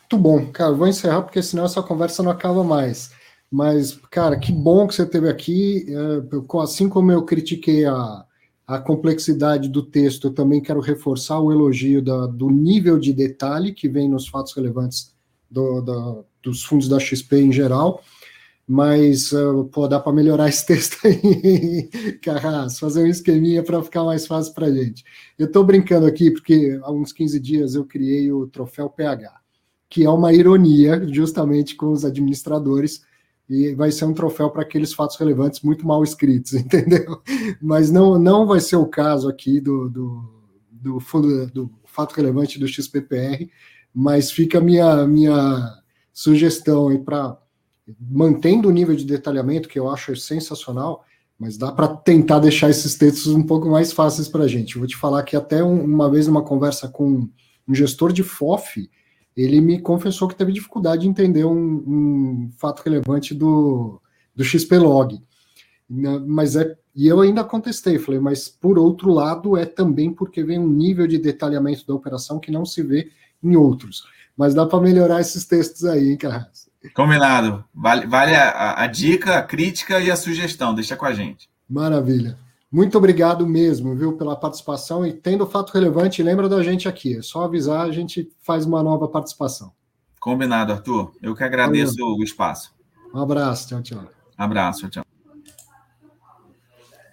Muito 0.03 0.17
bom, 0.17 0.47
cara. 0.53 0.71
Vou 0.73 0.87
encerrar 0.87 1.23
porque 1.23 1.43
senão 1.43 1.65
essa 1.65 1.83
conversa 1.83 2.23
não 2.23 2.31
acaba 2.31 2.63
mais. 2.63 3.11
Mas, 3.51 3.99
cara, 4.13 4.39
que 4.39 4.53
bom 4.53 4.87
que 4.87 4.95
você 4.95 5.05
teve 5.05 5.29
aqui. 5.29 5.89
assim 6.63 6.89
como 6.89 7.11
eu 7.11 7.25
critiquei 7.25 7.85
a, 7.85 8.25
a 8.67 8.79
complexidade 8.79 9.69
do 9.69 9.83
texto, 9.83 10.27
eu 10.27 10.35
também 10.35 10.61
quero 10.61 10.81
reforçar 10.81 11.39
o 11.39 11.53
elogio 11.53 12.03
da, 12.03 12.27
do 12.27 12.51
nível 12.51 12.99
de 12.99 13.13
detalhe 13.13 13.73
que 13.73 13.89
vem 13.89 14.09
nos 14.09 14.27
fatos 14.27 14.53
relevantes 14.55 15.15
do, 15.49 16.25
dos 16.43 16.65
fundos 16.65 16.89
da 16.89 16.99
XP 16.99 17.37
em 17.39 17.53
geral, 17.53 18.03
mas 18.67 19.31
uh, 19.31 19.65
pô, 19.73 19.87
dá 19.87 20.01
para 20.01 20.13
melhorar 20.13 20.49
esse 20.51 20.67
texto 20.67 20.99
aí, 21.07 21.89
Carras, 22.21 22.81
fazer 22.81 23.05
um 23.05 23.07
esqueminha 23.07 23.63
para 23.63 23.81
ficar 23.83 24.03
mais 24.03 24.27
fácil 24.27 24.53
para 24.53 24.73
gente. 24.73 25.05
Eu 25.39 25.47
estou 25.47 25.65
brincando 25.65 26.07
aqui 26.07 26.33
porque 26.33 26.79
há 26.83 26.91
uns 26.91 27.13
15 27.13 27.39
dias 27.39 27.75
eu 27.77 27.85
criei 27.85 28.33
o 28.33 28.49
troféu 28.49 28.91
PH, 28.91 29.33
que 29.89 30.05
é 30.05 30.11
uma 30.11 30.33
ironia 30.33 31.07
justamente 31.13 31.77
com 31.77 31.93
os 31.93 32.05
administradores, 32.05 33.03
e 33.49 33.75
vai 33.75 33.93
ser 33.93 34.05
um 34.05 34.15
troféu 34.15 34.51
para 34.51 34.63
aqueles 34.63 34.93
fatos 34.93 35.17
relevantes 35.17 35.61
muito 35.61 35.87
mal 35.87 36.03
escritos, 36.03 36.53
entendeu? 36.55 37.23
Mas 37.61 37.91
não, 37.91 38.19
não 38.19 38.47
vai 38.47 38.61
ser 38.61 38.77
o 38.77 38.87
caso 38.87 39.29
aqui 39.29 39.61
do, 39.61 39.89
do, 39.89 40.45
do 40.71 41.01
fundo 41.01 41.47
do 41.49 41.71
fato 41.85 42.15
relevante 42.15 42.59
do 42.59 42.69
XPPR, 42.69 43.49
mas 43.95 44.31
fica 44.31 44.59
a 44.59 44.61
minha, 44.61 45.07
minha 45.07 45.75
sugestão 46.13 46.89
aí 46.89 46.99
para 46.99 47.39
mantendo 48.01 48.69
o 48.69 48.73
nível 48.73 48.97
de 48.97 49.05
detalhamento, 49.05 49.69
que 49.69 49.79
eu 49.79 49.89
acho 49.89 50.17
sensacional, 50.17 51.05
mas 51.39 51.57
dá 51.57 51.71
para 51.71 51.89
tentar 51.89 52.41
deixar 52.41 52.69
esses 52.69 52.97
textos 52.97 53.33
um 53.33 53.43
pouco 53.43 53.69
mais 53.69 53.93
fáceis 53.93 54.29
para 54.29 54.45
a 54.45 54.49
gente. 54.49 54.79
vou 54.79 54.87
te 54.87 54.97
falar 54.97 55.23
que 55.23 55.37
até 55.37 55.63
um, 55.63 55.85
uma 55.85 56.11
vez 56.11 56.27
numa 56.27 56.43
conversa 56.43 56.89
com 56.89 57.29
um 57.69 57.75
gestor 57.75 58.13
de 58.13 58.23
FOF, 58.23 58.91
ele 59.37 59.61
me 59.61 59.81
confessou 59.81 60.27
que 60.27 60.35
teve 60.35 60.53
dificuldade 60.53 61.03
de 61.03 61.09
entender 61.09 61.45
um, 61.45 61.85
um 61.87 62.51
fato 62.57 62.83
relevante 62.83 63.35
do, 63.35 64.01
do 64.35 64.43
XPlog. 64.43 65.21
Mas 65.89 66.57
é, 66.57 66.77
e 66.95 67.07
eu 67.07 67.21
ainda 67.21 67.45
contestei, 67.45 67.99
falei, 67.99 68.19
mas 68.19 68.49
por 68.49 68.79
outro 68.79 69.13
lado 69.13 69.57
é 69.57 69.67
também 69.67 70.11
porque 70.11 70.43
vem 70.43 70.59
um 70.59 70.69
nível 70.69 71.07
de 71.07 71.19
detalhamento 71.19 71.87
da 71.87 71.95
operação 71.95 72.41
que 72.41 72.51
não 72.51 72.65
se 72.65 72.83
vê 72.83 73.11
em 73.43 73.55
outros. 73.55 74.05
Mas 74.37 74.55
dá 74.55 74.65
para 74.67 74.81
melhorar 74.81 75.21
esses 75.21 75.45
textos 75.45 75.85
aí, 75.85 76.11
hein, 76.11 76.17
Carras? 76.17 76.69
Combinado. 76.95 77.65
Vale, 77.75 78.07
vale 78.07 78.35
a, 78.35 78.83
a, 78.83 78.87
dica, 78.87 79.37
a 79.37 79.43
crítica 79.43 80.01
e 80.01 80.11
a 80.11 80.17
sugestão. 80.17 80.75
Deixa 80.75 80.97
com 80.97 81.05
a 81.05 81.13
gente. 81.13 81.49
Maravilha. 81.69 82.39
Muito 82.77 82.99
obrigado 82.99 83.47
mesmo, 83.47 83.97
viu, 83.97 84.19
pela 84.19 84.37
participação. 84.37 85.07
E 85.07 85.11
tendo 85.11 85.47
fato 85.47 85.73
relevante, 85.73 86.23
lembra 86.23 86.47
da 86.47 86.63
gente 86.63 86.87
aqui. 86.87 87.17
É 87.17 87.23
só 87.23 87.45
avisar, 87.45 87.87
a 87.87 87.91
gente 87.91 88.31
faz 88.43 88.67
uma 88.67 88.83
nova 88.83 89.09
participação. 89.09 89.73
Combinado, 90.21 90.75
Arthur. 90.75 91.11
Eu 91.23 91.35
que 91.35 91.43
agradeço 91.43 91.97
Valeu. 91.97 92.19
o 92.19 92.23
espaço. 92.23 92.75
Um 93.15 93.19
abraço, 93.19 93.69
tchau, 93.69 93.81
tchau. 93.81 94.05
abraço, 94.37 94.91
tchau. 94.91 95.03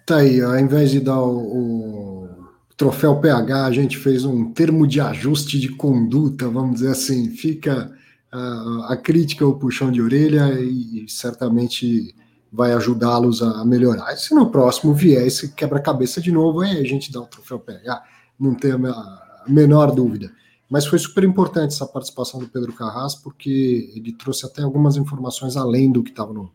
Tá 0.04 0.16
aí, 0.16 0.42
ao 0.42 0.58
invés 0.58 0.90
de 0.90 1.00
dar 1.00 1.22
o, 1.22 2.24
o 2.24 2.28
troféu 2.76 3.18
PH, 3.18 3.64
a 3.64 3.72
gente 3.72 3.96
fez 3.96 4.26
um 4.26 4.52
termo 4.52 4.86
de 4.86 5.00
ajuste 5.00 5.58
de 5.58 5.70
conduta, 5.70 6.46
vamos 6.46 6.74
dizer 6.74 6.90
assim. 6.90 7.30
Fica 7.30 7.90
a, 8.30 8.92
a 8.92 8.96
crítica, 8.98 9.46
o 9.46 9.58
puxão 9.58 9.90
de 9.90 10.02
orelha 10.02 10.60
e, 10.60 11.06
e 11.06 11.08
certamente 11.08 12.14
vai 12.54 12.72
ajudá-los 12.72 13.42
a 13.42 13.64
melhorar. 13.64 14.14
E 14.14 14.16
se 14.16 14.32
no 14.32 14.48
próximo 14.48 14.94
vier 14.94 15.26
esse 15.26 15.52
quebra-cabeça 15.52 16.20
de 16.20 16.30
novo, 16.30 16.60
aí 16.60 16.78
a 16.78 16.84
gente 16.84 17.10
dá 17.10 17.20
o 17.20 17.26
troféu 17.26 17.58
PH, 17.58 18.04
não 18.38 18.54
tem 18.54 18.70
a 18.72 19.42
menor 19.48 19.90
dúvida. 19.90 20.30
Mas 20.70 20.86
foi 20.86 21.00
super 21.00 21.24
importante 21.24 21.74
essa 21.74 21.84
participação 21.84 22.38
do 22.38 22.48
Pedro 22.48 22.72
Carras, 22.72 23.16
porque 23.16 23.90
ele 23.96 24.12
trouxe 24.12 24.46
até 24.46 24.62
algumas 24.62 24.96
informações 24.96 25.56
além 25.56 25.90
do 25.90 26.04
que 26.04 26.10
estava 26.10 26.32
no, 26.32 26.48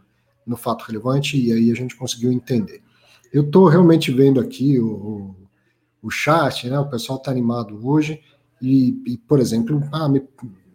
no 0.48 0.56
fato 0.56 0.86
relevante, 0.86 1.38
e 1.38 1.52
aí 1.52 1.70
a 1.70 1.76
gente 1.76 1.98
conseguiu 1.98 2.32
entender. 2.32 2.82
Eu 3.34 3.44
estou 3.44 3.68
realmente 3.68 4.10
vendo 4.10 4.40
aqui 4.40 4.80
o, 4.80 5.36
o 6.02 6.10
chat, 6.10 6.70
né? 6.70 6.80
O 6.80 6.90
pessoal 6.90 7.20
está 7.20 7.30
animado 7.30 7.78
hoje, 7.86 8.22
e, 8.62 9.02
e, 9.06 9.18
por 9.18 9.40
exemplo, 9.40 9.82
ah, 9.92 10.10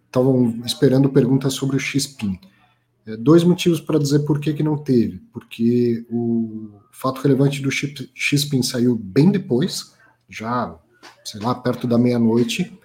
estavam 0.06 0.60
esperando 0.66 1.08
perguntas 1.08 1.54
sobre 1.54 1.76
o 1.76 1.80
XPIN. 1.80 2.38
É, 3.06 3.16
dois 3.16 3.44
motivos 3.44 3.80
para 3.80 3.98
dizer 3.98 4.20
por 4.20 4.40
que, 4.40 4.52
que 4.52 4.62
não 4.62 4.76
teve. 4.76 5.18
Porque 5.32 6.06
o 6.10 6.70
fato 6.90 7.20
relevante 7.20 7.60
do 7.60 7.70
XPIN 7.70 8.62
saiu 8.62 8.96
bem 8.96 9.30
depois, 9.30 9.92
já, 10.28 10.74
sei 11.24 11.40
lá, 11.40 11.54
perto 11.54 11.86
da 11.86 11.98
meia-noite, 11.98 12.78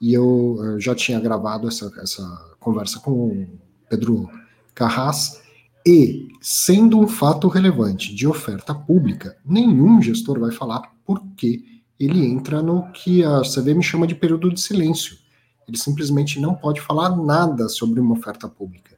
e 0.00 0.14
eu, 0.14 0.58
eu 0.60 0.80
já 0.80 0.94
tinha 0.94 1.20
gravado 1.20 1.68
essa, 1.68 1.92
essa 2.00 2.56
conversa 2.58 3.00
com 3.00 3.12
o 3.12 3.46
Pedro 3.88 4.28
Carras, 4.74 5.40
e, 5.86 6.28
sendo 6.40 6.98
um 6.98 7.06
fato 7.06 7.46
relevante 7.46 8.12
de 8.12 8.26
oferta 8.26 8.74
pública, 8.74 9.36
nenhum 9.44 10.02
gestor 10.02 10.40
vai 10.40 10.50
falar 10.50 10.82
por 11.04 11.22
que 11.36 11.82
ele 11.98 12.26
entra 12.26 12.60
no 12.60 12.90
que 12.90 13.22
a 13.22 13.42
CVM 13.42 13.80
chama 13.82 14.06
de 14.06 14.14
período 14.14 14.52
de 14.52 14.60
silêncio. 14.60 15.16
Ele 15.66 15.78
simplesmente 15.78 16.40
não 16.40 16.54
pode 16.54 16.80
falar 16.80 17.16
nada 17.16 17.68
sobre 17.68 18.00
uma 18.00 18.14
oferta 18.14 18.48
pública. 18.48 18.95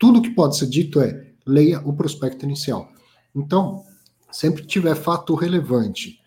Tudo 0.00 0.22
que 0.22 0.30
pode 0.30 0.56
ser 0.56 0.66
dito 0.66 0.98
é 0.98 1.26
leia 1.46 1.78
o 1.84 1.92
prospecto 1.92 2.46
inicial. 2.46 2.88
Então, 3.36 3.84
sempre 4.32 4.62
que 4.62 4.68
tiver 4.68 4.94
fato 4.94 5.34
relevante 5.34 6.18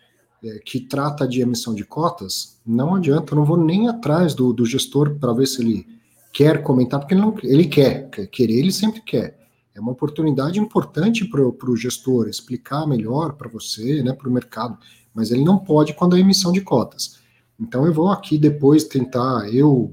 é, 0.44 0.60
que 0.64 0.78
trata 0.78 1.26
de 1.26 1.40
emissão 1.40 1.74
de 1.74 1.84
cotas, 1.84 2.60
não 2.64 2.94
adianta, 2.94 3.32
eu 3.32 3.36
não 3.36 3.44
vou 3.44 3.56
nem 3.56 3.88
atrás 3.88 4.32
do, 4.32 4.52
do 4.52 4.64
gestor 4.64 5.16
para 5.18 5.32
ver 5.32 5.48
se 5.48 5.60
ele 5.60 5.86
quer 6.32 6.62
comentar, 6.62 7.00
porque 7.00 7.14
ele, 7.14 7.20
não, 7.20 7.34
ele 7.42 7.66
quer, 7.66 8.08
querer 8.30 8.54
ele 8.54 8.70
sempre 8.70 9.00
quer. 9.00 9.40
É 9.74 9.80
uma 9.80 9.90
oportunidade 9.90 10.60
importante 10.60 11.24
para 11.24 11.42
o 11.42 11.76
gestor 11.76 12.28
explicar 12.28 12.86
melhor 12.86 13.32
para 13.32 13.48
você, 13.48 14.04
né, 14.04 14.12
para 14.12 14.28
o 14.28 14.32
mercado, 14.32 14.78
mas 15.12 15.32
ele 15.32 15.42
não 15.42 15.58
pode 15.58 15.94
quando 15.94 16.16
é 16.16 16.20
emissão 16.20 16.52
de 16.52 16.60
cotas. 16.60 17.18
Então 17.58 17.84
eu 17.84 17.92
vou 17.92 18.08
aqui 18.08 18.38
depois 18.38 18.84
tentar 18.84 19.52
eu 19.52 19.92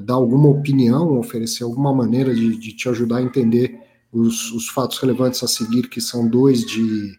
dar 0.00 0.14
alguma 0.14 0.48
opinião, 0.48 1.18
oferecer 1.18 1.64
alguma 1.64 1.92
maneira 1.92 2.34
de, 2.34 2.56
de 2.56 2.72
te 2.72 2.88
ajudar 2.88 3.18
a 3.18 3.22
entender 3.22 3.80
os, 4.12 4.52
os, 4.52 4.68
fatos 4.68 4.98
relevantes 4.98 5.42
a 5.42 5.48
seguir, 5.48 5.88
que 5.88 6.00
são 6.00 6.28
dois 6.28 6.64
de, 6.64 7.18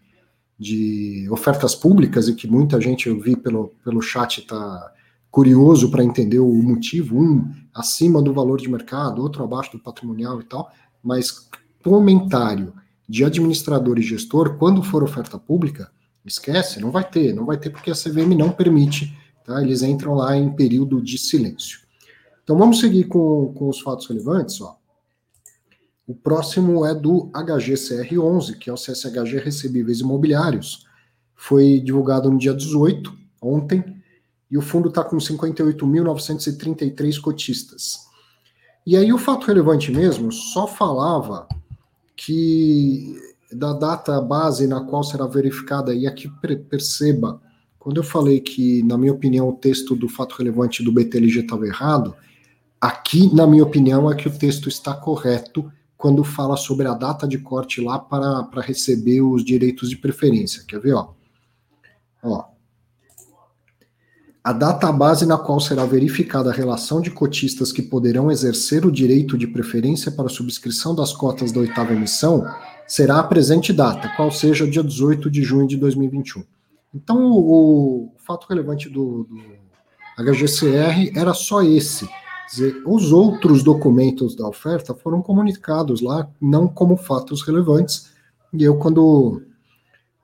de 0.58 1.28
ofertas 1.30 1.74
públicas 1.74 2.28
e 2.28 2.34
que 2.34 2.46
muita 2.46 2.80
gente 2.80 3.08
eu 3.08 3.20
vi 3.20 3.36
pelo, 3.36 3.72
pelo 3.84 4.00
chat 4.00 4.40
está 4.40 4.92
curioso 5.30 5.90
para 5.90 6.04
entender 6.04 6.38
o 6.38 6.62
motivo, 6.62 7.18
um 7.18 7.50
acima 7.74 8.22
do 8.22 8.32
valor 8.32 8.60
de 8.60 8.68
mercado, 8.68 9.20
outro 9.20 9.42
abaixo 9.42 9.72
do 9.72 9.82
patrimonial 9.82 10.40
e 10.40 10.44
tal, 10.44 10.70
mas 11.02 11.48
comentário 11.82 12.72
de 13.08 13.24
administrador 13.24 13.98
e 13.98 14.02
gestor, 14.02 14.56
quando 14.56 14.82
for 14.82 15.02
oferta 15.02 15.38
pública, 15.38 15.90
esquece, 16.24 16.80
não 16.80 16.90
vai 16.90 17.04
ter, 17.04 17.34
não 17.34 17.44
vai 17.44 17.58
ter 17.58 17.70
porque 17.70 17.90
a 17.90 17.94
CVM 17.94 18.34
não 18.36 18.50
permite 18.50 19.12
Tá? 19.44 19.62
Eles 19.62 19.82
entram 19.82 20.14
lá 20.14 20.36
em 20.36 20.50
período 20.50 21.00
de 21.00 21.18
silêncio. 21.18 21.80
Então 22.44 22.56
vamos 22.56 22.78
seguir 22.78 23.04
com, 23.04 23.52
com 23.54 23.68
os 23.68 23.80
fatos 23.80 24.06
relevantes. 24.06 24.60
Ó. 24.60 24.76
O 26.06 26.14
próximo 26.14 26.84
é 26.84 26.94
do 26.94 27.30
HGCR11, 27.32 28.58
que 28.58 28.68
é 28.68 28.72
o 28.72 28.76
CSHG 28.76 29.38
Recebíveis 29.38 30.00
Imobiliários. 30.00 30.86
Foi 31.34 31.80
divulgado 31.80 32.30
no 32.30 32.36
dia 32.38 32.52
18, 32.54 33.12
ontem, 33.40 33.82
e 34.50 34.58
o 34.58 34.62
fundo 34.62 34.90
está 34.90 35.02
com 35.02 35.16
58.933 35.16 37.18
cotistas. 37.20 38.04
E 38.86 38.96
aí 38.96 39.12
o 39.12 39.18
fato 39.18 39.46
relevante 39.46 39.90
mesmo 39.90 40.30
só 40.30 40.66
falava 40.66 41.48
que 42.14 43.18
da 43.50 43.72
data 43.72 44.20
base 44.20 44.66
na 44.66 44.82
qual 44.82 45.02
será 45.02 45.26
verificada, 45.26 45.94
e 45.94 46.06
aqui 46.06 46.30
perceba, 46.68 47.40
quando 47.78 47.96
eu 47.98 48.04
falei 48.04 48.40
que, 48.40 48.82
na 48.82 48.98
minha 48.98 49.12
opinião, 49.12 49.48
o 49.48 49.56
texto 49.56 49.96
do 49.96 50.08
fato 50.08 50.34
relevante 50.36 50.82
do 50.82 50.92
BTLG 50.92 51.40
estava 51.40 51.66
errado, 51.66 52.14
aqui, 52.84 53.34
na 53.34 53.46
minha 53.46 53.62
opinião, 53.62 54.10
é 54.10 54.14
que 54.14 54.28
o 54.28 54.38
texto 54.38 54.68
está 54.68 54.92
correto 54.92 55.72
quando 55.96 56.22
fala 56.22 56.54
sobre 56.54 56.86
a 56.86 56.92
data 56.92 57.26
de 57.26 57.38
corte 57.38 57.80
lá 57.80 57.98
para, 57.98 58.42
para 58.44 58.60
receber 58.60 59.22
os 59.22 59.42
direitos 59.42 59.88
de 59.88 59.96
preferência. 59.96 60.62
Quer 60.68 60.80
ver? 60.80 60.92
Ó? 60.92 61.14
Ó. 62.22 62.44
A 64.42 64.52
data 64.52 64.92
base 64.92 65.24
na 65.24 65.38
qual 65.38 65.58
será 65.58 65.86
verificada 65.86 66.50
a 66.50 66.52
relação 66.52 67.00
de 67.00 67.10
cotistas 67.10 67.72
que 67.72 67.80
poderão 67.80 68.30
exercer 68.30 68.84
o 68.84 68.92
direito 68.92 69.38
de 69.38 69.46
preferência 69.46 70.12
para 70.12 70.26
a 70.26 70.28
subscrição 70.28 70.94
das 70.94 71.14
cotas 71.14 71.50
da 71.50 71.60
oitava 71.60 71.94
emissão 71.94 72.44
será 72.86 73.18
a 73.18 73.24
presente 73.24 73.72
data, 73.72 74.12
qual 74.14 74.30
seja 74.30 74.64
o 74.64 74.70
dia 74.70 74.84
18 74.84 75.30
de 75.30 75.42
junho 75.42 75.66
de 75.66 75.78
2021. 75.78 76.44
Então, 76.94 77.30
o, 77.32 78.08
o 78.08 78.12
fato 78.18 78.46
relevante 78.46 78.90
do, 78.90 79.24
do, 79.24 79.54
HGCR 80.22 81.16
era 81.16 81.32
só 81.32 81.62
esse. 81.62 82.06
Dizer, 82.48 82.82
os 82.86 83.10
outros 83.12 83.62
documentos 83.62 84.34
da 84.36 84.46
oferta 84.46 84.94
foram 84.94 85.22
comunicados 85.22 86.00
lá, 86.00 86.28
não 86.40 86.68
como 86.68 86.96
fatos 86.96 87.42
relevantes, 87.42 88.12
e 88.52 88.62
eu, 88.62 88.76
quando, 88.76 89.42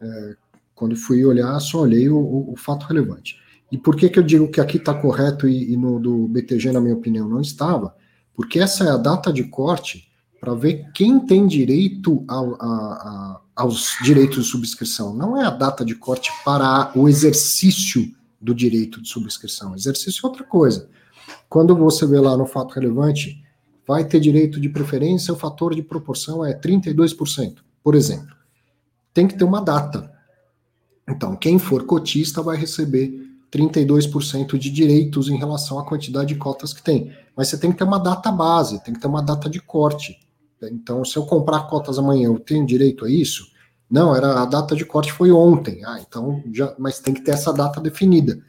é, 0.00 0.36
quando 0.74 0.94
fui 0.96 1.24
olhar, 1.24 1.58
só 1.60 1.80
olhei 1.80 2.08
o, 2.08 2.16
o, 2.16 2.52
o, 2.52 2.56
fato 2.56 2.86
relevante. 2.86 3.38
E 3.72 3.78
por 3.78 3.96
que, 3.96 4.08
que 4.08 4.18
eu 4.18 4.22
digo 4.22 4.50
que 4.50 4.60
aqui 4.60 4.76
está 4.76 4.94
correto 4.94 5.48
e, 5.48 5.72
e 5.72 5.76
no 5.76 5.98
do 5.98 6.28
BTG, 6.28 6.72
na 6.72 6.80
minha 6.80 6.94
opinião, 6.94 7.28
não 7.28 7.40
estava? 7.40 7.94
Porque 8.34 8.58
essa 8.58 8.84
é 8.84 8.90
a 8.90 8.96
data 8.96 9.32
de 9.32 9.44
corte 9.44 10.08
para 10.40 10.54
ver 10.54 10.90
quem 10.94 11.20
tem 11.20 11.46
direito 11.46 12.24
a, 12.28 12.38
a, 12.38 13.40
aos 13.54 13.96
direitos 14.02 14.44
de 14.44 14.50
subscrição. 14.50 15.14
Não 15.14 15.36
é 15.36 15.44
a 15.44 15.50
data 15.50 15.84
de 15.84 15.94
corte 15.94 16.30
para 16.44 16.90
o 16.94 17.08
exercício 17.08 18.10
do 18.40 18.54
direito 18.54 19.02
de 19.02 19.08
subscrição. 19.08 19.74
Exercício 19.74 20.24
é 20.24 20.26
outra 20.26 20.44
coisa. 20.44 20.88
Quando 21.48 21.76
você 21.76 22.06
vê 22.06 22.18
lá 22.18 22.36
no 22.36 22.46
fato 22.46 22.74
relevante, 22.74 23.42
vai 23.86 24.04
ter 24.04 24.20
direito 24.20 24.60
de 24.60 24.68
preferência, 24.68 25.34
o 25.34 25.36
fator 25.36 25.74
de 25.74 25.82
proporção 25.82 26.44
é 26.44 26.54
32%, 26.54 27.56
por 27.82 27.94
exemplo. 27.94 28.34
Tem 29.12 29.26
que 29.26 29.36
ter 29.36 29.44
uma 29.44 29.60
data. 29.60 30.12
Então, 31.08 31.34
quem 31.34 31.58
for 31.58 31.84
cotista 31.84 32.40
vai 32.40 32.56
receber 32.56 33.28
32% 33.50 34.56
de 34.56 34.70
direitos 34.70 35.28
em 35.28 35.36
relação 35.36 35.78
à 35.78 35.84
quantidade 35.84 36.32
de 36.32 36.38
cotas 36.38 36.72
que 36.72 36.82
tem. 36.82 37.12
Mas 37.36 37.48
você 37.48 37.58
tem 37.58 37.72
que 37.72 37.78
ter 37.78 37.84
uma 37.84 37.98
data 37.98 38.30
base, 38.30 38.82
tem 38.84 38.94
que 38.94 39.00
ter 39.00 39.08
uma 39.08 39.22
data 39.22 39.50
de 39.50 39.60
corte. 39.60 40.18
Então, 40.62 41.04
se 41.04 41.16
eu 41.16 41.24
comprar 41.24 41.66
cotas 41.66 41.98
amanhã, 41.98 42.28
eu 42.28 42.38
tenho 42.38 42.64
direito 42.64 43.04
a 43.04 43.10
isso? 43.10 43.50
Não, 43.90 44.14
era 44.14 44.40
a 44.40 44.44
data 44.44 44.76
de 44.76 44.84
corte 44.84 45.12
foi 45.12 45.32
ontem. 45.32 45.84
Ah, 45.84 45.98
então 46.00 46.44
já, 46.52 46.72
mas 46.78 47.00
tem 47.00 47.12
que 47.12 47.22
ter 47.22 47.32
essa 47.32 47.52
data 47.52 47.80
definida. 47.80 48.40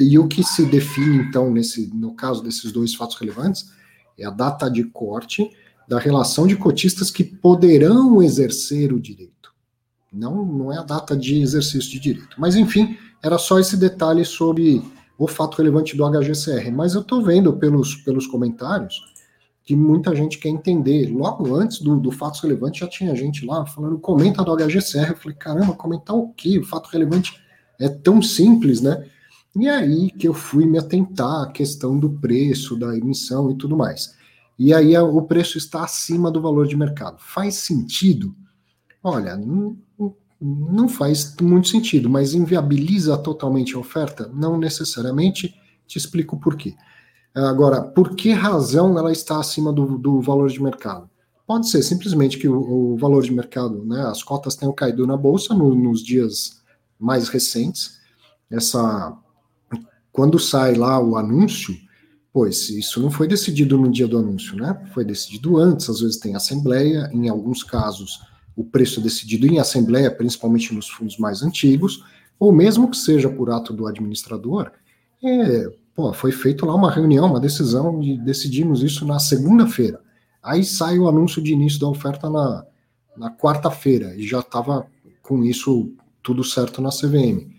E 0.00 0.18
o 0.18 0.26
que 0.26 0.42
se 0.42 0.64
define 0.64 1.16
então 1.18 1.50
nesse 1.52 1.92
no 1.94 2.14
caso 2.14 2.42
desses 2.42 2.72
dois 2.72 2.94
fatos 2.94 3.16
relevantes 3.16 3.70
é 4.18 4.24
a 4.24 4.30
data 4.30 4.70
de 4.70 4.84
corte 4.84 5.50
da 5.86 5.98
relação 5.98 6.46
de 6.46 6.56
cotistas 6.56 7.10
que 7.10 7.22
poderão 7.22 8.22
exercer 8.22 8.92
o 8.92 9.00
direito. 9.00 9.54
Não, 10.12 10.44
não 10.44 10.72
é 10.72 10.78
a 10.78 10.82
data 10.82 11.16
de 11.16 11.40
exercício 11.40 11.90
de 11.90 12.00
direito. 12.00 12.36
Mas 12.38 12.56
enfim, 12.56 12.96
era 13.22 13.38
só 13.38 13.58
esse 13.58 13.76
detalhe 13.76 14.24
sobre 14.24 14.82
o 15.18 15.26
fato 15.26 15.56
relevante 15.56 15.96
do 15.96 16.04
HGCR. 16.08 16.70
Mas 16.72 16.94
eu 16.94 17.02
estou 17.02 17.22
vendo 17.22 17.52
pelos, 17.54 17.94
pelos 17.96 18.26
comentários 18.26 19.00
que 19.62 19.74
muita 19.74 20.14
gente 20.14 20.38
quer 20.38 20.48
entender. 20.48 21.06
Logo 21.12 21.54
antes 21.54 21.80
do, 21.80 21.98
do 21.98 22.10
fato 22.10 22.40
relevante, 22.40 22.80
já 22.80 22.86
tinha 22.86 23.14
gente 23.16 23.44
lá 23.44 23.66
falando, 23.66 23.98
comenta 23.98 24.44
do 24.44 24.56
HGCR. 24.56 25.10
Eu 25.10 25.16
falei, 25.16 25.36
caramba, 25.36 25.74
comentar 25.74 26.14
o 26.16 26.32
quê? 26.34 26.58
O 26.58 26.64
fato 26.64 26.88
relevante 26.88 27.38
é 27.78 27.88
tão 27.88 28.22
simples, 28.22 28.80
né? 28.80 29.04
E 29.58 29.68
aí 29.68 30.10
que 30.10 30.28
eu 30.28 30.34
fui 30.34 30.66
me 30.66 30.78
atentar 30.78 31.44
à 31.44 31.50
questão 31.50 31.98
do 31.98 32.10
preço, 32.10 32.78
da 32.78 32.96
emissão 32.96 33.50
e 33.50 33.56
tudo 33.56 33.76
mais. 33.76 34.14
E 34.58 34.72
aí 34.72 34.96
o 34.98 35.22
preço 35.22 35.56
está 35.56 35.82
acima 35.82 36.30
do 36.30 36.42
valor 36.42 36.66
de 36.66 36.76
mercado. 36.76 37.16
Faz 37.18 37.54
sentido? 37.54 38.34
Olha, 39.02 39.34
não, 40.38 40.88
faz 40.88 41.34
muito 41.40 41.68
sentido, 41.68 42.10
mas 42.10 42.34
inviabiliza 42.34 43.16
totalmente 43.16 43.74
a 43.74 43.78
oferta? 43.78 44.30
Não 44.34 44.58
necessariamente. 44.58 45.54
Te 45.86 45.98
explico 45.98 46.38
por 46.38 46.56
quê. 46.56 46.74
Agora, 47.34 47.80
por 47.80 48.14
que 48.16 48.32
razão 48.32 48.98
ela 48.98 49.12
está 49.12 49.38
acima 49.38 49.72
do, 49.72 49.96
do 49.98 50.20
valor 50.20 50.50
de 50.50 50.60
mercado? 50.62 51.08
Pode 51.46 51.68
ser 51.68 51.82
simplesmente 51.82 52.38
que 52.38 52.48
o, 52.48 52.94
o, 52.94 52.96
valor 52.96 53.22
de 53.22 53.32
mercado, 53.32 53.84
né, 53.84 54.02
as 54.02 54.22
cotas 54.22 54.56
tenham 54.56 54.74
caído 54.74 55.06
na 55.06 55.16
bolsa 55.16 55.54
no, 55.54 55.74
nos 55.74 56.02
dias 56.02 56.60
mais 56.98 57.28
recentes. 57.28 57.98
Essa, 58.50 59.16
quando 60.16 60.38
sai 60.38 60.74
lá 60.74 60.98
o 60.98 61.16
anúncio, 61.16 61.76
pois 62.32 62.70
isso 62.70 63.02
não 63.02 63.10
foi 63.10 63.28
decidido 63.28 63.76
no 63.76 63.90
dia 63.90 64.08
do 64.08 64.16
anúncio, 64.16 64.56
né? 64.56 64.82
Foi 64.94 65.04
decidido 65.04 65.58
antes. 65.58 65.90
Às 65.90 66.00
vezes 66.00 66.16
tem 66.16 66.34
assembleia, 66.34 67.10
em 67.12 67.28
alguns 67.28 67.62
casos 67.62 68.18
o 68.56 68.64
preço 68.64 69.00
é 69.00 69.02
decidido 69.02 69.46
em 69.46 69.58
assembleia, 69.58 70.10
principalmente 70.10 70.74
nos 70.74 70.88
fundos 70.88 71.18
mais 71.18 71.42
antigos, 71.42 72.02
ou 72.40 72.50
mesmo 72.50 72.90
que 72.90 72.96
seja 72.96 73.28
por 73.28 73.50
ato 73.50 73.74
do 73.74 73.86
administrador, 73.86 74.72
é, 75.22 75.70
Pô, 75.94 76.12
foi 76.12 76.30
feito 76.30 76.66
lá 76.66 76.74
uma 76.74 76.90
reunião, 76.90 77.26
uma 77.26 77.40
decisão 77.40 78.02
e 78.02 78.18
decidimos 78.18 78.82
isso 78.82 79.06
na 79.06 79.18
segunda-feira. 79.18 79.98
Aí 80.42 80.62
sai 80.62 80.98
o 80.98 81.08
anúncio 81.08 81.42
de 81.42 81.54
início 81.54 81.80
da 81.80 81.88
oferta 81.88 82.28
na, 82.28 82.66
na 83.16 83.30
quarta-feira 83.30 84.14
e 84.14 84.26
já 84.26 84.40
estava 84.40 84.86
com 85.22 85.42
isso 85.42 85.90
tudo 86.22 86.44
certo 86.44 86.82
na 86.82 86.90
CVM. 86.90 87.55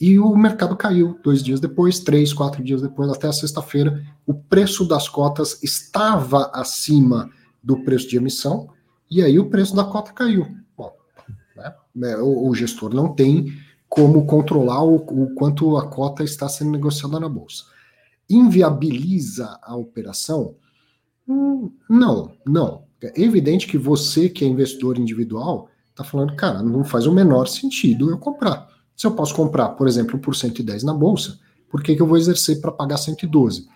E 0.00 0.18
o 0.18 0.36
mercado 0.36 0.76
caiu 0.76 1.18
dois 1.22 1.42
dias 1.42 1.60
depois, 1.60 2.00
três, 2.00 2.32
quatro 2.32 2.62
dias 2.62 2.82
depois, 2.82 3.10
até 3.10 3.28
a 3.28 3.32
sexta-feira. 3.32 4.04
O 4.26 4.34
preço 4.34 4.86
das 4.86 5.08
cotas 5.08 5.62
estava 5.62 6.50
acima 6.52 7.30
do 7.62 7.78
preço 7.84 8.08
de 8.08 8.16
emissão 8.16 8.68
e 9.10 9.22
aí 9.22 9.38
o 9.38 9.48
preço 9.48 9.74
da 9.74 9.84
cota 9.84 10.12
caiu. 10.12 10.46
Bom, 10.76 10.92
né, 11.94 12.16
o, 12.16 12.48
o 12.48 12.54
gestor 12.54 12.92
não 12.92 13.14
tem 13.14 13.52
como 13.88 14.26
controlar 14.26 14.82
o, 14.82 14.96
o, 14.96 15.34
quanto 15.34 15.76
a 15.76 15.86
cota 15.86 16.24
está 16.24 16.48
sendo 16.48 16.72
negociada 16.72 17.20
na 17.20 17.28
bolsa 17.28 17.64
inviabiliza 18.28 19.58
a 19.62 19.76
operação? 19.76 20.56
Hum, 21.28 21.72
não, 21.88 22.32
não. 22.46 22.84
É 23.02 23.20
evidente 23.20 23.66
que 23.66 23.76
você, 23.76 24.28
que 24.28 24.44
é 24.44 24.48
investidor 24.48 24.98
individual, 24.98 25.68
está 25.90 26.02
falando, 26.02 26.34
cara, 26.36 26.62
não 26.62 26.84
faz 26.84 27.06
o 27.06 27.12
menor 27.12 27.46
sentido 27.46 28.10
eu 28.10 28.18
comprar. 28.18 28.68
Se 28.96 29.06
eu 29.06 29.12
posso 29.12 29.34
comprar, 29.34 29.70
por 29.70 29.86
exemplo, 29.86 30.18
por 30.18 30.34
110 30.34 30.84
na 30.84 30.94
bolsa, 30.94 31.38
por 31.68 31.82
que, 31.82 31.96
que 31.96 32.02
eu 32.02 32.06
vou 32.06 32.16
exercer 32.16 32.60
para 32.60 32.70
pagar 32.70 32.96
112? 32.96 33.66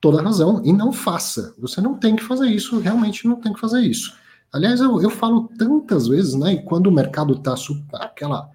Toda 0.00 0.22
razão, 0.22 0.60
e 0.64 0.72
não 0.72 0.92
faça. 0.92 1.54
Você 1.58 1.80
não 1.80 1.94
tem 1.94 2.14
que 2.14 2.22
fazer 2.22 2.48
isso, 2.48 2.78
realmente 2.78 3.26
não 3.26 3.36
tem 3.36 3.52
que 3.52 3.60
fazer 3.60 3.80
isso. 3.80 4.14
Aliás, 4.52 4.80
eu, 4.80 5.00
eu 5.00 5.10
falo 5.10 5.48
tantas 5.58 6.06
vezes, 6.06 6.34
né? 6.34 6.54
E 6.54 6.62
quando 6.62 6.86
o 6.86 6.92
mercado 6.92 7.34
está 7.34 7.54
aquela 7.94 8.50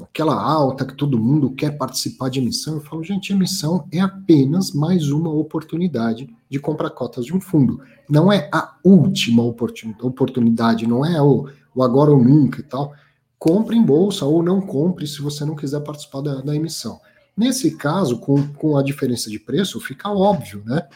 aquela 0.00 0.34
alta 0.34 0.84
que 0.84 0.94
todo 0.94 1.18
mundo 1.18 1.52
quer 1.52 1.78
participar 1.78 2.28
de 2.28 2.40
emissão, 2.40 2.74
eu 2.74 2.80
falo, 2.80 3.02
gente, 3.02 3.32
emissão 3.32 3.86
é 3.92 4.00
apenas 4.00 4.72
mais 4.72 5.10
uma 5.10 5.30
oportunidade 5.30 6.28
de 6.50 6.58
comprar 6.58 6.90
cotas 6.90 7.24
de 7.24 7.34
um 7.34 7.40
fundo. 7.40 7.80
Não 8.08 8.32
é 8.32 8.48
a 8.52 8.74
última 8.84 9.42
oportunidade, 9.42 10.86
não 10.86 11.04
é 11.04 11.22
o, 11.22 11.48
o 11.74 11.82
agora 11.82 12.10
ou 12.10 12.22
nunca 12.22 12.60
e 12.60 12.64
tal. 12.64 12.92
Compre 13.44 13.76
em 13.76 13.84
bolsa 13.84 14.24
ou 14.24 14.42
não 14.42 14.58
compre 14.58 15.06
se 15.06 15.20
você 15.20 15.44
não 15.44 15.54
quiser 15.54 15.80
participar 15.80 16.22
da, 16.22 16.40
da 16.40 16.56
emissão. 16.56 16.98
Nesse 17.36 17.76
caso, 17.76 18.18
com, 18.18 18.48
com 18.54 18.74
a 18.74 18.82
diferença 18.82 19.28
de 19.28 19.38
preço, 19.38 19.78
fica 19.80 20.08
óbvio, 20.08 20.62
né? 20.64 20.88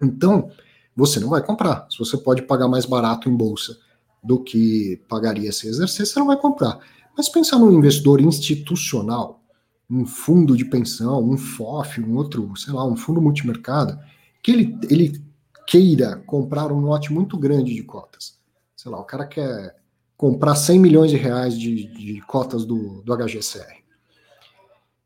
Então, 0.00 0.48
você 0.94 1.18
não 1.18 1.28
vai 1.28 1.42
comprar. 1.44 1.88
Se 1.90 1.98
você 1.98 2.16
pode 2.16 2.42
pagar 2.42 2.68
mais 2.68 2.86
barato 2.86 3.28
em 3.28 3.36
bolsa 3.36 3.76
do 4.22 4.40
que 4.40 5.02
pagaria 5.08 5.50
se 5.50 5.66
exercer, 5.66 6.06
você 6.06 6.16
não 6.20 6.28
vai 6.28 6.36
comprar. 6.36 6.78
Mas 7.16 7.28
pensar 7.28 7.58
num 7.58 7.72
investidor 7.72 8.20
institucional, 8.20 9.42
um 9.90 10.06
fundo 10.06 10.56
de 10.56 10.66
pensão, 10.66 11.28
um 11.28 11.36
FOF, 11.36 12.00
um 12.00 12.14
outro, 12.14 12.56
sei 12.56 12.74
lá, 12.74 12.86
um 12.86 12.94
fundo 12.94 13.20
multimercado, 13.20 13.98
que 14.40 14.52
ele, 14.52 14.78
ele 14.88 15.20
queira 15.66 16.14
comprar 16.26 16.70
um 16.70 16.78
lote 16.78 17.12
muito 17.12 17.36
grande 17.36 17.74
de 17.74 17.82
cotas. 17.82 18.38
Sei 18.76 18.88
lá, 18.88 19.00
o 19.00 19.04
cara 19.04 19.26
quer 19.26 19.77
comprar 20.18 20.56
100 20.56 20.80
milhões 20.80 21.10
de 21.12 21.16
reais 21.16 21.56
de, 21.56 21.86
de 21.86 22.20
cotas 22.22 22.64
do, 22.66 23.00
do 23.02 23.16
HGCR. 23.16 23.78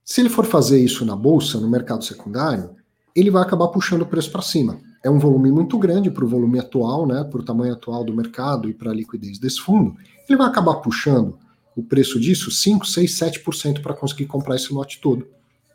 Se 0.02 0.22
ele 0.22 0.30
for 0.30 0.46
fazer 0.46 0.82
isso 0.82 1.04
na 1.04 1.14
bolsa, 1.14 1.60
no 1.60 1.68
mercado 1.68 2.02
secundário, 2.02 2.70
ele 3.14 3.30
vai 3.30 3.42
acabar 3.42 3.68
puxando 3.68 4.02
o 4.02 4.06
preço 4.06 4.32
para 4.32 4.40
cima. 4.40 4.80
É 5.04 5.10
um 5.10 5.18
volume 5.18 5.52
muito 5.52 5.78
grande 5.78 6.10
para 6.10 6.24
o 6.24 6.28
volume 6.28 6.58
atual, 6.58 7.06
né, 7.06 7.22
para 7.24 7.40
o 7.40 7.44
tamanho 7.44 7.74
atual 7.74 8.02
do 8.02 8.16
mercado 8.16 8.70
e 8.70 8.74
para 8.74 8.90
a 8.90 8.94
liquidez 8.94 9.38
desse 9.38 9.60
fundo. 9.60 9.94
Ele 10.26 10.38
vai 10.38 10.46
acabar 10.46 10.76
puxando 10.76 11.38
o 11.76 11.82
preço 11.82 12.18
disso 12.18 12.50
5, 12.50 12.86
6, 12.86 13.12
7% 13.12 13.82
para 13.82 13.94
conseguir 13.94 14.26
comprar 14.26 14.56
esse 14.56 14.72
lote 14.72 14.98
todo. 14.98 15.26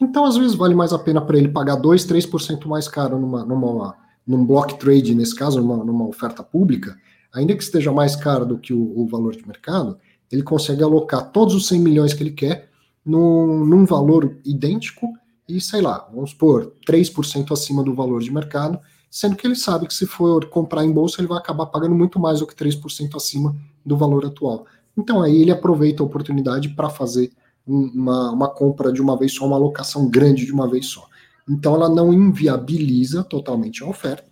Então, 0.01 0.25
às 0.25 0.35
vezes, 0.35 0.55
vale 0.55 0.73
mais 0.73 0.93
a 0.93 0.99
pena 0.99 1.21
para 1.21 1.37
ele 1.37 1.49
pagar 1.49 1.75
2, 1.75 2.05
3% 2.07 2.65
mais 2.65 2.87
caro 2.87 3.19
numa, 3.19 3.45
numa, 3.45 3.95
num 4.25 4.43
block 4.43 4.79
trade, 4.79 5.13
nesse 5.13 5.35
caso, 5.35 5.61
numa, 5.61 5.83
numa 5.83 6.07
oferta 6.07 6.41
pública, 6.41 6.97
ainda 7.37 7.55
que 7.55 7.63
esteja 7.63 7.91
mais 7.91 8.15
caro 8.15 8.45
do 8.45 8.57
que 8.57 8.73
o, 8.73 8.99
o, 8.99 9.07
valor 9.07 9.35
de 9.35 9.45
mercado, 9.47 9.97
ele 10.31 10.41
consegue 10.41 10.81
alocar 10.81 11.31
todos 11.31 11.53
os 11.53 11.67
100 11.67 11.79
milhões 11.79 12.13
que 12.13 12.23
ele 12.23 12.31
quer 12.31 12.69
num, 13.05 13.63
num 13.63 13.85
valor 13.85 14.37
idêntico 14.43 15.13
e, 15.47 15.61
sei 15.61 15.81
lá, 15.81 16.09
vamos 16.11 16.31
supor, 16.31 16.73
3% 16.87 17.51
acima 17.51 17.83
do 17.83 17.93
valor 17.93 18.21
de 18.21 18.33
mercado, 18.33 18.79
sendo 19.09 19.35
que 19.35 19.45
ele 19.45 19.55
sabe 19.55 19.87
que 19.87 19.93
se 19.93 20.05
for 20.05 20.49
comprar 20.49 20.83
em 20.83 20.91
bolsa, 20.91 21.21
ele 21.21 21.27
vai 21.27 21.37
acabar 21.37 21.67
pagando 21.67 21.95
muito 21.95 22.19
mais 22.19 22.39
do 22.39 22.47
que 22.47 22.55
3% 22.55 23.15
acima 23.15 23.55
do 23.85 23.95
valor 23.95 24.25
atual. 24.25 24.65
Então 24.97 25.21
aí 25.21 25.41
ele 25.41 25.51
aproveita 25.51 26.01
a 26.01 26.05
oportunidade 26.05 26.69
para 26.69 26.89
fazer 26.89 27.31
uma, 27.65 28.31
uma 28.31 28.49
compra 28.49 28.91
de 28.91 29.01
uma 29.01 29.15
vez 29.15 29.33
só, 29.33 29.45
uma 29.45 29.55
alocação 29.55 30.09
grande 30.09 30.45
de 30.45 30.51
uma 30.51 30.67
vez 30.67 30.87
só. 30.87 31.07
Então 31.47 31.75
ela 31.75 31.87
não 31.87 32.13
inviabiliza 32.13 33.23
totalmente 33.23 33.83
a 33.83 33.87
oferta, 33.87 34.25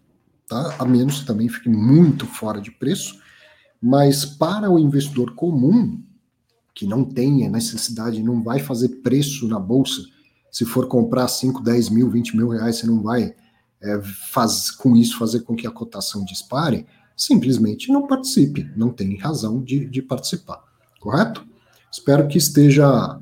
tá? 0.47 0.75
A 0.79 0.85
menos 0.85 1.19
que 1.19 1.25
também 1.25 1.49
fique 1.49 1.69
muito 1.69 2.25
fora 2.25 2.61
de 2.61 2.71
preço, 2.71 3.19
mas 3.81 4.25
para 4.25 4.69
o 4.69 4.79
investidor 4.79 5.33
comum, 5.35 6.01
que 6.73 6.85
não 6.85 7.03
tenha 7.03 7.49
necessidade, 7.49 8.21
não 8.21 8.43
vai 8.43 8.59
fazer 8.59 8.89
preço 9.01 9.47
na 9.47 9.59
bolsa, 9.59 10.01
se 10.51 10.65
for 10.65 10.87
comprar 10.87 11.27
5, 11.27 11.61
10 11.61 11.89
mil, 11.89 12.09
20 12.09 12.37
mil 12.37 12.49
reais, 12.49 12.77
você 12.77 12.87
não 12.87 13.01
vai 13.01 13.35
é, 13.81 14.01
faz, 14.31 14.71
com 14.71 14.95
isso 14.95 15.17
fazer 15.17 15.41
com 15.41 15.55
que 15.55 15.67
a 15.67 15.71
cotação 15.71 16.23
dispare, 16.25 16.85
simplesmente 17.15 17.91
não 17.91 18.07
participe, 18.07 18.69
não 18.75 18.89
tem 18.89 19.17
razão 19.17 19.63
de, 19.63 19.85
de 19.85 20.01
participar, 20.01 20.61
correto? 20.99 21.45
Espero 21.91 22.27
que 22.27 22.37
esteja 22.37 23.19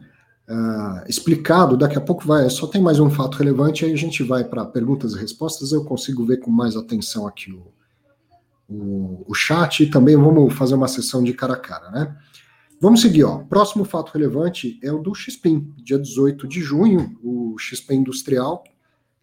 uh, 0.53 1.03
explicado. 1.09 1.75
Daqui 1.75 1.97
a 1.97 2.01
pouco 2.01 2.23
vai, 2.25 2.49
só 2.49 2.65
tem 2.67 2.81
mais 2.81 2.99
um 2.99 3.09
fato 3.09 3.37
relevante, 3.37 3.83
aí 3.83 3.93
a 3.93 3.97
gente 3.97 4.21
vai 4.23 4.43
para 4.43 4.63
perguntas 4.65 5.13
e 5.13 5.19
respostas. 5.19 5.71
Eu 5.71 5.83
consigo 5.83 6.23
ver 6.25 6.37
com 6.37 6.51
mais 6.51 6.75
atenção 6.75 7.25
aqui 7.27 7.51
o, 7.51 7.73
o, 8.69 9.25
o 9.27 9.33
chat 9.33 9.81
e 9.83 9.89
também 9.89 10.15
vamos 10.15 10.53
fazer 10.53 10.75
uma 10.75 10.87
sessão 10.87 11.23
de 11.23 11.33
cara 11.33 11.53
a 11.53 11.57
cara, 11.57 11.89
né? 11.89 12.15
Vamos 12.79 13.01
seguir, 13.01 13.23
ó. 13.23 13.39
Próximo 13.39 13.83
fato 13.85 14.11
relevante 14.11 14.79
é 14.83 14.91
o 14.91 14.99
do 14.99 15.15
XPIN, 15.15 15.73
dia 15.77 15.97
18 15.97 16.47
de 16.47 16.61
junho, 16.61 17.17
o 17.23 17.55
XP 17.57 17.95
Industrial, 17.95 18.63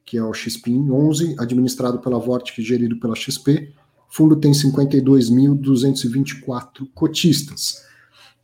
que 0.04 0.16
é 0.16 0.24
o 0.24 0.32
XPIN 0.32 0.90
11, 0.90 1.36
administrado 1.38 2.00
pela 2.00 2.18
Vortic 2.18 2.58
e 2.58 2.62
gerido 2.62 2.98
pela 2.98 3.14
XP. 3.14 3.72
Fundo 4.08 4.34
tem 4.36 4.52
52.224 4.52 6.88
cotistas. 6.94 7.84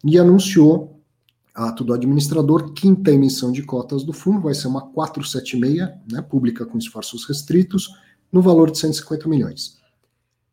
E 0.04 0.18
anunciou, 0.18 0.95
ato 1.56 1.82
do 1.82 1.94
administrador, 1.94 2.72
quinta 2.72 3.10
emissão 3.10 3.50
de 3.50 3.62
cotas 3.62 4.04
do 4.04 4.12
fundo, 4.12 4.42
vai 4.42 4.54
ser 4.54 4.68
uma 4.68 4.82
476, 4.92 5.88
né, 6.12 6.22
pública 6.22 6.66
com 6.66 6.76
esforços 6.76 7.26
restritos, 7.26 7.88
no 8.30 8.42
valor 8.42 8.70
de 8.70 8.78
150 8.78 9.28
milhões 9.28 9.76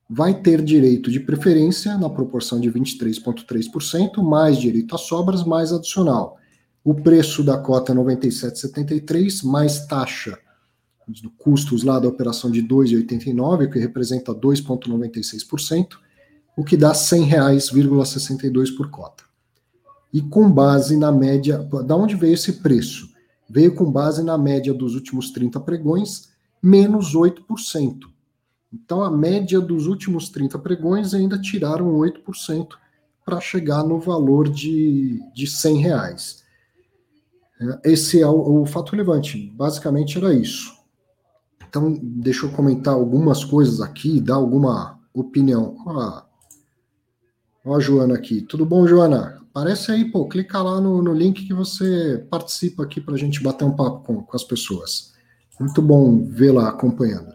vai 0.10 0.34
ter 0.34 0.62
direito 0.62 1.10
de 1.10 1.20
preferência 1.20 1.98
na 1.98 2.10
proporção 2.10 2.60
de 2.60 2.70
23,3%, 2.72 4.22
mais 4.22 4.58
direito 4.58 4.94
a 4.94 4.98
sobras, 4.98 5.44
mais 5.44 5.74
adicional. 5.74 6.38
O 6.84 6.94
preço 6.94 7.44
da 7.44 7.58
cota 7.58 7.94
é 7.94 7.96
97,73, 7.96 9.44
mais 9.44 9.86
taxa 9.88 10.38
custos 11.38 11.84
lá 11.84 12.00
da 12.00 12.08
operação 12.08 12.50
de 12.50 12.64
2,89, 12.64 13.70
que 13.70 13.78
representa 13.78 14.34
2,96%, 14.34 15.98
o 16.56 16.64
que 16.64 16.78
dá 16.78 16.90
R$ 16.90 16.94
100,62 16.94 18.76
por 18.78 18.90
cota. 18.90 19.23
E 20.14 20.22
com 20.22 20.50
base 20.50 20.96
na 20.96 21.12
média, 21.12 21.58
da 21.58 21.96
onde 21.96 22.16
veio 22.16 22.36
esse 22.36 22.54
preço? 22.62 23.10
Veio 23.50 23.74
com 23.74 23.92
base 23.92 24.24
na 24.24 24.38
média 24.38 24.74
dos 24.74 24.94
últimos 24.94 25.32
30 25.32 25.60
pregões, 25.60 26.30
menos 26.62 27.16
8%. 27.16 28.14
Então, 28.72 29.04
a 29.04 29.12
média 29.12 29.60
dos 29.60 29.88
últimos 29.88 30.30
30 30.30 30.58
pregões 30.60 31.14
ainda 31.14 31.40
tiraram 31.40 31.96
8% 31.98 32.68
para 33.26 33.40
chegar 33.40 33.84
no 33.84 34.00
valor 34.00 34.50
de, 34.50 35.20
de 35.34 35.48
100 35.48 35.78
reais. 35.78 36.44
É, 37.60 37.92
esse 37.92 38.22
é 38.22 38.28
o, 38.28 38.62
o, 38.62 38.66
fato 38.66 38.92
relevante. 38.92 39.52
Basicamente 39.56 40.18
era 40.18 40.34
isso. 40.34 40.74
Então, 41.68 41.98
deixa 42.02 42.46
eu 42.46 42.52
comentar 42.52 42.94
algumas 42.94 43.44
coisas 43.44 43.82
aqui, 43.82 44.20
dar 44.20 44.36
alguma 44.36 45.00
opinião. 45.14 45.76
Ó, 45.86 46.22
ó 47.66 47.76
a 47.76 47.80
Joana 47.80 48.16
aqui. 48.16 48.42
Tudo 48.42 48.66
bom, 48.66 48.86
Joana? 48.86 49.33
Aparece 49.54 49.92
aí, 49.92 50.06
pô, 50.06 50.28
clica 50.28 50.62
lá 50.62 50.82
no, 50.82 51.02
no 51.02 51.14
link 51.14 51.46
que 51.46 51.54
você 51.54 52.26
participa 52.30 52.84
aqui 52.84 53.00
para 53.00 53.14
a 53.14 53.18
gente 53.18 53.44
bater 53.44 53.66
um 53.66 53.76
papo 53.76 54.04
com, 54.04 54.24
com 54.24 54.36
as 54.36 54.44
pessoas. 54.44 55.14
Muito 55.60 55.82
bom 55.82 56.26
vê-la 56.26 56.70
acompanhando 56.70 57.34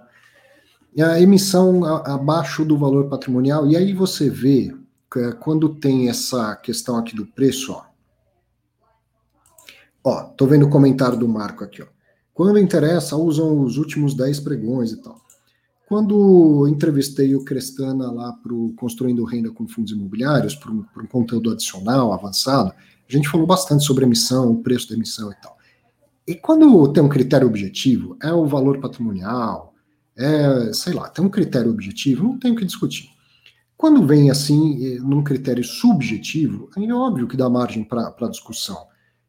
a 1.03 1.21
emissão 1.21 1.85
abaixo 1.85 2.65
do 2.65 2.77
valor 2.77 3.09
patrimonial, 3.09 3.67
e 3.67 3.77
aí 3.77 3.93
você 3.93 4.29
vê 4.29 4.75
é, 5.17 5.33
quando 5.33 5.75
tem 5.75 6.09
essa 6.09 6.57
questão 6.57 6.97
aqui 6.97 7.15
do 7.15 7.27
preço, 7.27 7.73
ó. 7.73 7.87
Ó, 10.05 10.23
tô 10.25 10.47
vendo 10.47 10.67
o 10.67 10.71
comentário 10.71 11.19
do 11.19 11.29
Marco 11.29 11.65
aqui, 11.65 11.83
ó. 11.83 11.87
Quando 12.33 12.59
interessa, 12.59 13.17
usam 13.17 13.63
os 13.63 13.79
últimos 13.79 14.15
10 14.15 14.41
pregões 14.41 14.93
e 14.93 15.03
tal. 15.03 15.21
Quando 15.89 16.69
entrevistei 16.69 17.35
o 17.35 17.43
Crestana 17.43 18.13
lá 18.13 18.31
para 18.35 18.53
o 18.53 18.75
Construindo 18.75 19.25
Renda 19.25 19.51
com 19.51 19.67
Fundos 19.67 19.91
Imobiliários, 19.91 20.55
para 20.55 20.71
um, 20.71 20.85
um, 20.95 21.07
conteúdo 21.07 21.51
adicional, 21.51 22.13
avançado, 22.13 22.75
a 23.09 23.11
gente 23.11 23.27
falou 23.27 23.47
bastante 23.47 23.85
sobre 23.85 24.05
emissão, 24.05 24.53
o 24.53 24.63
preço 24.63 24.91
da 24.91 24.95
emissão 24.95 25.33
e 25.33 25.35
tal. 25.37 25.57
E 26.27 26.35
quando 26.35 26.93
tem 26.93 27.03
um 27.03 27.09
critério 27.09 27.47
objetivo, 27.49 28.19
é 28.23 28.31
o 28.31 28.45
valor 28.45 28.79
patrimonial, 28.81 29.73
é, 30.15 30.75
sei 30.75 30.93
lá, 30.93 31.09
tem 31.09 31.25
um 31.25 31.31
critério 31.31 31.71
objetivo, 31.71 32.23
não 32.23 32.39
tem 32.39 32.53
o 32.53 32.55
que 32.55 32.67
discutir. 32.67 33.09
Quando 33.75 34.07
vem 34.07 34.31
assim, 34.31 34.85
eh, 34.85 34.99
num 34.99 35.25
critério 35.25 35.65
subjetivo, 35.65 36.69
é 36.77 36.93
óbvio 36.93 37.27
que 37.27 37.37
dá 37.37 37.49
margem 37.49 37.83
para 37.83 38.29
discussão. 38.29 38.77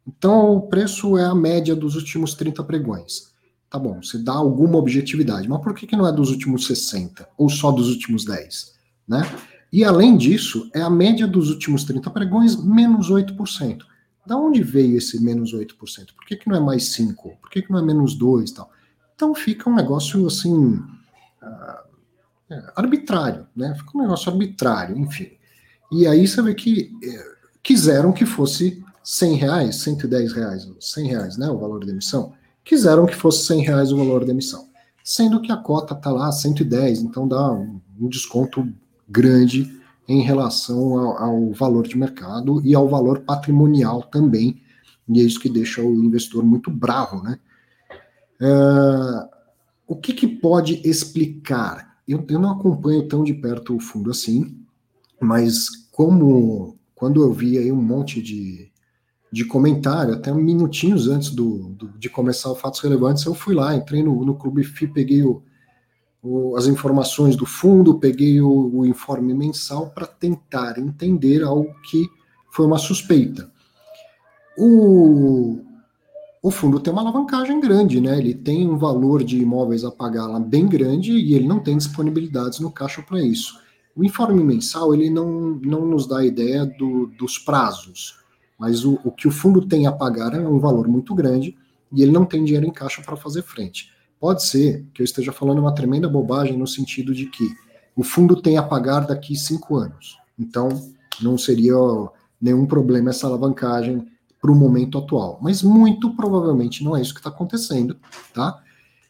Então, 0.05 0.57
o 0.57 0.61
preço 0.63 1.17
é 1.17 1.23
a 1.23 1.33
média 1.33 1.73
dos 1.73 1.95
últimos 1.95 2.33
30 2.33 2.65
pregões. 2.65 3.31
Tá 3.69 3.77
bom, 3.77 4.01
você 4.01 4.17
dá 4.17 4.33
alguma 4.33 4.77
objetividade, 4.77 5.47
mas 5.47 5.61
por 5.61 5.75
que, 5.75 5.85
que 5.85 5.95
não 5.95 6.07
é 6.07 6.11
dos 6.11 6.31
últimos 6.31 6.65
60? 6.65 7.27
Ou 7.37 7.49
só 7.49 7.71
dos 7.71 7.89
últimos 7.89 8.25
10? 8.25 8.73
Né? 9.07 9.21
E 9.71 9.83
além 9.83 10.17
disso, 10.17 10.69
é 10.73 10.81
a 10.81 10.89
média 10.89 11.27
dos 11.27 11.51
últimos 11.51 11.83
30 11.83 12.09
pregões 12.09 12.55
menos 12.55 13.11
8%. 13.11 13.81
Da 14.25 14.35
onde 14.35 14.63
veio 14.63 14.97
esse 14.97 15.21
menos 15.23 15.53
8%? 15.53 15.75
Por 16.15 16.25
que, 16.25 16.35
que 16.35 16.49
não 16.49 16.55
é 16.55 16.59
mais 16.59 16.91
5? 16.93 17.37
Por 17.41 17.49
que, 17.49 17.61
que 17.61 17.71
não 17.71 17.79
é 17.79 17.83
menos 17.83 18.15
2 18.15 18.51
tal? 18.51 18.71
Então 19.15 19.35
fica 19.35 19.69
um 19.69 19.75
negócio 19.75 20.25
assim 20.25 20.75
uh, 20.75 21.89
arbitrário, 22.75 23.45
né? 23.55 23.75
Fica 23.75 23.97
um 23.97 24.01
negócio 24.01 24.31
arbitrário, 24.31 24.97
enfim. 24.97 25.31
E 25.91 26.07
aí 26.07 26.27
você 26.27 26.41
vê 26.41 26.53
que 26.53 26.91
eh, 27.03 27.35
quiseram 27.63 28.13
que 28.13 28.25
fosse 28.25 28.83
100 29.03 29.35
reais, 29.35 29.75
110 29.77 30.33
reais, 30.33 30.69
100 30.79 31.07
reais, 31.07 31.37
né? 31.37 31.49
O 31.49 31.57
valor 31.57 31.83
da 31.83 31.91
emissão. 31.91 32.33
Quiseram 32.69 33.07
que 33.07 33.15
fosse 33.15 33.47
100 33.47 33.61
reais 33.63 33.91
o 33.91 33.97
valor 33.97 34.23
da 34.23 34.31
emissão. 34.31 34.69
Sendo 35.03 35.41
que 35.41 35.51
a 35.51 35.57
cota 35.57 35.95
está 35.95 36.11
lá 36.11 36.31
110, 36.31 37.01
então 37.01 37.27
dá 37.27 37.51
um, 37.51 37.81
desconto 38.01 38.71
grande 39.09 39.81
em 40.07 40.21
relação 40.21 40.99
ao, 40.99 41.17
ao, 41.17 41.51
valor 41.51 41.87
de 41.87 41.97
mercado 41.97 42.61
e 42.63 42.75
ao 42.75 42.87
valor 42.87 43.21
patrimonial 43.21 44.03
também. 44.03 44.61
E 45.07 45.19
é 45.19 45.23
isso 45.23 45.39
que 45.39 45.49
deixa 45.49 45.81
o 45.81 46.05
investidor 46.05 46.43
muito 46.43 46.69
bravo, 46.69 47.23
né? 47.23 47.39
Uh, 48.39 49.27
o 49.87 49.95
que, 49.95 50.13
que, 50.13 50.27
pode 50.27 50.79
explicar? 50.87 51.97
Eu, 52.07 52.23
eu, 52.29 52.37
não 52.37 52.51
acompanho 52.51 53.07
tão 53.07 53.23
de 53.23 53.33
perto 53.33 53.75
o 53.75 53.79
fundo 53.79 54.11
assim, 54.11 54.55
mas 55.19 55.69
como 55.91 56.77
quando 56.93 57.19
eu 57.19 57.33
vi 57.33 57.57
aí 57.57 57.71
um 57.71 57.81
monte 57.81 58.21
de, 58.21 58.71
de 59.31 59.45
comentário, 59.45 60.13
até 60.13 60.33
minutinhos 60.33 61.07
antes 61.07 61.29
do, 61.29 61.69
do, 61.69 61.87
de 61.97 62.09
começar 62.09 62.49
o 62.49 62.55
Fatos 62.55 62.79
Relevantes, 62.79 63.25
eu 63.25 63.33
fui 63.33 63.53
lá, 63.53 63.75
entrei 63.75 64.01
no, 64.01 64.25
no 64.25 64.35
Clube 64.35 64.63
FI, 64.63 64.87
peguei 64.87 65.23
o, 65.23 65.43
o, 66.21 66.55
as 66.57 66.65
informações 66.65 67.35
do 67.35 67.45
fundo, 67.45 67.99
peguei 67.99 68.41
o, 68.41 68.79
o 68.79 68.85
informe 68.85 69.33
mensal 69.33 69.89
para 69.91 70.07
tentar 70.07 70.79
entender 70.79 71.43
algo 71.43 71.73
que 71.89 72.07
foi 72.51 72.65
uma 72.65 72.79
suspeita. 72.79 73.51
O, 74.57 75.59
o 76.41 76.51
fundo 76.51 76.79
tem 76.79 76.91
uma 76.91 77.01
alavancagem 77.01 77.59
grande, 77.59 78.01
né? 78.01 78.17
Ele 78.17 78.33
tem 78.33 78.67
um 78.67 78.77
valor 78.77 79.23
de 79.23 79.37
imóveis 79.39 79.85
a 79.85 79.91
pagar 79.91 80.25
lá 80.25 80.39
bem 80.39 80.67
grande 80.67 81.11
e 81.11 81.35
ele 81.35 81.47
não 81.47 81.59
tem 81.59 81.77
disponibilidades 81.77 82.59
no 82.59 82.71
caixa 82.71 83.01
para 83.01 83.21
isso. 83.21 83.59
O 83.95 84.03
informe 84.03 84.43
mensal 84.43 84.93
ele 84.93 85.09
não, 85.09 85.59
não 85.61 85.85
nos 85.85 86.07
dá 86.07 86.25
ideia 86.25 86.65
do, 86.65 87.07
dos 87.17 87.37
prazos, 87.37 88.18
mas 88.59 88.83
o, 88.83 88.99
o 89.05 89.11
que 89.11 89.27
o 89.27 89.31
fundo 89.31 89.65
tem 89.65 89.87
a 89.87 89.91
pagar 89.91 90.33
é 90.33 90.47
um 90.47 90.59
valor 90.59 90.87
muito 90.87 91.15
grande 91.15 91.57
e 91.91 92.03
ele 92.03 92.11
não 92.11 92.25
tem 92.25 92.43
dinheiro 92.43 92.67
em 92.67 92.71
caixa 92.71 93.01
para 93.01 93.15
fazer 93.15 93.41
frente. 93.41 93.91
Pode 94.19 94.43
ser 94.45 94.85
que 94.93 95.01
eu 95.01 95.05
esteja 95.05 95.31
falando 95.31 95.59
uma 95.59 95.73
tremenda 95.73 96.09
bobagem 96.09 96.57
no 96.57 96.67
sentido 96.67 97.13
de 97.13 97.27
que 97.27 97.55
o 97.95 98.03
fundo 98.03 98.41
tem 98.41 98.57
a 98.57 98.63
pagar 98.63 99.07
daqui 99.07 99.35
cinco 99.35 99.77
anos. 99.77 100.17
Então, 100.37 100.69
não 101.21 101.37
seria 101.37 101.75
nenhum 102.41 102.65
problema 102.65 103.09
essa 103.09 103.27
alavancagem 103.27 104.05
para 104.41 104.51
o 104.51 104.55
momento 104.55 104.97
atual. 104.97 105.39
Mas 105.41 105.63
muito 105.63 106.15
provavelmente 106.15 106.83
não 106.83 106.95
é 106.95 107.01
isso 107.01 107.13
que 107.13 107.19
está 107.19 107.29
acontecendo, 107.29 107.97
tá? 108.33 108.61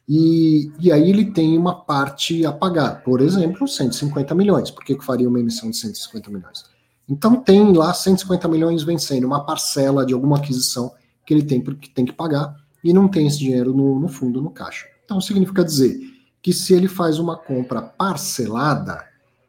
E, 0.07 0.71
e 0.79 0.91
aí 0.91 1.07
ele 1.07 1.31
tem 1.31 1.55
uma 1.55 1.75
parte 1.75 2.43
a 2.45 2.51
pagar, 2.51 3.03
por 3.03 3.21
exemplo, 3.21 3.67
150 3.67 4.33
milhões. 4.33 4.71
Por 4.71 4.83
que, 4.83 4.95
que 4.95 5.05
faria 5.05 5.29
uma 5.29 5.39
emissão 5.39 5.69
de 5.69 5.77
150 5.77 6.31
milhões? 6.31 6.65
Então 7.09 7.35
tem 7.35 7.73
lá 7.73 7.93
150 7.93 8.47
milhões 8.47 8.83
vencendo, 8.83 9.25
uma 9.25 9.43
parcela 9.43 10.05
de 10.05 10.13
alguma 10.13 10.37
aquisição 10.37 10.93
que 11.25 11.33
ele 11.33 11.43
tem, 11.43 11.59
que 11.61 11.89
tem 11.89 12.05
que 12.05 12.13
pagar 12.13 12.55
e 12.83 12.93
não 12.93 13.07
tem 13.07 13.25
esse 13.25 13.39
dinheiro 13.39 13.73
no, 13.73 13.99
no 13.99 14.07
fundo, 14.07 14.41
no 14.41 14.51
caixa. 14.51 14.85
Então 15.03 15.19
significa 15.19 15.63
dizer 15.63 15.99
que 16.41 16.53
se 16.53 16.73
ele 16.73 16.87
faz 16.87 17.17
uma 17.17 17.35
compra 17.35 17.81
parcelada, 17.81 19.03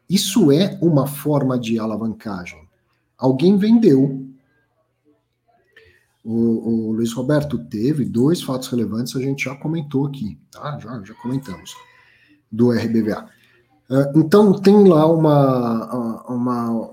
isso 0.09 0.51
é 0.51 0.77
uma 0.81 1.05
forma 1.05 1.57
de 1.57 1.77
alavancagem. 1.77 2.59
Alguém 3.17 3.57
vendeu 3.57 4.27
o, 6.23 6.89
o, 6.89 6.91
Luiz 6.91 7.13
Roberto 7.13 7.57
teve 7.57 8.05
dois 8.05 8.41
fatos 8.41 8.67
relevantes, 8.67 9.15
a 9.15 9.19
gente 9.19 9.45
já 9.45 9.55
comentou 9.55 10.05
aqui, 10.05 10.37
tá? 10.51 10.77
Já, 10.79 11.01
já 11.03 11.13
comentamos, 11.15 11.75
do 12.51 12.71
RBVA. 12.71 13.27
Uh, 13.89 14.19
então, 14.19 14.53
tem 14.53 14.87
lá 14.87 15.05
uma, 15.07 16.23
uma 16.27 16.91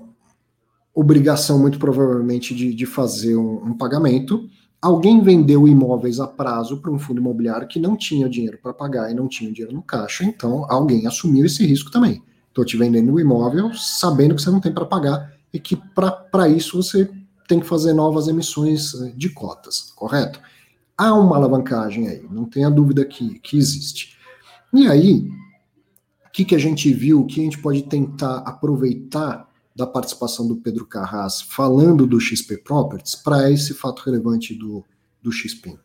obrigação, 0.99 1.57
muito 1.57 1.79
provavelmente, 1.79 2.53
de, 2.53 2.73
de 2.73 2.85
fazer 2.85 3.35
um, 3.35 3.67
um 3.67 3.73
pagamento. 3.73 4.49
Alguém 4.81 5.21
vendeu 5.21 5.67
imóveis 5.67 6.19
a 6.19 6.27
prazo 6.27 6.81
para 6.81 6.91
um 6.91 6.99
fundo 6.99 7.21
imobiliário 7.21 7.67
que 7.67 7.79
não 7.79 7.95
tinha 7.95 8.29
dinheiro 8.29 8.59
para 8.61 8.73
pagar 8.73 9.11
e 9.11 9.13
não 9.13 9.27
tinha 9.27 9.51
dinheiro 9.51 9.75
no 9.75 9.81
caixa, 9.81 10.23
então 10.23 10.65
alguém 10.69 11.07
assumiu 11.07 11.45
esse 11.45 11.65
risco 11.65 11.91
também. 11.91 12.21
Estou 12.47 12.65
te 12.65 12.77
vendendo 12.77 13.13
o 13.13 13.19
imóvel 13.19 13.73
sabendo 13.73 14.35
que 14.35 14.41
você 14.41 14.49
não 14.49 14.59
tem 14.59 14.73
para 14.73 14.85
pagar 14.85 15.33
e 15.53 15.59
que 15.59 15.77
para 15.95 16.47
isso 16.47 16.81
você 16.81 17.09
tem 17.47 17.59
que 17.59 17.65
fazer 17.65 17.93
novas 17.93 18.27
emissões 18.27 18.93
eh, 18.93 19.13
de 19.15 19.29
cotas, 19.29 19.91
correto? 19.95 20.39
Há 20.97 21.13
uma 21.13 21.35
alavancagem 21.35 22.07
aí, 22.07 22.25
não 22.29 22.45
tenha 22.45 22.69
dúvida 22.69 23.05
que, 23.05 23.39
que 23.39 23.57
existe. 23.57 24.17
E 24.73 24.87
aí, 24.87 25.29
o 26.25 26.31
que, 26.31 26.45
que 26.45 26.55
a 26.55 26.59
gente 26.59 26.93
viu, 26.93 27.21
o 27.21 27.25
que 27.25 27.39
a 27.39 27.43
gente 27.43 27.57
pode 27.57 27.83
tentar 27.83 28.39
aproveitar 28.39 29.48
da 29.75 29.87
participação 29.87 30.47
do 30.47 30.57
Pedro 30.57 30.85
Carras 30.85 31.41
falando 31.41 32.05
do 32.05 32.19
XP 32.19 32.57
Properties 32.57 33.15
para 33.15 33.49
esse 33.51 33.73
fato 33.73 34.01
relevante 34.05 34.53
do, 34.53 34.83
do 35.21 35.31
XP. 35.31 35.77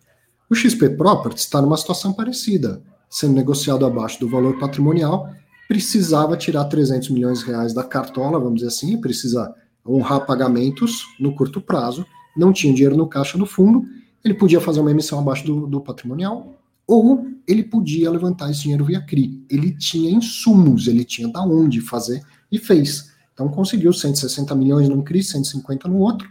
O 0.51 0.55
XP 0.55 0.91
Properties 0.91 1.45
está 1.45 1.61
numa 1.61 1.77
situação 1.77 2.13
parecida, 2.13 2.83
sendo 3.09 3.35
negociado 3.35 3.87
abaixo 3.87 4.21
do 4.21 4.29
valor 4.29 4.59
patrimonial, 4.59 5.31
precisava 5.69 6.37
tirar 6.37 6.65
300 6.65 7.11
milhões 7.11 7.41
de 7.41 7.47
reais 7.47 7.73
da 7.73 7.85
cartola, 7.85 8.39
vamos 8.39 8.57
dizer 8.57 8.69
assim, 8.69 9.01
precisa 9.01 9.55
honrar 9.87 10.27
pagamentos 10.27 11.05
no 11.19 11.35
curto 11.35 11.61
prazo, 11.61 12.05
não 12.37 12.53
tinha 12.53 12.75
dinheiro 12.75 12.97
no 12.97 13.09
caixa 13.09 13.39
do 13.39 13.47
fundo, 13.47 13.85
ele 14.25 14.35
podia 14.35 14.61
fazer 14.61 14.81
uma 14.81 14.91
emissão 14.91 15.19
abaixo 15.19 15.47
do, 15.47 15.67
do 15.67 15.81
patrimonial, 15.81 16.59
ou 16.87 17.27
ele 17.47 17.63
podia 17.63 18.11
levantar 18.11 18.51
esse 18.51 18.63
dinheiro 18.63 18.85
via 18.85 19.01
CRI. 19.01 19.45
Ele 19.51 19.77
tinha 19.77 20.11
insumos, 20.11 20.87
ele 20.87 21.05
tinha 21.05 21.29
da 21.29 21.43
onde 21.43 21.81
fazer 21.81 22.23
e 22.51 22.59
fez. 22.59 23.14
Então 23.35 23.49
conseguiu 23.49 23.93
160 23.93 24.55
milhões 24.55 24.89
num 24.89 25.03
CRI, 25.03 25.23
150 25.23 25.89
no 25.89 25.99
outro. 25.99 26.29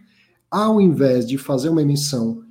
Ao 0.49 0.81
invés 0.81 1.27
de 1.27 1.37
fazer 1.37 1.69
uma 1.69 1.81
emissão 1.81 2.43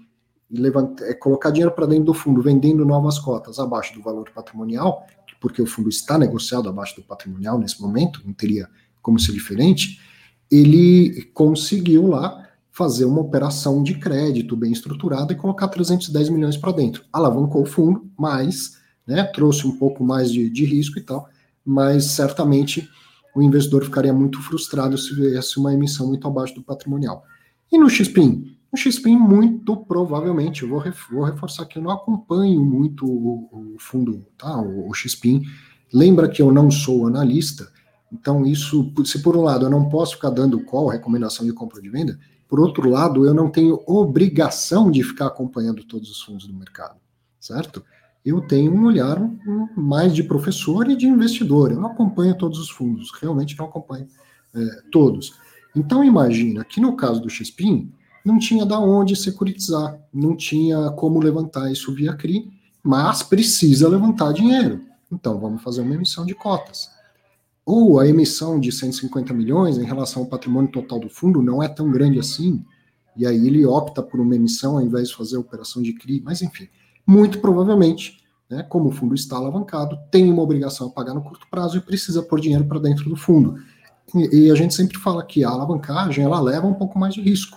e 0.51 0.59
levantar, 0.59 1.05
é, 1.07 1.15
colocar 1.15 1.51
dinheiro 1.51 1.74
para 1.74 1.87
dentro 1.87 2.05
do 2.05 2.15
fundo, 2.15 2.43
vendendo 2.43 2.85
novas 2.85 3.19
cotas 3.19 3.59
abaixo 3.59 3.95
do 3.95 4.03
valor 4.03 4.31
patrimonial, 4.31 5.07
porque 5.41 5.62
o 5.62 5.66
fundo 5.66 5.89
está 5.89 6.19
negociado 6.19 6.69
abaixo 6.69 6.97
do 6.97 7.03
patrimonial 7.03 7.59
nesse 7.59 7.81
momento, 7.81 8.23
não 8.24 8.33
teria 8.33 8.69
como 9.01 9.19
ser 9.19 9.33
diferente, 9.33 9.99
ele 10.51 11.31
conseguiu 11.35 12.07
lá 12.07 12.49
fazer 12.70 13.05
uma 13.05 13.20
operação 13.20 13.83
de 13.83 13.99
crédito 13.99 14.57
bem 14.57 14.73
estruturada 14.73 15.33
e 15.33 15.37
colocar 15.37 15.69
310 15.69 16.29
milhões 16.29 16.57
para 16.57 16.73
dentro. 16.73 17.05
Alavancou 17.12 17.62
o 17.62 17.66
fundo, 17.66 18.11
mas 18.16 18.79
né, 19.07 19.24
trouxe 19.24 19.66
um 19.66 19.77
pouco 19.77 20.05
mais 20.05 20.31
de, 20.31 20.49
de 20.49 20.65
risco 20.65 20.99
e 20.99 21.03
tal, 21.03 21.29
mas 21.65 22.07
certamente 22.07 22.89
o 23.34 23.42
investidor 23.42 23.84
ficaria 23.84 24.12
muito 24.12 24.40
frustrado 24.42 24.96
se 24.98 25.14
viesse 25.14 25.59
uma 25.59 25.72
emissão 25.72 26.06
muito 26.09 26.26
abaixo 26.26 26.54
do 26.54 26.62
patrimonial. 26.62 27.24
E 27.70 27.78
no 27.78 27.88
XPIN? 27.88 28.56
No 28.72 28.78
XPIN, 28.78 29.16
muito 29.16 29.76
provavelmente, 29.76 30.64
vou, 30.64 30.82
vou 31.10 31.24
reforçar 31.24 31.66
que 31.66 31.78
eu 31.78 31.82
não 31.82 31.90
acompanho 31.90 32.62
muito 32.64 33.06
o, 33.06 33.74
o 33.74 33.76
fundo, 33.78 34.24
tá? 34.36 34.60
o, 34.60 34.88
o 34.88 34.94
XPIN. 34.94 35.42
Lembra 35.92 36.28
que 36.28 36.40
eu 36.40 36.50
não 36.50 36.70
sou 36.70 37.06
analista, 37.06 37.70
então 38.10 38.46
isso, 38.46 38.92
se 39.04 39.22
por 39.22 39.36
um 39.36 39.42
lado 39.42 39.66
eu 39.66 39.70
não 39.70 39.88
posso 39.88 40.14
ficar 40.14 40.30
dando 40.30 40.60
qual 40.64 40.88
recomendação 40.88 41.46
de 41.46 41.52
compra 41.52 41.78
ou 41.78 41.82
de 41.82 41.90
venda, 41.90 42.18
por 42.48 42.60
outro 42.60 42.88
lado, 42.88 43.26
eu 43.26 43.32
não 43.32 43.50
tenho 43.50 43.82
obrigação 43.86 44.90
de 44.90 45.02
ficar 45.02 45.26
acompanhando 45.26 45.84
todos 45.84 46.10
os 46.10 46.20
fundos 46.20 46.46
do 46.46 46.52
mercado, 46.52 46.96
certo? 47.40 47.82
Eu 48.24 48.40
tenho 48.40 48.73
um 48.73 48.85
olhar 48.85 49.20
mais 49.77 50.15
de 50.15 50.23
professor 50.23 50.89
e 50.89 50.97
de 50.97 51.07
investidor. 51.07 51.73
Eu 51.73 51.81
não 51.81 51.90
acompanho 51.90 52.36
todos 52.36 52.59
os 52.59 52.70
fundos, 52.70 53.11
realmente 53.20 53.59
não 53.59 53.66
acompanho 53.66 54.07
é, 54.55 54.82
todos. 54.90 55.35
Então 55.74 56.05
imagina 56.05 56.65
que 56.65 56.81
no 56.81 56.94
caso 56.94 57.20
do 57.20 57.28
XPIN, 57.28 57.90
não 58.24 58.39
tinha 58.39 58.65
da 58.65 58.78
onde 58.78 59.16
securitizar, 59.16 59.99
não 60.15 60.36
tinha 60.36 60.90
como 60.90 61.19
levantar 61.19 61.73
isso 61.73 61.93
via 61.93 62.15
CRI, 62.15 62.49
mas 62.82 63.23
precisa 63.23 63.89
levantar 63.89 64.32
dinheiro. 64.32 64.81
Então 65.11 65.40
vamos 65.40 65.61
fazer 65.62 65.81
uma 65.81 65.94
emissão 65.94 66.24
de 66.24 66.35
cotas. 66.35 66.89
Ou 67.66 67.99
a 67.99 68.07
emissão 68.07 68.61
de 68.61 68.70
150 68.70 69.35
milhões 69.35 69.78
em 69.78 69.85
relação 69.85 70.23
ao 70.23 70.28
patrimônio 70.28 70.70
total 70.70 71.01
do 71.01 71.09
fundo 71.09 71.43
não 71.43 71.61
é 71.61 71.69
tão 71.69 71.90
grande 71.90 72.20
assim, 72.20 72.65
e 73.16 73.27
aí 73.27 73.47
ele 73.47 73.66
opta 73.66 74.03
por 74.03 74.20
uma 74.20 74.36
emissão 74.36 74.77
ao 74.77 74.82
invés 74.82 75.09
de 75.09 75.16
fazer 75.16 75.36
a 75.36 75.40
operação 75.40 75.82
de 75.82 75.93
CRI, 75.93 76.23
mas 76.24 76.43
enfim 76.43 76.69
muito 77.07 77.41
provavelmente, 77.41 78.23
né, 78.49 78.62
como 78.62 78.89
o 78.89 78.93
fundo 78.93 79.15
está 79.15 79.37
alavancado, 79.37 79.99
tem 80.11 80.31
uma 80.31 80.43
obrigação 80.43 80.89
a 80.89 80.91
pagar 80.91 81.15
no 81.15 81.23
curto 81.23 81.47
prazo 81.51 81.79
e 81.79 81.81
precisa 81.81 82.23
pôr 82.23 82.41
dinheiro 82.41 82.65
para 82.65 82.79
dentro 82.79 83.09
do 83.09 83.16
fundo. 83.16 83.59
E, 84.15 84.47
e, 84.47 84.51
a 84.51 84.55
gente 84.55 84.74
sempre 84.74 84.99
fala 84.99 85.24
que 85.24 85.45
a 85.45 85.49
alavancagem 85.49 86.24
ela 86.24 86.41
leva 86.41 86.66
um 86.66 86.74
pouco 86.74 86.99
mais 86.99 87.15
de 87.15 87.20
risco, 87.20 87.57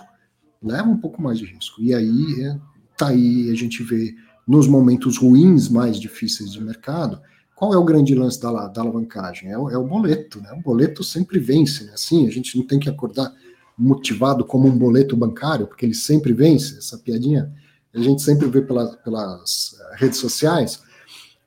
leva 0.62 0.88
um 0.88 0.96
pouco 0.96 1.20
mais 1.20 1.38
de 1.38 1.44
risco. 1.44 1.82
E 1.82 1.94
aí 1.94 2.42
é, 2.42 2.58
tá 2.96 3.08
aí 3.08 3.50
a 3.50 3.54
gente 3.54 3.82
vê 3.82 4.14
nos 4.46 4.66
momentos 4.66 5.18
ruins 5.18 5.68
mais 5.68 5.98
difíceis 5.98 6.52
de 6.52 6.62
mercado, 6.62 7.20
qual 7.56 7.72
é 7.72 7.76
o 7.76 7.84
grande 7.84 8.14
lance 8.14 8.40
da, 8.40 8.68
da 8.68 8.82
alavancagem? 8.82 9.50
É 9.50 9.58
o, 9.58 9.70
é 9.70 9.78
o, 9.78 9.84
boleto, 9.84 10.40
né? 10.40 10.52
O 10.52 10.60
boleto 10.60 11.02
sempre 11.02 11.38
vence, 11.38 11.84
né? 11.84 11.92
Assim, 11.94 12.26
a 12.26 12.30
gente 12.30 12.56
não 12.56 12.66
tem 12.66 12.78
que 12.78 12.88
acordar 12.88 13.32
motivado 13.76 14.44
como 14.44 14.68
um 14.68 14.76
boleto 14.76 15.16
bancário, 15.16 15.66
porque 15.66 15.86
ele 15.86 15.94
sempre 15.94 16.34
vence. 16.34 16.76
Essa 16.76 16.98
piadinha 16.98 17.50
a 17.96 18.02
gente 18.02 18.22
sempre 18.22 18.46
vê 18.48 18.60
pela, 18.60 18.86
pelas 18.98 19.74
eh, 19.80 19.96
redes 19.96 20.18
sociais, 20.18 20.82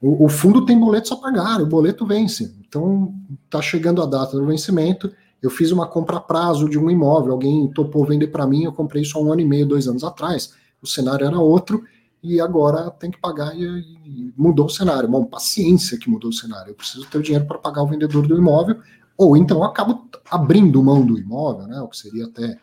o, 0.01 0.25
o, 0.25 0.29
fundo 0.29 0.65
tem 0.65 0.79
boletos 0.79 1.11
a 1.11 1.15
pagar, 1.17 1.61
o 1.61 1.65
boleto 1.65 2.05
vence. 2.05 2.55
Então, 2.67 3.13
está 3.45 3.61
chegando 3.61 4.01
a 4.01 4.05
data 4.05 4.37
do 4.37 4.45
vencimento, 4.45 5.11
eu 5.41 5.49
fiz 5.49 5.71
uma 5.71 5.87
compra 5.87 6.17
a 6.17 6.21
prazo 6.21 6.67
de 6.67 6.77
um 6.77 6.89
imóvel, 6.89 7.33
alguém 7.33 7.67
topou 7.71 8.05
vender 8.05 8.27
para 8.27 8.47
mim, 8.47 8.63
eu 8.63 8.73
comprei 8.73 9.03
isso 9.03 9.17
há 9.17 9.21
um 9.21 9.31
ano 9.31 9.41
e 9.41 9.45
meio, 9.45 9.67
dois 9.67 9.87
anos 9.87 10.03
atrás, 10.03 10.53
o 10.81 10.87
cenário 10.87 11.25
era 11.25 11.37
outro, 11.37 11.83
e 12.21 12.41
agora 12.41 12.89
tem 12.91 13.11
que 13.11 13.19
pagar 13.19 13.55
e, 13.55 13.63
e 13.63 14.33
mudou 14.35 14.65
o 14.65 14.69
cenário. 14.69 15.07
Bom, 15.07 15.23
paciência 15.23 15.97
que 15.97 16.09
mudou 16.09 16.31
o 16.31 16.33
cenário. 16.33 16.71
Eu 16.71 16.75
preciso 16.75 17.05
ter 17.07 17.17
o 17.17 17.21
dinheiro 17.21 17.45
para 17.45 17.57
pagar 17.57 17.83
o 17.83 17.87
vendedor 17.87 18.27
do 18.27 18.37
imóvel, 18.37 18.77
ou 19.17 19.37
então 19.37 19.63
acabo 19.63 20.05
abrindo 20.29 20.83
mão 20.83 21.05
do 21.05 21.17
imóvel, 21.17 21.67
né, 21.67 21.79
o 21.81 21.87
que 21.87 21.97
seria 21.97 22.25
até 22.25 22.57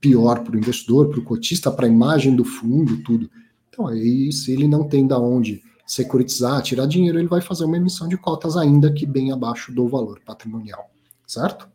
pior 0.00 0.40
para 0.44 0.54
o 0.54 0.58
investidor, 0.58 1.08
para 1.08 1.20
o 1.20 1.24
cotista, 1.24 1.70
para 1.70 1.86
a 1.86 1.88
imagem 1.88 2.34
do 2.34 2.44
fundo, 2.44 3.02
tudo. 3.02 3.30
Então, 3.68 3.86
aí, 3.86 4.32
se 4.32 4.52
ele 4.52 4.68
não 4.68 4.86
tem 4.86 5.06
da 5.06 5.18
onde 5.18 5.62
securitizar, 5.86 6.62
tirar 6.62 6.86
dinheiro, 6.86 7.18
ele 7.18 7.28
vai 7.28 7.40
fazer 7.40 7.64
uma 7.64 7.76
emissão 7.76 8.06
de 8.06 8.16
cotas 8.16 8.56
ainda 8.56 8.92
que 8.92 9.04
bem 9.04 9.32
abaixo 9.32 9.72
do 9.72 9.88
valor 9.88 10.20
patrimonial, 10.24 10.88
certo? 11.26 11.68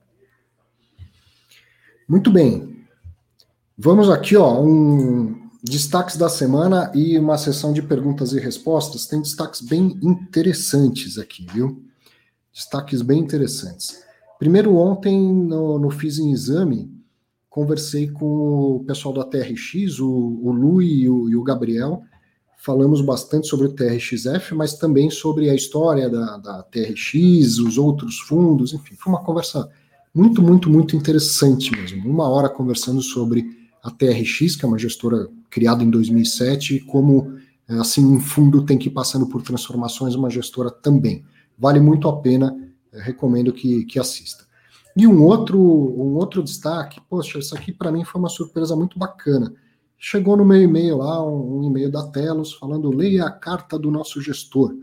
Muito 2.08 2.32
bem. 2.32 2.86
Vamos 3.78 4.10
aqui, 4.10 4.38
ó, 4.38 4.62
um 4.62 5.50
destaques 5.62 6.16
da 6.16 6.30
semana 6.30 6.92
e 6.94 7.18
uma 7.18 7.38
sessão 7.38 7.74
de 7.74 7.82
perguntas 7.82 8.32
e 8.32 8.40
respostas. 8.40 9.08
Tem 9.08 9.22
destaques 9.22 9.62
bem 9.62 10.00
interessantes 10.02 11.18
aqui, 11.18 11.46
viu? 11.52 11.84
Destaques 12.54 13.02
bem 13.02 13.20
interessantes. 13.20 14.02
Primeiro, 14.40 14.76
ontem, 14.76 15.20
no, 15.20 15.80
no 15.80 15.90
Fiz 15.90 16.20
em 16.20 16.32
Exame, 16.32 16.95
conversei 17.56 18.10
com 18.10 18.26
o 18.76 18.84
pessoal 18.86 19.14
da 19.14 19.24
TRX, 19.24 20.02
o, 20.02 20.10
o 20.44 20.52
Lu 20.52 20.82
e 20.82 21.10
o, 21.10 21.30
e 21.30 21.38
o, 21.38 21.42
Gabriel, 21.42 22.04
falamos 22.58 23.00
bastante 23.00 23.48
sobre 23.48 23.68
o 23.68 23.72
TRXF, 23.72 24.54
mas 24.54 24.74
também 24.74 25.10
sobre 25.10 25.50
a 25.50 25.56
história 25.56 26.10
da, 26.10 26.36
da 26.36 26.64
TRX, 26.64 27.60
os 27.60 27.78
outros 27.78 28.20
fundos, 28.20 28.74
enfim, 28.74 28.96
foi 28.98 29.14
uma 29.14 29.24
conversa 29.24 29.70
muito, 30.14 30.42
muito, 30.42 30.70
muito 30.70 30.98
interessante 30.98 31.72
mesmo. 31.72 32.10
Uma 32.10 32.28
hora 32.28 32.50
conversando 32.50 33.02
sobre 33.02 33.46
a 33.82 33.90
TRX, 33.90 34.58
que 34.58 34.66
é 34.66 34.68
uma 34.68 34.78
gestora 34.78 35.30
criada 35.50 35.82
em 35.82 35.90
2007, 35.90 36.76
e 36.76 36.80
como 36.82 37.38
assim 37.70 38.06
um 38.06 38.20
fundo 38.20 38.66
tem 38.66 38.78
que 38.78 38.90
ir 38.90 38.92
passando 38.92 39.28
por 39.28 39.42
transformações, 39.42 40.14
uma 40.14 40.30
gestora 40.30 40.70
também. 40.70 41.24
Vale 41.58 41.80
muito 41.80 42.10
a 42.10 42.20
pena, 42.22 42.54
recomendo 42.92 43.54
que, 43.54 43.86
que 43.86 43.98
assista. 43.98 44.45
E 44.96 45.06
um 45.06 45.24
outro, 45.24 45.60
um 45.60 46.16
outro 46.16 46.42
destaque, 46.42 47.02
poxa, 47.10 47.40
isso 47.40 47.56
aqui 47.56 47.74
para 47.74 47.92
mim 47.92 48.06
foi 48.06 48.20
uma 48.20 48.30
surpresa 48.30 48.76
muito 48.76 48.98
bacana. 48.98 49.54
Chegou 49.98 50.38
no 50.38 50.46
meu 50.46 50.62
e-mail 50.62 50.98
lá, 50.98 51.26
um, 51.26 51.64
e-mail 51.64 51.92
da 51.92 52.08
Telos, 52.08 52.54
falando: 52.54 52.96
leia 52.96 53.26
a 53.26 53.32
carta 53.32 53.78
do 53.78 53.92
nosso 53.92 54.22
gestor. 54.22 54.74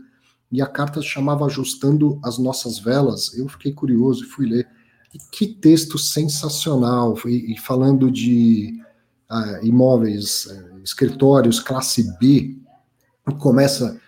E 0.51 0.61
a 0.61 0.67
carta 0.67 1.01
chamava 1.01 1.45
Ajustando 1.45 2.19
as 2.23 2.37
Nossas 2.37 2.77
Velas. 2.77 3.35
Eu 3.35 3.47
fiquei 3.47 3.73
curioso 3.73 4.23
e 4.23 4.27
fui 4.27 4.47
ler. 4.47 4.67
E 5.13 5.17
que 5.31 5.47
texto 5.47 5.97
sensacional! 5.97 7.17
E, 7.25 7.53
e 7.53 7.57
falando 7.57 8.11
de 8.11 8.79
uh, 9.31 9.65
imóveis, 9.65 10.45
uh, 10.45 10.79
escritórios 10.83 11.59
classe 11.59 12.15
B, 12.19 12.55
começa 13.39 13.99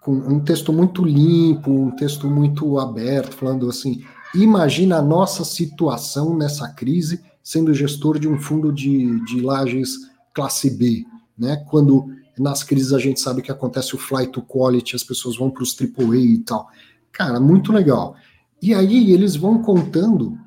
com 0.00 0.12
um 0.12 0.40
texto 0.40 0.72
muito 0.72 1.04
limpo, 1.04 1.70
um 1.70 1.90
texto 1.90 2.26
muito 2.28 2.78
aberto, 2.78 3.34
falando 3.34 3.68
assim 3.68 4.02
Imagina 4.34 4.96
a 4.96 5.02
nossa 5.02 5.44
situação 5.44 6.36
nessa 6.36 6.68
crise 6.68 7.22
sendo 7.42 7.74
gestor 7.74 8.18
de 8.18 8.28
um 8.28 8.38
fundo 8.38 8.72
de, 8.72 9.22
de 9.24 9.40
lajes 9.40 10.10
classe 10.32 10.70
B, 10.70 11.04
né? 11.36 11.56
Quando 11.68 12.06
nas 12.38 12.62
crises 12.62 12.92
a 12.92 12.98
gente 12.98 13.20
sabe 13.20 13.42
que 13.42 13.52
acontece 13.52 13.94
o 13.94 13.98
flight 13.98 14.32
to 14.32 14.42
quality, 14.42 14.96
as 14.96 15.04
pessoas 15.04 15.36
vão 15.36 15.50
para 15.50 15.62
os 15.62 15.76
AAA 15.78 16.16
e 16.16 16.38
tal. 16.38 16.68
Cara, 17.10 17.38
muito 17.38 17.72
legal. 17.72 18.16
E 18.60 18.72
aí 18.72 19.12
eles 19.12 19.36
vão 19.36 19.60
contando 19.60 20.38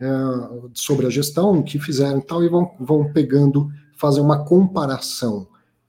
é, 0.00 0.08
sobre 0.74 1.06
a 1.06 1.10
gestão 1.10 1.62
que 1.62 1.78
fizeram 1.78 2.18
e 2.18 2.22
tal, 2.22 2.44
e 2.44 2.48
vão, 2.48 2.70
vão 2.78 3.12
pegando, 3.12 3.70
fazer 3.96 4.20
uma 4.20 4.44
comparação 4.44 5.46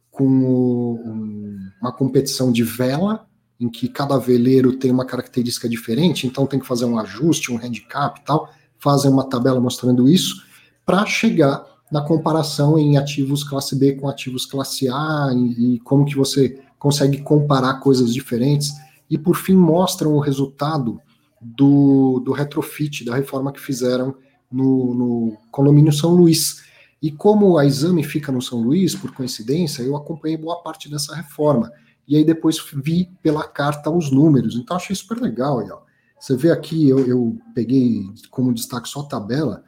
com 0.09 0.25
o, 0.25 0.93
um, 1.05 1.59
uma 1.81 1.91
competição 1.91 2.51
de 2.51 2.63
vela 2.63 3.25
em 3.61 3.69
que 3.69 3.87
cada 3.87 4.17
veleiro 4.17 4.75
tem 4.75 4.89
uma 4.89 5.05
característica 5.05 5.69
diferente, 5.69 6.25
então 6.25 6.47
tem 6.47 6.59
que 6.59 6.65
fazer 6.65 6.85
um 6.85 6.97
ajuste, 6.97 7.51
um 7.51 7.57
handicap 7.57 8.19
e 8.19 8.23
tal, 8.23 8.49
fazem 8.79 9.11
uma 9.11 9.29
tabela 9.29 9.61
mostrando 9.61 10.09
isso, 10.09 10.43
para 10.83 11.05
chegar 11.05 11.63
na 11.91 12.01
comparação 12.01 12.79
em 12.79 12.97
ativos 12.97 13.43
classe 13.43 13.75
B 13.75 13.93
com 13.93 14.09
ativos 14.09 14.47
classe 14.47 14.89
A 14.89 15.29
e, 15.35 15.75
e, 15.75 15.79
como 15.81 16.05
que 16.05 16.15
você 16.15 16.59
consegue 16.79 17.21
comparar 17.21 17.75
coisas 17.75 18.11
diferentes 18.11 18.71
e 19.07 19.17
por 19.17 19.35
fim 19.35 19.53
mostram 19.53 20.13
o 20.13 20.19
resultado 20.19 20.99
do, 21.39 22.19
do 22.25 22.31
retrofit, 22.31 23.05
da 23.05 23.15
reforma 23.15 23.51
que 23.51 23.59
fizeram 23.59 24.15
no, 24.51 24.93
no 24.95 25.37
condomínio 25.51 25.93
São 25.93 26.15
Luís. 26.15 26.63
E 27.01 27.11
como 27.11 27.57
a 27.57 27.65
Exame 27.65 28.03
fica 28.03 28.31
no 28.31 28.41
São 28.41 28.61
Luís, 28.61 28.95
por 28.95 29.11
coincidência, 29.13 29.83
eu 29.83 29.95
acompanhei 29.95 30.37
boa 30.37 30.61
parte 30.61 30.89
dessa 30.89 31.15
reforma. 31.15 31.71
E 32.07 32.17
aí 32.17 32.25
depois 32.25 32.57
vi 32.75 33.09
pela 33.21 33.47
carta 33.47 33.89
os 33.89 34.11
números. 34.11 34.55
Então 34.55 34.77
achei 34.77 34.95
super 34.95 35.19
legal 35.19 35.59
aí, 35.59 35.71
ó. 35.71 35.79
Você 36.19 36.35
vê 36.35 36.51
aqui, 36.51 36.87
eu, 36.87 36.99
eu 37.07 37.37
peguei 37.55 38.07
como 38.29 38.53
destaque 38.53 38.87
só 38.87 38.99
a 38.99 39.07
tabela, 39.07 39.63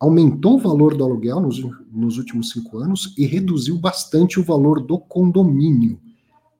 aumentou 0.00 0.56
o 0.56 0.58
valor 0.58 0.96
do 0.96 1.04
aluguel 1.04 1.40
nos, 1.40 1.60
nos 1.92 2.18
últimos 2.18 2.50
cinco 2.50 2.78
anos 2.78 3.14
e 3.16 3.24
reduziu 3.24 3.78
bastante 3.78 4.40
o 4.40 4.44
valor 4.44 4.80
do 4.80 4.98
condomínio. 4.98 6.00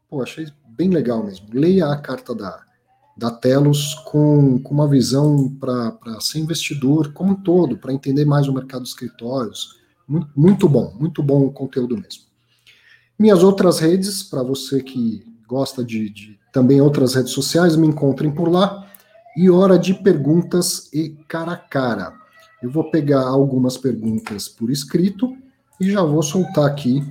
Pô, 0.08 0.22
achei 0.22 0.46
bem 0.68 0.90
legal 0.90 1.24
mesmo. 1.24 1.48
Leia 1.52 1.88
a 1.88 1.96
carta 1.98 2.34
da, 2.34 2.62
da 3.16 3.30
Telos 3.30 3.94
com, 3.94 4.60
com 4.60 4.74
uma 4.74 4.88
visão 4.88 5.48
para 5.58 6.20
ser 6.20 6.38
investidor 6.38 7.12
como 7.12 7.32
um 7.32 7.42
todo, 7.42 7.76
para 7.78 7.92
entender 7.92 8.24
mais 8.24 8.46
o 8.46 8.52
mercado 8.52 8.82
de 8.82 8.90
escritórios. 8.90 9.80
Muito, 10.06 10.28
muito 10.36 10.68
bom, 10.68 10.94
muito 11.00 11.22
bom 11.22 11.46
o 11.46 11.52
conteúdo 11.52 11.96
mesmo. 11.96 12.22
Minhas 13.18 13.42
outras 13.42 13.78
redes, 13.78 14.22
para 14.22 14.42
você 14.42 14.82
que 14.82 15.24
gosta 15.48 15.82
de, 15.82 16.10
de 16.10 16.38
também 16.52 16.80
outras 16.80 17.14
redes 17.14 17.32
sociais, 17.32 17.76
me 17.76 17.86
encontrem 17.86 18.30
por 18.30 18.48
lá. 18.48 18.86
E 19.36 19.50
hora 19.50 19.78
de 19.78 19.94
perguntas 19.94 20.90
e 20.92 21.10
cara 21.28 21.52
a 21.52 21.56
cara. 21.56 22.12
Eu 22.62 22.70
vou 22.70 22.90
pegar 22.90 23.22
algumas 23.22 23.76
perguntas 23.76 24.48
por 24.48 24.70
escrito 24.70 25.36
e 25.80 25.90
já 25.90 26.02
vou 26.02 26.22
soltar 26.22 26.64
aqui 26.66 27.02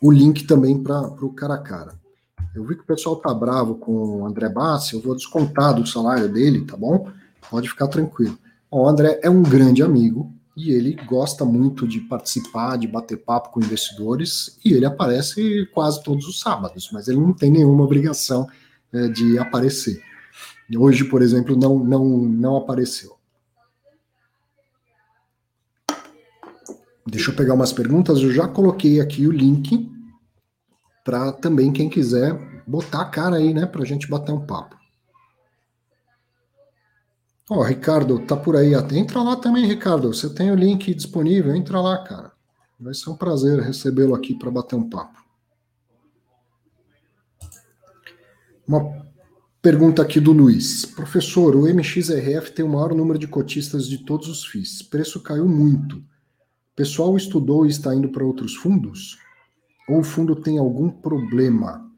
o 0.00 0.12
link 0.12 0.44
também 0.46 0.80
para 0.80 1.00
o 1.00 1.32
cara 1.32 1.54
a 1.54 1.58
cara. 1.58 1.94
Eu 2.54 2.64
vi 2.64 2.76
que 2.76 2.82
o 2.82 2.86
pessoal 2.86 3.16
tá 3.16 3.34
bravo 3.34 3.74
com 3.74 3.92
o 3.92 4.26
André 4.26 4.48
Bassi, 4.48 4.94
eu 4.94 5.00
vou 5.00 5.14
descontar 5.14 5.74
do 5.74 5.86
salário 5.86 6.28
dele, 6.28 6.64
tá 6.64 6.76
bom? 6.76 7.08
Pode 7.50 7.68
ficar 7.68 7.88
tranquilo. 7.88 8.38
o 8.70 8.88
André 8.88 9.20
é 9.22 9.28
um 9.28 9.42
grande 9.42 9.82
amigo 9.82 10.32
e 10.56 10.70
ele 10.70 10.94
gosta 11.04 11.44
muito 11.44 11.86
de 11.86 12.00
participar, 12.00 12.78
de 12.78 12.88
bater 12.88 13.18
papo 13.18 13.50
com 13.50 13.60
investidores 13.60 14.58
e 14.64 14.72
ele 14.72 14.86
aparece 14.86 15.66
quase 15.74 16.02
todos 16.02 16.26
os 16.26 16.40
sábados, 16.40 16.88
mas 16.92 17.08
ele 17.08 17.20
não 17.20 17.34
tem 17.34 17.50
nenhuma 17.50 17.84
obrigação 17.84 18.46
é, 18.92 19.08
de 19.08 19.38
aparecer. 19.38 20.02
Hoje, 20.74 21.04
por 21.04 21.20
exemplo, 21.20 21.54
não, 21.56 21.78
não, 21.78 22.04
não 22.18 22.56
apareceu. 22.56 23.16
Deixa 27.06 27.30
eu 27.30 27.36
pegar 27.36 27.54
umas 27.54 27.72
perguntas. 27.72 28.20
Eu 28.20 28.32
já 28.32 28.48
coloquei 28.48 29.00
aqui 29.00 29.28
o 29.28 29.32
link 29.32 29.88
para 31.04 31.30
também 31.32 31.72
quem 31.72 31.88
quiser 31.88 32.34
botar 32.66 33.02
a 33.02 33.10
cara 33.10 33.36
aí, 33.36 33.54
né, 33.54 33.64
para 33.64 33.82
a 33.82 33.86
gente 33.86 34.08
bater 34.08 34.32
um 34.32 34.44
papo. 34.44 34.75
Ó, 37.48 37.62
Ricardo, 37.62 38.18
tá 38.26 38.36
por 38.36 38.56
aí. 38.56 38.72
Entra 38.92 39.22
lá 39.22 39.36
também, 39.36 39.66
Ricardo. 39.66 40.12
Você 40.12 40.28
tem 40.28 40.50
o 40.50 40.56
link 40.56 40.92
disponível, 40.92 41.54
entra 41.54 41.80
lá, 41.80 42.02
cara. 42.02 42.32
Vai 42.78 42.92
ser 42.92 43.08
um 43.08 43.16
prazer 43.16 43.60
recebê-lo 43.60 44.14
aqui 44.14 44.34
para 44.34 44.50
bater 44.50 44.74
um 44.74 44.88
papo. 44.88 45.24
Uma 48.66 49.06
pergunta 49.62 50.02
aqui 50.02 50.18
do 50.18 50.32
Luiz. 50.32 50.84
Professor, 50.84 51.54
o 51.54 51.68
MXRF 51.72 52.50
tem 52.50 52.64
o 52.64 52.68
maior 52.68 52.92
número 52.94 53.18
de 53.18 53.28
cotistas 53.28 53.86
de 53.86 53.98
todos 53.98 54.28
os 54.28 54.44
FIIs. 54.44 54.82
Preço 54.82 55.22
caiu 55.22 55.48
muito. 55.48 55.98
O 55.98 56.74
pessoal 56.74 57.16
estudou 57.16 57.64
e 57.64 57.70
está 57.70 57.94
indo 57.94 58.08
para 58.08 58.24
outros 58.24 58.56
fundos? 58.56 59.18
Ou 59.88 60.00
o 60.00 60.04
fundo 60.04 60.34
tem 60.34 60.58
algum 60.58 60.90
problema? 60.90 61.88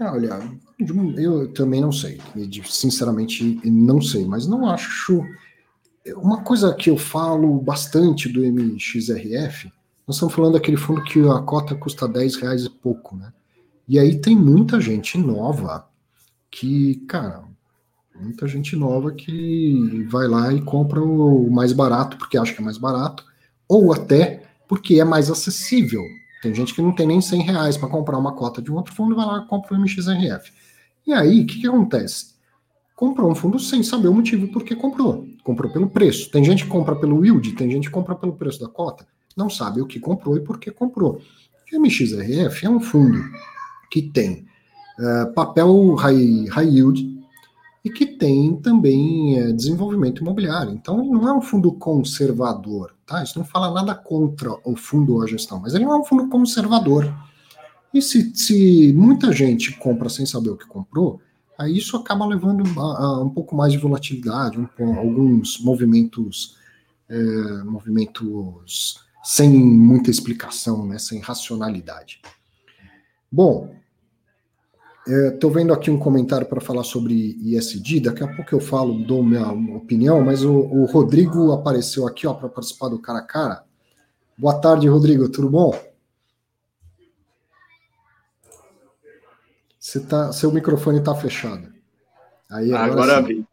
É, 0.00 0.04
olha, 0.04 0.40
eu 0.78 1.52
também 1.52 1.80
não 1.80 1.92
sei. 1.92 2.20
Sinceramente, 2.64 3.60
não 3.64 4.00
sei, 4.00 4.24
mas 4.24 4.46
não 4.46 4.68
acho. 4.68 5.24
Uma 6.16 6.42
coisa 6.42 6.74
que 6.74 6.90
eu 6.90 6.98
falo 6.98 7.60
bastante 7.60 8.28
do 8.28 8.44
MXRF, 8.44 9.72
nós 10.06 10.16
estamos 10.16 10.34
falando 10.34 10.52
daquele 10.54 10.76
fundo 10.76 11.02
que 11.04 11.20
a 11.28 11.40
cota 11.40 11.74
custa 11.74 12.06
10 12.06 12.36
reais 12.36 12.64
e 12.64 12.70
pouco, 12.70 13.16
né? 13.16 13.32
E 13.88 13.98
aí 13.98 14.20
tem 14.20 14.36
muita 14.36 14.80
gente 14.80 15.16
nova 15.16 15.86
que, 16.50 16.96
cara, 17.06 17.42
muita 18.18 18.46
gente 18.46 18.76
nova 18.76 19.12
que 19.12 20.06
vai 20.10 20.26
lá 20.26 20.52
e 20.52 20.60
compra 20.60 21.02
o 21.02 21.50
mais 21.50 21.72
barato 21.72 22.16
porque 22.16 22.36
acha 22.36 22.52
que 22.52 22.60
é 22.60 22.64
mais 22.64 22.78
barato, 22.78 23.24
ou 23.68 23.92
até 23.92 24.42
porque 24.68 25.00
é 25.00 25.04
mais 25.04 25.30
acessível. 25.30 26.02
Tem 26.42 26.54
gente 26.54 26.74
que 26.74 26.82
não 26.82 26.94
tem 26.94 27.06
nem 27.06 27.20
100 27.20 27.42
reais 27.42 27.76
para 27.76 27.88
comprar 27.88 28.18
uma 28.18 28.32
cota 28.32 28.60
de 28.60 28.70
um 28.70 28.76
outro 28.76 28.94
fundo 28.94 29.14
e 29.14 29.16
vai 29.16 29.24
lá 29.24 29.38
e 29.38 29.48
compra 29.48 29.74
o 29.74 29.80
MXRF. 29.80 30.52
E 31.06 31.12
aí, 31.12 31.42
o 31.42 31.46
que, 31.46 31.60
que 31.60 31.66
acontece? 31.66 32.34
Comprou 32.96 33.30
um 33.30 33.34
fundo 33.34 33.58
sem 33.58 33.82
saber 33.82 34.08
o 34.08 34.14
motivo 34.14 34.48
por 34.48 34.62
que 34.62 34.74
comprou. 34.74 35.26
Comprou 35.42 35.72
pelo 35.72 35.90
preço. 35.90 36.30
Tem 36.30 36.44
gente 36.44 36.64
que 36.64 36.70
compra 36.70 36.94
pelo 36.96 37.24
yield, 37.24 37.52
tem 37.52 37.70
gente 37.70 37.88
que 37.88 37.92
compra 37.92 38.14
pelo 38.14 38.34
preço 38.34 38.60
da 38.60 38.68
cota. 38.68 39.06
Não 39.36 39.50
sabe 39.50 39.80
o 39.80 39.86
que 39.86 39.98
comprou 39.98 40.36
e 40.36 40.40
por 40.40 40.58
que 40.58 40.70
comprou. 40.70 41.20
O 41.72 41.80
MXRF 41.80 42.66
é 42.66 42.70
um 42.70 42.80
fundo 42.80 43.18
que 43.90 44.00
tem 44.02 44.46
uh, 44.98 45.32
papel 45.34 45.94
high, 45.94 46.46
high 46.46 46.68
yield 46.68 47.14
e 47.84 47.90
que 47.90 48.06
tem 48.06 48.56
também 48.56 49.42
uh, 49.42 49.52
desenvolvimento 49.52 50.22
imobiliário. 50.22 50.72
Então, 50.72 51.00
ele 51.00 51.10
não 51.10 51.28
é 51.28 51.32
um 51.32 51.42
fundo 51.42 51.72
conservador. 51.72 52.94
Tá? 53.04 53.22
Isso 53.22 53.38
não 53.38 53.44
fala 53.44 53.70
nada 53.72 53.94
contra 53.94 54.50
o 54.64 54.76
fundo 54.76 55.14
ou 55.14 55.22
a 55.22 55.26
gestão, 55.26 55.60
mas 55.60 55.74
ele 55.74 55.84
não 55.84 55.94
é 55.94 55.98
um 55.98 56.04
fundo 56.04 56.28
conservador. 56.28 57.12
E 57.94 58.02
se, 58.02 58.34
se 58.34 58.92
muita 58.92 59.30
gente 59.30 59.78
compra 59.78 60.08
sem 60.08 60.26
saber 60.26 60.50
o 60.50 60.56
que 60.56 60.66
comprou, 60.66 61.20
aí 61.56 61.78
isso 61.78 61.96
acaba 61.96 62.26
levando 62.26 62.64
a, 62.80 62.82
a 62.82 63.22
um 63.22 63.30
pouco 63.30 63.54
mais 63.54 63.72
de 63.72 63.78
volatilidade, 63.78 64.58
um, 64.58 64.98
alguns 64.98 65.60
movimentos, 65.60 66.56
é, 67.08 67.16
movimentos 67.62 68.98
sem 69.22 69.48
muita 69.48 70.10
explicação, 70.10 70.84
né, 70.84 70.98
sem 70.98 71.20
racionalidade. 71.20 72.20
Bom, 73.30 73.72
estou 75.06 75.50
é, 75.52 75.54
vendo 75.54 75.72
aqui 75.72 75.88
um 75.88 75.98
comentário 75.98 76.48
para 76.48 76.60
falar 76.60 76.82
sobre 76.82 77.38
ISD. 77.40 78.00
Daqui 78.00 78.24
a 78.24 78.34
pouco 78.34 78.52
eu 78.52 78.60
falo, 78.60 79.04
dou 79.04 79.22
minha 79.22 79.46
opinião, 79.76 80.20
mas 80.20 80.42
o, 80.42 80.52
o 80.52 80.84
Rodrigo 80.86 81.52
apareceu 81.52 82.08
aqui 82.08 82.22
para 82.22 82.48
participar 82.48 82.88
do 82.88 82.98
cara 82.98 83.20
a 83.20 83.22
cara. 83.22 83.64
Boa 84.36 84.60
tarde, 84.60 84.88
Rodrigo, 84.88 85.28
tudo 85.28 85.48
bom? 85.48 85.93
Você 89.84 90.00
tá, 90.00 90.32
seu 90.32 90.50
microfone 90.50 90.98
está 90.98 91.14
fechado. 91.14 91.68
Aí 92.50 92.72
agora, 92.72 93.18
agora 93.18 93.44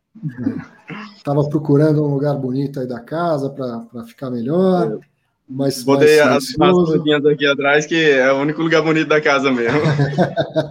Estava 1.18 1.44
procurando 1.50 2.02
um 2.06 2.14
lugar 2.14 2.36
bonito 2.36 2.80
aí 2.80 2.88
da 2.88 3.02
casa 3.02 3.50
para 3.50 4.06
ficar 4.06 4.32
melhor. 4.32 4.98
Mas 5.48 5.84
Botei 5.84 6.22
as, 6.22 6.56
as 6.58 7.26
aqui 7.26 7.46
atrás, 7.46 7.86
que 7.86 8.12
é 8.12 8.32
o 8.32 8.38
único 8.38 8.62
lugar 8.62 8.82
bonito 8.82 9.10
da 9.10 9.20
casa 9.20 9.52
mesmo. 9.52 9.82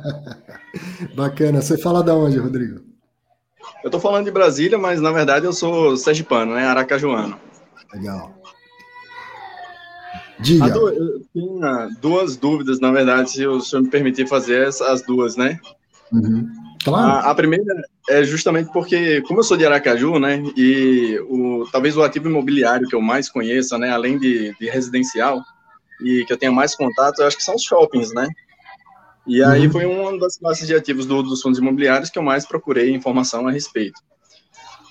Bacana. 1.15 1.61
Você 1.61 1.77
fala 1.77 2.03
da 2.03 2.15
onde, 2.15 2.39
Rodrigo? 2.39 2.81
Eu 3.85 3.89
estou 3.89 4.01
falando 4.01 4.25
de 4.25 4.31
Brasília, 4.31 4.79
mas 4.79 4.99
na 4.99 5.13
verdade 5.13 5.45
eu 5.45 5.53
sou 5.53 5.95
sergipano, 5.95 6.55
né? 6.55 6.65
Aracajuano. 6.65 7.39
Legal. 7.93 8.40
Diga. 10.41 10.67
eu 10.69 11.23
tinha 11.33 11.89
duas 12.01 12.37
dúvidas, 12.37 12.81
na 12.81 12.91
verdade, 12.91 13.31
se 13.31 13.47
o 13.47 13.61
senhor 13.61 13.83
me 13.83 13.91
permitir 13.91 14.27
fazer 14.27 14.67
as 14.67 15.03
duas, 15.03 15.37
né? 15.37 15.59
Uhum. 16.13 16.49
Claro. 16.83 17.27
A, 17.27 17.31
a, 17.31 17.35
primeira 17.35 17.75
é 18.09 18.25
justamente 18.25 18.73
porque, 18.73 19.21
como 19.23 19.41
eu 19.41 19.45
sou 19.45 19.57
de 19.57 19.67
Aracaju, 19.67 20.19
né, 20.19 20.43
e 20.57 21.21
o, 21.29 21.67
talvez 21.71 21.95
o 21.95 22.03
ativo 22.03 22.29
imobiliário 22.29 22.89
que 22.89 22.95
eu 22.95 23.03
mais 23.03 23.29
conheça, 23.29 23.77
né, 23.77 23.91
além 23.91 24.19
de, 24.19 24.55
de 24.59 24.71
residencial, 24.71 25.43
e 26.03 26.25
que 26.25 26.33
eu 26.33 26.39
tenha 26.39 26.51
mais 26.51 26.75
contato, 26.75 27.21
eu 27.21 27.27
acho 27.27 27.37
que 27.37 27.43
são 27.43 27.55
os 27.55 27.63
shoppings, 27.63 28.15
né? 28.15 28.27
E 29.27 29.45
aí 29.45 29.67
uhum. 29.67 29.73
foi 29.73 29.85
uma 29.85 30.19
das 30.19 30.39
classes 30.39 30.67
de 30.67 30.75
ativos 30.75 31.05
do, 31.05 31.23
dos 31.23 31.43
fundos 31.43 31.59
imobiliários 31.59 32.09
que 32.09 32.19
eu 32.19 32.23
mais 32.23 32.47
procurei 32.47 32.91
informação 32.95 33.47
a 33.47 33.51
respeito 33.51 34.01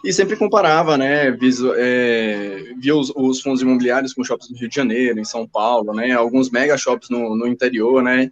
e 0.04 0.14
sempre 0.14 0.36
comparava, 0.36 0.98
né, 0.98 1.32
visu, 1.32 1.74
é, 1.76 2.74
via 2.78 2.96
os, 2.96 3.12
os, 3.16 3.42
fundos 3.42 3.62
imobiliários 3.62 4.14
com 4.14 4.24
shoppings 4.24 4.52
no 4.52 4.58
Rio 4.58 4.70
de 4.70 4.76
Janeiro, 4.76 5.20
em 5.20 5.26
São 5.26 5.48
Paulo, 5.48 5.94
né, 5.94 6.12
alguns 6.12 6.50
mega 6.50 6.78
shops 6.78 7.10
no, 7.10 7.36
no 7.36 7.48
interior, 7.48 8.02
né, 8.02 8.30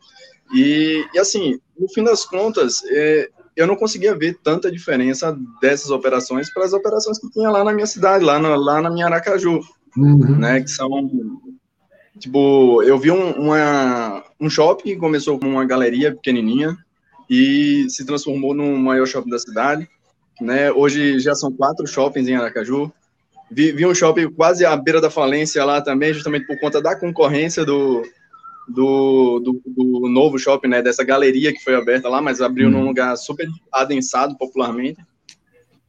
e, 0.53 1.05
e, 1.13 1.19
assim, 1.19 1.59
no 1.77 1.89
fim 1.89 2.03
das 2.03 2.25
contas, 2.25 2.81
é, 2.85 3.29
eu 3.55 3.67
não 3.67 3.75
conseguia 3.75 4.15
ver 4.15 4.39
tanta 4.41 4.71
diferença 4.71 5.37
dessas 5.61 5.89
operações 5.89 6.51
para 6.53 6.63
as 6.63 6.73
operações 6.73 7.19
que 7.19 7.29
tinha 7.31 7.49
lá 7.49 7.63
na 7.63 7.73
minha 7.73 7.87
cidade, 7.87 8.23
lá, 8.23 8.39
no, 8.39 8.55
lá 8.55 8.81
na 8.81 8.89
minha 8.89 9.07
Aracaju, 9.07 9.59
uhum. 9.97 10.37
né, 10.37 10.61
que 10.61 10.69
são, 10.69 10.89
tipo, 12.17 12.81
eu 12.83 12.97
vi 12.97 13.11
um, 13.11 13.31
uma, 13.31 14.23
um 14.39 14.49
shopping 14.49 14.83
que 14.83 14.95
começou 14.95 15.37
com 15.37 15.47
uma 15.47 15.65
galeria 15.65 16.13
pequenininha 16.13 16.77
e 17.29 17.87
se 17.89 18.05
transformou 18.05 18.53
no 18.53 18.77
maior 18.77 19.05
shopping 19.05 19.29
da 19.29 19.39
cidade, 19.39 19.89
né? 20.41 20.71
Hoje 20.71 21.19
já 21.19 21.35
são 21.35 21.51
quatro 21.51 21.85
shoppings 21.87 22.27
em 22.27 22.35
Aracaju. 22.35 22.91
Vi, 23.49 23.71
vi, 23.71 23.85
um 23.85 23.95
shopping 23.95 24.29
quase 24.31 24.65
à 24.65 24.75
beira 24.75 24.99
da 24.99 25.09
falência 25.09 25.63
lá 25.63 25.81
também, 25.81 26.13
justamente 26.13 26.45
por 26.45 26.59
conta 26.59 26.81
da 26.81 26.95
concorrência 26.95 27.63
do, 27.63 28.03
do, 28.67 29.39
do, 29.39 29.61
do, 29.65 30.09
novo 30.09 30.37
shopping, 30.37 30.67
né, 30.67 30.81
dessa 30.81 31.03
galeria 31.03 31.53
que 31.53 31.63
foi 31.63 31.75
aberta 31.75 32.09
lá, 32.09 32.21
mas 32.21 32.41
abriu 32.41 32.69
num 32.69 32.79
uhum. 32.79 32.87
lugar 32.87 33.15
super 33.15 33.47
adensado 33.71 34.37
popularmente. 34.37 34.99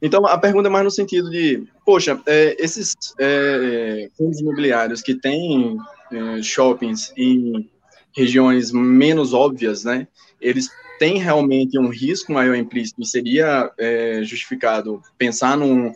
Então, 0.01 0.25
a 0.25 0.37
pergunta 0.37 0.69
é 0.69 0.71
mais 0.71 0.85
no 0.85 0.91
sentido 0.91 1.29
de, 1.29 1.67
poxa, 1.85 2.19
é, 2.25 2.55
esses 2.57 2.95
é, 3.19 4.09
fundos 4.17 4.39
imobiliários 4.39 5.01
que 5.01 5.13
têm 5.13 5.77
é, 6.11 6.41
shoppings 6.41 7.11
em 7.17 7.69
regiões 8.15 8.71
menos 8.71 9.33
óbvias, 9.33 9.83
né, 9.83 10.07
eles 10.39 10.69
têm 10.99 11.17
realmente 11.17 11.79
um 11.79 11.87
risco 11.87 12.31
maior 12.33 12.55
implícito 12.55 13.01
e 13.01 13.05
seria 13.05 13.71
é, 13.77 14.19
justificado 14.23 15.01
pensar 15.17 15.57
num 15.57 15.91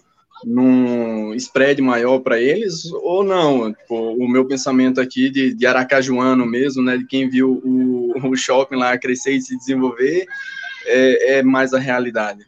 num 0.46 1.34
spread 1.36 1.82
maior 1.82 2.20
para 2.20 2.40
eles 2.40 2.92
ou 2.92 3.24
não? 3.24 3.72
Tipo, 3.72 3.96
o 3.96 4.28
meu 4.28 4.46
pensamento 4.46 5.00
aqui 5.00 5.30
de, 5.30 5.54
de 5.54 5.66
aracajuano 5.66 6.46
mesmo, 6.46 6.84
né, 6.84 6.98
de 6.98 7.06
quem 7.06 7.30
viu 7.30 7.62
o, 7.64 8.30
o 8.30 8.36
shopping 8.36 8.76
lá 8.76 8.98
crescer 8.98 9.32
e 9.34 9.42
se 9.42 9.58
desenvolver, 9.58 10.26
é, 10.86 11.38
é 11.38 11.44
mais 11.44 11.74
a 11.74 11.80
realidade. 11.80 12.46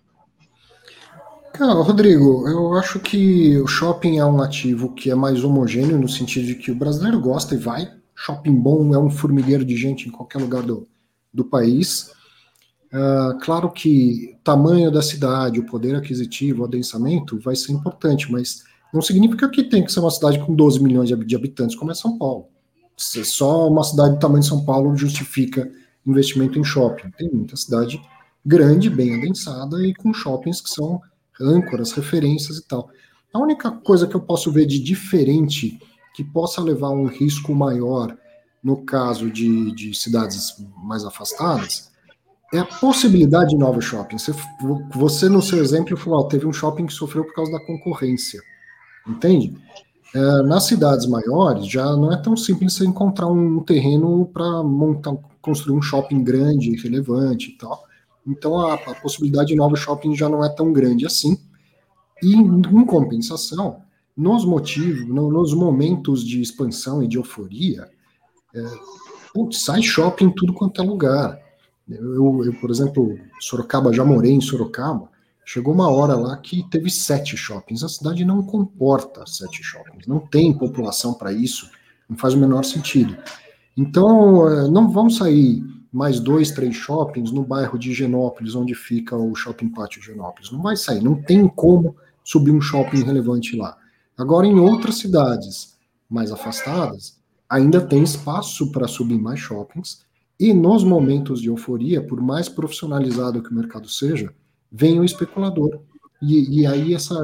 Cara, 1.53 1.71
Rodrigo, 1.71 2.45
eu 2.49 2.73
acho 2.73 2.99
que 2.99 3.57
o 3.59 3.67
shopping 3.67 4.17
é 4.17 4.25
um 4.25 4.41
ativo 4.41 4.91
que 4.93 5.09
é 5.09 5.15
mais 5.15 5.41
homogêneo 5.41 5.97
no 5.97 6.09
sentido 6.09 6.45
de 6.45 6.55
que 6.55 6.69
o 6.69 6.75
brasileiro 6.75 7.17
gosta 7.17 7.55
e 7.55 7.57
vai. 7.57 7.89
Shopping 8.13 8.55
bom 8.55 8.93
é 8.93 8.99
um 8.99 9.09
formigueiro 9.09 9.63
de 9.63 9.77
gente 9.77 10.09
em 10.09 10.11
qualquer 10.11 10.39
lugar 10.39 10.63
do, 10.63 10.85
do 11.33 11.45
país. 11.45 12.11
Uh, 12.95 13.37
claro 13.41 13.69
que 13.71 14.37
tamanho 14.41 14.89
da 14.89 15.01
cidade, 15.01 15.59
o 15.59 15.65
poder 15.65 15.95
aquisitivo, 15.95 16.61
o 16.61 16.65
adensamento 16.65 17.37
vai 17.37 17.53
ser 17.53 17.73
importante, 17.73 18.31
mas 18.31 18.63
não 18.93 19.01
significa 19.01 19.49
que 19.49 19.63
tem 19.63 19.83
que 19.83 19.91
ser 19.91 19.99
uma 19.99 20.09
cidade 20.09 20.39
com 20.39 20.55
12 20.55 20.81
milhões 20.81 21.09
de 21.09 21.35
habitantes, 21.35 21.75
como 21.75 21.91
é 21.91 21.93
São 21.93 22.17
Paulo. 22.17 22.47
Só 22.95 23.67
uma 23.67 23.83
cidade 23.83 24.13
do 24.13 24.19
tamanho 24.19 24.39
de 24.41 24.47
São 24.47 24.63
Paulo 24.63 24.95
justifica 24.95 25.69
investimento 26.07 26.57
em 26.57 26.63
shopping. 26.63 27.09
Tem 27.17 27.29
muita 27.29 27.57
cidade 27.57 28.01
grande, 28.45 28.89
bem 28.89 29.17
adensada 29.17 29.85
e 29.85 29.93
com 29.93 30.13
shoppings 30.13 30.61
que 30.61 30.69
são 30.69 31.01
âncoras, 31.41 31.91
referências 31.91 32.59
e 32.59 32.65
tal. 32.65 32.89
A 33.33 33.39
única 33.39 33.69
coisa 33.71 34.07
que 34.07 34.15
eu 34.15 34.21
posso 34.21 34.49
ver 34.53 34.65
de 34.65 34.79
diferente 34.79 35.77
que 36.13 36.23
possa 36.23 36.61
levar 36.61 36.87
a 36.87 36.91
um 36.91 37.07
risco 37.07 37.53
maior 37.53 38.15
no 38.63 38.85
caso 38.85 39.29
de, 39.29 39.73
de 39.73 39.93
cidades 39.93 40.55
mais 40.77 41.03
afastadas 41.03 41.93
é 42.53 42.59
a 42.59 42.65
possibilidade 42.65 43.49
de 43.49 43.57
novos 43.57 43.85
shoppings. 43.85 44.25
Você, 44.25 44.33
você, 44.93 45.29
no 45.29 45.41
seu 45.41 45.59
exemplo, 45.59 45.97
falou: 45.97 46.27
teve 46.27 46.45
um 46.45 46.53
shopping 46.53 46.85
que 46.85 46.93
sofreu 46.93 47.25
por 47.25 47.33
causa 47.33 47.51
da 47.51 47.65
concorrência. 47.65 48.41
Entende? 49.07 49.53
É, 50.13 50.19
nas 50.43 50.65
cidades 50.65 51.05
maiores, 51.07 51.67
já 51.67 51.85
não 51.95 52.11
é 52.11 52.17
tão 52.17 52.37
simples 52.37 52.73
você 52.73 52.85
encontrar 52.85 53.27
um 53.27 53.59
terreno 53.61 54.25
para 54.31 54.63
montar, 54.63 55.13
construir 55.41 55.77
um 55.77 55.81
shopping 55.81 56.23
grande, 56.23 56.75
relevante 56.81 57.51
e 57.51 57.57
tal. 57.57 57.83
Então, 58.25 58.57
a, 58.59 58.75
a 58.75 58.95
possibilidade 58.95 59.49
de 59.49 59.55
novos 59.55 59.79
shoppings 59.79 60.17
já 60.17 60.29
não 60.29 60.43
é 60.43 60.49
tão 60.49 60.71
grande 60.71 61.05
assim. 61.05 61.37
E, 62.23 62.33
em 62.33 62.85
compensação, 62.85 63.81
nos 64.15 64.45
motivos, 64.45 65.07
no, 65.07 65.29
nos 65.29 65.53
momentos 65.53 66.23
de 66.23 66.41
expansão 66.41 67.03
e 67.03 67.07
de 67.07 67.17
euforia, 67.17 67.89
é, 68.55 68.63
putz, 69.33 69.65
sai 69.65 69.81
shopping 69.81 70.29
tudo 70.29 70.53
quanto 70.53 70.81
é 70.81 70.85
lugar. 70.85 71.44
Eu, 71.87 72.43
eu, 72.43 72.53
por 72.59 72.71
exemplo, 72.71 73.17
Sorocaba, 73.39 73.93
já 73.93 74.03
morei 74.03 74.31
em 74.31 74.41
Sorocaba, 74.41 75.09
chegou 75.45 75.73
uma 75.73 75.89
hora 75.89 76.15
lá 76.15 76.35
que 76.37 76.67
teve 76.69 76.89
sete 76.89 77.37
shoppings. 77.37 77.83
A 77.83 77.89
cidade 77.89 78.25
não 78.25 78.41
comporta 78.41 79.23
sete 79.27 79.63
shoppings, 79.63 80.07
não 80.07 80.19
tem 80.19 80.57
população 80.57 81.13
para 81.13 81.31
isso, 81.31 81.69
não 82.09 82.17
faz 82.17 82.33
o 82.33 82.39
menor 82.39 82.63
sentido. 82.65 83.15
Então, 83.77 84.49
é, 84.49 84.67
não 84.69 84.89
vão 84.89 85.09
sair 85.09 85.63
mais 85.91 86.19
dois, 86.19 86.51
três 86.51 86.75
shoppings 86.75 87.31
no 87.31 87.43
bairro 87.43 87.77
de 87.77 87.93
Genópolis, 87.93 88.55
onde 88.55 88.73
fica 88.75 89.15
o 89.15 89.33
Shopping 89.33 89.69
Pátio 89.69 90.01
Genópolis. 90.01 90.51
Não 90.51 90.61
vai 90.61 90.75
sair, 90.75 91.01
não 91.01 91.21
tem 91.21 91.47
como 91.47 91.95
subir 92.23 92.51
um 92.51 92.59
shopping 92.59 93.03
relevante 93.03 93.55
lá. 93.55 93.77
Agora, 94.17 94.47
em 94.47 94.59
outras 94.59 94.97
cidades 94.97 95.77
mais 96.09 96.31
afastadas, 96.31 97.17
ainda 97.49 97.79
tem 97.79 98.03
espaço 98.03 98.71
para 98.71 98.87
subir 98.87 99.19
mais 99.19 99.39
shoppings, 99.39 100.04
e 100.39 100.53
nos 100.53 100.83
momentos 100.83 101.41
de 101.41 101.47
euforia, 101.47 102.01
por 102.01 102.21
mais 102.21 102.49
profissionalizado 102.49 103.41
que 103.41 103.51
o 103.51 103.55
mercado 103.55 103.89
seja, 103.89 104.33
vem 104.71 104.99
o 104.99 105.05
especulador. 105.05 105.79
E, 106.21 106.61
e 106.61 106.67
aí 106.67 106.93
essa 106.93 107.15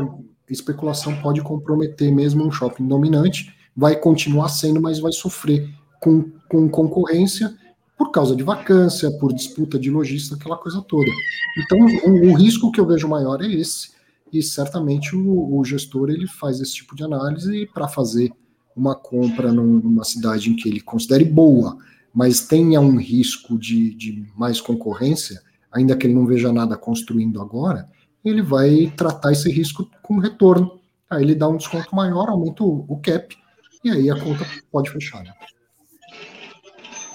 especulação 0.49 1.15
pode 1.21 1.41
comprometer 1.41 2.11
mesmo 2.11 2.45
um 2.45 2.51
shopping 2.51 2.87
dominante, 2.87 3.53
vai 3.75 3.95
continuar 3.95 4.49
sendo, 4.49 4.81
mas 4.81 4.99
vai 4.99 5.11
sofrer 5.11 5.69
com, 5.99 6.29
com 6.49 6.69
concorrência 6.69 7.55
por 7.97 8.11
causa 8.11 8.35
de 8.35 8.43
vacância, 8.43 9.11
por 9.19 9.33
disputa 9.33 9.77
de 9.77 9.89
lojista, 9.89 10.35
aquela 10.35 10.57
coisa 10.57 10.81
toda. 10.81 11.09
Então, 11.57 11.79
o, 12.11 12.31
o 12.31 12.35
risco 12.35 12.71
que 12.71 12.79
eu 12.79 12.85
vejo 12.85 13.07
maior 13.07 13.41
é 13.41 13.47
esse, 13.47 13.91
e 14.33 14.41
certamente 14.41 15.15
o, 15.15 15.57
o 15.57 15.63
gestor 15.63 16.09
ele 16.09 16.27
faz 16.27 16.59
esse 16.59 16.73
tipo 16.73 16.95
de 16.95 17.03
análise 17.03 17.69
para 17.73 17.87
fazer 17.87 18.31
uma 18.75 18.95
compra 18.95 19.51
numa 19.51 20.03
cidade 20.03 20.49
em 20.49 20.55
que 20.55 20.67
ele 20.67 20.79
considere 20.79 21.25
boa, 21.25 21.77
mas 22.13 22.41
tenha 22.41 22.79
um 22.81 22.97
risco 22.97 23.57
de, 23.57 23.93
de 23.95 24.25
mais 24.35 24.59
concorrência, 24.59 25.41
ainda 25.71 25.95
que 25.95 26.05
ele 26.05 26.13
não 26.13 26.25
veja 26.25 26.51
nada 26.51 26.75
construindo 26.75 27.41
agora, 27.41 27.87
ele 28.23 28.41
vai 28.41 28.91
tratar 28.95 29.31
esse 29.31 29.49
risco 29.49 29.89
com 30.01 30.19
retorno. 30.19 30.79
Aí 31.09 31.23
ele 31.23 31.35
dá 31.35 31.47
um 31.47 31.57
desconto 31.57 31.95
maior, 31.95 32.29
aumenta 32.29 32.63
o, 32.63 32.85
o 32.87 32.97
cap, 32.97 33.35
e 33.83 33.89
aí 33.89 34.09
a 34.09 34.19
conta 34.19 34.45
pode 34.71 34.89
fechar. 34.91 35.23
Né? 35.23 35.33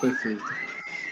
Perfeito. 0.01 0.45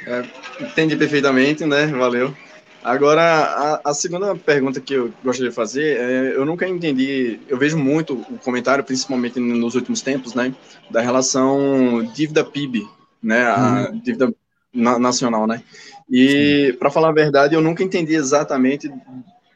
É, 0.07 0.25
entendi 0.61 0.97
perfeitamente, 0.97 1.65
né? 1.65 1.87
Valeu. 1.87 2.35
Agora, 2.83 3.23
a, 3.23 3.91
a, 3.91 3.95
segunda 3.95 4.37
pergunta 4.37 4.79
que 4.79 4.93
eu 4.93 5.11
gostaria 5.25 5.49
de 5.49 5.57
fazer, 5.57 5.97
é, 5.99 6.37
eu 6.37 6.45
nunca 6.45 6.69
entendi, 6.69 7.41
eu 7.49 7.57
vejo 7.57 7.79
muito 7.79 8.13
o 8.13 8.39
comentário, 8.39 8.85
principalmente 8.85 9.41
nos 9.41 9.75
últimos 9.75 10.03
tempos, 10.03 10.35
né, 10.35 10.55
da 10.91 11.01
relação 11.01 12.07
dívida 12.13 12.45
PIB 12.45 12.87
né, 13.25 13.47
a 13.47 13.89
uhum. 13.91 13.99
dívida 14.01 14.35
na, 14.73 14.99
nacional, 14.99 15.47
né? 15.47 15.63
E 16.11 16.77
para 16.79 16.91
falar 16.91 17.09
a 17.09 17.15
verdade, 17.15 17.55
eu 17.55 17.61
nunca 17.61 17.83
entendi 17.83 18.15
exatamente 18.15 18.93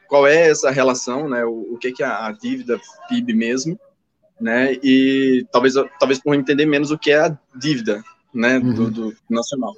qual 0.09 0.27
é 0.27 0.49
essa 0.49 0.71
relação, 0.71 1.29
né? 1.29 1.45
O, 1.45 1.75
o 1.75 1.79
que 1.79 1.93
que 1.93 2.03
é 2.03 2.07
a 2.07 2.33
dívida 2.33 2.81
PIB 3.09 3.35
mesmo, 3.35 3.79
né? 4.41 4.75
E 4.83 5.47
talvez 5.53 5.75
talvez 5.99 6.19
por 6.19 6.35
entender 6.35 6.65
menos 6.67 6.91
o 6.91 6.99
que 6.99 7.11
é 7.11 7.21
a 7.21 7.39
dívida, 7.55 8.03
né, 8.33 8.59
uhum. 8.59 8.75
do, 8.75 8.91
do, 8.91 9.17
nacional. 9.29 9.75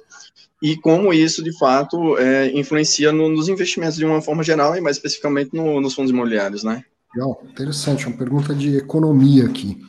E 0.61 0.77
como 0.77 1.11
isso, 1.11 1.43
de 1.43 1.57
fato, 1.57 2.17
é, 2.17 2.51
influencia 2.51 3.11
no, 3.11 3.27
nos 3.27 3.49
investimentos 3.49 3.97
de 3.97 4.05
uma 4.05 4.21
forma 4.21 4.43
geral 4.43 4.75
e 4.75 4.81
mais 4.81 4.97
especificamente 4.97 5.55
no, 5.55 5.81
nos 5.81 5.95
fundos 5.95 6.11
imobiliários, 6.11 6.63
né? 6.63 6.83
Legal, 7.13 7.41
interessante, 7.49 8.07
uma 8.07 8.15
pergunta 8.15 8.53
de 8.53 8.77
economia 8.77 9.45
aqui. 9.45 9.81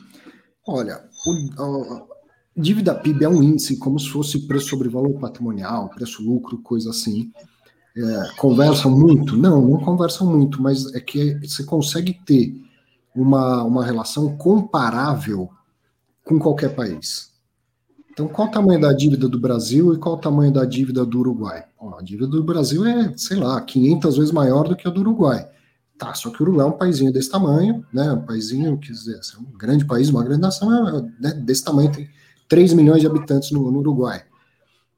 Olha, 0.67 1.03
o, 1.25 2.12
Dívida 2.55 2.93
PIB 2.93 3.25
é 3.25 3.29
um 3.29 3.41
índice 3.41 3.77
como 3.77 3.99
se 3.99 4.09
fosse 4.09 4.47
preço 4.47 4.67
sobre 4.67 4.87
valor 4.87 5.19
patrimonial, 5.19 5.89
preço-lucro, 5.89 6.59
coisa 6.59 6.91
assim. 6.91 7.31
É, 7.97 8.35
conversam 8.37 8.91
muito? 8.91 9.35
Não, 9.35 9.59
não 9.61 9.79
conversam 9.79 10.27
muito, 10.27 10.61
mas 10.61 10.93
é 10.93 10.99
que 10.99 11.35
você 11.45 11.63
consegue 11.63 12.13
ter 12.25 12.55
uma, 13.15 13.63
uma 13.63 13.83
relação 13.83 14.37
comparável 14.37 15.49
com 16.23 16.37
qualquer 16.37 16.75
país. 16.75 17.31
Então, 18.11 18.27
qual 18.27 18.47
o 18.47 18.51
tamanho 18.51 18.79
da 18.79 18.93
dívida 18.93 19.27
do 19.27 19.39
Brasil 19.39 19.91
e 19.91 19.97
qual 19.97 20.15
o 20.15 20.19
tamanho 20.19 20.51
da 20.51 20.63
dívida 20.63 21.03
do 21.03 21.19
Uruguai? 21.19 21.65
Bom, 21.79 21.95
a 21.97 22.03
dívida 22.03 22.27
do 22.27 22.43
Brasil 22.43 22.85
é, 22.85 23.11
sei 23.17 23.37
lá, 23.37 23.59
500 23.59 24.17
vezes 24.17 24.31
maior 24.31 24.67
do 24.67 24.75
que 24.75 24.87
a 24.87 24.91
do 24.91 25.01
Uruguai. 25.01 25.47
Tá, 25.97 26.13
só 26.13 26.29
que 26.29 26.41
o 26.41 26.45
Uruguai 26.45 26.67
é 26.67 26.69
um 26.69 26.77
paísinho 26.77 27.11
desse 27.11 27.31
tamanho, 27.31 27.83
né? 27.91 28.11
Um 28.11 28.21
paísinho, 28.21 28.77
quer 28.77 28.91
dizer, 28.91 29.15
é 29.15 29.39
um 29.39 29.57
grande 29.57 29.85
país, 29.85 30.09
uma 30.09 30.23
grande 30.23 30.41
nação, 30.41 30.87
é, 30.87 31.01
né, 31.19 31.33
desse 31.33 31.63
tamanho, 31.63 31.91
tem 31.91 32.07
3 32.53 32.71
milhões 32.73 33.01
de 33.01 33.07
habitantes 33.07 33.49
no, 33.49 33.71
no 33.71 33.79
Uruguai. 33.79 34.21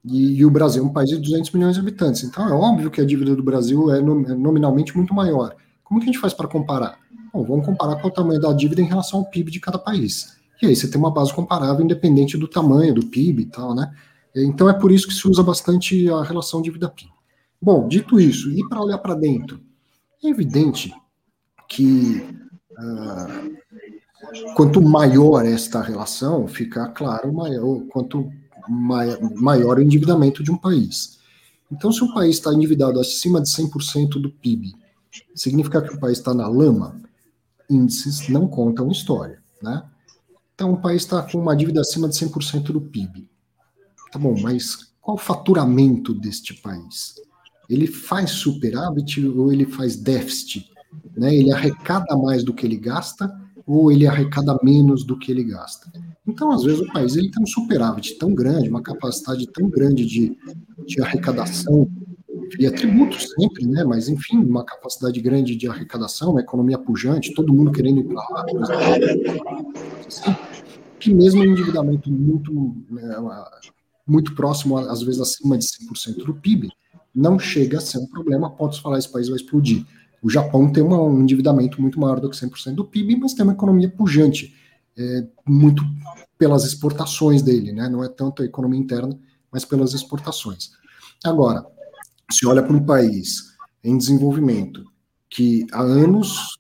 E, 0.04 0.40
e, 0.40 0.46
o 0.46 0.52
Brasil 0.52 0.84
é 0.84 0.86
um 0.86 0.92
país 0.92 1.10
de 1.10 1.18
200 1.20 1.52
milhões 1.52 1.76
de 1.76 1.80
habitantes. 1.80 2.22
Então 2.26 2.46
é 2.46 2.52
óbvio 2.52 2.92
que 2.92 3.00
a 3.00 3.06
dívida 3.06 3.34
do 3.34 3.42
Brasil 3.42 3.90
é, 3.94 4.00
é 4.00 4.02
nominalmente 4.02 4.94
muito 4.94 5.14
maior. 5.14 5.56
Como 5.82 6.02
que 6.02 6.04
a 6.04 6.12
gente 6.12 6.20
faz 6.20 6.34
para 6.34 6.50
comparar? 6.50 7.00
Bom, 7.34 7.46
vamos 7.46 7.66
comparar 7.66 7.98
é 7.98 8.06
o 8.06 8.12
tamanho 8.12 8.42
da 8.42 8.52
dívida 8.52 8.82
em 8.82 8.86
relação 8.86 9.20
ao 9.20 9.26
PIB 9.30 9.52
de 9.52 9.62
cada 9.62 9.80
país. 9.80 10.36
E 10.62 10.66
aí 10.66 10.76
você 10.76 10.86
tem 10.90 11.00
uma 11.00 11.12
base 11.12 11.34
comparável 11.34 11.82
independente 11.82 12.38
do 12.38 12.46
tamanho 12.46 12.94
do 12.94 13.06
PIB 13.06 13.44
e 13.44 13.46
tal, 13.46 13.74
né? 13.74 13.90
Então 14.36 14.70
é 14.70 14.74
por 14.74 14.92
isso 14.92 15.08
que 15.08 15.14
se 15.14 15.26
usa 15.26 15.42
bastante 15.42 16.10
a 16.10 16.24
relação 16.24 16.62
dívida-PIB. 16.62 17.10
Bom, 17.62 17.88
dito 17.88 18.20
isso, 18.20 18.52
e 18.52 18.68
para 18.68 18.82
olhar 18.82 18.98
para 18.98 19.16
dentro, 19.16 19.62
é 20.22 20.28
evidente 20.28 20.94
que 21.70 22.22
uh, 22.72 23.58
Quanto 24.56 24.82
maior 24.82 25.46
esta 25.46 25.82
relação, 25.82 26.48
fica 26.48 26.88
claro 26.90 27.34
maior, 27.34 27.82
quanto 27.88 28.32
maior 28.68 29.78
o 29.78 29.82
endividamento 29.82 30.44
de 30.44 30.52
um 30.52 30.58
país. 30.58 31.20
Então, 31.72 31.92
se 31.92 32.04
um 32.04 32.14
país 32.14 32.38
está 32.38 32.54
endividado 32.54 33.00
acima 33.00 33.42
de 33.42 33.50
100% 33.50 34.22
do 34.22 34.30
PIB, 34.30 34.74
significa 35.34 35.82
que 35.82 35.94
o 35.94 36.00
país 36.00 36.18
está 36.18 36.34
na 36.34 36.48
lama? 36.48 37.00
Índices 37.70 38.30
não 38.30 38.48
contam 38.48 38.92
história, 38.92 39.42
né? 39.62 39.84
Então, 40.54 40.72
um 40.72 40.82
país 40.82 41.02
está 41.02 41.22
com 41.22 41.40
uma 41.40 41.56
dívida 41.56 41.82
acima 41.82 42.08
de 42.08 42.16
100% 42.16 42.72
do 42.72 42.80
PIB. 42.80 43.30
Tá 44.12 44.18
bom, 44.18 44.40
mas 44.40 44.94
qual 45.02 45.18
o 45.18 45.20
faturamento 45.20 46.14
deste 46.14 46.54
país? 46.54 47.16
Ele 47.70 47.88
faz 47.88 48.32
superávit 48.32 49.26
ou 49.28 49.52
ele 49.52 49.66
faz 49.66 49.98
déficit? 49.98 50.72
Né? 51.18 51.36
Ele 51.36 51.52
arrecada 51.52 52.16
mais 52.16 52.44
do 52.44 52.54
que 52.54 52.66
ele 52.66 52.78
gasta 52.78 53.30
ou 53.66 53.92
ele 53.92 54.08
arrecada 54.08 54.58
menos 54.64 55.04
do 55.04 55.18
que 55.18 55.32
ele 55.32 55.44
gasta? 55.44 55.92
Então, 56.28 56.52
às 56.52 56.64
vezes, 56.64 56.82
o 56.82 56.92
país 56.92 57.16
ele 57.16 57.32
tem 57.32 57.44
um 57.44 57.48
superávit 57.48 58.18
tão 58.18 58.34
grande, 58.34 58.70
uma 58.70 58.82
capacidade 58.82 59.48
tão 59.48 59.70
grande 59.70 60.06
de, 60.06 60.38
de 60.86 61.02
arrecadação 61.02 61.90
via 62.58 62.72
tributos 62.72 63.30
sempre, 63.38 63.66
né? 63.66 63.84
Mas, 63.84 64.08
enfim, 64.08 64.38
uma 64.38 64.64
capacidade 64.64 65.20
grande 65.22 65.56
de 65.56 65.68
arrecadação, 65.68 66.32
uma 66.32 66.42
economia 66.42 66.78
pujante, 66.78 67.34
todo 67.34 67.54
mundo 67.54 67.72
querendo 67.72 68.00
ir 68.00 68.04
para 68.06 68.30
lá, 68.30 68.46
assim, 70.08 70.36
que 71.00 71.14
mesmo 71.14 71.42
um 71.42 71.46
endividamento 71.46 72.12
muito, 72.12 72.76
né, 72.90 73.16
muito 74.08 74.36
próximo, 74.36 74.78
às 74.78 75.02
vezes 75.02 75.22
acima 75.22 75.58
de 75.58 75.66
100% 75.66 76.26
do 76.26 76.34
PIB, 76.34 76.70
não 77.14 77.40
chega 77.40 77.78
a 77.78 77.82
ser 77.82 77.98
um 78.00 78.08
problema, 78.08 78.50
pode 78.50 78.82
falar 78.82 79.00
esse 79.00 79.12
país 79.12 79.28
vai 79.28 79.38
explodir. 79.38 79.86
O 80.26 80.30
Japão 80.32 80.72
tem 80.72 80.82
uma, 80.82 81.00
um 81.00 81.22
endividamento 81.22 81.80
muito 81.80 82.00
maior 82.00 82.20
do 82.20 82.28
que 82.28 82.36
100% 82.36 82.74
do 82.74 82.84
PIB, 82.84 83.16
mas 83.16 83.36
tem 83.36 83.44
uma 83.44 83.54
economia 83.54 83.88
pujante, 83.88 84.56
é, 84.98 85.28
muito 85.48 85.84
pelas 86.36 86.66
exportações 86.66 87.44
dele, 87.44 87.72
né? 87.72 87.88
não 87.88 88.04
é 88.04 88.10
tanto 88.10 88.42
a 88.42 88.46
economia 88.46 88.80
interna, 88.80 89.16
mas 89.52 89.64
pelas 89.64 89.94
exportações. 89.94 90.72
Agora, 91.24 91.64
se 92.32 92.44
olha 92.48 92.64
para 92.64 92.76
um 92.76 92.84
país 92.84 93.56
em 93.84 93.96
desenvolvimento 93.96 94.84
que 95.30 95.68
há 95.72 95.82
anos 95.84 96.58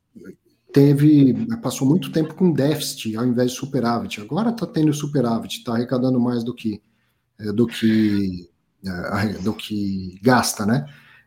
teve 0.71 1.33
passou 1.63 1.87
muito 1.87 2.11
tempo 2.11 2.35
com 2.35 2.51
déficit 2.51 3.15
ao 3.15 3.25
invés 3.25 3.49
de 3.49 3.57
superávit, 3.57 4.21
agora 4.21 4.51
está 4.51 4.67
tendo 4.67 4.93
superávit, 4.93 5.57
está 5.57 5.73
arrecadando 5.73 6.19
mais 6.19 6.43
do 6.43 6.53
que 6.53 6.83
é, 7.39 7.51
do 7.51 7.65
que 7.65 8.47
é, 8.85 9.39
do 9.39 9.53
que 9.55 10.19
gasta, 10.21 10.67
né? 10.67 10.85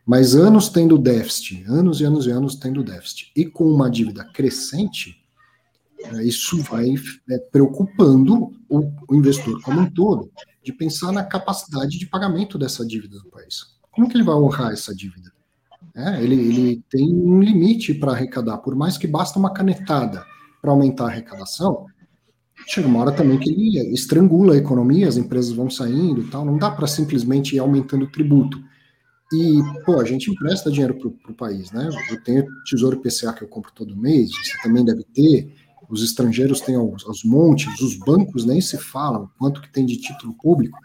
Mas 0.09 0.33
anos 0.33 0.69
tendo 0.69 0.97
déficit, 0.97 1.63
anos 1.67 2.01
e 2.01 2.03
anos 2.03 2.25
e 2.25 2.31
anos 2.31 2.55
tendo 2.55 2.83
déficit, 2.83 3.31
e 3.35 3.45
com 3.45 3.65
uma 3.65 3.87
dívida 3.91 4.25
crescente, 4.33 5.23
é, 6.03 6.23
isso 6.23 6.63
vai 6.63 6.95
é, 7.29 7.37
preocupando 7.37 8.51
o, 8.67 8.91
o, 9.07 9.15
investidor 9.15 9.61
como 9.61 9.81
um 9.81 9.91
todo, 9.91 10.31
de 10.63 10.73
pensar 10.73 11.11
na 11.11 11.23
capacidade 11.23 11.99
de 11.99 12.07
pagamento 12.07 12.57
dessa 12.57 12.83
dívida 12.83 13.19
do 13.19 13.29
país. 13.29 13.77
Como 13.91 14.09
que 14.09 14.17
ele 14.17 14.23
vai 14.23 14.33
honrar 14.33 14.71
essa 14.71 14.95
dívida? 14.95 15.31
É, 15.95 16.23
ele, 16.23 16.33
ele 16.33 16.83
tem 16.89 17.07
um 17.13 17.39
limite 17.39 17.93
para 17.93 18.13
arrecadar, 18.13 18.57
por 18.57 18.75
mais 18.75 18.97
que 18.97 19.05
basta 19.05 19.37
uma 19.37 19.53
canetada 19.53 20.25
para 20.59 20.71
aumentar 20.71 21.03
a 21.03 21.09
arrecadação, 21.09 21.85
chega 22.65 22.87
uma 22.87 23.01
hora 23.01 23.11
também 23.11 23.37
que 23.37 23.51
ele 23.51 23.93
estrangula 23.93 24.55
a 24.55 24.57
economia, 24.57 25.07
as 25.07 25.17
empresas 25.17 25.51
vão 25.51 25.69
saindo 25.69 26.21
e 26.21 26.27
tal, 26.31 26.43
não 26.43 26.57
dá 26.57 26.71
para 26.71 26.87
simplesmente 26.87 27.55
ir 27.55 27.59
aumentando 27.59 28.05
o 28.05 28.11
tributo. 28.11 28.59
E, 29.31 29.61
pô, 29.85 29.99
a 29.99 30.05
gente 30.05 30.31
empresta 30.31 30.71
dinheiro 30.71 30.95
para 30.95 31.31
o 31.31 31.35
país, 31.35 31.71
né? 31.71 31.89
Eu 32.09 32.23
tenho 32.23 32.45
Tesouro 32.65 32.99
PCA 32.99 33.31
que 33.33 33.43
eu 33.43 33.47
compro 33.47 33.71
todo 33.73 33.95
mês, 33.95 34.31
você 34.31 34.57
também 34.63 34.83
deve 34.83 35.03
ter, 35.03 35.53
os 35.89 36.03
estrangeiros 36.03 36.61
têm 36.61 36.77
os, 36.77 37.23
montes, 37.23 37.79
os 37.81 37.95
bancos 37.95 38.45
nem 38.45 38.61
se 38.61 38.77
falam, 38.77 39.29
quanto 39.37 39.61
que 39.61 39.71
tem 39.71 39.85
de 39.85 39.97
título 39.97 40.33
público. 40.33 40.77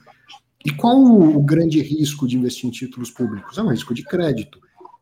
E 0.64 0.70
qual 0.70 0.96
o, 0.96 1.36
o 1.36 1.42
grande 1.42 1.80
risco 1.82 2.26
de 2.26 2.38
investir 2.38 2.66
em 2.66 2.72
títulos 2.72 3.10
públicos? 3.10 3.58
É 3.58 3.62
o 3.62 3.68
risco 3.68 3.92
de 3.94 4.02
crédito. 4.02 4.58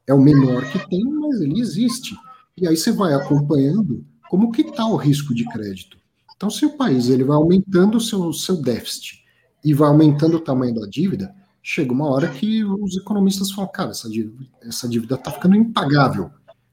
É 0.06 0.12
o 0.12 0.20
menor 0.20 0.64
que 0.70 0.89
tem, 0.89 1.05
mas 1.05 1.40
ele 1.40 1.60
existe. 1.60 2.16
E 2.56 2.66
aí 2.66 2.77
você 2.77 2.90
vai 2.90 3.14
acompanhando 3.14 4.05
como 4.28 4.51
que 4.51 4.62
está 4.62 4.85
o 4.86 4.97
risco 4.97 5.32
de 5.35 5.44
crédito. 5.44 5.97
Então, 6.35 6.51
se 6.51 6.66
o 6.66 6.77
país 6.77 7.09
ele 7.09 7.23
vai 7.23 7.36
aumentando 7.36 7.98
o 7.98 8.01
seu, 8.01 8.32
seu 8.32 8.56
déficit 8.56 9.23
e 9.64 9.73
vai 9.73 9.89
aumentando 9.89 10.39
o 10.39 10.40
tamanho 10.40 10.74
da 10.74 10.86
dívida, 10.89 11.32
chega 11.62 11.93
uma 11.93 12.09
hora 12.09 12.28
que 12.28 12.64
os 12.64 12.97
economistas 12.97 13.52
falam, 13.52 13.70
cara, 13.70 13.90
essa 13.90 14.10
dívida 14.10 14.48
dívida 14.89 15.14
está 15.14 15.30
ficando 15.30 15.55
impagável. 15.55 16.30